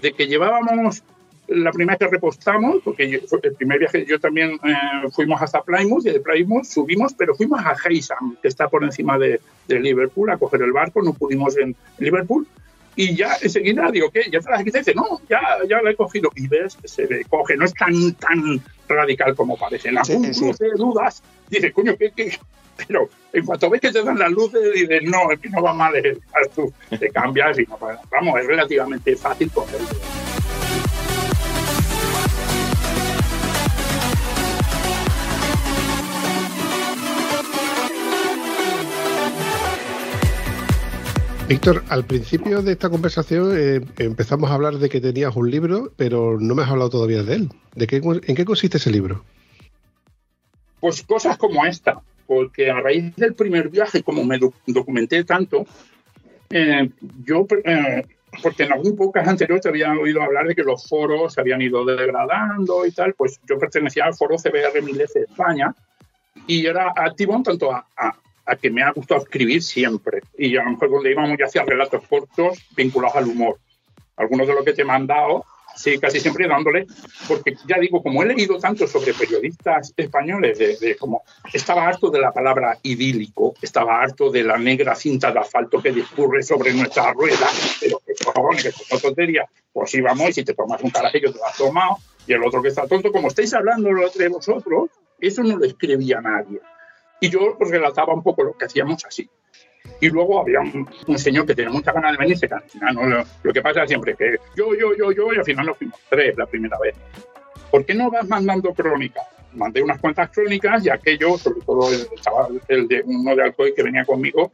de 0.00 0.12
que 0.12 0.26
llevábamos 0.26 1.02
la 1.48 1.72
primera 1.72 1.96
vez 1.96 2.06
que 2.08 2.14
repostamos, 2.14 2.76
porque 2.84 3.08
yo- 3.08 3.18
el 3.42 3.54
primer 3.54 3.78
viaje 3.78 4.04
yo 4.06 4.20
también 4.20 4.52
eh, 4.64 5.08
fuimos 5.12 5.40
hasta 5.42 5.62
Plymouth 5.62 6.06
y 6.06 6.10
de 6.10 6.20
Plymouth 6.20 6.64
subimos, 6.64 7.14
pero 7.14 7.34
fuimos 7.34 7.60
a 7.64 7.74
Heysam, 7.88 8.36
que 8.42 8.48
está 8.48 8.68
por 8.68 8.84
encima 8.84 9.18
de, 9.18 9.40
de 9.66 9.80
Liverpool, 9.80 10.30
a 10.30 10.36
coger 10.38 10.62
el 10.62 10.72
barco, 10.72 11.02
no 11.02 11.12
pudimos 11.14 11.56
en 11.56 11.74
Liverpool. 11.98 12.46
Y 12.96 13.14
ya 13.14 13.36
enseguida 13.40 13.90
digo, 13.92 14.10
¿qué? 14.10 14.22
¿Ya 14.30 14.40
te 14.40 14.50
la? 14.50 14.60
Y 14.60 14.64
dice, 14.64 14.92
no, 14.92 15.20
ya, 15.28 15.40
ya 15.68 15.80
la 15.80 15.92
he 15.92 15.94
cogido. 15.94 16.30
Y 16.34 16.48
ves, 16.48 16.76
se 16.84 17.06
le 17.06 17.24
coge, 17.26 17.56
no 17.56 17.64
es 17.64 17.72
tan, 17.72 18.12
tan 18.14 18.60
radical 18.88 19.36
como 19.36 19.56
parece. 19.56 19.90
Algún 19.90 20.04
Sí, 20.24 20.34
sí. 20.34 20.40
cruce 20.40 20.66
dudas, 20.76 21.22
dices, 21.48 21.72
coño, 21.72 21.94
¿qué, 21.96 22.10
qué? 22.16 22.36
Pero 22.88 23.08
en 23.32 23.46
cuanto 23.46 23.70
ves 23.70 23.80
que 23.80 23.92
te 23.92 24.02
dan 24.02 24.18
las 24.18 24.32
luces, 24.32 24.60
dices, 24.74 25.02
no, 25.04 25.30
el 25.30 25.38
que 25.38 25.48
no 25.48 25.62
va 25.62 25.72
mal 25.74 25.94
es 25.94 26.18
haz 26.34 26.50
tú. 26.54 26.72
Te 26.98 27.08
cambias 27.10 27.58
y 27.60 27.62
no. 27.66 27.78
Vamos, 28.10 28.40
es 28.40 28.46
relativamente 28.48 29.14
fácil 29.16 29.48
cogerlo. 29.52 29.86
Víctor, 41.48 41.82
al 41.88 42.04
principio 42.04 42.60
de 42.60 42.72
esta 42.72 42.90
conversación 42.90 43.52
eh, 43.56 43.80
empezamos 43.98 44.50
a 44.50 44.54
hablar 44.54 44.74
de 44.74 44.90
que 44.90 45.00
tenías 45.00 45.34
un 45.34 45.50
libro, 45.50 45.92
pero 45.96 46.38
no 46.38 46.54
me 46.54 46.62
has 46.62 46.68
hablado 46.68 46.90
todavía 46.90 47.22
de 47.22 47.34
él. 47.36 47.48
¿De 47.74 47.86
qué, 47.86 47.96
¿En 48.04 48.36
qué 48.36 48.44
consiste 48.44 48.76
ese 48.76 48.90
libro? 48.90 49.24
Pues 50.80 51.02
cosas 51.02 51.38
como 51.38 51.64
esta, 51.64 52.00
porque 52.26 52.70
a 52.70 52.80
raíz 52.80 53.16
del 53.16 53.34
primer 53.34 53.70
viaje, 53.70 54.02
como 54.02 54.24
me 54.24 54.38
doc- 54.38 54.54
documenté 54.66 55.24
tanto, 55.24 55.64
eh, 56.50 56.90
yo, 57.24 57.46
eh, 57.64 58.04
porque 58.42 58.64
en 58.64 58.72
algún 58.72 58.94
podcast 58.94 59.28
anterior 59.28 59.58
te 59.58 59.70
había 59.70 59.90
oído 59.94 60.20
hablar 60.22 60.46
de 60.48 60.54
que 60.54 60.62
los 60.62 60.86
foros 60.86 61.32
se 61.32 61.40
habían 61.40 61.62
ido 61.62 61.82
degradando 61.86 62.84
y 62.84 62.90
tal, 62.92 63.14
pues 63.14 63.40
yo 63.48 63.58
pertenecía 63.58 64.04
al 64.04 64.14
foro 64.14 64.36
CBR 64.36 64.82
1000 64.82 64.98
de 64.98 65.04
España 65.04 65.74
y 66.46 66.66
era 66.66 66.92
activo 66.94 67.34
en 67.34 67.42
tanto 67.42 67.72
a- 67.72 67.86
a 68.48 68.56
que 68.56 68.70
me 68.70 68.82
ha 68.82 68.90
gustado 68.92 69.22
escribir 69.22 69.62
siempre. 69.62 70.22
Y 70.36 70.56
a 70.56 70.64
lo 70.64 70.70
mejor 70.70 70.90
donde 70.90 71.10
íbamos 71.10 71.38
ya 71.38 71.44
hacía 71.44 71.64
relatos 71.64 72.02
cortos 72.08 72.58
vinculados 72.74 73.16
al 73.16 73.26
humor. 73.28 73.58
Algunos 74.16 74.48
de 74.48 74.54
los 74.54 74.64
que 74.64 74.72
te 74.72 74.82
he 74.82 74.84
mandado, 74.84 75.44
sí, 75.76 75.98
casi 75.98 76.18
siempre 76.18 76.48
dándole, 76.48 76.86
porque 77.28 77.54
ya 77.66 77.78
digo, 77.78 78.02
como 78.02 78.22
he 78.22 78.26
leído 78.26 78.58
tanto 78.58 78.86
sobre 78.86 79.14
periodistas 79.14 79.92
españoles, 79.96 80.58
de, 80.58 80.76
de 80.78 80.96
como 80.96 81.22
estaba 81.52 81.86
harto 81.86 82.10
de 82.10 82.20
la 82.20 82.32
palabra 82.32 82.78
idílico, 82.82 83.54
estaba 83.62 84.00
harto 84.00 84.30
de 84.30 84.42
la 84.42 84.58
negra 84.58 84.94
cinta 84.94 85.30
de 85.30 85.38
asfalto 85.38 85.80
que 85.80 85.92
discurre 85.92 86.42
sobre 86.42 86.72
nuestra 86.72 87.12
rueda, 87.12 87.46
pero 87.80 88.00
que 88.04 88.12
cojones, 88.24 88.64
que 88.64 88.72
son 88.72 89.00
tonterías, 89.00 89.46
pues 89.72 89.94
íbamos 89.94 90.30
y 90.30 90.32
si 90.32 90.44
te 90.44 90.54
tomas 90.54 90.82
un 90.82 90.90
carajillo 90.90 91.32
te 91.32 91.38
lo 91.38 91.44
has 91.44 91.56
tomado, 91.56 91.98
y 92.26 92.32
el 92.32 92.42
otro 92.42 92.60
que 92.60 92.68
está 92.68 92.86
tonto, 92.86 93.12
como 93.12 93.28
estáis 93.28 93.54
hablando 93.54 93.90
entre 93.90 94.28
vosotros, 94.28 94.90
eso 95.20 95.42
no 95.42 95.56
lo 95.56 95.64
escribía 95.64 96.20
nadie. 96.20 96.60
Y 97.20 97.28
yo 97.30 97.56
pues 97.58 97.70
relataba 97.70 98.14
un 98.14 98.22
poco 98.22 98.42
lo 98.44 98.56
que 98.56 98.66
hacíamos 98.66 99.04
así. 99.04 99.28
Y 100.00 100.08
luego 100.08 100.40
había 100.40 100.60
un, 100.60 100.88
un 101.06 101.18
señor 101.18 101.46
que 101.46 101.54
tenía 101.54 101.70
mucha 101.70 101.92
ganas 101.92 102.12
de 102.12 102.18
venirse, 102.18 102.48
que 102.48 102.54
al 102.54 102.62
final 102.62 102.94
no, 102.94 103.06
lo, 103.06 103.24
lo 103.42 103.52
que 103.52 103.62
pasa 103.62 103.86
siempre 103.86 104.14
que 104.14 104.36
yo, 104.56 104.74
yo, 104.74 104.94
yo, 104.96 105.12
yo, 105.12 105.32
y 105.32 105.38
al 105.38 105.44
final 105.44 105.66
nos 105.66 105.78
fuimos 105.78 105.98
tres 106.08 106.36
la 106.36 106.46
primera 106.46 106.78
vez. 106.78 106.94
¿Por 107.70 107.84
qué 107.84 107.94
no 107.94 108.10
vas 108.10 108.26
mandando 108.28 108.72
crónicas? 108.72 109.26
Mandé 109.54 109.82
unas 109.82 110.00
cuantas 110.00 110.30
crónicas 110.30 110.84
y 110.84 110.90
aquello, 110.90 111.36
sobre 111.38 111.60
todo 111.62 111.90
el 111.90 112.20
chaval, 112.20 112.60
el 112.68 112.86
de 112.86 113.02
uno 113.04 113.34
de 113.34 113.42
Alcoy 113.42 113.74
que 113.74 113.82
venía 113.82 114.04
conmigo, 114.04 114.52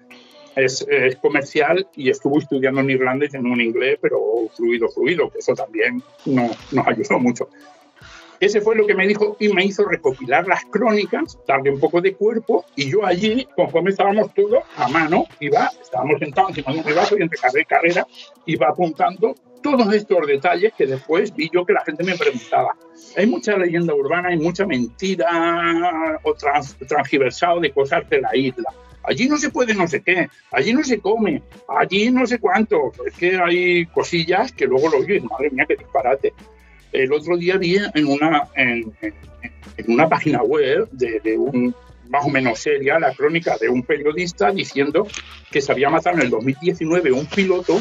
es, 0.56 0.86
es 0.88 1.16
comercial 1.16 1.86
y 1.96 2.10
estuvo 2.10 2.38
estudiando 2.38 2.80
en 2.80 2.90
irlandés 2.90 3.34
en 3.34 3.46
un 3.46 3.60
inglés, 3.60 3.98
pero 4.00 4.20
fluido, 4.54 4.88
fluido, 4.88 5.30
que 5.30 5.38
eso 5.38 5.54
también 5.54 6.02
no, 6.26 6.48
nos 6.72 6.86
ayudó 6.86 7.18
mucho. 7.18 7.48
Ese 8.44 8.60
fue 8.60 8.76
lo 8.76 8.86
que 8.86 8.94
me 8.94 9.08
dijo 9.08 9.38
y 9.40 9.48
me 9.48 9.64
hizo 9.64 9.86
recopilar 9.86 10.46
las 10.46 10.66
crónicas, 10.66 11.38
darle 11.48 11.70
un 11.70 11.80
poco 11.80 12.02
de 12.02 12.12
cuerpo 12.12 12.66
y 12.76 12.90
yo 12.90 13.06
allí, 13.06 13.48
conforme 13.56 13.88
estábamos 13.88 14.34
todos 14.34 14.62
a 14.76 14.86
mano, 14.86 15.24
iba, 15.40 15.70
estábamos 15.80 16.18
sentados 16.18 16.50
encima 16.50 16.74
de 16.74 16.80
un 16.80 16.84
ribazo 16.84 17.16
y 17.16 17.22
entre 17.22 17.38
carrera 17.38 17.62
y 17.62 17.64
carrera 17.64 18.06
iba 18.44 18.68
apuntando 18.68 19.34
todos 19.62 19.90
estos 19.94 20.26
detalles 20.26 20.74
que 20.76 20.84
después 20.84 21.34
vi 21.34 21.48
yo 21.54 21.64
que 21.64 21.72
la 21.72 21.82
gente 21.86 22.04
me 22.04 22.18
preguntaba. 22.18 22.76
Hay 23.16 23.26
mucha 23.26 23.56
leyenda 23.56 23.94
urbana, 23.94 24.28
hay 24.28 24.36
mucha 24.36 24.66
mentira 24.66 26.20
o 26.22 26.34
trans, 26.34 26.76
transgiversado 26.86 27.60
de 27.60 27.72
cosas 27.72 28.06
de 28.10 28.20
la 28.20 28.36
isla. 28.36 28.68
Allí 29.04 29.26
no 29.26 29.38
se 29.38 29.48
puede 29.48 29.72
no 29.72 29.88
sé 29.88 30.02
qué, 30.02 30.28
allí 30.52 30.74
no 30.74 30.84
se 30.84 31.00
come, 31.00 31.42
allí 31.66 32.10
no 32.10 32.26
sé 32.26 32.38
cuánto. 32.38 32.92
Es 33.06 33.14
que 33.14 33.38
hay 33.38 33.86
cosillas 33.86 34.52
que 34.52 34.66
luego 34.66 34.90
lo 34.90 34.98
oyes, 34.98 35.24
madre 35.24 35.48
mía, 35.48 35.64
qué 35.66 35.76
disparate. 35.76 36.34
El 36.94 37.12
otro 37.12 37.36
día 37.36 37.56
vi 37.58 37.76
en 37.76 38.06
una, 38.06 38.48
en, 38.56 38.94
una 39.88 40.08
página 40.08 40.42
web 40.42 40.88
de, 40.92 41.36
un 41.36 41.74
más 42.08 42.24
o 42.24 42.28
menos 42.28 42.58
seria 42.60 42.98
la 42.98 43.12
crónica 43.14 43.56
de 43.60 43.68
un 43.68 43.82
periodista 43.82 44.50
diciendo 44.52 45.06
que 45.50 45.60
se 45.60 45.72
había 45.72 45.90
matado 45.90 46.16
en 46.16 46.22
el 46.22 46.30
2019 46.30 47.10
un 47.12 47.26
piloto 47.26 47.80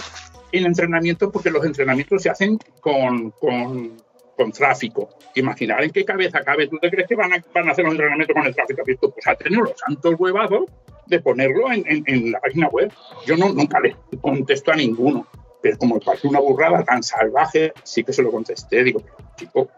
en 0.52 0.66
entrenamiento 0.66 1.32
porque 1.32 1.52
los 1.52 1.66
entrenamientos 1.66 2.24
se 2.24 2.30
hacen 2.30 2.58
con, 2.80 3.32
con, 3.32 3.98
con 4.36 4.52
tráfico. 4.52 5.10
Imaginar 5.36 5.84
en 5.84 5.92
qué 5.92 6.06
cabeza 6.06 6.42
cabe. 6.42 6.68
¿Tú 6.68 6.78
te 6.80 6.90
crees 6.90 7.08
que 7.08 7.16
van 7.16 7.34
a, 7.34 7.44
van 7.54 7.68
a 7.70 7.72
hacer 7.74 7.84
los 7.86 7.94
entrenamientos 7.94 8.34
con 8.36 8.46
el 8.46 8.56
tráfico? 8.56 8.82
Esto, 8.88 9.12
Pues 9.12 9.28
ha 9.28 9.36
tenido 9.36 9.62
los 9.64 9.74
santos 9.78 10.16
huevazos 10.18 10.66
de 11.08 11.20
ponerlo 11.20 11.72
en, 11.72 11.84
en- 11.88 12.04
en 12.08 12.32
la 12.32 12.40
página 12.40 12.68
web. 12.70 12.92
Yo 13.28 13.36
no, 13.38 13.52
nunca 13.54 13.80
le 13.80 13.96
contesto 14.22 14.72
a 14.72 14.76
ninguno, 14.76 15.28
pero 15.64 15.78
como 15.78 15.96
me 15.96 16.02
parece 16.02 16.28
una 16.28 16.42
burrada 16.42 16.84
tan 16.84 17.02
salvaje, 17.02 17.72
sí 17.84 18.04
que 18.04 18.12
se 18.12 18.22
lo 18.22 18.32
contesté. 18.32 18.84
Digo, 18.84 19.02
chico, 19.38 19.70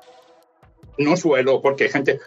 no 0.97 1.15
suelo, 1.15 1.61
porque 1.61 1.83
hay 1.83 1.91
gente 1.91 2.19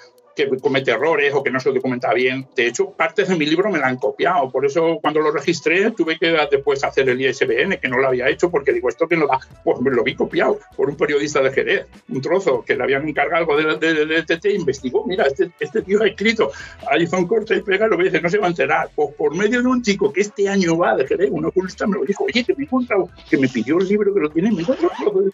que 0.46 0.58
comete 0.58 0.90
errores 0.90 1.32
o 1.34 1.42
que 1.42 1.50
no 1.50 1.58
se 1.58 1.70
documenta 1.72 2.12
bien. 2.14 2.46
De 2.54 2.66
hecho, 2.66 2.90
partes 2.90 3.28
de 3.28 3.36
mi 3.36 3.46
libro 3.46 3.70
me 3.70 3.78
la 3.78 3.88
han 3.88 3.96
copiado. 3.96 4.50
Por 4.50 4.64
eso, 4.66 4.98
cuando 5.00 5.20
lo 5.20 5.30
registré, 5.30 5.90
tuve 5.90 6.18
que 6.18 6.36
después 6.50 6.84
hacer 6.84 7.08
el 7.08 7.20
ISBN, 7.20 7.78
que 7.80 7.88
no 7.88 7.98
lo 7.98 8.08
había 8.08 8.28
hecho, 8.28 8.50
porque 8.50 8.72
digo, 8.72 8.88
esto 8.88 9.08
que 9.08 9.16
no 9.16 9.26
va. 9.26 9.40
Pues 9.64 9.80
me 9.80 9.90
lo 9.90 10.04
vi 10.04 10.14
copiado 10.14 10.58
por 10.76 10.88
un 10.88 10.96
periodista 10.96 11.40
de 11.42 11.50
Jerez, 11.50 11.86
un 12.08 12.20
trozo 12.20 12.64
que 12.64 12.74
le 12.74 12.82
habían 12.82 13.08
encargado 13.08 13.38
algo 13.38 13.56
de, 13.56 13.76
de, 13.76 14.06
de 14.06 14.22
TT, 14.22 14.46
investigó. 14.46 15.04
Mira, 15.06 15.26
este, 15.26 15.50
este 15.58 15.82
tío 15.82 16.02
ha 16.02 16.06
escrito, 16.06 16.50
ahí 16.90 17.02
hizo 17.02 17.16
un 17.16 17.26
corte 17.26 17.56
y 17.56 17.62
pega, 17.62 17.86
lo 17.86 17.96
que 17.96 18.04
dice, 18.04 18.20
no 18.20 18.28
se 18.28 18.38
va 18.38 18.46
a 18.46 18.50
enterar. 18.50 18.90
Pues 18.94 19.14
por 19.14 19.34
medio 19.34 19.62
de 19.62 19.68
un 19.68 19.82
chico 19.82 20.12
que 20.12 20.20
este 20.20 20.48
año 20.48 20.76
va 20.76 20.96
de 20.96 21.06
Jerez, 21.06 21.30
un 21.30 21.44
oculista 21.44 21.86
me 21.86 21.96
lo 21.96 22.04
dijo, 22.04 22.24
oye, 22.24 22.44
que 22.44 22.54
me 22.54 22.64
encontrado, 22.64 23.08
que 23.28 23.36
me 23.36 23.48
pidió 23.48 23.78
el 23.78 23.88
libro, 23.88 24.14
que 24.14 24.20
lo 24.20 24.30
tiene, 24.30 24.52
me 24.52 24.62
encontrado 24.62 25.22
de. 25.22 25.32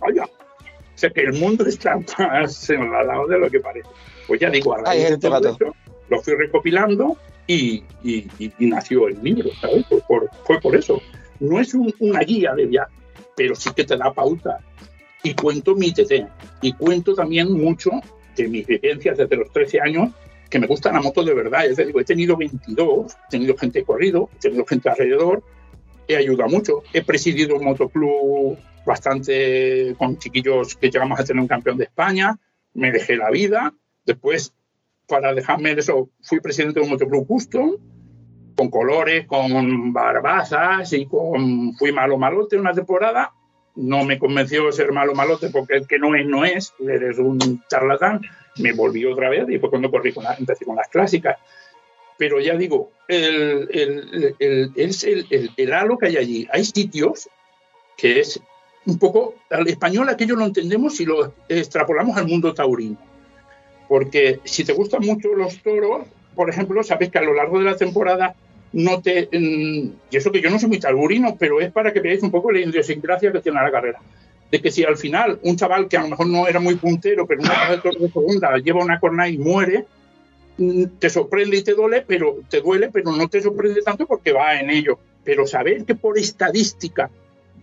Vaya, 0.00 0.28
sea 1.04 1.10
que 1.10 1.20
el 1.22 1.32
mundo 1.34 1.66
está 1.66 1.98
más 2.18 2.70
enredado 2.70 3.26
de 3.26 3.38
lo 3.38 3.50
que 3.50 3.60
parece. 3.60 3.88
Pues 4.26 4.40
ya 4.40 4.50
digo, 4.50 4.74
a 4.74 4.78
Hay 4.78 4.84
raíz 4.84 5.02
de 5.02 5.08
gente 5.10 5.28
todo 5.28 5.48
esto, 5.50 5.76
lo 6.08 6.20
fui 6.22 6.34
recopilando 6.34 7.16
y, 7.46 7.82
y- 8.02 8.26
y- 8.38 8.52
y 8.58 8.66
nació 8.66 9.08
el 9.08 9.22
libro, 9.22 9.50
¿sabes? 9.60 9.86
Fue 9.86 10.00
por, 10.08 10.30
fue 10.44 10.60
por 10.60 10.76
eso. 10.76 11.00
No 11.40 11.60
es 11.60 11.74
un- 11.74 11.94
una 11.98 12.20
guía 12.20 12.54
de 12.54 12.66
viaje, 12.66 12.92
pero 13.36 13.54
sí 13.54 13.70
que 13.74 13.84
te 13.84 13.96
da 13.96 14.12
pauta. 14.12 14.58
Y 15.22 15.34
cuento 15.34 15.74
mi 15.74 15.92
TT. 15.92 16.26
Y 16.62 16.72
cuento 16.74 17.14
también 17.14 17.50
mucho 17.52 17.90
de 18.36 18.48
mis 18.48 18.66
vivencias 18.66 19.16
desde 19.16 19.36
los 19.36 19.50
13 19.52 19.80
años, 19.80 20.10
que 20.50 20.58
me 20.58 20.66
gusta 20.66 20.92
la 20.92 21.00
moto 21.00 21.22
de 21.24 21.34
verdad. 21.34 21.64
Es 21.66 21.76
decir, 21.76 21.94
he 21.98 22.04
tenido 22.04 22.36
22, 22.36 23.12
he 23.12 23.30
tenido 23.30 23.56
gente 23.56 23.82
corrido, 23.84 24.28
he 24.36 24.38
tenido 24.40 24.64
gente 24.66 24.88
alrededor, 24.90 25.42
he 26.08 26.16
ayudado 26.16 26.50
mucho. 26.50 26.82
He 26.92 27.02
presidido 27.02 27.56
un 27.56 27.64
motoclub 27.64 28.58
bastante 28.84 29.94
con 29.98 30.18
chiquillos 30.18 30.76
que 30.76 30.90
llegamos 30.90 31.18
a 31.18 31.24
tener 31.24 31.40
un 31.40 31.48
campeón 31.48 31.78
de 31.78 31.84
España. 31.84 32.38
Me 32.74 32.90
dejé 32.92 33.16
la 33.16 33.30
vida. 33.30 33.72
Después, 34.04 34.52
para 35.06 35.32
dejarme 35.34 35.72
eso, 35.72 36.10
fui 36.22 36.40
presidente 36.40 36.80
de 36.80 36.84
un 36.86 36.90
motoclub 36.92 37.26
custom, 37.26 37.76
con 38.56 38.70
colores, 38.70 39.26
con 39.26 39.92
barbazas 39.92 40.92
y 40.92 41.06
con. 41.06 41.74
Fui 41.76 41.92
malo 41.92 42.18
malote 42.18 42.56
una 42.56 42.72
temporada. 42.72 43.32
No 43.76 44.04
me 44.04 44.18
convenció 44.18 44.70
ser 44.70 44.92
malo 44.92 45.14
malote 45.14 45.48
porque 45.50 45.74
el 45.76 45.86
que 45.86 45.98
no 45.98 46.14
es, 46.14 46.26
no 46.26 46.44
es. 46.44 46.72
Eres 46.80 47.18
un 47.18 47.62
charlatán. 47.68 48.20
Me 48.58 48.72
volví 48.72 49.04
otra 49.04 49.28
vez 49.30 49.48
y 49.50 49.58
fue 49.58 49.70
cuando 49.70 49.90
corrí 49.90 50.12
con 50.12 50.22
la- 50.24 50.34
empecé 50.34 50.64
con 50.64 50.76
las 50.76 50.88
clásicas 50.88 51.36
pero 52.16 52.38
ya 52.38 52.54
digo, 52.56 52.92
el, 53.08 53.68
el, 53.72 54.72
el- 54.78 55.50
el 55.56 55.72
halo 55.72 55.98
que 55.98 56.06
hay 56.06 56.16
allí. 56.16 56.48
Hay 56.52 56.64
sitios 56.64 57.28
que 57.96 58.20
es 58.20 58.40
un 58.86 58.98
poco, 58.98 59.34
al 59.50 59.66
español 59.68 60.08
aquello 60.08 60.36
lo 60.36 60.44
entendemos 60.44 60.96
si 60.96 61.04
lo 61.04 61.32
extrapolamos 61.48 62.16
al 62.16 62.26
mundo 62.26 62.52
taurino. 62.52 62.98
Porque 63.88 64.40
si 64.44 64.64
te 64.64 64.72
gustan 64.72 65.02
mucho 65.04 65.34
los 65.34 65.62
toros, 65.62 66.06
por 66.34 66.50
ejemplo, 66.50 66.82
sabes 66.82 67.10
que 67.10 67.18
a 67.18 67.22
lo 67.22 67.34
largo 67.34 67.58
de 67.58 67.64
la 67.64 67.76
temporada 67.76 68.34
no 68.72 69.00
te... 69.00 69.28
Y 69.32 69.92
eso 70.10 70.32
que 70.32 70.40
yo 70.40 70.50
no 70.50 70.58
soy 70.58 70.68
muy 70.68 70.80
taurino, 70.80 71.36
pero 71.38 71.60
es 71.60 71.70
para 71.72 71.92
que 71.92 72.00
veáis 72.00 72.22
un 72.22 72.30
poco 72.30 72.52
la 72.52 72.60
idiosincrasia 72.60 73.32
que 73.32 73.40
tiene 73.40 73.62
la 73.62 73.70
carrera. 73.70 74.00
De 74.50 74.60
que 74.60 74.70
si 74.70 74.84
al 74.84 74.96
final 74.96 75.38
un 75.42 75.56
chaval 75.56 75.88
que 75.88 75.96
a 75.96 76.02
lo 76.02 76.08
mejor 76.08 76.26
no 76.26 76.46
era 76.46 76.60
muy 76.60 76.74
puntero, 76.76 77.26
pero 77.26 77.40
una 77.40 77.70
de 77.70 77.78
toros 77.78 78.00
de 78.00 78.10
segunda 78.10 78.56
lleva 78.58 78.84
una 78.84 79.00
corna 79.00 79.28
y 79.28 79.38
muere, 79.38 79.86
mm, 80.58 80.84
te 80.98 81.08
sorprende 81.08 81.56
y 81.56 81.62
te 81.62 81.72
duele, 81.72 82.04
pero 82.06 82.36
te 82.48 82.60
duele, 82.60 82.90
pero 82.92 83.12
no 83.12 83.28
te 83.28 83.40
sorprende 83.40 83.82
tanto 83.82 84.06
porque 84.06 84.32
va 84.32 84.60
en 84.60 84.70
ello. 84.70 84.98
Pero 85.24 85.46
saber 85.46 85.84
que 85.84 85.94
por 85.94 86.18
estadística 86.18 87.10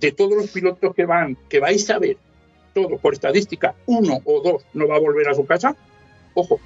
de 0.01 0.11
todos 0.11 0.35
los 0.35 0.49
pilotos 0.49 0.95
que 0.95 1.05
van, 1.05 1.37
que 1.47 1.59
vais 1.59 1.87
a 1.91 1.99
ver, 1.99 2.17
todo 2.73 2.97
por 2.97 3.13
estadística, 3.13 3.75
uno 3.85 4.19
o 4.25 4.41
dos 4.41 4.65
no 4.73 4.87
va 4.87 4.95
a 4.95 4.99
volver 4.99 5.29
a 5.29 5.35
su 5.35 5.45
casa, 5.45 5.75
ojo. 6.33 6.59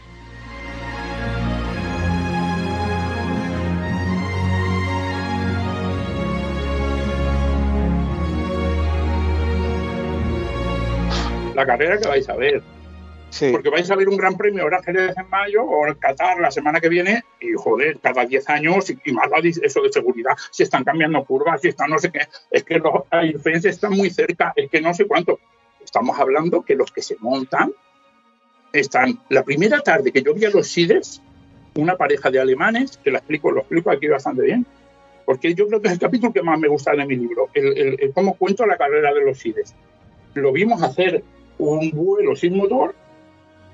La 11.54 11.66
carrera 11.66 12.00
que 12.00 12.08
vais 12.08 12.30
a 12.30 12.36
ver, 12.36 12.64
Sí. 13.36 13.50
porque 13.52 13.70
vais 13.70 13.92
a 13.92 13.96
ver 13.98 14.08
un 14.08 14.16
gran 14.16 14.38
premio 14.38 14.64
ahora 14.64 14.82
Jerez 14.82 15.14
en 15.18 15.30
mayo 15.30 15.62
o 15.64 15.86
en 15.88 15.96
Qatar 15.96 16.40
la 16.40 16.50
semana 16.52 16.80
que 16.80 16.88
viene 16.88 17.24
y 17.42 17.52
joder, 17.54 18.00
cada 18.00 18.26
10 18.26 18.50
años 18.50 18.90
y, 18.90 18.98
y 19.04 19.12
más 19.12 19.28
eso 19.62 19.82
de 19.82 19.92
seguridad, 19.92 20.38
si 20.52 20.64
están 20.64 20.86
cambiando 20.86 21.22
curvas, 21.26 21.60
si 21.60 21.68
están 21.68 21.90
no 21.90 21.98
sé 22.00 22.12
qué, 22.14 22.22
es 22.50 22.64
que 22.64 22.80
los 22.80 22.94
diferencias 23.34 23.76
están 23.76 23.92
muy 23.92 24.10
cerca, 24.10 24.54
es 24.56 24.70
que 24.70 24.80
no 24.80 24.94
sé 24.94 25.06
cuánto. 25.06 25.40
Estamos 25.84 26.18
hablando 26.18 26.62
que 26.62 26.76
los 26.76 26.94
que 26.94 27.02
se 27.02 27.18
montan 27.20 27.74
están, 28.74 29.20
la 29.30 29.44
primera 29.44 29.80
tarde 29.82 30.12
que 30.12 30.22
yo 30.22 30.34
vi 30.34 30.46
a 30.46 30.50
los 30.50 30.68
Sides, 30.68 31.22
una 31.76 31.98
pareja 31.98 32.30
de 32.32 32.40
alemanes, 32.40 32.98
que 33.04 33.12
la 33.12 33.18
explico, 33.20 33.52
lo 33.52 33.60
explico 33.62 33.92
aquí 33.92 34.08
bastante 34.08 34.44
bien, 34.44 34.66
porque 35.26 35.54
yo 35.54 35.68
creo 35.68 35.82
que 35.82 35.88
es 35.90 35.94
el 35.96 36.00
capítulo 36.00 36.32
que 36.32 36.42
más 36.42 36.58
me 36.60 36.68
gusta 36.68 36.92
de 36.94 37.06
mi 37.06 37.16
libro, 37.16 37.50
el, 37.54 37.78
el- 37.78 37.98
el 38.00 38.14
cómo 38.14 38.36
cuento 38.36 38.66
la 38.66 38.78
carrera 38.78 39.14
de 39.14 39.26
los 39.26 39.40
Sides. 39.40 39.76
Lo 40.36 40.52
vimos 40.52 40.82
hacer 40.84 41.24
un 41.58 41.92
vuelo 41.92 42.36
sin 42.36 42.56
motor 42.58 42.96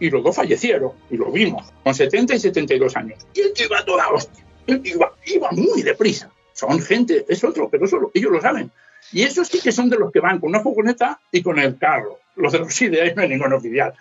y 0.02 0.10
los 0.10 0.24
dos 0.24 0.36
fallecieron, 0.36 0.92
y 1.12 1.16
lo 1.16 1.32
vimos, 1.32 1.72
con 1.84 1.94
70 1.94 2.34
y 2.36 2.40
72 2.40 2.98
años. 2.98 3.20
Y 3.36 3.42
el 3.42 3.54
tío 3.54 3.68
iba 3.68 3.86
toda 3.86 4.10
hostia, 4.10 4.44
el 4.66 4.82
tío 4.82 4.96
iba, 4.96 5.14
iba 5.28 5.52
muy 5.52 5.84
deprisa. 5.84 6.32
Son 6.54 6.82
gente, 6.82 7.24
es 7.30 7.44
otro, 7.44 7.70
pero 7.70 7.86
ellos 8.14 8.32
lo 8.32 8.42
saben. 8.42 8.72
Y 9.14 9.22
esos 9.22 9.48
sí 9.48 9.60
que 9.62 9.72
son 9.72 9.90
de 9.90 9.98
los 9.98 10.12
que 10.12 10.20
van 10.20 10.40
con 10.40 10.50
una 10.50 10.62
furgoneta 10.62 11.20
y 11.32 11.44
con 11.44 11.60
el 11.60 11.78
carro. 11.78 12.18
Los 12.36 12.52
de 12.52 12.60
los 12.60 12.80
de 12.80 13.02
ahí 13.02 13.14
no 13.16 13.22
hay 13.22 13.30
ningún 13.30 13.54
oficial. 13.54 13.94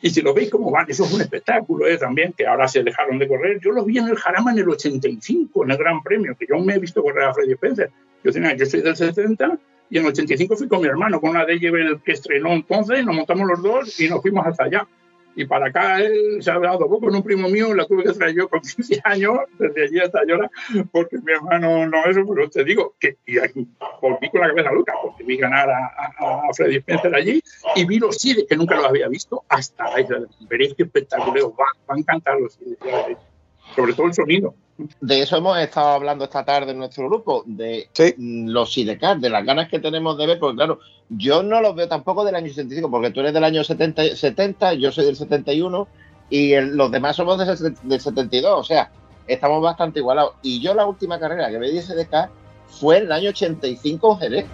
Y 0.00 0.08
si 0.08 0.22
lo 0.22 0.32
veis 0.32 0.50
cómo 0.50 0.70
van, 0.70 0.86
eso 0.88 1.04
es 1.04 1.12
un 1.12 1.20
espectáculo 1.20 1.86
¿eh? 1.86 1.98
también, 1.98 2.32
que 2.32 2.46
ahora 2.46 2.66
se 2.66 2.82
dejaron 2.82 3.18
de 3.18 3.28
correr. 3.28 3.60
Yo 3.60 3.72
los 3.72 3.84
vi 3.84 3.98
en 3.98 4.08
el 4.08 4.16
Jarama 4.16 4.52
en 4.52 4.58
el 4.58 4.68
85, 4.68 5.64
en 5.64 5.70
el 5.70 5.76
Gran 5.76 6.02
Premio, 6.02 6.34
que 6.34 6.46
yo 6.48 6.58
me 6.58 6.74
he 6.74 6.78
visto 6.78 7.02
correr 7.02 7.24
a 7.24 7.34
Freddy 7.34 7.52
Spencer. 7.52 7.90
Yo, 8.24 8.32
tenía, 8.32 8.54
yo 8.54 8.64
soy 8.64 8.80
del 8.80 8.96
70 8.96 9.58
y 9.90 9.98
en 9.98 10.04
el 10.04 10.10
85 10.10 10.56
fui 10.56 10.68
con 10.68 10.80
mi 10.80 10.88
hermano, 10.88 11.20
con 11.20 11.30
una 11.30 11.44
DJB 11.44 12.02
que 12.02 12.12
estrenó 12.12 12.52
entonces, 12.52 13.04
nos 13.04 13.14
montamos 13.14 13.46
los 13.46 13.62
dos 13.62 14.00
y 14.00 14.08
nos 14.08 14.22
fuimos 14.22 14.46
hasta 14.46 14.64
allá. 14.64 14.86
Y 15.34 15.46
para 15.46 15.66
acá 15.68 16.00
él 16.00 16.38
se 16.42 16.50
ha 16.50 16.58
dado 16.58 16.78
poco 16.80 17.00
con 17.00 17.14
un 17.14 17.22
primo 17.22 17.48
mío, 17.48 17.74
la 17.74 17.86
tuve 17.86 18.04
que 18.04 18.12
traer 18.12 18.34
yo 18.34 18.48
con 18.48 18.60
15 18.60 19.00
años, 19.04 19.38
desde 19.58 19.84
allí 19.84 19.98
hasta 20.00 20.20
ahora, 20.20 20.50
porque 20.90 21.16
mi 21.18 21.32
hermano 21.32 21.86
no 21.86 22.04
eso, 22.04 22.20
pero 22.28 22.50
te 22.50 22.64
digo 22.64 22.94
que 23.00 23.16
y 23.26 23.38
aquí 23.38 23.66
volví 24.00 24.28
con 24.30 24.40
la 24.42 24.48
cabeza 24.48 24.72
loca, 24.72 24.92
porque 25.02 25.24
vi 25.24 25.36
ganar 25.38 25.70
a, 25.70 25.86
a- 26.18 26.48
a 26.48 26.54
Freddy 26.54 26.76
Spencer 26.76 27.14
allí 27.14 27.42
y 27.76 27.86
vi 27.86 27.98
los 27.98 28.16
Sides, 28.16 28.44
que 28.48 28.56
nunca 28.56 28.76
los 28.76 28.84
había 28.86 29.08
visto, 29.08 29.42
hasta 29.48 29.90
la 29.90 30.00
isla 30.00 30.20
de 30.20 30.26
Veréis 30.48 30.74
qué 30.76 30.82
espectáculo, 30.84 31.50
va, 31.54 31.64
va 31.90 31.94
a 31.94 31.98
encantar 31.98 32.38
los 32.38 32.58
veréis. 32.58 33.18
Sobre 33.74 33.94
todo 33.94 34.06
el 34.06 34.14
sonido. 34.14 34.54
De 35.00 35.20
eso 35.20 35.36
hemos 35.36 35.58
estado 35.58 35.88
hablando 35.88 36.24
esta 36.24 36.44
tarde 36.44 36.72
en 36.72 36.78
nuestro 36.78 37.08
grupo, 37.08 37.44
de 37.46 37.88
mm, 38.16 38.48
los 38.48 38.72
Sidecar, 38.72 39.18
de 39.18 39.30
las 39.30 39.44
ganas 39.44 39.68
que 39.68 39.78
tenemos 39.78 40.16
de 40.18 40.26
ver, 40.26 40.38
porque 40.38 40.56
claro, 40.56 40.80
yo 41.08 41.42
no 41.42 41.60
los 41.60 41.74
veo 41.74 41.86
tampoco 41.88 42.24
del 42.24 42.34
año 42.34 42.48
65, 42.48 42.90
porque 42.90 43.10
tú 43.10 43.20
eres 43.20 43.34
del 43.34 43.44
año 43.44 43.62
70, 43.62 44.16
70 44.16 44.74
yo 44.74 44.90
soy 44.90 45.04
del 45.04 45.16
71, 45.16 45.86
y 46.30 46.52
el- 46.54 46.76
los 46.76 46.90
demás 46.90 47.16
somos 47.16 47.38
del, 47.38 47.76
del 47.82 48.00
72, 48.00 48.58
o 48.60 48.64
sea, 48.64 48.90
estamos 49.26 49.62
bastante 49.62 50.00
igualados. 50.00 50.32
Y 50.42 50.60
yo 50.60 50.74
la 50.74 50.86
última 50.86 51.18
carrera 51.20 51.50
que 51.50 51.58
me 51.58 51.68
di 51.68 51.74
de 51.76 51.82
Sidecar 51.82 52.30
fue 52.68 52.96
en 52.98 53.04
el 53.04 53.12
año 53.12 53.28
85 53.30 54.12
en 54.14 54.18
Jerez. 54.18 54.46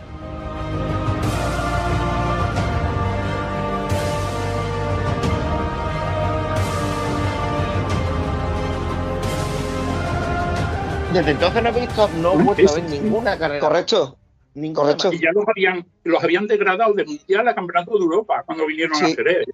Desde 11.13 11.31
entonces 11.31 11.63
no 11.63 11.69
he 11.71 11.81
visto, 11.81 12.09
no 12.21 12.33
he 12.35 12.43
vuelto 12.43 12.71
a 12.71 12.75
ver 12.75 12.85
ninguna 12.91 13.39
carrera. 13.39 13.61
Correcto. 13.61 14.19
Ninguna 14.55 14.97
Correcto. 14.97 15.13
Y 15.13 15.19
ya 15.21 15.31
los 15.33 15.45
habían, 15.49 15.87
los 16.05 16.23
habían 16.25 16.47
degradado 16.47 16.93
de 16.93 17.05
mundial 17.05 17.49
a 17.49 17.55
campeonato 17.55 17.93
de 17.97 18.05
Europa 18.05 18.43
cuando 18.45 18.67
vinieron 18.67 18.95
Sí. 18.97 19.05
a 19.13 19.15
Jerez. 19.15 19.47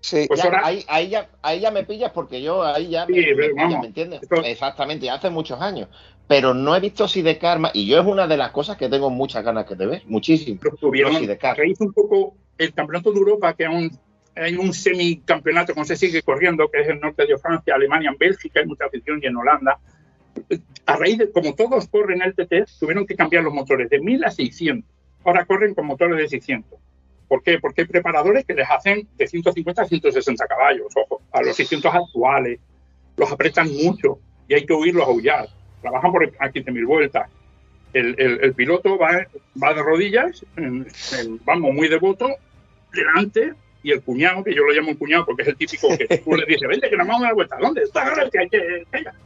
Sí. 0.00 0.24
Pues 0.28 0.38
Ya, 0.40 0.44
ahora- 0.46 0.60
ahí, 0.64 0.84
ahí 0.88 1.08
ya, 1.08 1.28
ahí 1.42 1.60
ya 1.60 1.70
me 1.70 1.84
pillas 1.84 2.12
porque 2.12 2.40
yo 2.42 2.62
ahí 2.62 2.88
ya 2.88 3.06
me, 3.06 3.14
Sí, 3.14 3.20
me 3.20 3.34
pero 3.34 3.54
vamos, 3.56 3.80
¿me 3.80 3.86
entiendes? 3.88 4.22
esto- 4.22 4.42
Exactamente, 4.44 5.10
hace 5.10 5.30
muchos 5.30 5.60
años. 5.60 5.88
Pero 6.26 6.54
no 6.54 6.74
he 6.76 6.80
visto 6.80 7.06
Sidecar 7.08 7.58
más, 7.58 7.72
y 7.74 7.86
yo 7.86 8.00
es 8.00 8.06
una 8.06 8.26
de 8.26 8.36
las 8.36 8.50
cosas 8.50 8.76
que 8.76 8.88
tengo 8.88 9.10
muchas 9.10 9.44
ganas 9.44 9.66
que 9.66 9.76
te 9.76 9.86
ves, 9.86 10.06
muchísimo. 10.06 10.58
Pero 10.62 10.76
tuvieron, 10.76 11.14
que 11.16 11.66
hizo 11.68 11.84
un 11.84 11.92
poco 11.92 12.34
el 12.56 12.72
campeonato 12.72 13.12
de 13.12 13.18
Europa, 13.18 13.52
que 13.54 13.66
aún 13.66 13.90
hay 14.36 14.56
un 14.56 14.72
semicampeonato 14.72 15.74
que 15.74 15.80
no 15.80 15.84
se 15.86 15.96
sigue 15.96 16.22
corriendo, 16.22 16.68
que 16.70 16.80
es 16.80 16.88
el 16.88 17.00
norte 17.00 17.26
de 17.26 17.36
Francia, 17.38 17.74
Alemania, 17.74 18.10
en 18.10 18.18
Bélgica, 18.18 18.60
hay 18.60 18.66
mucha 18.66 18.86
afición 18.86 19.20
y 19.22 19.26
en 19.26 19.36
Holanda. 19.36 19.78
A 20.86 20.96
raíz 20.96 21.18
de, 21.18 21.30
como 21.30 21.54
todos 21.54 21.88
corren 21.88 22.22
el 22.22 22.34
TT, 22.34 22.68
tuvieron 22.78 23.06
que 23.06 23.16
cambiar 23.16 23.42
los 23.42 23.54
motores 23.54 23.88
de 23.88 24.00
1000 24.00 24.24
a 24.24 24.30
600. 24.30 24.90
Ahora 25.24 25.44
corren 25.46 25.74
con 25.74 25.86
motores 25.86 26.18
de 26.18 26.28
600. 26.28 26.78
¿Por 27.28 27.42
qué? 27.42 27.58
Porque 27.58 27.82
hay 27.82 27.86
preparadores 27.86 28.44
que 28.44 28.54
les 28.54 28.68
hacen 28.70 29.08
de 29.16 29.26
150 29.26 29.82
a 29.82 29.86
160 29.86 30.46
caballos, 30.46 30.86
ojo, 30.94 31.22
a 31.32 31.42
los 31.42 31.56
600 31.56 31.94
actuales. 31.94 32.60
Los 33.16 33.32
apretan 33.32 33.72
mucho 33.72 34.18
y 34.46 34.54
hay 34.54 34.66
que 34.66 34.72
oírlos 34.72 35.06
aullar. 35.06 35.48
Trabajan 35.80 36.12
por 36.12 36.24
a 36.24 36.50
15.000 36.50 36.86
vueltas. 36.86 37.30
El, 37.92 38.54
piloto 38.56 38.98
va, 38.98 39.74
de 39.74 39.82
rodillas, 39.82 40.44
vamos, 41.44 41.72
muy 41.72 41.88
devoto, 41.88 42.28
delante, 42.92 43.52
y 43.84 43.92
el 43.92 44.02
cuñado, 44.02 44.42
que 44.42 44.54
yo 44.54 44.64
lo 44.64 44.72
llamo 44.72 44.88
un 44.88 44.96
cuñado 44.96 45.26
porque 45.26 45.42
es 45.42 45.48
el 45.48 45.56
típico 45.56 45.88
que 45.96 46.06
tú 46.24 46.34
le 46.34 46.46
dices, 46.46 46.66
vente, 46.66 46.88
que 46.88 46.96
nos 46.96 47.06
vamos 47.06 47.22
a 47.22 47.26
dar 47.26 47.34
vuelta. 47.34 47.56
¿Dónde? 47.60 47.82
Está 47.82 48.14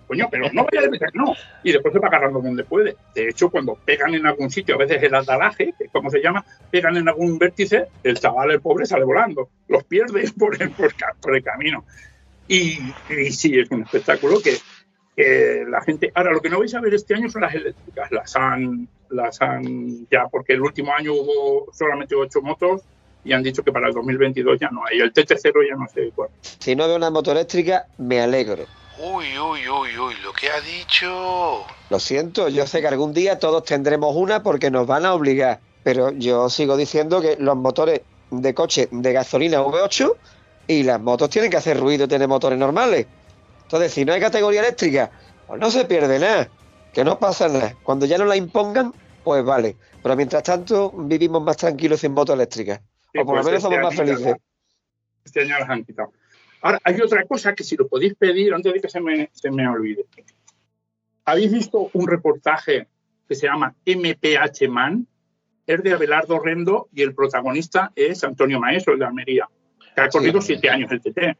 Coño, 0.08 0.28
pero 0.28 0.50
no 0.52 0.64
vaya 0.64 0.88
de 0.88 0.98
no. 1.14 1.32
Y 1.62 1.70
después 1.70 1.94
se 1.94 2.00
va 2.00 2.08
agarrando 2.08 2.40
donde 2.40 2.64
puede. 2.64 2.96
De 3.14 3.28
hecho, 3.28 3.50
cuando 3.50 3.76
pegan 3.76 4.16
en 4.16 4.26
algún 4.26 4.50
sitio, 4.50 4.74
a 4.74 4.78
veces 4.78 5.00
el 5.00 5.14
atalaje, 5.14 5.74
que 5.78 5.84
es 5.84 5.90
como 5.92 6.10
se 6.10 6.20
llama, 6.20 6.44
pegan 6.72 6.96
en 6.96 7.08
algún 7.08 7.38
vértice, 7.38 7.86
el 8.02 8.18
chaval, 8.18 8.50
el 8.50 8.60
pobre, 8.60 8.84
sale 8.84 9.04
volando. 9.04 9.48
Los 9.68 9.84
pierde 9.84 10.28
por 10.38 10.60
el, 10.60 10.70
por 10.72 10.92
por 11.20 11.36
el 11.36 11.42
camino. 11.44 11.84
Y, 12.48 12.80
y 13.10 13.30
sí, 13.30 13.60
es 13.60 13.70
un 13.70 13.82
espectáculo 13.82 14.40
que, 14.42 14.56
que 15.14 15.64
la 15.68 15.82
gente... 15.82 16.10
Ahora, 16.16 16.32
lo 16.32 16.40
que 16.40 16.50
no 16.50 16.58
vais 16.58 16.74
a 16.74 16.80
ver 16.80 16.94
este 16.94 17.14
año 17.14 17.30
son 17.30 17.42
las 17.42 17.54
eléctricas. 17.54 18.10
Las 18.10 18.34
han, 18.34 18.88
las 19.10 19.40
han 19.40 20.08
ya, 20.10 20.26
porque 20.26 20.54
el 20.54 20.62
último 20.62 20.92
año 20.92 21.12
hubo 21.12 21.72
solamente 21.72 22.16
ocho 22.16 22.42
motos 22.42 22.82
y 23.28 23.34
han 23.34 23.42
dicho 23.42 23.62
que 23.62 23.70
para 23.70 23.88
el 23.88 23.94
2022 23.94 24.58
ya 24.58 24.70
no 24.70 24.80
hay. 24.86 25.00
El 25.00 25.12
TT0 25.12 25.68
ya 25.68 25.76
no 25.76 25.86
sé 25.86 26.10
cuál. 26.14 26.30
Si 26.40 26.74
no 26.74 26.86
veo 26.86 26.96
una 26.96 27.10
moto 27.10 27.30
eléctrica, 27.32 27.86
me 27.98 28.22
alegro. 28.22 28.64
Uy, 28.98 29.38
uy, 29.38 29.68
uy, 29.68 29.98
uy, 29.98 30.14
lo 30.24 30.32
que 30.32 30.48
ha 30.50 30.60
dicho. 30.62 31.64
Lo 31.90 32.00
siento, 32.00 32.48
yo 32.48 32.66
sé 32.66 32.80
que 32.80 32.88
algún 32.88 33.12
día 33.12 33.38
todos 33.38 33.64
tendremos 33.64 34.16
una 34.16 34.42
porque 34.42 34.70
nos 34.70 34.86
van 34.86 35.04
a 35.04 35.12
obligar. 35.12 35.60
Pero 35.82 36.10
yo 36.12 36.48
sigo 36.48 36.76
diciendo 36.76 37.20
que 37.20 37.36
los 37.38 37.54
motores 37.54 38.00
de 38.30 38.54
coche 38.54 38.88
de 38.90 39.12
gasolina 39.12 39.62
V8 39.62 40.14
y 40.66 40.82
las 40.82 41.00
motos 41.00 41.28
tienen 41.28 41.50
que 41.50 41.58
hacer 41.58 41.78
ruido 41.78 42.06
y 42.06 42.08
tener 42.08 42.28
motores 42.28 42.58
normales. 42.58 43.06
Entonces, 43.64 43.92
si 43.92 44.06
no 44.06 44.14
hay 44.14 44.20
categoría 44.20 44.60
eléctrica, 44.60 45.10
pues 45.46 45.60
no 45.60 45.70
se 45.70 45.84
pierde 45.84 46.18
nada. 46.18 46.48
Que 46.94 47.04
no 47.04 47.18
pasa 47.18 47.48
nada. 47.48 47.74
Cuando 47.82 48.06
ya 48.06 48.16
no 48.16 48.24
la 48.24 48.36
impongan, 48.36 48.94
pues 49.22 49.44
vale. 49.44 49.76
Pero 50.02 50.16
mientras 50.16 50.42
tanto, 50.42 50.90
vivimos 50.96 51.42
más 51.42 51.58
tranquilos 51.58 52.00
sin 52.00 52.12
moto 52.12 52.32
eléctrica. 52.32 52.80
Sí, 53.12 53.18
O 53.20 53.24
por 53.24 53.36
lo 53.36 53.42
pues 53.42 53.46
menos 53.46 53.64
este 53.64 53.74
somos 53.74 53.80
más 53.80 53.96
felices. 53.96 54.36
Este 55.24 55.40
año 55.42 55.58
las 55.58 55.68
han 55.68 55.84
quitado. 55.84 56.12
Ahora, 56.60 56.78
hay 56.84 57.00
otra 57.00 57.24
cosa 57.24 57.54
que 57.54 57.64
si 57.64 57.76
lo 57.76 57.86
podéis 57.86 58.14
pedir 58.14 58.52
antes 58.52 58.72
de 58.72 58.80
que 58.80 58.88
se 58.88 59.00
me, 59.00 59.30
se 59.32 59.50
me 59.50 59.68
olvide. 59.68 60.04
¿Habéis 61.24 61.52
visto 61.52 61.90
un 61.92 62.08
reportaje 62.08 62.88
que 63.28 63.34
se 63.34 63.46
llama 63.46 63.74
MPH 63.86 64.68
Man? 64.68 65.06
Es 65.66 65.82
de 65.82 65.92
Abelardo 65.92 66.38
Rendo 66.40 66.88
y 66.92 67.02
el 67.02 67.14
protagonista 67.14 67.92
es 67.94 68.24
Antonio 68.24 68.58
Maestro, 68.58 68.94
el 68.94 68.98
de 68.98 69.04
Almería, 69.04 69.48
que 69.94 70.00
ha 70.00 70.08
corrido 70.08 70.40
siete 70.40 70.70
años 70.70 70.90
el 70.90 71.02
TT. 71.02 71.36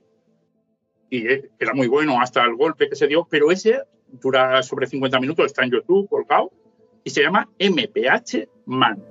Y 1.11 1.27
era 1.59 1.73
muy 1.73 1.87
bueno 1.87 2.21
hasta 2.21 2.45
el 2.45 2.55
golpe 2.55 2.91
que 2.91 2.97
se 2.97 3.07
dio, 3.07 3.27
pero 3.29 3.51
ese 3.51 3.81
dura 4.09 4.63
sobre 4.63 4.87
50 4.87 5.19
minutos, 5.21 5.47
está 5.47 5.65
en 5.65 5.71
YouTube, 5.71 6.09
colgado, 6.09 6.51
y 7.05 7.11
se 7.11 7.23
llama 7.23 7.49
MPH 7.59 8.49
Man. 8.67 9.03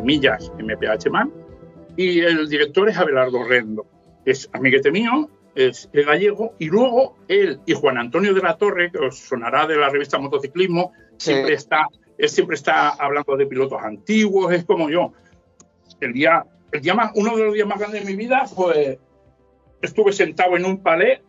Millas 0.00 0.52
MPH 0.58 1.10
Man 1.10 1.32
y 1.96 2.20
el 2.20 2.48
director 2.48 2.88
es 2.88 2.96
Abelardo 2.96 3.42
Rendo. 3.44 3.86
Es 4.24 4.48
amiguete 4.52 4.90
mío, 4.90 5.28
es 5.54 5.90
el 5.92 6.04
gallego 6.04 6.54
y 6.58 6.66
luego 6.66 7.16
él 7.26 7.60
y 7.66 7.74
Juan 7.74 7.98
Antonio 7.98 8.32
de 8.32 8.40
la 8.40 8.56
Torre, 8.56 8.92
que 8.92 8.98
os 8.98 9.18
sonará 9.18 9.66
de 9.66 9.76
la 9.76 9.88
revista 9.88 10.18
Motociclismo, 10.18 10.92
siempre 11.16 11.54
está, 11.54 11.88
él 12.16 12.28
siempre 12.28 12.54
está 12.54 12.90
hablando 12.90 13.36
de 13.36 13.46
pilotos 13.46 13.82
antiguos, 13.82 14.52
es 14.52 14.64
como 14.64 14.88
yo. 14.88 15.12
El 16.00 16.12
día, 16.12 16.44
el 16.70 16.80
día 16.80 16.94
más, 16.94 17.10
uno 17.16 17.36
de 17.36 17.44
los 17.44 17.54
días 17.54 17.66
más 17.66 17.80
grandes 17.80 18.04
de 18.04 18.10
mi 18.10 18.16
vida 18.16 18.46
fue, 18.46 19.00
estuve 19.82 20.12
sentado 20.12 20.56
en 20.56 20.64
un 20.64 20.80
palé 20.80 21.22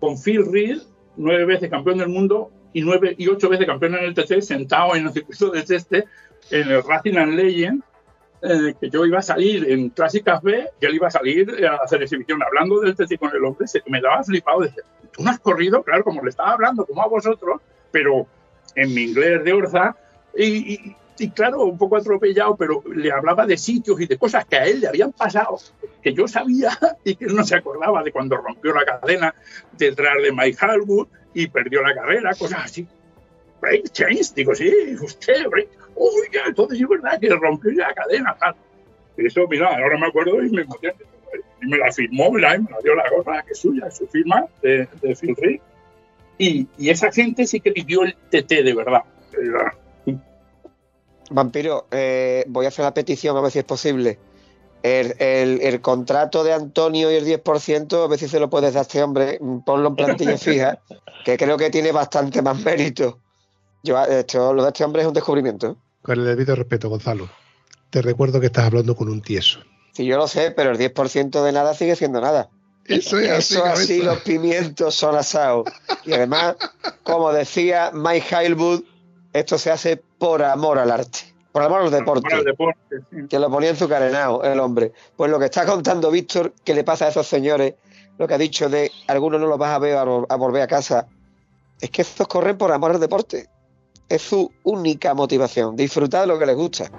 con 0.00 0.20
Phil 0.20 0.44
Reed, 0.50 0.78
nueve 1.16 1.44
veces 1.44 1.70
campeón 1.70 1.98
del 1.98 2.08
mundo 2.08 2.50
y 2.72 2.82
nueve 2.82 3.14
y 3.16 3.28
ocho 3.28 3.48
veces 3.48 3.66
campeón 3.66 3.94
en 3.94 4.04
el 4.04 4.14
TC, 4.14 4.42
sentado 4.42 4.96
en 4.96 5.06
el 5.06 5.12
circuito 5.12 5.50
de 5.50 5.62
Teste, 5.62 6.06
en 6.50 6.68
el 6.68 6.82
Racing 6.82 7.16
and 7.16 7.34
Legend, 7.34 7.82
eh, 8.42 8.74
que 8.80 8.90
yo 8.90 9.06
iba 9.06 9.18
a 9.18 9.22
salir 9.22 9.70
en 9.70 9.88
Clásicas 9.90 10.42
B 10.42 10.68
y 10.80 10.84
él 10.86 10.94
iba 10.94 11.08
a 11.08 11.10
salir 11.10 11.66
a 11.66 11.76
hacer 11.76 12.02
exhibición 12.02 12.42
hablando 12.42 12.80
del 12.80 12.94
TC 12.94 13.18
con 13.18 13.30
el 13.34 13.44
hombre, 13.44 13.66
se 13.66 13.82
me 13.86 14.00
daba 14.00 14.22
flipado. 14.22 14.60
Decía, 14.60 14.82
tú 15.12 15.22
no 15.22 15.30
has 15.30 15.38
corrido, 15.40 15.82
claro, 15.82 16.04
como 16.04 16.22
le 16.22 16.30
estaba 16.30 16.52
hablando, 16.52 16.84
como 16.84 17.02
a 17.02 17.08
vosotros, 17.08 17.60
pero 17.90 18.26
en 18.74 18.92
mi 18.92 19.02
inglés 19.02 19.42
de 19.44 19.52
Orza, 19.52 19.96
y, 20.36 20.74
y- 21.18 21.30
claro, 21.30 21.62
un 21.62 21.78
poco 21.78 21.96
atropellado, 21.96 22.56
pero 22.56 22.82
le 22.92 23.10
hablaba 23.12 23.46
de 23.46 23.56
sitios 23.56 24.00
y 24.00 24.06
de 24.06 24.18
cosas 24.18 24.44
que 24.46 24.56
a 24.56 24.64
él 24.64 24.80
le 24.80 24.88
habían 24.88 25.12
pasado, 25.12 25.56
que 26.02 26.12
yo 26.12 26.26
sabía 26.26 26.76
y 27.04 27.14
que 27.14 27.26
no 27.26 27.44
se 27.44 27.54
acordaba 27.54 28.02
de 28.02 28.10
cuando 28.12 28.36
rompió 28.36 28.74
la 28.74 28.84
cadena 28.84 29.32
detrás 29.78 30.14
de 30.20 30.32
Mike 30.32 30.58
Halwood 30.60 31.06
y 31.32 31.46
perdió 31.46 31.82
la 31.82 31.94
carrera, 31.94 32.34
cosas 32.34 32.64
así. 32.64 32.86
Break 33.64 33.92
change, 33.92 34.34
digo, 34.34 34.54
sí, 34.54 34.70
usted, 35.02 35.46
break. 35.48 35.68
Uy, 35.96 36.28
ya, 36.32 36.42
entonces 36.48 36.78
es 36.80 36.86
verdad 36.88 37.18
que 37.18 37.30
rompió 37.30 37.70
la 37.72 37.94
cadena, 37.94 38.36
tal. 38.38 38.54
Y 39.16 39.26
eso, 39.26 39.46
mira, 39.48 39.68
ahora 39.68 39.96
me 39.98 40.06
acuerdo 40.08 40.42
y 40.44 40.50
me 40.50 40.62
emocioné. 40.62 40.94
Y 41.62 41.66
me 41.66 41.78
la 41.78 41.90
firmó, 41.90 42.30
mira, 42.30 42.56
y 42.56 42.58
me 42.60 42.70
la 42.70 42.78
dio 42.82 42.94
la 42.94 43.08
gorra, 43.08 43.42
que 43.42 43.52
es 43.52 43.58
suya, 43.58 43.90
su 43.90 44.06
firma, 44.08 44.44
de, 44.60 44.86
de 45.00 45.16
Phil. 45.16 45.60
Y, 46.36 46.66
y 46.76 46.90
esa 46.90 47.10
gente 47.10 47.46
sí 47.46 47.60
que 47.60 47.70
vivió 47.70 48.02
el 48.02 48.14
TT 48.30 48.62
de 48.62 48.74
verdad. 48.74 49.00
Vampiro, 51.30 51.86
eh, 51.90 52.44
voy 52.48 52.66
a 52.66 52.68
hacer 52.68 52.84
la 52.84 52.92
petición 52.92 53.36
a 53.36 53.40
ver 53.40 53.50
si 53.50 53.60
es 53.60 53.64
posible. 53.64 54.18
El, 54.82 55.14
el- 55.18 55.60
el 55.62 55.80
contrato 55.80 56.44
de 56.44 56.52
Antonio 56.52 57.10
y 57.10 57.14
el 57.14 57.24
10%, 57.24 58.04
a 58.04 58.08
ver 58.08 58.18
si 58.18 58.28
se 58.28 58.38
lo 58.38 58.50
puedes 58.50 58.74
dar 58.74 58.80
a 58.80 58.82
este 58.82 59.02
hombre, 59.02 59.38
ponlo 59.64 59.88
en 59.88 59.96
plantilla 59.96 60.36
fija, 60.38 60.78
que 61.24 61.38
creo 61.38 61.56
que 61.56 61.70
tiene 61.70 61.92
bastante 61.92 62.42
más 62.42 62.62
mérito. 62.62 63.20
Yo, 63.84 64.02
esto, 64.02 64.54
lo 64.54 64.62
de 64.62 64.68
este 64.68 64.82
hombre 64.82 65.02
es 65.02 65.08
un 65.08 65.12
descubrimiento. 65.12 65.76
Con 66.00 66.18
el 66.18 66.24
debido 66.24 66.56
respeto, 66.56 66.88
Gonzalo. 66.88 67.28
Te 67.90 68.00
recuerdo 68.00 68.40
que 68.40 68.46
estás 68.46 68.64
hablando 68.64 68.96
con 68.96 69.10
un 69.10 69.20
tieso. 69.20 69.60
Sí, 69.92 70.06
yo 70.06 70.16
lo 70.16 70.26
sé, 70.26 70.50
pero 70.52 70.70
el 70.70 70.78
10% 70.78 71.44
de 71.44 71.52
nada 71.52 71.74
sigue 71.74 71.94
siendo 71.94 72.20
nada. 72.20 72.48
Eso 72.86 73.18
es 73.18 73.30
así, 73.30 73.54
Eso 73.54 73.64
así, 73.64 74.02
los 74.02 74.20
pimientos 74.20 74.94
son 74.94 75.16
asados. 75.16 75.66
Y 76.04 76.14
además, 76.14 76.56
como 77.02 77.30
decía 77.32 77.90
Mike 77.92 78.34
Hailwood, 78.34 78.84
esto 79.34 79.58
se 79.58 79.70
hace 79.70 80.02
por 80.18 80.42
amor 80.42 80.78
al 80.78 80.90
arte, 80.90 81.34
por 81.52 81.62
amor 81.62 81.82
al 81.82 81.90
deporte. 81.90 82.22
Para 82.22 82.38
el 82.38 82.44
deporte, 82.44 82.96
sí. 83.10 83.28
que 83.28 83.38
lo 83.38 83.50
ponía 83.50 83.70
en 83.70 83.76
su 83.76 83.86
carenao 83.86 84.42
el 84.44 84.60
hombre. 84.60 84.92
Pues 85.14 85.30
lo 85.30 85.38
que 85.38 85.44
está 85.44 85.66
contando 85.66 86.10
Víctor, 86.10 86.54
que 86.64 86.72
le 86.72 86.84
pasa 86.84 87.04
a 87.04 87.08
esos 87.08 87.26
señores, 87.26 87.74
lo 88.16 88.26
que 88.26 88.34
ha 88.34 88.38
dicho 88.38 88.70
de 88.70 88.90
algunos 89.08 89.40
no 89.40 89.46
los 89.46 89.58
vas 89.58 89.74
a 89.74 89.78
ver 89.78 89.96
a, 89.96 90.02
a 90.02 90.36
volver 90.36 90.62
a 90.62 90.66
casa, 90.66 91.06
es 91.80 91.90
que 91.90 92.02
estos 92.02 92.26
corren 92.28 92.56
por 92.56 92.72
amor 92.72 92.92
al 92.92 93.00
deporte. 93.00 93.48
Es 94.08 94.22
su 94.22 94.50
única 94.62 95.14
motivación, 95.14 95.76
disfrutar 95.76 96.22
de 96.22 96.26
lo 96.28 96.38
que 96.38 96.46
les 96.46 96.56
gusta. 96.56 96.90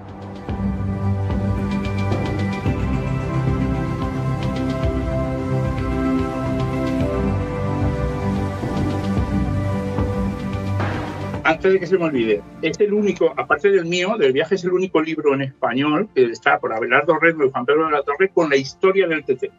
antes 11.46 11.74
de 11.74 11.80
que 11.80 11.86
se 11.86 11.98
me 11.98 12.06
olvide, 12.06 12.42
es 12.64 12.80
el 12.80 12.92
único, 12.92 13.32
aparte 13.38 13.70
del 13.70 13.86
mío, 13.86 14.18
del 14.18 14.34
viaje, 14.34 14.56
es 14.56 14.64
el 14.64 14.72
único 14.74 15.00
libro 15.00 15.36
en 15.36 15.44
español 15.44 16.10
que 16.14 16.26
está 16.26 16.60
por 16.60 16.74
Abelardo 16.74 17.18
Rendo 17.20 17.46
y 17.46 17.52
Juan 17.52 17.66
Pedro 17.66 17.86
de 17.86 17.92
la 17.92 18.02
Torre 18.02 18.30
con 18.30 18.50
la 18.50 18.56
historia 18.56 19.08
del 19.08 19.24
TT. 19.24 19.52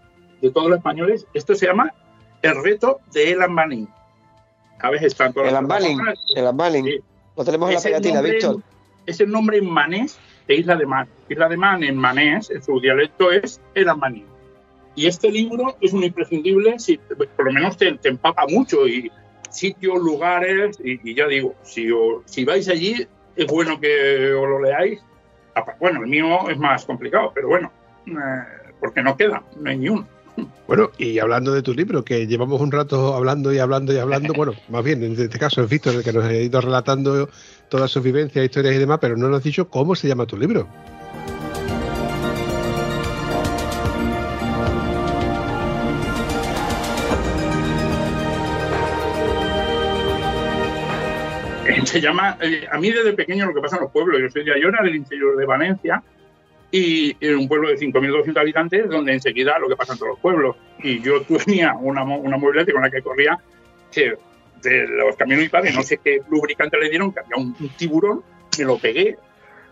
De 0.42 0.50
todos 0.50 0.68
los 0.68 0.78
españoles, 0.78 1.26
esto 1.32 1.54
se 1.54 1.66
llama 1.66 1.94
El 2.42 2.62
reto 2.62 3.00
de 3.12 3.30
Elan 3.32 3.52
Manning. 3.52 3.88
¿Sabes? 4.80 5.02
Están 5.02 5.32
todas 5.32 5.48
El 5.48 5.54
las 5.54 5.62
unveiling, 5.62 5.96
plataformas. 5.96 6.32
el 6.34 6.44
unveiling. 6.44 7.04
Lo 7.36 7.44
tenemos 7.44 7.68
en 7.68 7.74
la 7.74 7.78
el 7.80 7.84
pegatina, 7.84 8.14
nombre- 8.14 8.32
Víctor. 8.32 8.62
Es 9.06 9.20
el 9.20 9.30
nombre 9.30 9.58
en 9.58 9.70
manés 9.70 10.18
de 10.48 10.56
Isla 10.56 10.76
de 10.76 10.86
Man. 10.86 11.08
Isla 11.28 11.48
de 11.48 11.56
Man 11.56 11.82
en 11.84 11.96
manés, 11.96 12.50
en 12.50 12.62
su 12.62 12.80
dialecto, 12.80 13.30
es 13.30 13.60
Elan 13.74 13.98
Manning. 13.98 14.26
Y 14.94 15.06
este 15.06 15.30
libro 15.30 15.76
es 15.80 15.92
un 15.92 16.02
imprescindible, 16.02 16.78
si, 16.78 16.96
por 16.98 17.44
lo 17.44 17.52
menos 17.52 17.76
te, 17.76 17.92
te 17.98 18.08
empapa 18.08 18.46
mucho 18.48 18.86
y 18.88 19.10
sitios, 19.50 19.98
lugares, 19.98 20.78
y, 20.82 21.10
y 21.10 21.14
ya 21.14 21.26
digo, 21.28 21.54
si, 21.62 21.88
si 22.24 22.44
vais 22.44 22.68
allí, 22.68 23.06
es 23.36 23.46
bueno 23.46 23.78
que 23.78 24.32
os 24.32 24.48
lo 24.48 24.60
leáis. 24.62 25.00
Bueno, 25.78 26.00
el 26.02 26.08
mío 26.08 26.48
es 26.48 26.58
más 26.58 26.84
complicado, 26.84 27.30
pero 27.34 27.48
bueno, 27.48 27.70
eh, 28.06 28.72
porque 28.80 29.02
no 29.02 29.16
queda, 29.16 29.42
no 29.56 29.70
hay 29.70 29.76
ni 29.78 29.88
uno. 29.90 30.06
Bueno, 30.66 30.90
y 30.98 31.18
hablando 31.18 31.52
de 31.52 31.62
tu 31.62 31.72
libro, 31.72 32.04
que 32.04 32.26
llevamos 32.26 32.60
un 32.60 32.72
rato 32.72 33.14
hablando 33.14 33.52
y 33.52 33.58
hablando 33.58 33.92
y 33.92 33.98
hablando, 33.98 34.34
bueno, 34.34 34.52
más 34.68 34.84
bien, 34.84 35.02
en 35.02 35.12
este 35.12 35.38
caso 35.38 35.62
es 35.62 35.70
Víctor 35.70 35.94
el 35.94 36.02
que 36.04 36.12
nos 36.12 36.24
ha 36.24 36.34
ido 36.34 36.60
relatando 36.60 37.28
todas 37.68 37.90
sus 37.90 38.02
vivencias, 38.02 38.44
historias 38.44 38.74
y 38.74 38.78
demás, 38.78 38.98
pero 39.00 39.16
no 39.16 39.28
nos 39.28 39.38
has 39.38 39.44
dicho 39.44 39.68
cómo 39.68 39.94
se 39.94 40.08
llama 40.08 40.26
tu 40.26 40.36
libro. 40.36 40.68
se 51.84 52.00
llama, 52.00 52.36
eh, 52.40 52.66
a 52.70 52.78
mí 52.78 52.90
desde 52.90 53.12
pequeño 53.12 53.46
lo 53.46 53.54
que 53.54 53.60
pasa 53.60 53.76
en 53.76 53.82
los 53.82 53.92
pueblos, 53.92 54.20
yo 54.20 54.28
soy 54.28 54.44
de 54.44 54.54
Ayora, 54.54 54.82
del 54.82 54.96
interior 54.96 55.36
de 55.36 55.46
Valencia, 55.46 56.02
y 56.76 57.16
en 57.20 57.36
un 57.36 57.48
pueblo 57.48 57.68
de 57.68 57.76
5.200 57.76 58.38
habitantes, 58.38 58.88
donde 58.90 59.12
enseguida 59.14 59.58
lo 59.58 59.68
que 59.68 59.76
pasa 59.76 59.94
en 59.94 59.98
todos 59.98 60.10
los 60.12 60.20
pueblos. 60.20 60.56
Y 60.82 61.00
yo 61.00 61.22
tenía 61.44 61.74
una, 61.80 62.04
una 62.04 62.36
movilete 62.36 62.72
con 62.72 62.82
la 62.82 62.90
que 62.90 63.00
corría, 63.02 63.38
que 63.90 64.14
de 64.62 64.86
los 64.88 65.16
caminos 65.16 65.44
y 65.44 65.48
padres, 65.48 65.74
no 65.74 65.82
sé 65.82 65.98
qué 66.02 66.20
lubricante 66.28 66.78
le 66.78 66.90
dieron, 66.90 67.12
que 67.12 67.20
había 67.20 67.36
un, 67.36 67.54
un 67.58 67.68
tiburón, 67.76 68.22
me 68.58 68.64
lo 68.64 68.78
pegué, 68.78 69.16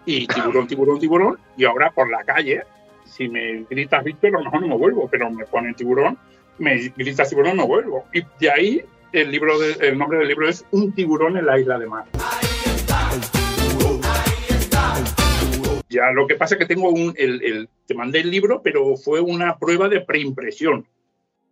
y 0.07 0.27
tiburón, 0.27 0.67
tiburón, 0.67 0.99
tiburón, 0.99 1.39
y 1.57 1.65
ahora 1.65 1.91
por 1.91 2.11
la 2.11 2.23
calle, 2.25 2.63
si 3.05 3.29
me 3.29 3.65
gritas 3.69 4.03
Víctor, 4.05 4.31
a 4.37 4.39
lo 4.39 4.45
mejor 4.45 4.61
no 4.63 4.69
me 4.69 4.77
vuelvo, 4.77 5.09
pero 5.11 5.31
me 5.31 5.45
ponen 5.47 5.75
tiburón, 5.75 6.17
me 6.59 6.77
gritas 6.97 7.29
tiburón, 7.29 7.57
me 7.57 7.65
vuelvo. 7.65 8.05
Y 8.13 8.23
de 8.41 8.51
ahí 8.51 8.83
el, 9.13 9.31
libro 9.31 9.59
de- 9.59 9.89
el 9.89 9.99
nombre 9.99 10.19
del 10.19 10.29
libro 10.29 10.49
es 10.49 10.65
Un 10.71 10.93
tiburón 10.93 11.37
en 11.37 11.47
la 11.47 11.59
isla 11.59 11.79
de 11.79 11.87
mar. 11.87 12.05
Ya 15.95 16.11
lo 16.13 16.27
que 16.27 16.35
pasa 16.35 16.55
es 16.55 16.59
que 16.59 16.67
tengo 16.67 16.91
un, 16.91 17.15
el, 17.17 17.43
el- 17.43 17.69
te 17.87 17.95
mandé 17.95 18.21
el 18.21 18.31
libro, 18.31 18.61
pero 18.63 18.97
fue 18.97 19.21
una 19.21 19.59
prueba 19.59 19.89
de 19.89 20.01
preimpresión. 20.01 20.87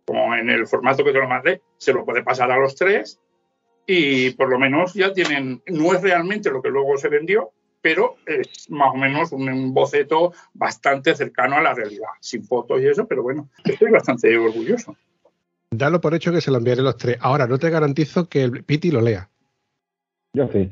Como 0.05 0.35
en 0.35 0.49
el 0.49 0.67
formato 0.67 1.03
que 1.03 1.13
te 1.13 1.19
lo 1.19 1.27
mandé, 1.29 1.61
se 1.77 1.93
lo 1.93 2.03
puede 2.03 2.23
pasar 2.23 2.51
a 2.51 2.57
los 2.57 2.75
tres 2.75 3.19
y 3.87 4.31
por 4.31 4.49
lo 4.49 4.59
menos 4.59 4.93
ya 4.93 5.13
tienen, 5.13 5.61
no 5.67 5.93
es 5.93 6.01
realmente 6.01 6.49
lo 6.49 6.61
que 6.61 6.69
luego 6.69 6.97
se 6.97 7.09
vendió, 7.09 7.51
pero 7.81 8.15
es 8.25 8.69
más 8.69 8.89
o 8.93 8.97
menos 8.97 9.31
un, 9.31 9.47
un 9.49 9.73
boceto 9.73 10.33
bastante 10.53 11.15
cercano 11.15 11.55
a 11.57 11.61
la 11.61 11.73
realidad, 11.73 12.07
sin 12.19 12.43
fotos 12.43 12.81
y 12.81 12.87
eso, 12.87 13.07
pero 13.07 13.23
bueno, 13.23 13.49
estoy 13.63 13.91
bastante 13.91 14.37
orgulloso. 14.37 14.95
Dalo 15.71 15.99
por 16.01 16.13
hecho 16.13 16.31
que 16.31 16.39
se 16.41 16.51
lo 16.51 16.57
enviaré 16.57 16.81
los 16.81 16.97
tres. 16.97 17.17
Ahora, 17.19 17.47
no 17.47 17.57
te 17.57 17.69
garantizo 17.69 18.29
que 18.29 18.43
el 18.43 18.63
Piti 18.63 18.91
lo 18.91 19.01
lea. 19.01 19.29
Yo 20.33 20.47
sí. 20.49 20.71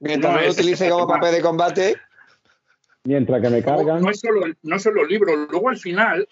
Mientras 0.00 0.34
no, 0.34 0.40
lo 0.40 0.50
utilice 0.50 0.88
como 0.90 1.06
papel 1.08 1.32
de 1.34 1.42
combate, 1.42 1.96
Mientras 3.06 3.40
que 3.40 3.50
me 3.50 3.60
No, 3.60 3.64
cargan. 3.64 4.02
no 4.02 4.10
es 4.10 4.20
solo, 4.20 4.42
no 4.62 4.76
es 4.76 4.82
solo 4.82 5.02
el 5.02 5.08
libro, 5.08 5.34
luego 5.36 5.68
al 5.68 5.78
final, 5.78 6.26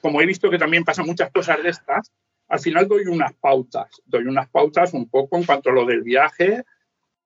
como 0.00 0.20
he 0.20 0.26
visto 0.26 0.48
que 0.50 0.58
también 0.58 0.84
pasan 0.84 1.06
muchas 1.06 1.30
cosas 1.30 1.62
de 1.62 1.70
estas, 1.70 2.12
al 2.48 2.60
final 2.60 2.88
doy 2.88 3.04
unas 3.06 3.32
pautas, 3.34 3.88
doy 4.06 4.24
unas 4.24 4.48
pautas 4.48 4.92
un 4.94 5.08
poco 5.08 5.36
en 5.36 5.44
cuanto 5.44 5.70
a 5.70 5.72
lo 5.72 5.84
del 5.84 6.02
viaje 6.02 6.64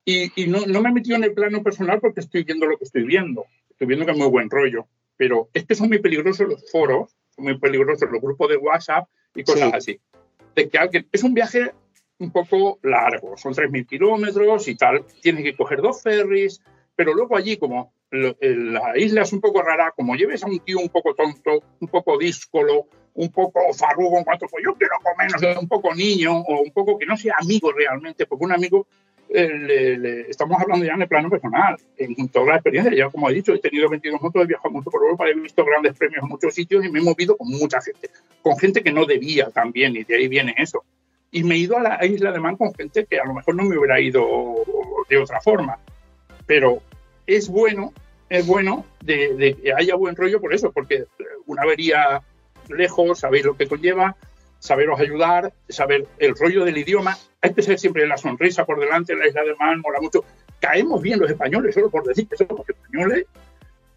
y, 0.04 0.30
y 0.42 0.46
no, 0.48 0.66
no 0.66 0.80
me 0.82 0.90
he 0.90 0.92
metido 0.92 1.16
en 1.16 1.24
el 1.24 1.32
plano 1.34 1.62
personal 1.62 2.00
porque 2.00 2.20
estoy 2.20 2.44
viendo 2.44 2.66
lo 2.66 2.76
que 2.76 2.84
estoy 2.84 3.04
viendo, 3.04 3.46
estoy 3.70 3.86
viendo 3.86 4.04
que 4.06 4.12
es 4.12 4.18
muy 4.18 4.28
buen 4.28 4.50
rollo, 4.50 4.86
pero 5.16 5.48
es 5.54 5.64
que 5.66 5.74
son 5.74 5.88
muy 5.88 5.98
peligrosos 5.98 6.48
los 6.48 6.70
foros, 6.70 7.14
son 7.34 7.44
muy 7.44 7.58
peligrosos 7.58 8.08
los 8.10 8.20
grupos 8.20 8.48
de 8.48 8.56
WhatsApp 8.56 9.08
y 9.34 9.44
cosas 9.44 9.70
Sí. 9.70 9.76
así. 9.76 10.00
De 10.54 10.68
que 10.68 10.78
alguien, 10.78 11.06
es 11.10 11.22
un 11.24 11.34
viaje 11.34 11.72
un 12.18 12.30
poco 12.30 12.78
largo, 12.82 13.36
son 13.36 13.54
3.000 13.54 13.86
kilómetros 13.86 14.68
y 14.68 14.76
tal, 14.76 15.04
tienes 15.20 15.42
que 15.42 15.56
coger 15.56 15.80
dos 15.80 16.02
ferries, 16.02 16.60
pero 16.96 17.14
luego 17.14 17.36
allí 17.36 17.56
como 17.56 17.92
la 18.10 18.96
isla 18.96 19.22
es 19.22 19.32
un 19.32 19.40
poco 19.40 19.60
rara, 19.62 19.92
como 19.96 20.14
lleves 20.14 20.42
a 20.44 20.46
un 20.46 20.60
tío 20.60 20.78
un 20.78 20.88
poco 20.88 21.14
tonto, 21.14 21.62
un 21.80 21.88
poco 21.88 22.16
díscolo, 22.18 22.86
un 23.14 23.30
poco 23.30 23.60
farrugo 23.72 24.18
en 24.18 24.24
cuanto, 24.24 24.46
pues 24.48 24.64
yo 24.64 24.74
quiero 24.74 24.94
comer, 25.02 25.30
no 25.32 25.38
sé, 25.38 25.58
un 25.58 25.68
poco 25.68 25.94
niño 25.94 26.38
o 26.40 26.60
un 26.62 26.70
poco 26.72 26.96
que 26.98 27.06
no 27.06 27.16
sea 27.16 27.34
amigo 27.40 27.72
realmente, 27.72 28.26
porque 28.26 28.44
un 28.44 28.52
amigo, 28.52 28.86
eh, 29.28 29.48
le- 29.48 29.98
le- 29.98 30.20
estamos 30.30 30.60
hablando 30.60 30.84
ya 30.84 30.92
en 30.94 31.02
el 31.02 31.08
plano 31.08 31.28
personal, 31.30 31.76
en 31.96 32.28
toda 32.28 32.46
la 32.46 32.54
experiencia, 32.56 32.94
ya 32.94 33.08
como 33.10 33.28
he 33.30 33.34
dicho, 33.34 33.52
he 33.54 33.58
tenido 33.58 33.88
22 33.88 34.20
motos, 34.22 34.42
he 34.42 34.46
viajado 34.46 34.70
mucho 34.70 34.90
por 34.90 35.02
Europa, 35.02 35.28
he 35.28 35.34
visto 35.34 35.64
grandes 35.64 35.96
premios 35.96 36.22
en 36.22 36.28
muchos 36.28 36.54
sitios 36.54 36.84
y 36.84 36.90
me 36.90 37.00
he 37.00 37.02
movido 37.02 37.36
con 37.36 37.48
mucha 37.48 37.80
gente, 37.80 38.10
con 38.42 38.56
gente 38.58 38.82
que 38.82 38.92
no 38.92 39.06
debía 39.06 39.50
también, 39.50 39.96
y 39.96 40.04
de 40.04 40.14
ahí 40.16 40.28
viene 40.28 40.54
eso. 40.58 40.84
Y 41.32 41.42
me 41.42 41.56
he 41.56 41.58
ido 41.58 41.76
a 41.76 41.82
la 41.82 42.06
isla 42.06 42.30
de 42.30 42.38
Man 42.38 42.56
con 42.56 42.72
gente 42.74 43.06
que 43.06 43.18
a 43.18 43.24
lo 43.24 43.34
mejor 43.34 43.56
no 43.56 43.64
me 43.64 43.76
hubiera 43.76 44.00
ido 44.00 44.54
de 45.08 45.18
otra 45.18 45.40
forma. 45.40 45.78
Pero 46.46 46.82
es 47.26 47.48
bueno, 47.48 47.92
es 48.28 48.46
bueno 48.46 48.84
de, 49.02 49.34
de 49.34 49.54
que 49.54 49.72
haya 49.72 49.94
buen 49.94 50.16
rollo 50.16 50.40
por 50.40 50.54
eso, 50.54 50.72
porque 50.72 51.06
una 51.46 51.62
avería 51.62 52.22
lejos, 52.68 53.20
sabéis 53.20 53.44
lo 53.44 53.56
que 53.56 53.66
conlleva, 53.66 54.16
saberos 54.64 54.98
ayudar, 54.98 55.52
saber 55.68 56.06
el 56.18 56.34
rollo 56.34 56.64
del 56.64 56.78
idioma. 56.78 57.18
Hay 57.42 57.52
que 57.52 57.62
ser 57.62 57.78
siempre 57.78 58.06
la 58.06 58.16
sonrisa 58.16 58.64
por 58.64 58.80
delante, 58.80 59.14
la 59.14 59.28
isla 59.28 59.42
de 59.44 59.54
Man 59.56 59.80
mola 59.80 60.00
mucho. 60.00 60.24
Caemos 60.58 61.02
bien 61.02 61.20
los 61.20 61.30
españoles, 61.30 61.74
solo 61.74 61.90
por 61.90 62.04
decir 62.04 62.26
que 62.26 62.36
somos 62.36 62.66
españoles. 62.66 63.26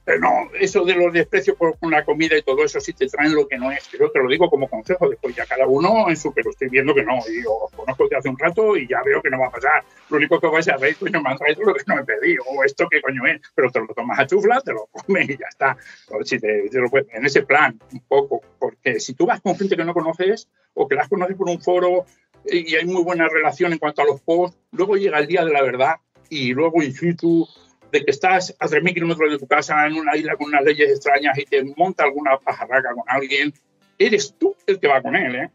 Pero 0.08 0.22
no, 0.22 0.50
eso 0.58 0.86
de 0.86 0.96
los 0.96 1.12
desprecios 1.12 1.58
por 1.58 1.76
la 1.92 2.06
comida 2.06 2.38
y 2.38 2.42
todo 2.42 2.64
eso, 2.64 2.80
si 2.80 2.94
te 2.94 3.08
traen 3.08 3.36
lo 3.36 3.46
que 3.46 3.58
no 3.58 3.70
es, 3.74 3.90
yo 3.92 4.10
te 4.10 4.20
lo 4.20 4.30
digo 4.30 4.50
como 4.50 4.70
consejo, 4.70 5.10
después 5.10 5.36
ya 5.36 5.46
cada 5.46 5.68
uno 5.68 6.08
en 6.08 6.16
su, 6.16 6.34
pero 6.34 6.50
estoy 6.50 6.70
viendo 6.70 6.96
que 6.96 7.04
no, 7.04 7.16
y 7.18 7.44
os 7.46 7.70
conozco 7.76 8.06
desde 8.06 8.16
hace 8.16 8.30
un 8.30 8.40
rato 8.40 8.78
y 8.78 8.88
ya 8.88 9.04
veo 9.04 9.22
que 9.22 9.30
no 9.30 9.38
va 9.38 9.48
a 9.48 9.52
pasar. 9.52 9.84
Lo 10.10 10.16
único 10.16 10.40
que 10.40 10.48
vais 10.48 10.66
a 10.70 10.78
ver, 10.78 10.96
coño, 10.96 11.22
me 11.22 11.32
han 11.32 11.38
traído 11.38 11.62
lo 11.64 11.74
que 11.74 11.84
no 11.88 12.00
he 12.00 12.06
pedido, 12.06 12.42
o 12.46 12.64
esto 12.64 12.88
qué 12.90 13.02
coño 13.02 13.26
es, 13.26 13.42
pero 13.54 13.70
te 13.70 13.82
lo 13.82 13.88
tomas 13.88 14.18
a 14.18 14.26
chufla, 14.26 14.62
te 14.62 14.72
lo 14.72 14.86
comes 14.86 15.30
y 15.30 15.38
ya 15.38 15.48
está. 15.50 15.76
O 16.08 16.24
si 16.24 16.40
te 16.40 16.70
lo 16.72 16.90
puedes- 16.90 17.14
en 17.14 17.26
ese 17.26 17.44
plan, 17.44 17.78
un 17.92 18.00
poco, 18.08 18.40
porque 18.60 19.02
si 19.02 19.14
tú 19.14 19.26
vas 19.26 19.42
con 19.42 19.58
gente 19.58 19.76
que 19.76 19.84
no 19.84 19.94
conoces 19.94 20.48
o 20.74 20.88
que 20.88 20.96
las 20.96 21.10
conoces 21.10 21.36
por 21.36 21.50
un 21.50 21.62
foro 21.62 22.06
y 22.46 22.74
hay 22.76 22.86
muy 22.86 23.04
buena 23.04 23.28
relación 23.28 23.74
en 23.74 23.80
cuanto 23.80 24.04
a 24.04 24.06
los 24.06 24.22
posts, 24.22 24.58
luego 24.72 24.96
llega 24.96 25.20
el 25.20 25.28
día 25.28 25.44
de 25.44 25.52
la 25.52 25.62
verdad 25.64 25.96
y 26.30 26.54
luego 26.54 26.82
in 26.82 26.94
situ 26.94 27.46
de 27.92 28.04
que 28.04 28.12
estás 28.12 28.56
a 28.60 28.68
3.000 28.68 28.94
kilómetros 28.94 29.32
de 29.32 29.38
tu 29.38 29.48
casa 29.48 29.86
en 29.88 29.96
una 29.96 30.16
isla 30.16 30.36
con 30.36 30.48
unas 30.48 30.64
leyes 30.64 30.90
extrañas 30.92 31.38
y 31.38 31.46
te 31.46 31.64
monta 31.76 32.04
alguna 32.04 32.38
pajarraca 32.38 32.94
con 32.94 33.04
alguien, 33.08 33.54
eres 33.98 34.36
tú 34.38 34.56
el 34.66 34.80
que 34.80 34.88
va 34.88 35.02
con 35.02 35.16
él, 35.16 35.36
¿eh? 35.36 35.50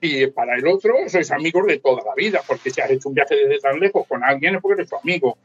Y 0.00 0.26
para 0.28 0.56
el 0.56 0.66
otro 0.68 0.94
sois 1.08 1.30
amigos 1.32 1.66
de 1.66 1.78
toda 1.80 2.02
la 2.04 2.14
vida, 2.16 2.40
porque 2.46 2.70
si 2.70 2.80
has 2.80 2.90
hecho 2.90 3.08
un 3.08 3.14
viaje 3.16 3.34
desde 3.36 3.58
tan 3.60 3.80
lejos 3.80 4.06
con 4.06 4.22
alguien 4.22 4.54
es 4.56 4.60
porque 4.62 4.80
eres 4.82 4.90
tu 4.90 4.96
amigo. 4.96 5.36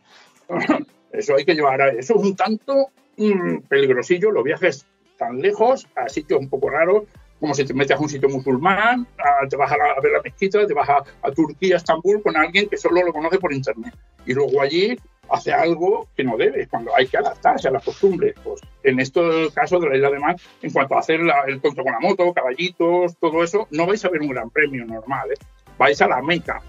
Eso 1.12 1.36
hay 1.36 1.46
que 1.46 1.54
llevar 1.54 1.80
a 1.82 1.90
eso. 1.90 2.16
Es 2.16 2.24
un 2.24 2.36
tanto 2.36 2.90
mm, 3.18 3.60
peligrosillo 3.70 4.32
los 4.32 4.44
viajes 4.44 4.86
tan 5.18 5.40
lejos 5.40 5.88
a 5.96 6.10
sitios 6.10 6.40
un 6.40 6.50
poco 6.50 6.70
raros, 6.72 7.04
como 7.40 7.54
si 7.54 7.66
te 7.66 7.74
metes 7.74 7.96
a 7.96 8.00
un 8.00 8.10
sitio 8.10 8.30
musulmán, 8.30 9.08
a- 9.20 9.48
te 9.48 9.56
vas 9.56 9.72
a, 9.72 9.78
la- 9.78 9.92
a 9.92 10.00
ver 10.02 10.12
la 10.14 10.22
mezquita, 10.24 10.66
te 10.66 10.74
vas 10.74 10.90
a, 10.90 11.04
a 11.22 11.32
Turquía, 11.32 11.76
Estambul, 11.78 12.22
con 12.24 12.36
alguien 12.36 12.68
que 12.68 12.78
solo 12.78 13.04
lo 13.04 13.14
conoce 13.14 13.38
por 13.38 13.54
internet. 13.54 13.94
Y 14.26 14.34
luego 14.34 14.60
allí 14.62 14.98
hace 15.30 15.52
algo 15.52 16.08
que 16.16 16.24
no 16.24 16.38
debe, 16.38 16.68
cuando 16.68 16.96
hay 16.96 17.08
que 17.08 17.18
adaptarse 17.18 17.68
a 17.68 17.72
las 17.72 17.84
costumbres. 17.84 18.36
Pues 18.44 18.62
en 18.84 19.00
este 19.00 19.22
caso 19.54 19.80
de 19.80 19.90
la 19.90 19.96
isla 19.96 20.12
de 20.12 20.20
Man, 20.20 20.36
en 20.62 20.72
cuanto 20.72 20.96
a 20.96 21.00
hacer 21.00 21.20
la- 21.22 21.44
el 21.48 21.60
tonto 21.62 21.84
con 21.84 21.92
la 21.92 22.00
moto, 22.00 22.34
caballitos, 22.34 23.18
todo 23.18 23.44
eso, 23.44 23.68
no 23.72 23.86
vais 23.86 24.04
a 24.06 24.10
ver 24.10 24.22
un 24.22 24.30
gran 24.30 24.50
premio 24.50 24.86
normal, 24.86 25.32
¿eh? 25.32 25.36
vais 25.78 26.02
a 26.02 26.08
la 26.08 26.22
meca. 26.22 26.62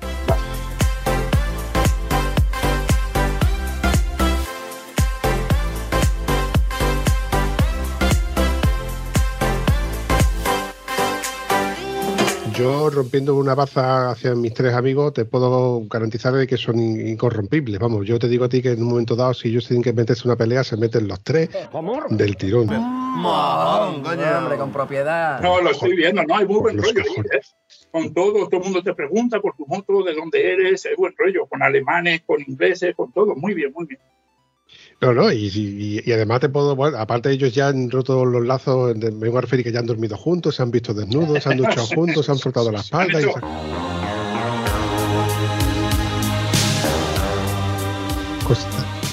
Yo, 12.64 12.88
rompiendo 12.88 13.34
una 13.34 13.54
baza 13.54 14.10
hacia 14.10 14.34
mis 14.34 14.54
tres 14.54 14.72
amigos, 14.72 15.12
te 15.12 15.26
puedo 15.26 15.82
garantizar 15.86 16.32
de 16.32 16.46
que 16.46 16.56
son 16.56 16.78
in- 16.78 17.08
incorrompibles. 17.08 17.78
Vamos, 17.78 18.06
yo 18.06 18.18
te 18.18 18.26
digo 18.26 18.46
a 18.46 18.48
ti 18.48 18.62
que 18.62 18.70
en 18.70 18.82
un 18.82 18.88
momento 18.88 19.14
dado, 19.14 19.34
si 19.34 19.48
ellos 19.48 19.66
tienen 19.68 19.82
que 19.82 19.92
meterse 19.92 20.26
una 20.26 20.34
pelea, 20.34 20.64
se 20.64 20.78
meten 20.78 21.06
los 21.06 21.20
tres 21.22 21.50
del 22.16 22.36
tirón. 22.38 22.68
Mojón, 22.68 24.02
coño. 24.02 24.38
Hombre, 24.38 24.56
con 24.56 24.72
propiedad. 24.72 25.42
No, 25.42 25.60
lo 25.60 25.72
estoy 25.72 25.94
viendo, 25.94 26.22
no, 26.24 26.36
hay 26.36 26.46
muy 26.46 26.58
buen 26.58 26.78
rollo. 26.78 27.02
¿eh? 27.02 27.40
Con 27.92 28.14
todo, 28.14 28.48
todo 28.48 28.56
el 28.60 28.64
mundo 28.64 28.82
te 28.82 28.94
pregunta 28.94 29.40
por 29.40 29.54
tu 29.56 29.66
moto, 29.66 30.02
de 30.02 30.14
dónde 30.14 30.50
eres, 30.54 30.86
hay 30.86 30.94
buen 30.96 31.12
rollo, 31.18 31.46
con 31.46 31.62
alemanes, 31.62 32.22
con 32.24 32.40
ingleses, 32.40 32.94
con 32.96 33.12
todo, 33.12 33.34
muy 33.36 33.52
bien, 33.52 33.72
muy 33.74 33.84
bien. 33.84 34.00
No, 35.00 35.12
no, 35.12 35.30
y, 35.32 35.46
y- 35.54 36.00
y 36.04 36.12
además 36.12 36.40
te 36.40 36.48
puedo, 36.48 36.74
bueno, 36.76 36.96
aparte 36.98 37.30
ellos 37.30 37.54
ya 37.54 37.68
han 37.68 37.90
roto 37.90 38.24
los 38.24 38.44
lazos, 38.46 38.98
de- 38.98 39.10
me 39.10 39.18
vengo 39.26 39.38
a 39.38 39.42
referir 39.42 39.64
que 39.64 39.72
ya 39.72 39.80
han 39.80 39.86
dormido 39.86 40.16
juntos, 40.16 40.56
se 40.56 40.62
han 40.62 40.70
visto 40.70 40.94
desnudos, 40.94 41.42
se 41.42 41.48
han 41.50 41.56
duchado 41.58 41.86
juntos, 41.94 42.24
se 42.26 42.32
han 42.32 42.38
frotado 42.38 42.70
la 42.72 42.80
espalda. 42.80 43.20
y 43.20 43.24
se-. 43.24 43.30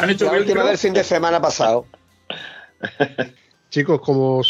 Han 0.01 0.09
hecho 0.09 0.25
la 0.25 0.33
última 0.33 0.63
del 0.63 0.77
fin 0.77 0.93
de 0.93 1.03
semana 1.03 1.41
pasado. 1.41 1.85
Chicos, 3.69 4.01
como 4.01 4.41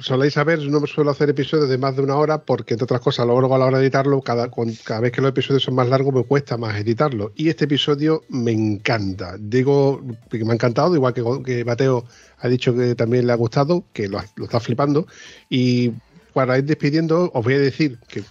soléis 0.00 0.34
saber, 0.34 0.60
no 0.68 0.86
suelo 0.86 1.10
hacer 1.10 1.30
episodios 1.30 1.68
de 1.68 1.78
más 1.78 1.96
de 1.96 2.02
una 2.02 2.16
hora 2.16 2.38
porque, 2.38 2.74
entre 2.74 2.84
otras 2.84 3.00
cosas, 3.00 3.26
luego 3.26 3.54
a 3.54 3.58
la 3.58 3.66
hora 3.66 3.78
de 3.78 3.84
editarlo, 3.84 4.20
cada, 4.20 4.50
cada 4.84 5.00
vez 5.00 5.12
que 5.12 5.20
los 5.20 5.30
episodios 5.30 5.62
son 5.62 5.74
más 5.74 5.88
largos, 5.88 6.14
me 6.14 6.24
cuesta 6.24 6.56
más 6.56 6.78
editarlo. 6.78 7.32
Y 7.34 7.48
este 7.48 7.64
episodio 7.64 8.22
me 8.28 8.52
encanta. 8.52 9.36
Digo 9.38 10.02
que 10.30 10.44
me 10.44 10.52
ha 10.52 10.54
encantado, 10.54 10.94
igual 10.94 11.14
que, 11.14 11.22
que 11.44 11.64
Mateo 11.64 12.04
ha 12.38 12.48
dicho 12.48 12.74
que 12.74 12.94
también 12.94 13.26
le 13.26 13.32
ha 13.32 13.36
gustado, 13.36 13.84
que 13.92 14.08
lo, 14.08 14.20
lo 14.36 14.44
está 14.44 14.60
flipando. 14.60 15.06
Y 15.48 15.92
para 16.32 16.58
ir 16.58 16.64
despidiendo, 16.64 17.30
os 17.34 17.44
voy 17.44 17.54
a 17.54 17.58
decir 17.58 17.98
que 18.08 18.22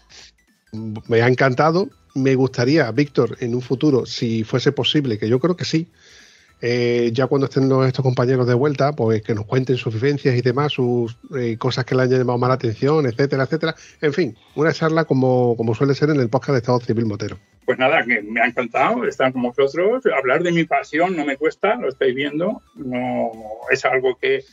me 1.08 1.22
ha 1.22 1.28
encantado. 1.28 1.90
Me 2.16 2.36
gustaría, 2.36 2.90
Víctor, 2.92 3.38
en 3.42 3.54
un 3.54 3.62
futuro, 3.62 4.06
si 4.06 4.44
fuese 4.44 4.72
posible, 4.72 5.20
que 5.20 5.30
yo 5.30 5.40
creo 5.40 5.56
que 5.56 5.66
sí, 5.66 5.92
eh, 6.62 7.12
ya 7.14 7.28
cuando 7.28 7.46
estén 7.46 7.70
los- 7.70 7.86
estos 7.88 8.04
compañeros 8.04 8.48
de 8.48 8.54
vuelta, 8.54 8.94
pues 8.94 9.22
que 9.22 9.36
nos 9.36 9.46
cuenten 9.46 9.78
sus 9.78 9.94
vivencias 9.94 10.36
y 10.36 10.42
demás, 10.42 10.74
sus 10.74 11.18
eh, 11.38 11.58
cosas 11.58 11.86
que 11.86 11.94
le 11.96 12.04
han 12.04 12.10
llamado 12.10 12.38
más 12.40 12.48
la 12.50 12.56
atención, 12.56 13.06
etcétera, 13.06 13.44
etcétera. 13.44 13.76
En 14.02 14.14
fin, 14.14 14.36
una 14.56 14.74
charla 14.74 15.06
como, 15.06 15.56
como 15.56 15.76
suele 15.76 15.94
ser 15.94 16.10
en 16.10 16.20
el 16.20 16.30
podcast 16.30 16.52
de 16.54 16.58
Estado 16.60 16.80
Civil 16.80 17.06
Motero. 17.06 17.38
Pues 17.66 17.78
nada, 17.78 18.04
que 18.04 18.22
me 18.22 18.40
ha 18.42 18.46
encantado 18.46 19.06
estar 19.06 19.32
con 19.34 19.42
vosotros. 19.44 20.04
Hablar 20.18 20.42
de 20.42 20.52
mi 20.54 20.64
pasión 20.64 21.16
no 21.16 21.26
me 21.26 21.36
cuesta, 21.38 21.76
lo 21.76 21.90
estáis 21.90 22.16
viendo. 22.16 22.62
No 22.76 23.32
es 23.70 23.84
algo 23.86 24.18
que. 24.20 24.44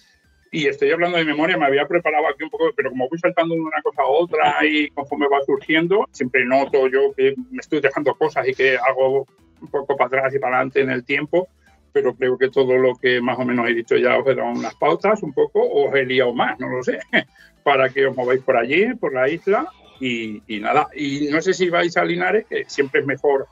Y 0.50 0.66
estoy 0.66 0.90
hablando 0.92 1.16
de 1.18 1.24
memoria, 1.24 1.56
me 1.56 1.66
había 1.66 1.86
preparado 1.86 2.28
aquí 2.28 2.44
un 2.44 2.50
poco, 2.50 2.66
pero 2.76 2.90
como 2.90 3.08
voy 3.08 3.18
saltando 3.18 3.54
de 3.54 3.60
una 3.60 3.82
cosa 3.82 4.02
a 4.02 4.06
otra 4.06 4.64
y 4.64 4.88
conforme 4.90 5.26
va 5.26 5.38
surgiendo, 5.44 6.08
siempre 6.12 6.44
noto 6.44 6.86
yo 6.86 7.12
que 7.16 7.34
me 7.50 7.58
estoy 7.60 7.80
dejando 7.80 8.14
cosas 8.14 8.46
y 8.48 8.54
que 8.54 8.76
hago 8.76 9.26
un 9.60 9.68
poco 9.68 9.96
para 9.96 10.06
atrás 10.06 10.34
y 10.34 10.38
para 10.38 10.56
adelante 10.56 10.80
en 10.80 10.90
el 10.90 11.04
tiempo. 11.04 11.48
Pero 11.94 12.14
creo 12.14 12.36
que 12.36 12.50
todo 12.50 12.76
lo 12.76 12.96
que 12.96 13.20
más 13.20 13.38
o 13.38 13.44
menos 13.44 13.66
he 13.68 13.72
dicho 13.72 13.96
ya 13.96 14.18
os 14.18 14.26
he 14.26 14.34
dado 14.34 14.50
unas 14.50 14.74
pautas 14.74 15.22
un 15.22 15.32
poco, 15.32 15.62
o 15.62 15.88
os 15.88 15.94
he 15.94 16.04
liado 16.04 16.34
más, 16.34 16.58
no 16.58 16.68
lo 16.68 16.82
sé, 16.82 16.98
para 17.62 17.88
que 17.88 18.06
os 18.06 18.16
mováis 18.16 18.42
por 18.42 18.56
allí, 18.56 18.92
por 18.94 19.14
la 19.14 19.30
isla, 19.30 19.66
y, 20.00 20.42
nada, 20.60 20.88
y 20.94 21.28
no 21.30 21.40
sé 21.40 21.54
si 21.54 21.70
vais 21.70 21.96
a 21.96 22.04
Linares, 22.04 22.46
que 22.46 22.64
siempre 22.66 23.00
es 23.00 23.06
mejor 23.06 23.46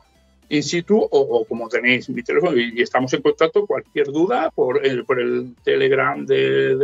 in 0.48 0.62
situ 0.62 0.98
o, 0.98 1.47
como 1.47 1.69
tenéis 1.69 2.10
mi 2.10 2.23
teléfono 2.23 2.55
y, 2.56 2.82
estamos 2.82 3.14
en 3.14 3.23
contacto, 3.23 3.64
cualquier 3.64 4.09
duda 4.09 4.51
por 4.51 4.85
el, 4.85 5.05
por 5.05 5.20
el 5.20 5.55
Telegram 5.62 6.27
de, 6.27 6.77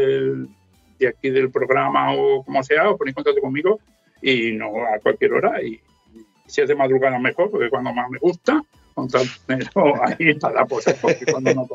de 0.98 1.09
aquí 1.09 1.30
del 1.30 1.51
programa 1.51 2.14
o 2.14 2.44
como 2.44 2.62
sea, 2.62 2.89
os 2.89 2.97
ponéis 2.97 3.12
en 3.12 3.22
contacto 3.22 3.40
conmigo 3.43 3.80
y 4.22 4.52
no 4.52 4.86
a 4.86 4.98
cualquier 5.01 5.35
hora 5.35 5.62
y, 5.62 5.74
y 6.14 6.24
si 6.47 6.62
es 6.62 6.68
de 6.68 6.74
madrugada 6.74 7.18
mejor, 7.18 7.51
porque 7.51 7.68
cuando 7.68 7.93
más 7.93 8.09
me 8.09 8.18
gusta, 8.18 8.62
contármelo 8.98 9.94
ahí 10.02 10.34
para 10.34 10.66
pues, 10.66 10.84
porque 11.00 11.26
cuando 11.26 11.54
no. 11.54 11.68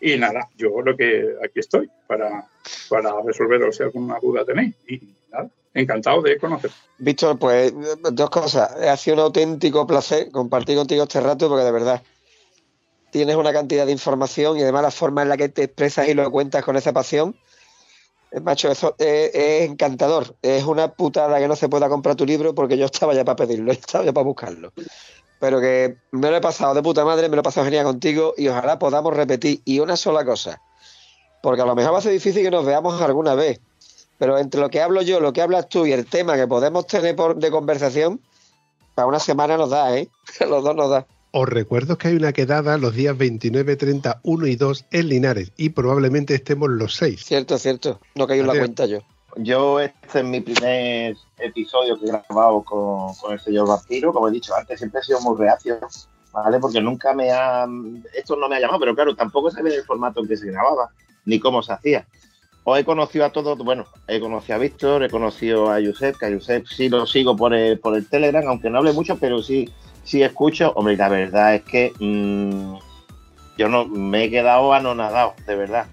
Y 0.00 0.16
nada, 0.16 0.48
yo 0.56 0.80
lo 0.80 0.96
que 0.96 1.34
aquí 1.44 1.60
estoy 1.60 1.90
para, 2.06 2.46
para 2.88 3.12
resolveros 3.22 3.76
si 3.76 3.82
alguna 3.82 4.18
duda 4.20 4.44
tenéis. 4.44 4.74
Y 4.88 5.00
nada, 5.30 5.50
encantado 5.74 6.22
de 6.22 6.38
conocer. 6.38 6.70
Víctor, 6.98 7.38
pues 7.38 7.72
dos 8.12 8.30
cosas. 8.30 8.70
Ha 8.72 8.96
sido 8.96 9.16
un 9.16 9.22
auténtico 9.22 9.86
placer 9.86 10.30
compartir 10.30 10.76
contigo 10.76 11.02
este 11.02 11.20
rato 11.20 11.48
porque 11.48 11.64
de 11.64 11.72
verdad 11.72 12.02
tienes 13.10 13.36
una 13.36 13.52
cantidad 13.52 13.86
de 13.86 13.92
información 13.92 14.58
y 14.58 14.62
además 14.62 14.82
la 14.82 14.90
forma 14.90 15.22
en 15.22 15.28
la 15.28 15.36
que 15.36 15.48
te 15.48 15.64
expresas 15.64 16.08
y 16.08 16.14
lo 16.14 16.30
cuentas 16.30 16.64
con 16.64 16.76
esa 16.76 16.92
pasión. 16.92 17.36
Eh, 18.30 18.40
Macho, 18.40 18.70
eso 18.70 18.94
es, 18.98 19.34
es 19.34 19.68
encantador. 19.68 20.36
Es 20.42 20.64
una 20.64 20.92
putada 20.92 21.38
que 21.38 21.48
no 21.48 21.56
se 21.56 21.68
pueda 21.68 21.88
comprar 21.88 22.16
tu 22.16 22.24
libro 22.24 22.54
porque 22.54 22.78
yo 22.78 22.86
estaba 22.86 23.14
ya 23.14 23.24
para 23.24 23.36
pedirlo, 23.36 23.72
estaba 23.72 24.04
ya 24.04 24.12
para 24.12 24.24
buscarlo. 24.24 24.72
Pero 25.40 25.60
que 25.60 25.96
me 26.10 26.30
lo 26.30 26.36
he 26.36 26.40
pasado 26.40 26.74
de 26.74 26.82
puta 26.82 27.04
madre, 27.04 27.28
me 27.28 27.36
lo 27.36 27.40
he 27.40 27.44
pasado 27.44 27.64
genial 27.64 27.84
contigo 27.84 28.34
y 28.36 28.48
ojalá 28.48 28.78
podamos 28.78 29.14
repetir. 29.16 29.60
Y 29.64 29.78
una 29.80 29.96
sola 29.96 30.24
cosa, 30.24 30.60
porque 31.42 31.62
a 31.62 31.66
lo 31.66 31.74
mejor 31.76 31.94
va 31.94 31.98
a 31.98 32.02
ser 32.02 32.12
difícil 32.12 32.42
que 32.42 32.50
nos 32.50 32.64
veamos 32.66 33.00
alguna 33.00 33.34
vez, 33.34 33.60
pero 34.18 34.36
entre 34.38 34.60
lo 34.60 34.68
que 34.68 34.80
hablo 34.82 35.00
yo, 35.02 35.20
lo 35.20 35.32
que 35.32 35.40
hablas 35.42 35.68
tú 35.68 35.86
y 35.86 35.92
el 35.92 36.06
tema 36.06 36.34
que 36.36 36.46
podemos 36.48 36.86
tener 36.88 37.14
por- 37.14 37.36
de 37.36 37.50
conversación, 37.50 38.20
para 38.96 39.06
una 39.06 39.20
semana 39.20 39.56
nos 39.56 39.70
da, 39.70 39.96
¿eh? 39.96 40.08
Los 40.40 40.64
dos 40.64 40.74
nos 40.74 40.90
da. 40.90 41.06
Os 41.30 41.46
recuerdo 41.48 41.98
que 41.98 42.08
hay 42.08 42.16
una 42.16 42.32
quedada 42.32 42.78
los 42.78 42.94
días 42.94 43.16
29, 43.16 43.76
30, 43.76 44.20
1 44.24 44.46
y 44.46 44.56
2 44.56 44.86
en 44.90 45.08
Linares 45.08 45.52
y 45.58 45.68
probablemente 45.68 46.34
estemos 46.34 46.70
los 46.70 46.96
seis. 46.96 47.22
Cierto, 47.22 47.58
cierto. 47.58 48.00
No 48.14 48.26
cayó 48.26 48.40
en 48.40 48.46
la 48.48 48.54
cuenta 48.58 48.86
yo. 48.86 49.00
Yo, 49.36 49.78
este 49.78 50.20
es 50.20 50.24
mi 50.24 50.40
primer 50.40 51.16
episodio 51.38 51.98
que 51.98 52.06
he 52.06 52.08
grabado 52.08 52.62
con, 52.62 53.14
con 53.14 53.32
el 53.32 53.40
señor 53.40 53.68
Vampiro. 53.68 54.12
Como 54.12 54.28
he 54.28 54.32
dicho 54.32 54.54
antes, 54.54 54.78
siempre 54.78 55.00
he 55.00 55.04
sido 55.04 55.20
muy 55.20 55.36
reacio, 55.38 55.78
¿vale? 56.32 56.58
Porque 56.58 56.80
nunca 56.80 57.12
me 57.12 57.30
ha. 57.30 57.66
Esto 58.14 58.36
no 58.36 58.48
me 58.48 58.56
ha 58.56 58.60
llamado, 58.60 58.80
pero 58.80 58.94
claro, 58.94 59.14
tampoco 59.14 59.50
sabía 59.50 59.74
el 59.74 59.84
formato 59.84 60.20
en 60.20 60.28
que 60.28 60.36
se 60.36 60.50
grababa, 60.50 60.90
ni 61.24 61.38
cómo 61.38 61.62
se 61.62 61.72
hacía. 61.72 62.06
Os 62.64 62.78
he 62.78 62.84
conocido 62.84 63.24
a 63.24 63.32
todos, 63.32 63.56
bueno, 63.58 63.86
he 64.08 64.20
conocido 64.20 64.56
a 64.56 64.58
Víctor, 64.58 65.02
he 65.02 65.10
conocido 65.10 65.70
a 65.70 65.78
Josep, 65.82 66.18
que 66.18 66.26
a 66.26 66.32
Josep 66.32 66.66
sí 66.66 66.88
lo 66.88 67.06
sigo 67.06 67.36
por 67.36 67.54
el, 67.54 67.78
por 67.78 67.96
el 67.96 68.06
Telegram, 68.08 68.46
aunque 68.46 68.68
no 68.68 68.78
hable 68.78 68.92
mucho, 68.92 69.16
pero 69.18 69.42
sí, 69.42 69.70
sí 70.04 70.22
escucho. 70.22 70.72
Hombre, 70.74 70.96
la 70.96 71.08
verdad 71.08 71.54
es 71.54 71.62
que 71.62 71.92
mm, 71.98 72.76
yo 73.56 73.68
no 73.68 73.86
me 73.86 74.24
he 74.24 74.30
quedado 74.30 74.72
anonadado, 74.72 75.34
de 75.46 75.56
verdad 75.56 75.86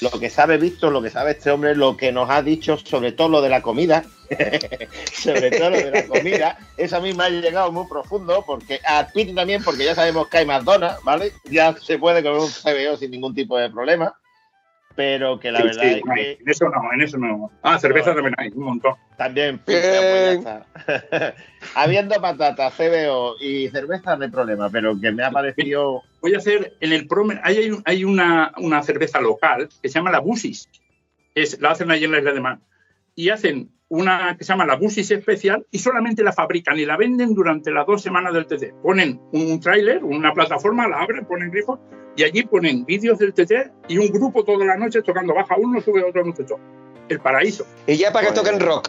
lo 0.00 0.10
que 0.10 0.30
sabe 0.30 0.56
Víctor, 0.56 0.92
lo 0.92 1.02
que 1.02 1.10
sabe 1.10 1.32
este 1.32 1.50
hombre, 1.50 1.74
lo 1.74 1.96
que 1.96 2.12
nos 2.12 2.30
ha 2.30 2.42
dicho, 2.42 2.76
sobre 2.78 3.12
todo 3.12 3.28
lo 3.28 3.42
de 3.42 3.48
la 3.48 3.62
comida, 3.62 4.04
sobre 5.12 5.50
todo 5.50 5.70
lo 5.70 5.76
de 5.76 5.90
la 5.90 6.06
comida, 6.06 6.58
eso 6.76 6.96
a 6.96 7.00
mí 7.00 7.12
me 7.12 7.24
ha 7.24 7.30
llegado 7.30 7.70
muy 7.70 7.86
profundo, 7.86 8.42
porque 8.46 8.80
a 8.86 9.06
Pete 9.12 9.34
también, 9.34 9.62
porque 9.62 9.84
ya 9.84 9.94
sabemos 9.94 10.28
que 10.28 10.38
hay 10.38 10.46
McDonald's, 10.46 11.02
¿vale? 11.04 11.32
Ya 11.44 11.74
se 11.80 11.98
puede 11.98 12.22
comer 12.22 12.40
un 12.40 12.50
CBO 12.50 12.96
sin 12.96 13.10
ningún 13.10 13.34
tipo 13.34 13.58
de 13.58 13.70
problema, 13.70 14.14
pero 14.94 15.38
que 15.38 15.52
la 15.52 15.60
Sí, 15.60 15.66
verdad 15.66 15.82
sí, 15.82 15.88
es 15.88 16.02
que 16.14 16.32
en 16.42 16.48
eso 16.48 16.68
no, 16.68 16.92
en 16.92 17.00
eso 17.00 17.18
no. 17.18 17.50
Ah, 17.62 17.78
cerveza 17.78 18.14
también 18.14 18.34
hay, 18.38 18.48
un 18.54 18.64
montón. 18.64 18.94
también 19.16 19.58
pizza, 19.58 19.80
pues 19.80 20.44
ya 20.44 20.64
está. 20.84 21.34
Habiendo 21.74 22.20
patatas, 22.20 22.74
CBO 22.74 23.36
y 23.40 23.68
cerveza 23.68 24.16
no 24.16 24.24
hay 24.24 24.30
problema, 24.30 24.68
pero 24.70 24.98
que 25.00 25.10
me 25.12 25.24
ha 25.24 25.30
parecido 25.30 26.02
Voy 26.20 26.34
a 26.34 26.38
hacer 26.38 26.76
en 26.80 26.92
el 26.92 27.06
Promen, 27.06 27.40
hay, 27.42 27.70
hay 27.84 28.04
una, 28.04 28.52
una 28.58 28.82
cerveza 28.82 29.20
local 29.20 29.68
que 29.80 29.88
se 29.88 29.94
llama 29.94 30.10
la 30.10 30.20
Busis. 30.20 30.68
Es, 31.34 31.60
la 31.60 31.70
hacen 31.70 31.90
allí 31.90 32.04
en 32.04 32.12
la 32.12 32.18
isla 32.18 32.32
de 32.32 32.40
Man. 32.40 32.60
Y 33.14 33.30
hacen 33.30 33.70
una 33.90 34.36
que 34.36 34.44
se 34.44 34.52
llama 34.52 34.64
la 34.64 34.76
Busis 34.76 35.10
especial 35.10 35.66
y 35.70 35.78
solamente 35.78 36.22
la 36.22 36.32
fabrican 36.32 36.78
y 36.78 36.86
la 36.86 36.96
venden 36.96 37.34
durante 37.34 37.70
las 37.70 37.86
dos 37.86 38.00
semanas 38.00 38.32
del 38.32 38.46
TT. 38.46 38.82
Ponen 38.82 39.20
un 39.32 39.60
tráiler, 39.60 40.02
una 40.04 40.32
plataforma, 40.32 40.88
la 40.88 41.00
abren, 41.00 41.26
ponen 41.26 41.50
grifos 41.50 41.80
y 42.16 42.22
allí 42.22 42.44
ponen 42.44 42.84
vídeos 42.84 43.18
del 43.18 43.34
TT 43.34 43.52
y 43.88 43.98
un 43.98 44.08
grupo 44.08 44.44
toda 44.44 44.64
la 44.64 44.76
noche 44.76 45.02
tocando. 45.02 45.34
Baja 45.34 45.56
uno, 45.58 45.80
sube 45.80 46.02
otro, 46.04 46.24
muchacho. 46.24 46.58
El 47.08 47.18
paraíso. 47.18 47.66
Y 47.86 47.96
ya 47.96 48.12
para 48.12 48.28
que 48.28 48.34
toquen 48.34 48.60
rock. 48.60 48.88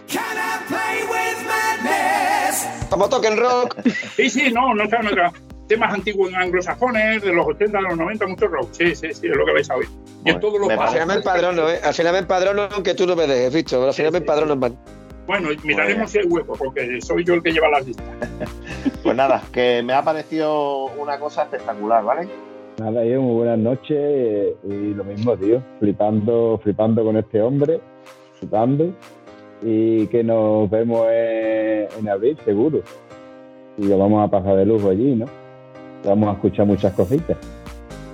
Como 2.90 3.10
toquen 3.10 3.38
rock. 3.38 3.78
Sí, 4.16 4.30
sí, 4.30 4.52
no, 4.52 4.76
no 4.76 4.84
está, 4.84 5.02
no 5.02 5.10
está. 5.10 5.34
Temas 5.72 5.94
antiguos 5.94 6.34
anglosajones, 6.34 7.22
de 7.22 7.32
los 7.32 7.48
80, 7.48 7.78
de 7.78 7.84
los 7.84 7.98
90, 7.98 8.28
mucho 8.28 8.48
rock. 8.48 8.68
Sí, 8.72 8.94
sí, 8.94 9.14
sí, 9.14 9.28
es 9.28 9.38
lo 9.38 9.46
que 9.46 9.54
vais 9.54 9.70
a 9.70 9.78
oír. 9.78 9.88
Y 9.88 10.02
en 10.02 10.24
Bueno, 10.24 10.40
todos 10.42 10.60
los 10.60 10.68
me 10.68 10.74
Al 10.74 10.90
final 10.90 11.08
me 11.08 11.14
empadrono, 11.14 11.70
¿eh? 11.70 11.80
Al 11.82 11.94
final 11.94 12.12
me 12.12 12.20
empadrono 12.20 12.68
aunque 12.74 12.94
tú 12.94 13.08
no 13.08 13.16
me 13.16 13.26
dejes. 13.26 13.64
Pero 13.70 13.88
al 13.88 13.94
final 13.94 14.12
me 14.12 14.18
empadrono, 14.18 14.58
man. 14.58 14.78
Bueno, 15.28 15.48
miraremos 15.64 16.12
si 16.12 16.18
hay 16.18 16.26
hueco, 16.26 16.58
porque 16.58 17.00
soy 17.00 17.24
yo 17.24 17.36
el 17.36 17.42
que 17.42 17.54
lleva 17.54 17.70
las 17.70 17.88
listas. 17.88 18.06
Pues 19.02 19.16
nada, 19.16 19.42
que 19.54 19.82
me 19.82 19.94
ha 19.94 20.04
parecido 20.04 20.88
una 20.98 21.18
cosa 21.18 21.44
espectacular, 21.44 22.04
¿vale? 22.04 22.28
Nada, 22.78 23.06
yo 23.06 23.22
muy 23.22 23.36
buenas 23.36 23.60
noches 23.60 23.98
eh, 23.98 24.56
y 24.66 24.94
lo 24.94 25.06
mismo, 25.06 25.38
tío. 25.38 25.64
Flipando, 25.80 26.60
flipando 26.62 27.06
con 27.06 27.16
este 27.16 27.42
hombre, 27.42 27.80
flipando. 28.40 28.94
Y 29.62 30.06
que 30.08 30.22
nos 30.22 30.70
vemos 30.70 31.08
en, 31.10 31.88
en 31.98 32.10
abril, 32.10 32.38
seguro. 32.44 32.82
Y 33.78 33.86
lo 33.86 33.98
vamos 33.98 34.28
a 34.28 34.30
pasar 34.30 34.58
de 34.58 34.66
lujo 34.66 34.90
allí, 34.90 35.16
¿no? 35.16 35.41
Vamos 36.04 36.30
a 36.30 36.34
escuchar 36.34 36.66
muchas 36.66 36.94
cositas. 36.94 37.38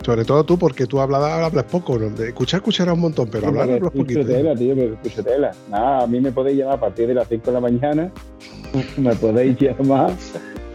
Sobre 0.05 0.23
todo 0.23 0.43
tú, 0.45 0.57
porque 0.57 0.85
tú 0.85 0.99
hablas, 1.01 1.21
hablas 1.21 1.65
poco. 1.65 1.97
¿no? 1.99 2.09
De 2.09 2.29
escuchar, 2.29 2.59
escucharás 2.59 2.93
un 2.95 3.01
montón, 3.01 3.27
pero 3.29 3.47
hablar 3.47 3.69
hablas 3.69 3.91
poquito. 3.91 4.25
tela, 4.25 4.55
tío, 4.55 4.73
pero 4.75 4.93
escucho 4.93 5.23
tela. 5.23 5.51
Nada, 5.69 6.03
a 6.03 6.07
mí 6.07 6.21
me 6.21 6.31
podéis 6.31 6.57
llamar 6.59 6.75
a 6.75 6.79
partir 6.79 7.07
de 7.07 7.13
las 7.13 7.27
5 7.27 7.45
de 7.47 7.51
la 7.51 7.59
mañana. 7.59 8.11
me 8.97 9.15
podéis 9.15 9.57
llamar 9.59 10.11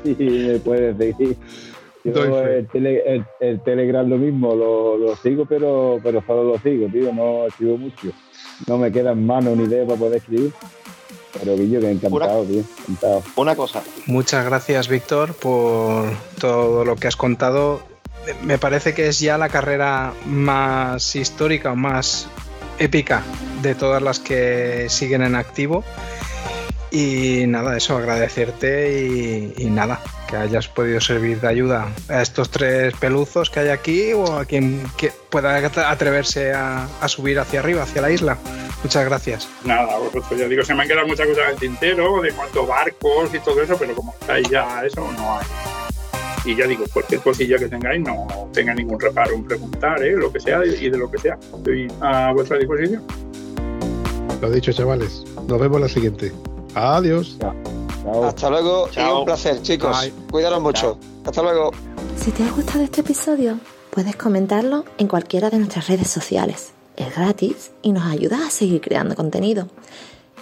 y 0.05 0.15
me 0.15 0.59
puedes 0.59 0.99
decir. 0.99 1.37
Yo 2.05 2.25
el, 2.47 2.67
tele- 2.69 3.03
el- 3.07 3.25
el 3.41 3.61
Telegram 3.63 4.07
lo 4.09 4.19
mismo, 4.19 4.55
lo, 4.57 4.99
lo 4.99 5.15
sigo, 5.17 5.47
pero, 5.47 5.99
pero 6.03 6.21
solo 6.27 6.43
lo 6.45 6.59
sigo, 6.59 6.89
tío, 6.89 7.13
no 7.13 7.47
escribo 7.47 7.79
mucho. 7.79 8.09
No 8.67 8.77
me 8.77 8.91
quedan 8.91 9.25
manos 9.25 9.57
ni 9.57 9.67
dedos 9.67 9.87
para 9.87 9.99
poder 10.01 10.17
escribir. 10.17 10.53
Pero 11.39 11.57
Guillo, 11.57 11.81
que 11.81 11.91
encantado, 11.91 12.45
tío, 12.45 12.63
encantado. 12.89 13.23
Una 13.37 13.57
cosa, 13.57 13.83
Muchas 14.07 14.45
gracias, 14.45 14.89
Víctor, 14.89 15.35
por 15.35 16.11
todo 16.39 16.85
lo 16.85 16.97
que 16.97 17.09
has 17.09 17.17
contado. 17.17 17.83
Me 18.43 18.59
parece 18.59 18.95
que 18.95 19.09
es 19.09 19.19
ya 19.19 19.39
la 19.39 19.49
carrera 19.49 20.13
más 20.27 21.17
histórica 21.17 21.73
o 21.73 21.77
más 21.77 22.29
épica 22.79 23.23
de 23.63 23.75
todas 23.75 24.03
las 24.03 24.19
que 24.19 24.87
siguen 24.89 25.23
en 25.23 25.35
activo. 25.35 25.85
Y 26.95 27.47
nada, 27.47 27.75
eso, 27.75 27.97
agradecerte 27.97 29.03
y, 29.03 29.55
y 29.57 29.71
nada, 29.71 29.99
que 30.29 30.37
hayas 30.37 30.69
podido 30.69 31.01
servir 31.01 31.41
de 31.41 31.49
ayuda 31.49 31.89
a 32.11 32.21
estos 32.21 32.51
tres 32.51 32.95
peluzos 32.97 33.49
que 33.49 33.61
hay 33.61 33.69
aquí 33.71 34.13
o 34.13 34.37
a 34.37 34.45
quien 34.45 34.83
que 34.99 35.11
pueda 35.31 35.57
atreverse 35.91 36.53
a, 36.53 36.87
a 37.01 37.09
subir 37.09 37.39
hacia 37.39 37.61
arriba, 37.61 37.85
hacia 37.85 38.03
la 38.03 38.11
isla. 38.11 38.37
Muchas 38.83 39.07
gracias. 39.07 39.49
Nada, 39.65 39.97
vosotros 39.97 40.39
ya 40.39 40.47
digo, 40.49 40.65
se 40.65 40.75
me 40.75 40.83
han 40.83 40.89
quedado 40.89 41.07
muchas 41.07 41.27
cosas 41.29 41.45
en 41.45 41.51
el 41.53 41.57
tintero, 41.57 42.21
de 42.21 42.31
cuántos 42.33 42.69
barcos 42.69 43.35
y 43.35 43.39
todo 43.39 43.63
eso, 43.63 43.75
pero 43.79 43.95
como 43.95 44.13
estáis 44.21 44.51
ya 44.51 44.85
eso, 44.85 45.01
no 45.13 45.39
hay. 45.39 45.47
Y 46.45 46.57
ya 46.57 46.67
digo, 46.67 46.85
cualquier 46.93 47.21
cosilla 47.21 47.57
que 47.57 47.69
tengáis, 47.69 48.03
no 48.03 48.51
tenga 48.53 48.75
ningún 48.75 49.01
reparo 49.01 49.33
en 49.33 49.45
preguntar, 49.45 50.03
¿eh? 50.03 50.13
lo 50.13 50.31
que 50.31 50.41
sea 50.41 50.63
y 50.65 50.91
de 50.91 50.99
lo 50.99 51.11
que 51.11 51.17
sea. 51.19 51.39
Estoy 51.57 51.91
a 52.03 52.33
vuestra 52.33 52.59
disposición. 52.59 53.03
Lo 54.43 54.51
dicho, 54.51 54.73
chavales. 54.73 55.25
Nos 55.47 55.59
vemos 55.59 55.81
la 55.81 55.89
siguiente. 55.89 56.33
Adiós. 56.75 57.37
Hasta 58.25 58.51
luego 58.51 58.89
y 58.97 59.01
un 59.01 59.25
placer, 59.25 59.63
chicos. 59.63 60.01
Bye. 60.01 60.13
Cuidaros 60.31 60.61
mucho. 60.61 60.99
Hasta 61.25 61.43
luego. 61.43 61.71
Si 62.17 62.31
te 62.31 62.43
ha 62.45 62.51
gustado 62.51 62.83
este 62.83 63.01
episodio, 63.03 63.59
puedes 63.91 64.17
comentarlo 64.17 64.85
en 64.99 65.09
cualquiera 65.09 65.51
de 65.51 65.59
nuestras 65.59 65.89
redes 65.89 66.09
sociales. 66.09 66.73
Es 66.97 67.15
gratis 67.15 67.71
y 67.83 67.93
nos 67.93 68.05
ayudas 68.05 68.41
a 68.41 68.51
seguir 68.51 68.81
creando 68.81 69.15
contenido. 69.15 69.69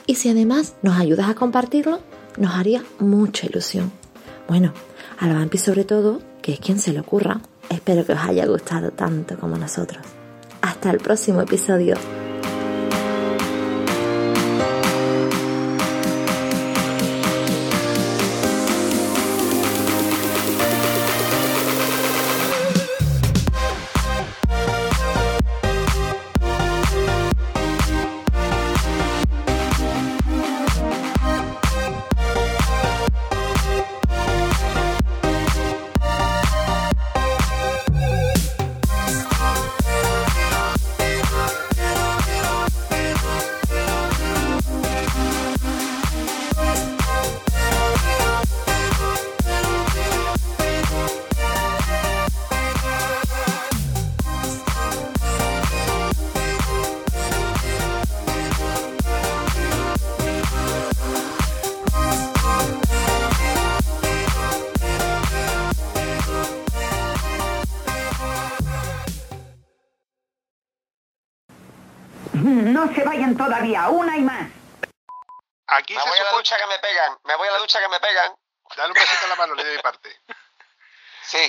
Y 0.06 0.16
si 0.16 0.28
además 0.28 0.74
nos 0.82 0.98
ayudas 0.98 1.28
a 1.28 1.34
compartirlo, 1.34 2.00
nos 2.36 2.54
haría 2.54 2.82
mucha 2.98 3.46
ilusión. 3.46 3.92
Bueno, 4.48 4.72
a 5.18 5.26
la 5.26 5.34
Vampi 5.34 5.58
sobre 5.58 5.84
todo, 5.84 6.20
que 6.42 6.52
es 6.52 6.60
quien 6.60 6.78
se 6.78 6.92
le 6.92 7.00
ocurra. 7.00 7.40
Espero 7.68 8.04
que 8.04 8.12
os 8.12 8.20
haya 8.20 8.46
gustado 8.46 8.90
tanto 8.90 9.38
como 9.38 9.56
nosotros. 9.56 10.04
Hasta 10.62 10.90
el 10.90 10.98
próximo 10.98 11.40
episodio. 11.40 11.94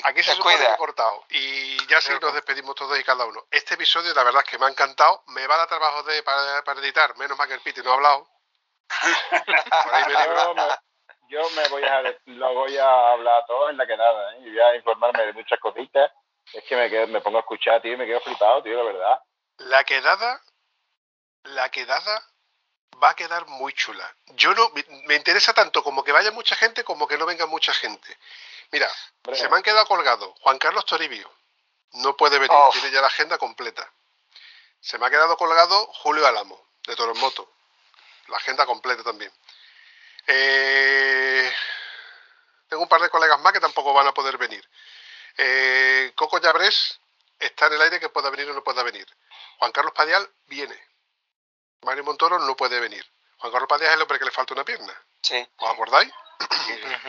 Aquí 0.03 0.23
se 0.23 0.35
que 0.35 0.41
cuida. 0.41 0.73
he 0.73 0.77
cortado. 0.77 1.25
Y 1.29 1.85
ya 1.87 2.01
sí 2.01 2.13
nos 2.21 2.33
despedimos 2.33 2.75
todos 2.75 2.99
y 2.99 3.03
cada 3.03 3.25
uno. 3.25 3.45
Este 3.51 3.75
episodio, 3.75 4.13
la 4.13 4.23
verdad 4.23 4.43
es 4.45 4.49
que 4.49 4.57
me 4.57 4.65
ha 4.65 4.69
encantado. 4.69 5.23
Me 5.27 5.45
va 5.47 5.55
a 5.55 5.57
dar 5.59 5.67
trabajo 5.67 6.03
de, 6.03 6.23
para, 6.23 6.63
para 6.63 6.79
editar. 6.79 7.15
Menos 7.17 7.37
mal 7.37 7.47
que 7.47 7.55
el 7.55 7.61
Piti 7.61 7.81
no 7.81 7.91
ha 7.91 7.95
hablado. 7.95 8.27
Por 9.83 9.93
ahí 9.93 10.03
me 10.05 10.13
libra. 10.13 10.81
Yo 11.29 11.49
me, 11.51 11.67
voy 11.69 11.83
a 11.83 12.01
lo 12.25 12.53
voy 12.53 12.77
a 12.77 13.11
hablar 13.13 13.45
todo 13.47 13.69
en 13.69 13.77
la 13.77 13.87
quedada, 13.87 14.35
¿eh? 14.35 14.39
Y 14.41 14.49
voy 14.49 14.59
a 14.59 14.75
informarme 14.75 15.25
de 15.27 15.33
muchas 15.33 15.59
cositas. 15.59 16.11
Es 16.51 16.63
que 16.65 16.75
me 16.75 16.89
quedo, 16.89 17.07
me 17.07 17.21
pongo 17.21 17.37
a 17.37 17.41
escuchar, 17.41 17.81
tío, 17.81 17.93
y 17.93 17.97
me 17.97 18.05
quedo 18.05 18.19
flipado, 18.19 18.61
tío, 18.61 18.83
la 18.83 18.91
verdad. 18.91 19.19
La 19.59 19.83
quedada, 19.85 20.41
la 21.43 21.69
quedada 21.69 22.21
va 23.01 23.11
a 23.11 23.15
quedar 23.15 23.47
muy 23.47 23.71
chula. 23.71 24.13
Yo 24.35 24.53
no, 24.53 24.69
me, 24.71 24.83
me 25.05 25.15
interesa 25.15 25.53
tanto 25.53 25.81
como 25.83 26.03
que 26.03 26.11
vaya 26.11 26.31
mucha 26.31 26.55
gente 26.55 26.83
como 26.83 27.07
que 27.07 27.17
no 27.17 27.25
venga 27.25 27.45
mucha 27.45 27.73
gente. 27.73 28.17
Mira, 28.71 28.89
Hombre. 29.23 29.39
se 29.39 29.49
me 29.49 29.57
han 29.57 29.63
quedado 29.63 29.85
colgados 29.85 30.33
Juan 30.41 30.57
Carlos 30.57 30.85
Toribio, 30.85 31.31
no 31.93 32.15
puede 32.15 32.39
venir, 32.39 32.51
Oh. 32.53 32.69
tiene 32.71 32.91
ya 32.91 33.01
la 33.01 33.07
agenda 33.07 33.37
completa. 33.37 33.91
Se 34.79 34.97
me 34.97 35.05
ha 35.05 35.09
quedado 35.09 35.37
colgado 35.37 35.85
Julio 35.93 36.25
Álamo, 36.25 36.69
de 36.87 36.95
Toros 36.95 37.17
Moto, 37.19 37.53
la 38.27 38.37
agenda 38.37 38.65
completa 38.65 39.03
también. 39.03 39.31
Eh, 40.27 41.53
tengo 42.67 42.83
un 42.83 42.89
par 42.89 43.01
de 43.01 43.09
colegas 43.09 43.39
más 43.41 43.53
que 43.53 43.59
tampoco 43.59 43.93
van 43.93 44.07
a 44.07 44.13
poder 44.13 44.37
venir. 44.37 44.67
Eh, 45.37 46.11
Coco 46.15 46.39
Llabrés 46.39 46.99
está 47.39 47.67
en 47.67 47.73
el 47.73 47.81
aire 47.81 47.99
que 47.99 48.09
pueda 48.09 48.29
venir 48.29 48.49
o 48.49 48.53
no 48.53 48.63
pueda 48.63 48.83
venir. 48.83 49.05
Juan 49.59 49.71
Carlos 49.71 49.93
Padial 49.93 50.27
viene. 50.45 50.77
Mario 51.81 52.03
Montoro 52.03 52.39
no 52.39 52.55
puede 52.55 52.79
venir. 52.79 53.05
Juan 53.37 53.51
Carlos 53.51 53.67
Padial 53.67 53.89
es 53.89 53.95
el 53.95 54.01
hombre 54.03 54.19
que 54.19 54.25
le 54.25 54.31
falta 54.31 54.53
una 54.53 54.63
pierna. 54.63 54.93
Sí, 55.21 55.45
¿Os 55.57 55.69
acordáis? 55.69 56.11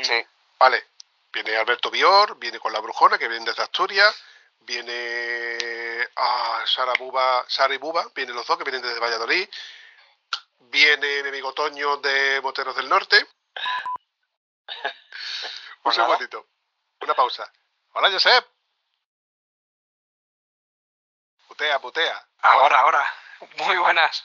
sí. 0.02 0.26
Vale. 0.58 0.91
Viene 1.32 1.56
Alberto 1.56 1.90
Bior, 1.90 2.36
viene 2.38 2.58
con 2.58 2.72
la 2.72 2.80
Brujona, 2.80 3.18
que 3.18 3.26
viene 3.28 3.46
desde 3.46 3.62
Asturias. 3.62 4.22
Viene 4.60 6.08
ah, 6.16 6.62
Sara, 6.66 6.92
Buba, 6.98 7.44
Sara 7.48 7.74
y 7.74 7.78
Buba, 7.78 8.06
vienen 8.14 8.36
los 8.36 8.46
dos, 8.46 8.58
que 8.58 8.64
vienen 8.64 8.82
desde 8.82 9.00
Valladolid. 9.00 9.48
Viene 10.58 11.22
mi 11.22 11.30
amigo 11.30 11.52
Toño 11.52 11.96
de 11.96 12.40
Moteros 12.42 12.76
del 12.76 12.88
Norte. 12.88 13.16
Un 14.84 15.82
Pues 15.82 15.96
segundito. 15.96 16.46
Una 17.00 17.14
pausa. 17.14 17.50
Hola, 17.94 18.10
Josep. 18.10 18.46
Putea, 21.48 21.80
putea. 21.80 22.28
Ahora, 22.42 22.80
ahora. 22.80 23.14
Muy 23.56 23.76
buenas. 23.76 24.24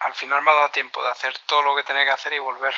Al 0.00 0.14
final 0.14 0.42
me 0.42 0.50
ha 0.50 0.54
dado 0.54 0.70
tiempo 0.70 1.02
de 1.02 1.10
hacer 1.10 1.36
todo 1.46 1.62
lo 1.62 1.74
que 1.74 1.82
tenía 1.82 2.04
que 2.04 2.10
hacer 2.12 2.32
y 2.34 2.38
volver. 2.38 2.74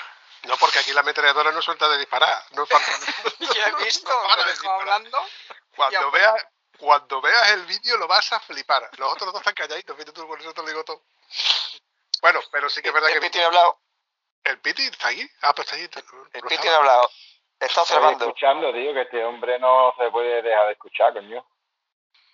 No, 0.47 0.57
porque 0.59 0.79
aquí 0.79 0.93
la 0.93 1.01
ametralladora 1.01 1.51
no 1.53 1.61
suelta 1.63 1.89
de 1.89 1.99
disparar. 1.99 2.43
No 2.53 2.67
falta- 2.67 2.91
Ya 3.55 3.67
he 3.69 3.75
visto, 3.85 4.11
No 4.11 4.37
me 4.37 4.45
de 4.53 4.69
hablando. 4.69 5.19
Cuando 5.75 6.11
veas, 6.11 6.47
cuando 6.79 7.21
veas 7.21 7.51
el 7.53 7.67
vídeo 7.67 7.97
lo 7.97 8.07
vas 8.07 8.33
a 8.33 8.41
flipar. 8.41 8.89
Los 8.99 9.13
otros 9.13 9.33
dos 9.33 9.41
están 9.41 9.55
calladitos, 9.55 9.97
fíjate 9.97 10.13
tú, 10.13 10.27
por 10.27 10.41
eso 10.41 10.53
te 10.53 10.63
lo 10.63 10.69
digo 10.69 10.85
todo. 10.85 11.03
Bueno, 12.23 12.41
pero 12.51 12.69
sí 12.71 12.81
que 12.83 12.89
es 12.89 12.95
verdad 12.95 13.11
El 13.11 13.17
que 13.17 13.21
Piti 13.27 13.39
no 13.39 13.45
ha 13.45 13.47
hablado. 13.49 13.81
el 14.45 14.59
Piti 14.61 14.87
está 14.87 15.09
aquí. 15.09 15.29
Ah, 15.43 15.55
pues 15.55 15.71
está 15.73 15.77
allí. 16.01 16.05
El 16.33 16.43
Piti 16.43 16.69
ha 16.69 16.77
hablado. 16.77 17.11
Está 17.59 17.67
Estoy 17.67 17.83
observando. 17.83 18.25
escuchando, 18.27 18.73
tío, 18.73 18.93
que 18.95 19.03
este 19.03 19.25
hombre 19.25 19.59
no 19.59 19.95
se 19.99 20.11
puede 20.11 20.43
dejar 20.43 20.67
de 20.67 20.73
escuchar, 20.73 21.13
coño. 21.15 21.47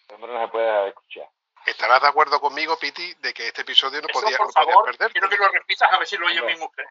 Este 0.01 0.15
hombre 0.15 0.33
no 0.33 0.41
se 0.41 0.49
puede 0.49 0.67
dejar 0.67 0.83
de 0.85 0.89
escuchar. 0.91 1.29
Estarás 1.65 2.03
de 2.03 2.09
acuerdo 2.09 2.41
conmigo, 2.41 2.77
Piti, 2.77 3.15
de 3.15 3.33
que 3.33 3.47
este 3.49 3.63
episodio 3.63 4.01
no 4.03 4.09
Eso, 4.09 4.21
podía, 4.21 4.37
por 4.37 4.49
no 4.49 4.53
podías 4.53 4.67
favor, 4.75 4.85
perder. 4.85 5.13
quiero 5.13 5.29
que 5.29 5.37
lo 5.37 5.49
repitas 5.49 5.93
a 5.93 5.99
ver 5.99 6.09
si 6.09 6.17
lo 6.17 6.27
oye 6.27 6.43
mi 6.43 6.57
mujer. 6.57 6.87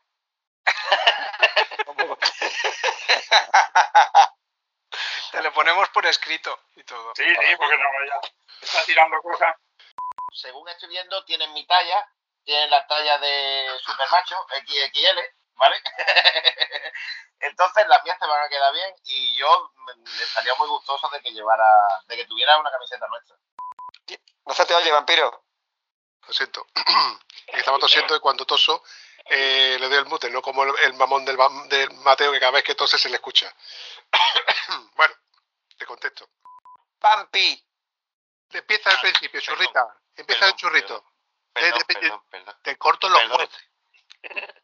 Te 5.31 5.41
lo 5.41 5.53
ponemos 5.53 5.89
por 5.89 6.05
escrito 6.05 6.59
y 6.75 6.83
todo. 6.83 7.13
Sí, 7.15 7.23
sí, 7.23 7.55
porque 7.57 7.77
no 7.77 7.85
vaya. 7.99 8.19
Está 8.61 8.83
tirando 8.83 9.21
cosas. 9.21 9.55
según 10.33 10.67
estoy 10.69 10.89
viendo, 10.89 11.23
tienen 11.25 11.53
mi 11.53 11.65
talla, 11.65 12.05
tienen 12.43 12.69
la 12.69 12.85
talla 12.85 13.17
de 13.17 13.67
Supermacho, 13.81 14.45
XXL, 14.65 15.19
¿vale? 15.55 15.81
Entonces 17.39 17.87
las 17.87 18.03
mías 18.03 18.19
te 18.19 18.27
van 18.27 18.43
a 18.43 18.49
quedar 18.49 18.73
bien 18.73 18.93
y 19.05 19.37
yo 19.37 19.71
estaría 20.21 20.53
muy 20.55 20.67
gustoso 20.67 21.09
de 21.09 21.21
que 21.21 21.31
llevara, 21.31 21.65
de 22.05 22.17
que 22.17 22.25
tuviera 22.25 22.57
una 22.57 22.71
camiseta 22.71 23.07
nuestra. 23.07 23.35
No 24.45 24.53
se 24.53 24.65
te 24.65 24.75
oye, 24.75 24.91
vampiro. 24.91 25.43
Lo 26.27 26.33
siento. 26.33 26.67
Estaba 27.47 27.79
tosiendo 27.79 28.15
y 28.15 28.19
cuando 28.19 28.45
toso 28.45 28.83
eh, 29.25 29.77
le 29.79 29.87
doy 29.89 29.97
el 29.99 30.05
mute, 30.05 30.29
no 30.29 30.41
como 30.41 30.63
el, 30.63 30.71
el 30.83 30.93
mamón 30.93 31.23
del, 31.25 31.37
del 31.69 31.91
Mateo 31.99 32.31
que 32.31 32.39
cada 32.39 32.51
vez 32.51 32.63
que 32.63 32.75
tose 32.75 32.97
se 32.97 33.09
le 33.09 33.15
escucha. 33.15 33.53
bueno, 34.95 35.13
te 35.77 35.85
contesto. 35.85 36.29
Vampi. 36.99 37.63
Empieza 38.53 38.89
al 38.91 38.99
principio, 38.99 39.39
churrita. 39.41 39.95
Empieza 40.15 40.47
el 40.47 40.55
churrito. 40.55 41.05
Perdón, 41.53 41.81
Eh, 41.81 41.83
de- 41.87 41.93
perdón, 41.99 42.23
perdón. 42.29 42.55
Te 42.61 42.77
corto 42.77 43.09
los 43.09 43.19
Perdón. 43.21 43.37
jueces 43.37 43.69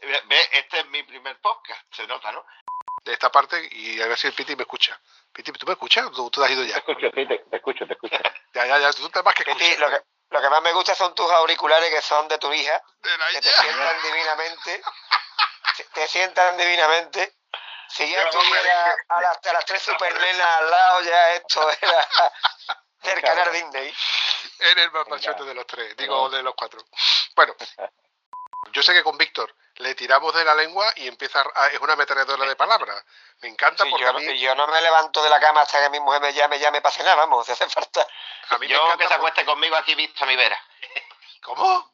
Ve, 0.00 0.20
ve, 0.26 0.48
este 0.52 0.80
es 0.80 0.86
mi 0.88 1.02
primer 1.04 1.40
podcast, 1.40 1.80
se 1.94 2.06
nota, 2.08 2.32
¿no? 2.32 2.44
de 3.04 3.12
esta 3.12 3.30
parte 3.32 3.68
y 3.72 4.00
a 4.00 4.06
ver 4.06 4.16
si 4.16 4.28
el 4.28 4.32
Piti 4.32 4.54
me 4.54 4.62
escucha. 4.62 5.00
Piti, 5.32 5.50
¿tú 5.52 5.66
me 5.66 5.72
escuchas? 5.72 6.10
¿Tú, 6.12 6.30
tú 6.30 6.40
te 6.40 6.44
has 6.46 6.50
ido 6.52 6.62
Te 6.62 6.68
ya? 6.68 6.76
escucho, 6.76 7.06
sí, 7.14 7.26
te, 7.26 7.38
te 7.38 7.56
escucho, 7.56 7.86
te 7.86 7.92
escucho. 7.94 8.16
Ya, 8.54 8.66
ya, 8.66 8.78
ya, 8.78 8.92
tú 8.92 9.08
te 9.08 9.22
más 9.22 9.34
que 9.34 9.44
Piti, 9.44 9.64
escuchas. 9.64 9.78
lo 9.80 9.88
que, 9.90 10.04
lo 10.32 10.40
que 10.40 10.48
más 10.50 10.62
me 10.62 10.72
gusta 10.72 10.94
son 10.94 11.14
tus 11.14 11.30
auriculares 11.30 11.90
que 11.90 12.02
son 12.02 12.26
de 12.28 12.38
tu 12.38 12.52
hija, 12.52 12.82
De 13.00 13.18
la 13.18 13.28
que 13.28 13.40
te 13.40 13.52
sientan 13.52 14.02
divinamente. 14.02 14.82
Te- 15.76 15.84
Te 15.84 16.08
sientan 16.08 16.56
divinamente. 16.56 17.36
Si 17.88 18.10
ya 18.10 18.18
Yo 18.18 18.24
no 18.24 18.42
me 18.42 18.48
tuviera 18.48 18.84
venga. 18.84 18.96
a 19.08 19.20
las, 19.20 19.46
a 19.46 19.52
las 19.52 19.64
tres 19.66 19.82
supernenas 19.82 20.46
al 20.46 20.70
lado, 20.70 21.00
ya 21.02 21.32
esto 21.34 21.70
era. 21.80 22.08
del 23.02 23.20
canal 23.20 23.52
Disney. 23.52 23.94
En 24.60 24.78
el 24.78 24.90
más 24.92 25.08
machote 25.08 25.44
de 25.44 25.54
los 25.54 25.66
tres, 25.66 25.96
digo 25.96 26.30
de 26.30 26.42
los 26.42 26.54
cuatro. 26.54 26.80
Bueno, 27.34 27.54
yo 28.72 28.82
sé 28.82 28.92
que 28.92 29.02
con 29.02 29.16
Víctor 29.18 29.54
le 29.76 29.94
tiramos 29.94 30.34
de 30.34 30.44
la 30.44 30.54
lengua 30.54 30.92
y 30.96 31.08
empieza 31.08 31.44
a, 31.54 31.68
es 31.68 31.80
una 31.80 31.96
metralladora 31.96 32.46
de 32.46 32.56
palabras. 32.56 33.04
Me 33.40 33.48
encanta 33.48 33.84
Sí, 33.84 33.90
porque 33.90 34.04
yo, 34.04 34.10
a 34.10 34.12
mí, 34.14 34.38
yo 34.38 34.54
no 34.54 34.66
me 34.66 34.80
levanto 34.80 35.22
de 35.22 35.30
la 35.30 35.40
cama 35.40 35.62
hasta 35.62 35.80
que 35.82 35.90
mi 35.90 36.00
mujer 36.00 36.20
me 36.20 36.32
llame, 36.32 36.58
llame 36.58 36.80
para 36.82 36.94
cenar, 36.94 37.16
vamos, 37.16 37.46
si 37.46 37.52
hace 37.52 37.68
falta. 37.68 38.06
a 38.50 38.58
mí 38.58 38.66
me 38.66 38.72
Yo 38.72 38.76
encanta 38.84 38.96
que 38.98 39.04
se 39.04 39.08
por- 39.08 39.16
acueste 39.18 39.44
conmigo 39.44 39.76
aquí 39.76 39.94
visto 39.94 40.24
a 40.24 40.26
mi 40.26 40.36
vera. 40.36 40.58
¿Cómo? 41.42 41.92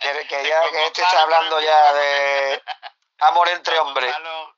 Que, 0.00 0.26
que 0.26 0.44
ya 0.48 0.68
que 0.70 0.86
este 0.86 1.02
está 1.02 1.22
hablando 1.22 1.60
ya 1.60 1.92
de 1.92 2.62
amor 3.18 3.48
entre 3.48 3.78
hombres. 3.78 4.06
Gonzalo, 4.12 4.56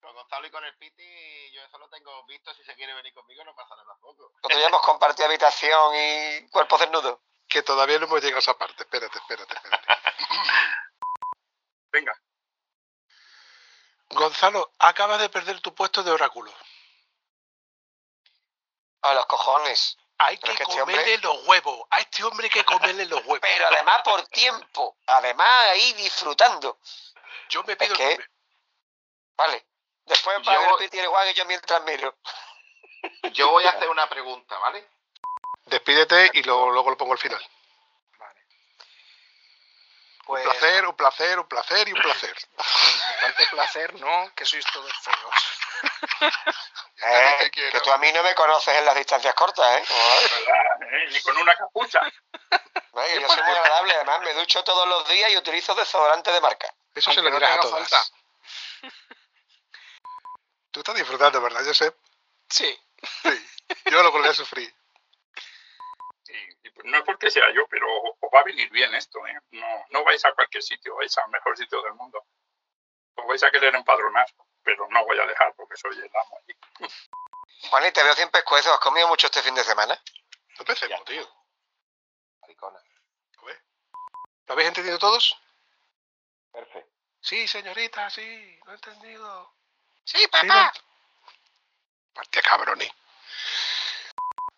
con 0.00 0.14
Gonzalo 0.14 0.46
y 0.46 0.50
con 0.50 0.64
el 0.64 0.76
Piti, 0.78 1.50
yo 1.52 1.62
eso 1.64 1.78
lo 1.78 1.88
tengo 1.88 2.24
visto. 2.26 2.54
Si 2.54 2.62
se 2.64 2.74
quiere 2.76 2.94
venir 2.94 3.12
conmigo, 3.12 3.44
no 3.44 3.54
pasa 3.54 3.74
nada 3.74 3.88
tampoco. 3.88 4.30
Nosotros 4.36 4.60
ya 4.60 4.66
hemos 4.68 4.82
compartido 4.82 5.26
habitación 5.26 5.94
y 5.94 6.48
cuerpos 6.50 6.80
desnudos. 6.80 7.18
Que 7.50 7.62
todavía 7.62 7.98
no 7.98 8.06
hemos 8.06 8.20
llegado 8.22 8.36
a 8.36 8.40
esa 8.40 8.56
parte. 8.56 8.84
Espérate, 8.84 9.18
espérate, 9.18 9.54
espérate. 9.54 9.86
Venga. 11.92 12.14
Gonzalo, 14.10 14.72
acabas 14.78 15.20
de 15.20 15.28
perder 15.28 15.60
tu 15.60 15.74
puesto 15.74 16.02
de 16.02 16.10
oráculo. 16.12 16.52
A 19.02 19.14
los 19.14 19.26
cojones. 19.26 19.96
Hay 20.18 20.36
que 20.38 20.46
que 20.54 20.62
este 20.62 20.64
comerle 20.64 21.14
hombre- 21.14 21.18
los 21.18 21.46
huevos. 21.48 21.86
A 21.90 22.00
este 22.00 22.22
hombre 22.24 22.46
hay 22.46 22.50
que 22.50 22.64
comerle 22.64 23.06
los 23.06 23.20
huevos. 23.20 23.40
Pero 23.40 23.66
además 23.66 24.02
por 24.04 24.26
tiempo. 24.28 24.96
Además 25.06 25.48
ahí 25.70 25.92
disfrutando. 25.94 26.78
Yo 27.48 27.62
me 27.64 27.76
pido 27.76 27.92
Es 27.94 27.98
que- 27.98 28.06
primer. 28.16 28.30
Vale. 29.36 29.66
Después 30.04 30.36
Yo- 30.38 30.44
para 30.44 30.60
ver 30.60 30.70
Piti 30.78 30.96
y 30.98 31.00
el 31.00 31.06
Juan 31.08 31.28
y 31.28 31.34
yo 31.34 31.44
mientras 31.46 31.82
miro. 31.84 32.16
Yo 33.32 33.50
voy 33.50 33.64
a 33.64 33.70
hacer 33.70 33.88
una 33.88 34.08
pregunta, 34.08 34.58
¿vale? 34.58 34.86
Despídete 35.66 36.30
y 36.34 36.42
luego, 36.42 36.70
luego 36.70 36.90
lo 36.90 36.96
pongo 36.96 37.12
al 37.12 37.18
final. 37.18 37.44
Pues, 40.26 40.46
Un 40.46 40.52
placer, 40.52 40.86
un 40.86 40.94
placer, 40.94 41.38
un 41.40 41.48
placer 41.48 41.88
y 41.88 41.92
un 41.92 42.00
placer. 42.00 42.36
Bastante 42.56 43.46
placer, 43.46 43.94
¿no? 44.00 44.32
Que 44.34 44.44
sois 44.44 44.64
todos 44.72 44.92
feos. 45.02 45.34
Eh, 47.02 47.50
que 47.50 47.80
tú 47.80 47.90
a 47.90 47.96
mí 47.96 48.12
no 48.12 48.22
me 48.22 48.34
conoces 48.34 48.76
en 48.76 48.84
las 48.84 48.94
distancias 48.94 49.34
cortas, 49.34 49.66
¿eh? 49.78 49.84
¿Verdad? 49.88 50.82
¿Eh? 50.82 51.08
Ni 51.10 51.20
con 51.22 51.34
una 51.38 51.56
capucha. 51.56 51.98
Yo 52.02 53.28
soy 53.28 53.42
muy 53.42 53.56
agradable, 53.56 53.94
además 53.94 54.20
me 54.20 54.34
ducho 54.34 54.62
todos 54.64 54.86
los 54.86 55.08
días 55.08 55.30
y 55.30 55.38
utilizo 55.38 55.74
desodorante 55.74 56.30
de 56.30 56.42
marca. 56.42 56.70
Eso 56.94 57.10
se 57.10 57.22
lo 57.22 57.30
no 57.30 57.36
dirás 57.36 57.56
a 57.56 57.60
todas. 57.60 58.12
Tú 60.70 60.80
estás 60.80 60.94
disfrutando, 60.94 61.40
¿verdad, 61.40 61.64
Josep? 61.64 61.96
Sí. 62.50 62.78
Sí. 63.22 63.50
Yo 63.86 64.02
lo 64.02 64.12
volví 64.12 64.28
a 64.28 64.34
sufrir. 64.34 64.70
Y 66.62 66.70
pues 66.70 66.86
no 66.86 66.98
es 66.98 67.04
porque 67.04 67.30
sea 67.30 67.50
yo, 67.52 67.66
pero 67.68 67.86
os 68.02 68.30
va 68.34 68.40
a 68.40 68.44
venir 68.44 68.70
bien 68.70 68.94
esto. 68.94 69.24
¿eh? 69.26 69.38
No, 69.52 69.86
no 69.90 70.04
vais 70.04 70.24
a 70.24 70.32
cualquier 70.32 70.62
sitio, 70.62 70.96
vais 70.96 71.16
al 71.18 71.30
mejor 71.30 71.56
sitio 71.56 71.82
del 71.82 71.94
mundo. 71.94 72.24
Os 73.14 73.26
vais 73.26 73.42
a 73.42 73.50
querer 73.50 73.74
empadronar, 73.74 74.26
pero 74.62 74.86
no 74.90 75.04
voy 75.04 75.18
a 75.18 75.26
dejar 75.26 75.54
porque 75.54 75.76
soy 75.76 75.96
el 75.96 76.10
amo 76.16 76.38
allí. 76.38 76.90
Juan, 77.68 77.86
y 77.86 77.92
te 77.92 78.02
veo 78.02 78.14
sin 78.14 78.28
pescuezo. 78.30 78.72
¿Has 78.72 78.80
comido 78.80 79.08
mucho 79.08 79.26
este 79.26 79.42
fin 79.42 79.54
de 79.54 79.64
semana? 79.64 79.94
No 79.94 80.60
empecemos, 80.60 81.04
tío. 81.04 81.28
Maricona. 82.40 82.80
¿Lo 84.50 84.54
habéis 84.54 84.68
entendido 84.68 84.98
todos? 84.98 85.40
Perfecto. 86.50 86.90
Sí, 87.20 87.46
señorita, 87.46 88.10
sí, 88.10 88.58
lo 88.64 88.72
he 88.72 88.74
entendido. 88.74 89.54
Sí, 90.02 90.18
Sí, 90.18 90.26
papá. 90.26 90.72
Hostia, 92.16 92.42
cabrones. 92.42 92.90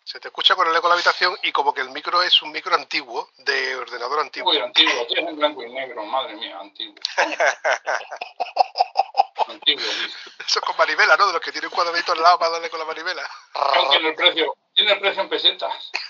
Se 0.05 0.19
te 0.19 0.27
escucha 0.27 0.53
con 0.55 0.67
el 0.67 0.75
eco 0.75 0.87
de 0.87 0.89
la 0.89 0.95
habitación 0.95 1.37
y 1.43 1.53
como 1.53 1.73
que 1.73 1.79
el 1.79 1.89
micro 1.89 2.21
es 2.21 2.41
un 2.41 2.51
micro 2.51 2.75
antiguo, 2.75 3.29
de 3.37 3.77
ordenador 3.77 4.19
antiguo. 4.19 4.51
Uy, 4.51 4.57
antiguo, 4.57 5.07
tienes 5.07 5.29
en 5.29 5.37
blanco 5.37 5.63
y 5.63 5.71
negro, 5.71 6.03
madre 6.05 6.35
mía, 6.35 6.59
antiguo. 6.59 6.95
antiguo, 9.47 9.85
dice. 9.85 10.17
Eso 10.45 10.59
con 10.61 10.75
manivela, 10.75 11.15
¿no? 11.15 11.27
De 11.27 11.33
los 11.33 11.41
que 11.41 11.53
tienen 11.53 11.69
un 11.69 11.75
cuadradito 11.75 12.11
al 12.11 12.21
lado 12.21 12.37
para 12.37 12.51
darle 12.51 12.69
con 12.69 12.79
la 12.79 12.85
manivela. 12.85 13.23
Tiene 13.91 14.09
el 14.09 14.15
precio, 14.15 14.57
tiene 14.73 14.91
el 14.91 14.99
precio 14.99 15.21
en 15.21 15.29
pesetas. 15.29 15.91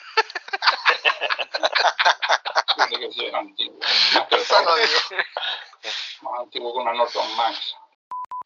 Dice 2.75 2.99
que 2.99 3.11
sí 3.11 3.27
es 3.27 3.33
antiguo. 3.33 3.79
Más, 3.79 4.27
que 4.27 4.37
más 6.21 6.39
antiguo 6.39 6.73
que 6.73 6.79
una 6.79 6.93
Norton 6.93 7.35
Max. 7.35 7.75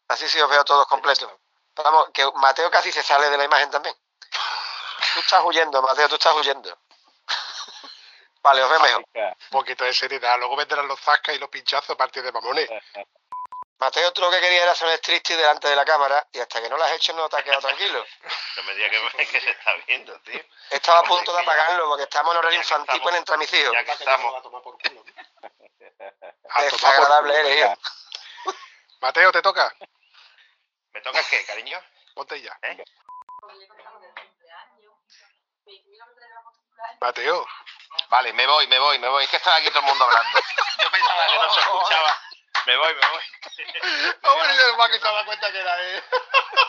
Así 0.08 0.28
sí 0.28 0.38
os 0.40 0.50
veo 0.50 0.62
todos 0.64 0.86
completos. 0.88 1.30
Vamos, 1.74 2.10
que 2.12 2.30
Mateo 2.34 2.70
casi 2.70 2.92
se 2.92 3.02
sale 3.02 3.30
de 3.30 3.38
la 3.38 3.44
imagen 3.44 3.70
también. 3.70 3.94
Tú 5.18 5.22
estás 5.22 5.42
huyendo, 5.44 5.82
Mateo, 5.82 6.08
tú 6.08 6.14
estás 6.14 6.32
huyendo. 6.32 6.78
Vale, 8.40 8.62
os 8.62 8.70
veo 8.70 8.78
mejor. 8.78 9.04
Un 9.14 9.34
poquito 9.50 9.82
de 9.82 9.92
seriedad. 9.92 10.38
Luego 10.38 10.54
vendrán 10.54 10.86
los 10.86 11.00
zascas 11.00 11.34
y 11.34 11.40
los 11.40 11.48
pinchazos 11.48 11.90
a 11.90 11.96
partir 11.96 12.22
de 12.22 12.30
mamones. 12.30 12.70
Mateo, 13.80 14.12
tú 14.12 14.20
lo 14.20 14.30
que 14.30 14.40
querías 14.40 14.62
era 14.62 14.72
hacer 14.72 14.86
un 14.86 14.94
striptease 14.94 15.36
delante 15.36 15.66
de 15.68 15.74
la 15.74 15.84
cámara 15.84 16.24
y 16.32 16.38
hasta 16.38 16.62
que 16.62 16.68
no 16.68 16.76
lo 16.76 16.84
has 16.84 16.92
hecho 16.92 17.12
no 17.14 17.28
te 17.28 17.36
has 17.36 17.42
quedado 17.42 17.62
tranquilo. 17.62 18.04
No 18.58 18.62
me 18.64 18.74
digas 18.74 18.90
que, 19.16 19.26
que 19.26 19.40
se 19.40 19.50
está 19.50 19.72
viendo, 19.86 20.20
tío. 20.20 20.40
Estaba 20.70 21.00
a 21.00 21.02
punto 21.04 21.32
de 21.32 21.42
apagarlo 21.42 21.88
porque 21.88 22.04
estamos 22.04 22.32
en 22.32 22.38
horario 22.38 22.58
infantil 22.58 22.94
estamos. 22.94 23.14
entre 23.16 23.36
mis 23.38 23.52
hijos. 23.54 23.72
Ya 23.72 23.84
que 23.84 23.90
estamos. 23.92 24.34
A 24.36 24.42
tomar 24.42 24.62
por 24.62 24.78
culo. 24.78 25.04
A 25.40 25.48
tomar 25.48 26.30
por 26.50 26.62
Desagradable 26.62 27.34
culo. 27.34 27.48
eres, 27.48 27.58
hijo. 27.58 28.54
Mateo, 29.00 29.32
te 29.32 29.42
toca. 29.42 29.74
¿Me 30.92 31.00
toca 31.02 31.20
qué, 31.30 31.44
cariño? 31.44 31.80
Ponte 32.14 32.40
ya. 32.40 32.56
¿Eh? 32.62 32.84
Mateo. 37.00 37.46
Vale, 38.08 38.32
me 38.32 38.46
voy, 38.46 38.66
me 38.68 38.78
voy, 38.78 38.98
me 38.98 39.08
voy. 39.08 39.24
Es 39.24 39.30
que 39.30 39.36
estaba 39.36 39.56
aquí 39.56 39.68
todo 39.68 39.80
el 39.80 39.86
mundo 39.86 40.04
hablando. 40.04 40.38
Yo 40.82 40.90
pensaba 40.90 41.26
que 41.26 41.38
no 41.38 41.50
se 41.50 41.60
escuchaba. 41.60 42.20
Me 42.66 42.76
voy, 42.76 42.94
me 42.94 43.00
voy. 43.08 43.22
Hombre, 44.24 44.56
yo 44.56 44.76
más 44.76 44.90
que 44.90 44.98
se 44.98 45.04
da 45.04 45.24
cuenta 45.24 45.50
que 45.50 45.58
era 45.58 45.80
él. 45.80 46.04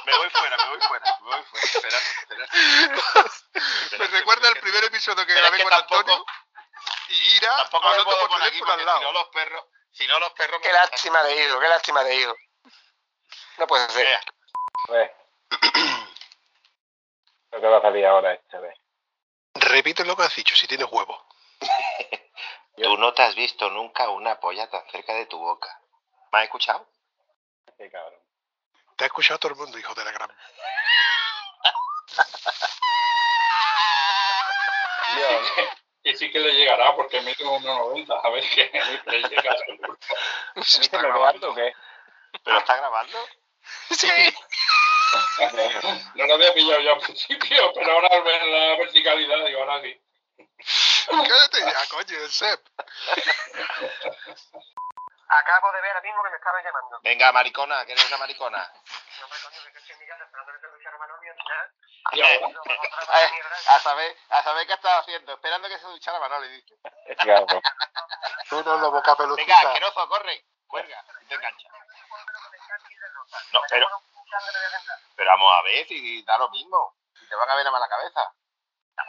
Me 0.05 0.15
voy 0.15 0.29
fuera, 0.29 0.55
me 0.55 0.69
voy 0.69 0.79
fuera, 0.81 1.17
me 1.19 1.27
voy 1.27 1.43
fuera. 1.43 1.65
Espera, 1.65 1.97
espera. 1.97 3.25
Me 3.99 4.07
recuerda 4.07 4.47
el 4.47 4.59
primer 4.61 4.83
episodio 4.85 5.25
que 5.25 5.33
grabé 5.33 5.61
con 5.61 5.73
Antonio 5.73 6.25
y 7.09 7.35
Ira 7.35 7.55
Tampoco 7.57 7.87
hablando 7.87 8.27
por 8.27 8.39
teléfono 8.39 8.71
al 8.71 8.79
si 8.79 9.03
no 9.03 9.11
los 9.11 9.27
perros, 9.29 9.65
si 9.91 10.07
no 10.07 10.19
los 10.19 10.31
perros 10.31 10.59
me 10.61 10.67
Qué 10.67 10.73
lástima 10.73 11.23
de 11.23 11.45
hijo, 11.45 11.59
qué 11.59 11.67
lástima 11.67 12.03
de 12.03 12.15
hijo. 12.15 12.35
No 13.57 13.67
puede 13.67 13.89
ser. 13.89 14.19
Vea. 14.87 15.13
Lo 17.51 17.61
que 17.61 17.67
va 17.67 17.77
a 17.77 17.81
salir 17.81 18.05
ahora 18.05 18.33
esta 18.33 18.59
vez. 18.59 18.75
Repite 19.55 20.05
lo 20.05 20.15
que 20.15 20.23
has 20.23 20.35
dicho, 20.35 20.55
si 20.55 20.67
tienes 20.67 20.87
huevo. 20.91 21.25
Tú 22.75 22.97
no 22.97 23.13
te 23.13 23.23
has 23.23 23.35
visto 23.35 23.69
nunca 23.69 24.09
una 24.09 24.39
polla 24.39 24.69
tan 24.69 24.87
cerca 24.89 25.13
de 25.13 25.25
tu 25.25 25.37
boca. 25.37 25.81
¿Me 26.31 26.39
has 26.39 26.45
escuchado? 26.45 26.87
Qué 27.77 27.89
cabrón. 27.89 28.19
Te 28.95 29.03
ha 29.03 29.07
escuchado 29.07 29.39
todo 29.39 29.51
el 29.51 29.57
mundo, 29.57 29.77
hijo 29.77 29.93
de 29.93 30.05
la 30.05 30.11
gran. 30.11 30.31
Y 36.03 36.15
sí 36.15 36.31
que 36.31 36.39
le 36.39 36.53
llegará 36.53 36.95
porque 36.95 37.21
mide 37.21 37.43
1,90. 37.43 38.21
A 38.23 38.29
ver 38.29 38.43
qué 38.49 38.71
le 39.05 39.21
llega. 39.29 39.55
seguro. 39.57 39.97
¿a 40.55 40.59
mí 40.59 40.63
se 40.63 40.97
me 40.97 41.11
ve 41.11 41.25
algo 41.25 41.49
o 41.49 41.55
qué? 41.55 41.73
¿Pero 42.43 42.57
está 42.57 42.77
grabando? 42.77 43.17
Sí. 43.91 44.07
No 46.15 46.25
lo 46.27 46.33
había 46.33 46.53
pillado 46.53 46.81
yo 46.81 46.93
al 46.93 46.99
principio, 46.99 47.73
pero 47.73 47.91
ahora 47.91 48.07
al 48.11 48.23
ver 48.23 48.43
la 48.43 48.77
verticalidad 48.77 49.45
digo, 49.45 49.59
ahora 49.61 49.81
sí. 49.81 50.01
Cállate 51.07 51.59
ya, 51.59 51.87
coño, 51.89 52.27
Sep. 52.29 52.61
Acabo 55.29 55.71
de 55.71 55.81
ver 55.81 55.91
ahora 55.91 56.01
mismo 56.01 56.23
que 56.23 56.29
me 56.29 56.37
estaban 56.37 56.63
llamando. 56.63 56.99
Venga, 57.03 57.31
maricona, 57.31 57.85
que 57.85 57.91
eres 57.93 58.07
una 58.07 58.17
maricona. 58.17 58.57
No 59.21 59.27
me 59.27 59.35
coño, 59.37 59.73
que 59.73 59.79
estoy 59.79 59.93
en 59.93 59.99
mi 59.99 60.07
casa 60.07 60.23
esperando 60.23 60.51
que 60.53 60.59
se 60.59 60.67
duche 60.67 60.89
ahora, 60.89 60.99
Eh, 63.11 63.31
a 63.67 63.79
saber, 63.79 64.15
a 64.29 64.43
saber 64.43 64.65
qué 64.67 64.73
estás 64.73 65.01
haciendo, 65.01 65.33
esperando 65.33 65.67
que 65.67 65.77
se 65.77 65.85
duchara 65.85 66.19
Manoli, 66.19 66.47
dice. 66.49 66.75
Claro. 67.19 67.45
Tú 68.49 68.63
no 68.63 68.77
lo 68.77 68.91
boca 68.91 69.15
Venga, 69.15 69.35
pelucita. 69.35 69.67
asqueroso, 69.69 70.07
corre, 70.07 70.45
cuelga, 70.67 71.03
y 71.21 71.25
te 71.25 71.35
engancha. 71.35 71.67
No, 73.51 73.61
pero, 73.69 73.87
pero 75.15 75.29
vamos 75.31 75.55
a 75.57 75.61
ver 75.63 75.87
si 75.87 76.23
da 76.23 76.37
lo 76.37 76.49
mismo. 76.49 76.95
Si 77.17 77.27
te 77.27 77.35
van 77.35 77.49
a 77.49 77.55
ver 77.55 77.67
a 77.67 77.71
mala 77.71 77.87
cabeza. 77.87 78.33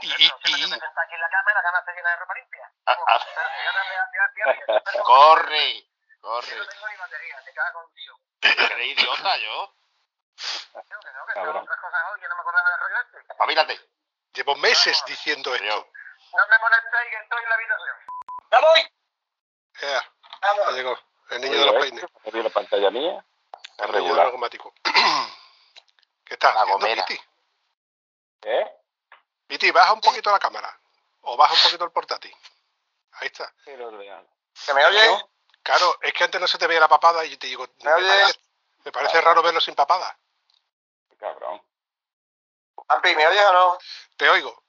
Y, 0.02 0.06
y, 0.06 0.12
y, 0.24 0.30
aquí 0.30 0.62
en 0.62 0.70
la 0.70 0.78
cama 0.78 1.50
y 1.50 1.54
la 1.54 1.62
cama 1.62 1.78
está 1.80 1.92
llena 1.92 2.10
de 2.10 2.16
ropa 2.16 2.34
limpia. 2.34 2.72
Ah, 2.86 2.96
ah, 3.08 3.26
No 4.96 5.02
corre, 5.04 5.84
corre. 6.20 6.46
tengo 6.66 6.88
ni 6.88 6.96
batería, 6.96 7.42
te 7.44 7.52
cago 7.52 7.82
con 7.82 7.94
Dios. 7.94 8.16
¿Eres 8.70 8.86
idiota 8.86 9.36
yo? 9.38 9.74
Que 10.72 10.94
no, 10.94 11.26
que 11.26 11.34
Cabrón. 11.34 11.56
otras 11.62 11.80
cosas 11.80 12.00
hoy, 12.12 12.20
que 12.20 12.28
no 12.28 12.34
me 12.36 12.40
acordaba 12.40 12.70
del 12.70 12.80
rollo 12.80 13.00
este. 13.00 13.32
Espabilate. 13.32 13.80
llevo 14.32 14.54
meses 14.56 15.02
diciendo 15.06 15.54
esto. 15.54 15.86
No 16.32 16.46
me 16.48 16.58
molestéis 16.58 17.10
que 17.10 17.16
estoy 17.16 17.42
en 17.42 17.48
la 17.48 17.54
habitación. 17.56 17.96
¡Me 18.50 18.60
voy! 18.60 18.92
Ya, 19.82 20.12
¡Vamos! 20.42 20.66
ya 20.66 20.72
llegó. 20.72 20.98
El 21.30 21.40
niño 21.42 21.58
de 21.60 21.66
los 21.66 21.74
peines. 21.74 22.04
¿He 22.24 22.30
visto 22.30 22.42
la 22.48 22.50
pantalla 22.50 22.90
mía? 22.90 23.24
Niño 23.86 23.92
regular. 23.92 24.26
automático. 24.26 24.74
¿Qué 26.24 26.34
estás 26.34 26.54
La 26.54 26.62
haciendo? 26.62 26.86
¿Qué? 28.40 28.66
Viti, 29.48 29.70
baja 29.70 29.92
un 29.92 30.00
poquito 30.00 30.30
la 30.30 30.38
cámara. 30.38 30.78
O 31.22 31.36
baja 31.36 31.54
un 31.54 31.60
poquito 31.60 31.84
el 31.84 31.90
portátil. 31.90 32.34
Ahí 33.12 33.26
está. 33.26 33.52
¿Se 34.54 34.74
me 34.74 34.84
oye? 34.84 35.24
Claro, 35.62 35.98
es 36.00 36.12
que 36.12 36.24
antes 36.24 36.40
no 36.40 36.46
se 36.46 36.58
te 36.58 36.66
veía 36.66 36.80
la 36.80 36.88
papada 36.88 37.24
y 37.24 37.30
yo 37.30 37.38
te 37.38 37.46
digo, 37.46 37.66
me, 37.82 37.92
oyes? 37.92 38.08
parece, 38.08 38.40
me 38.84 38.92
parece 38.92 39.20
raro 39.20 39.42
verlo 39.42 39.60
sin 39.60 39.74
papada. 39.74 40.16
Cabrón. 41.18 41.62
Ampi, 42.88 43.14
¿me 43.14 43.26
oyes 43.26 43.44
o 43.44 43.52
no? 43.52 43.78
Te 44.16 44.28
oigo. 44.30 44.64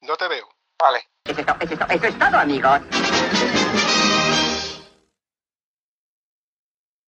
No 0.00 0.16
te 0.16 0.28
veo. 0.28 0.48
Vale. 0.78 1.08
Eso 1.24 1.40
es 1.40 2.18
todo, 2.18 2.38
amigos. 2.38 2.80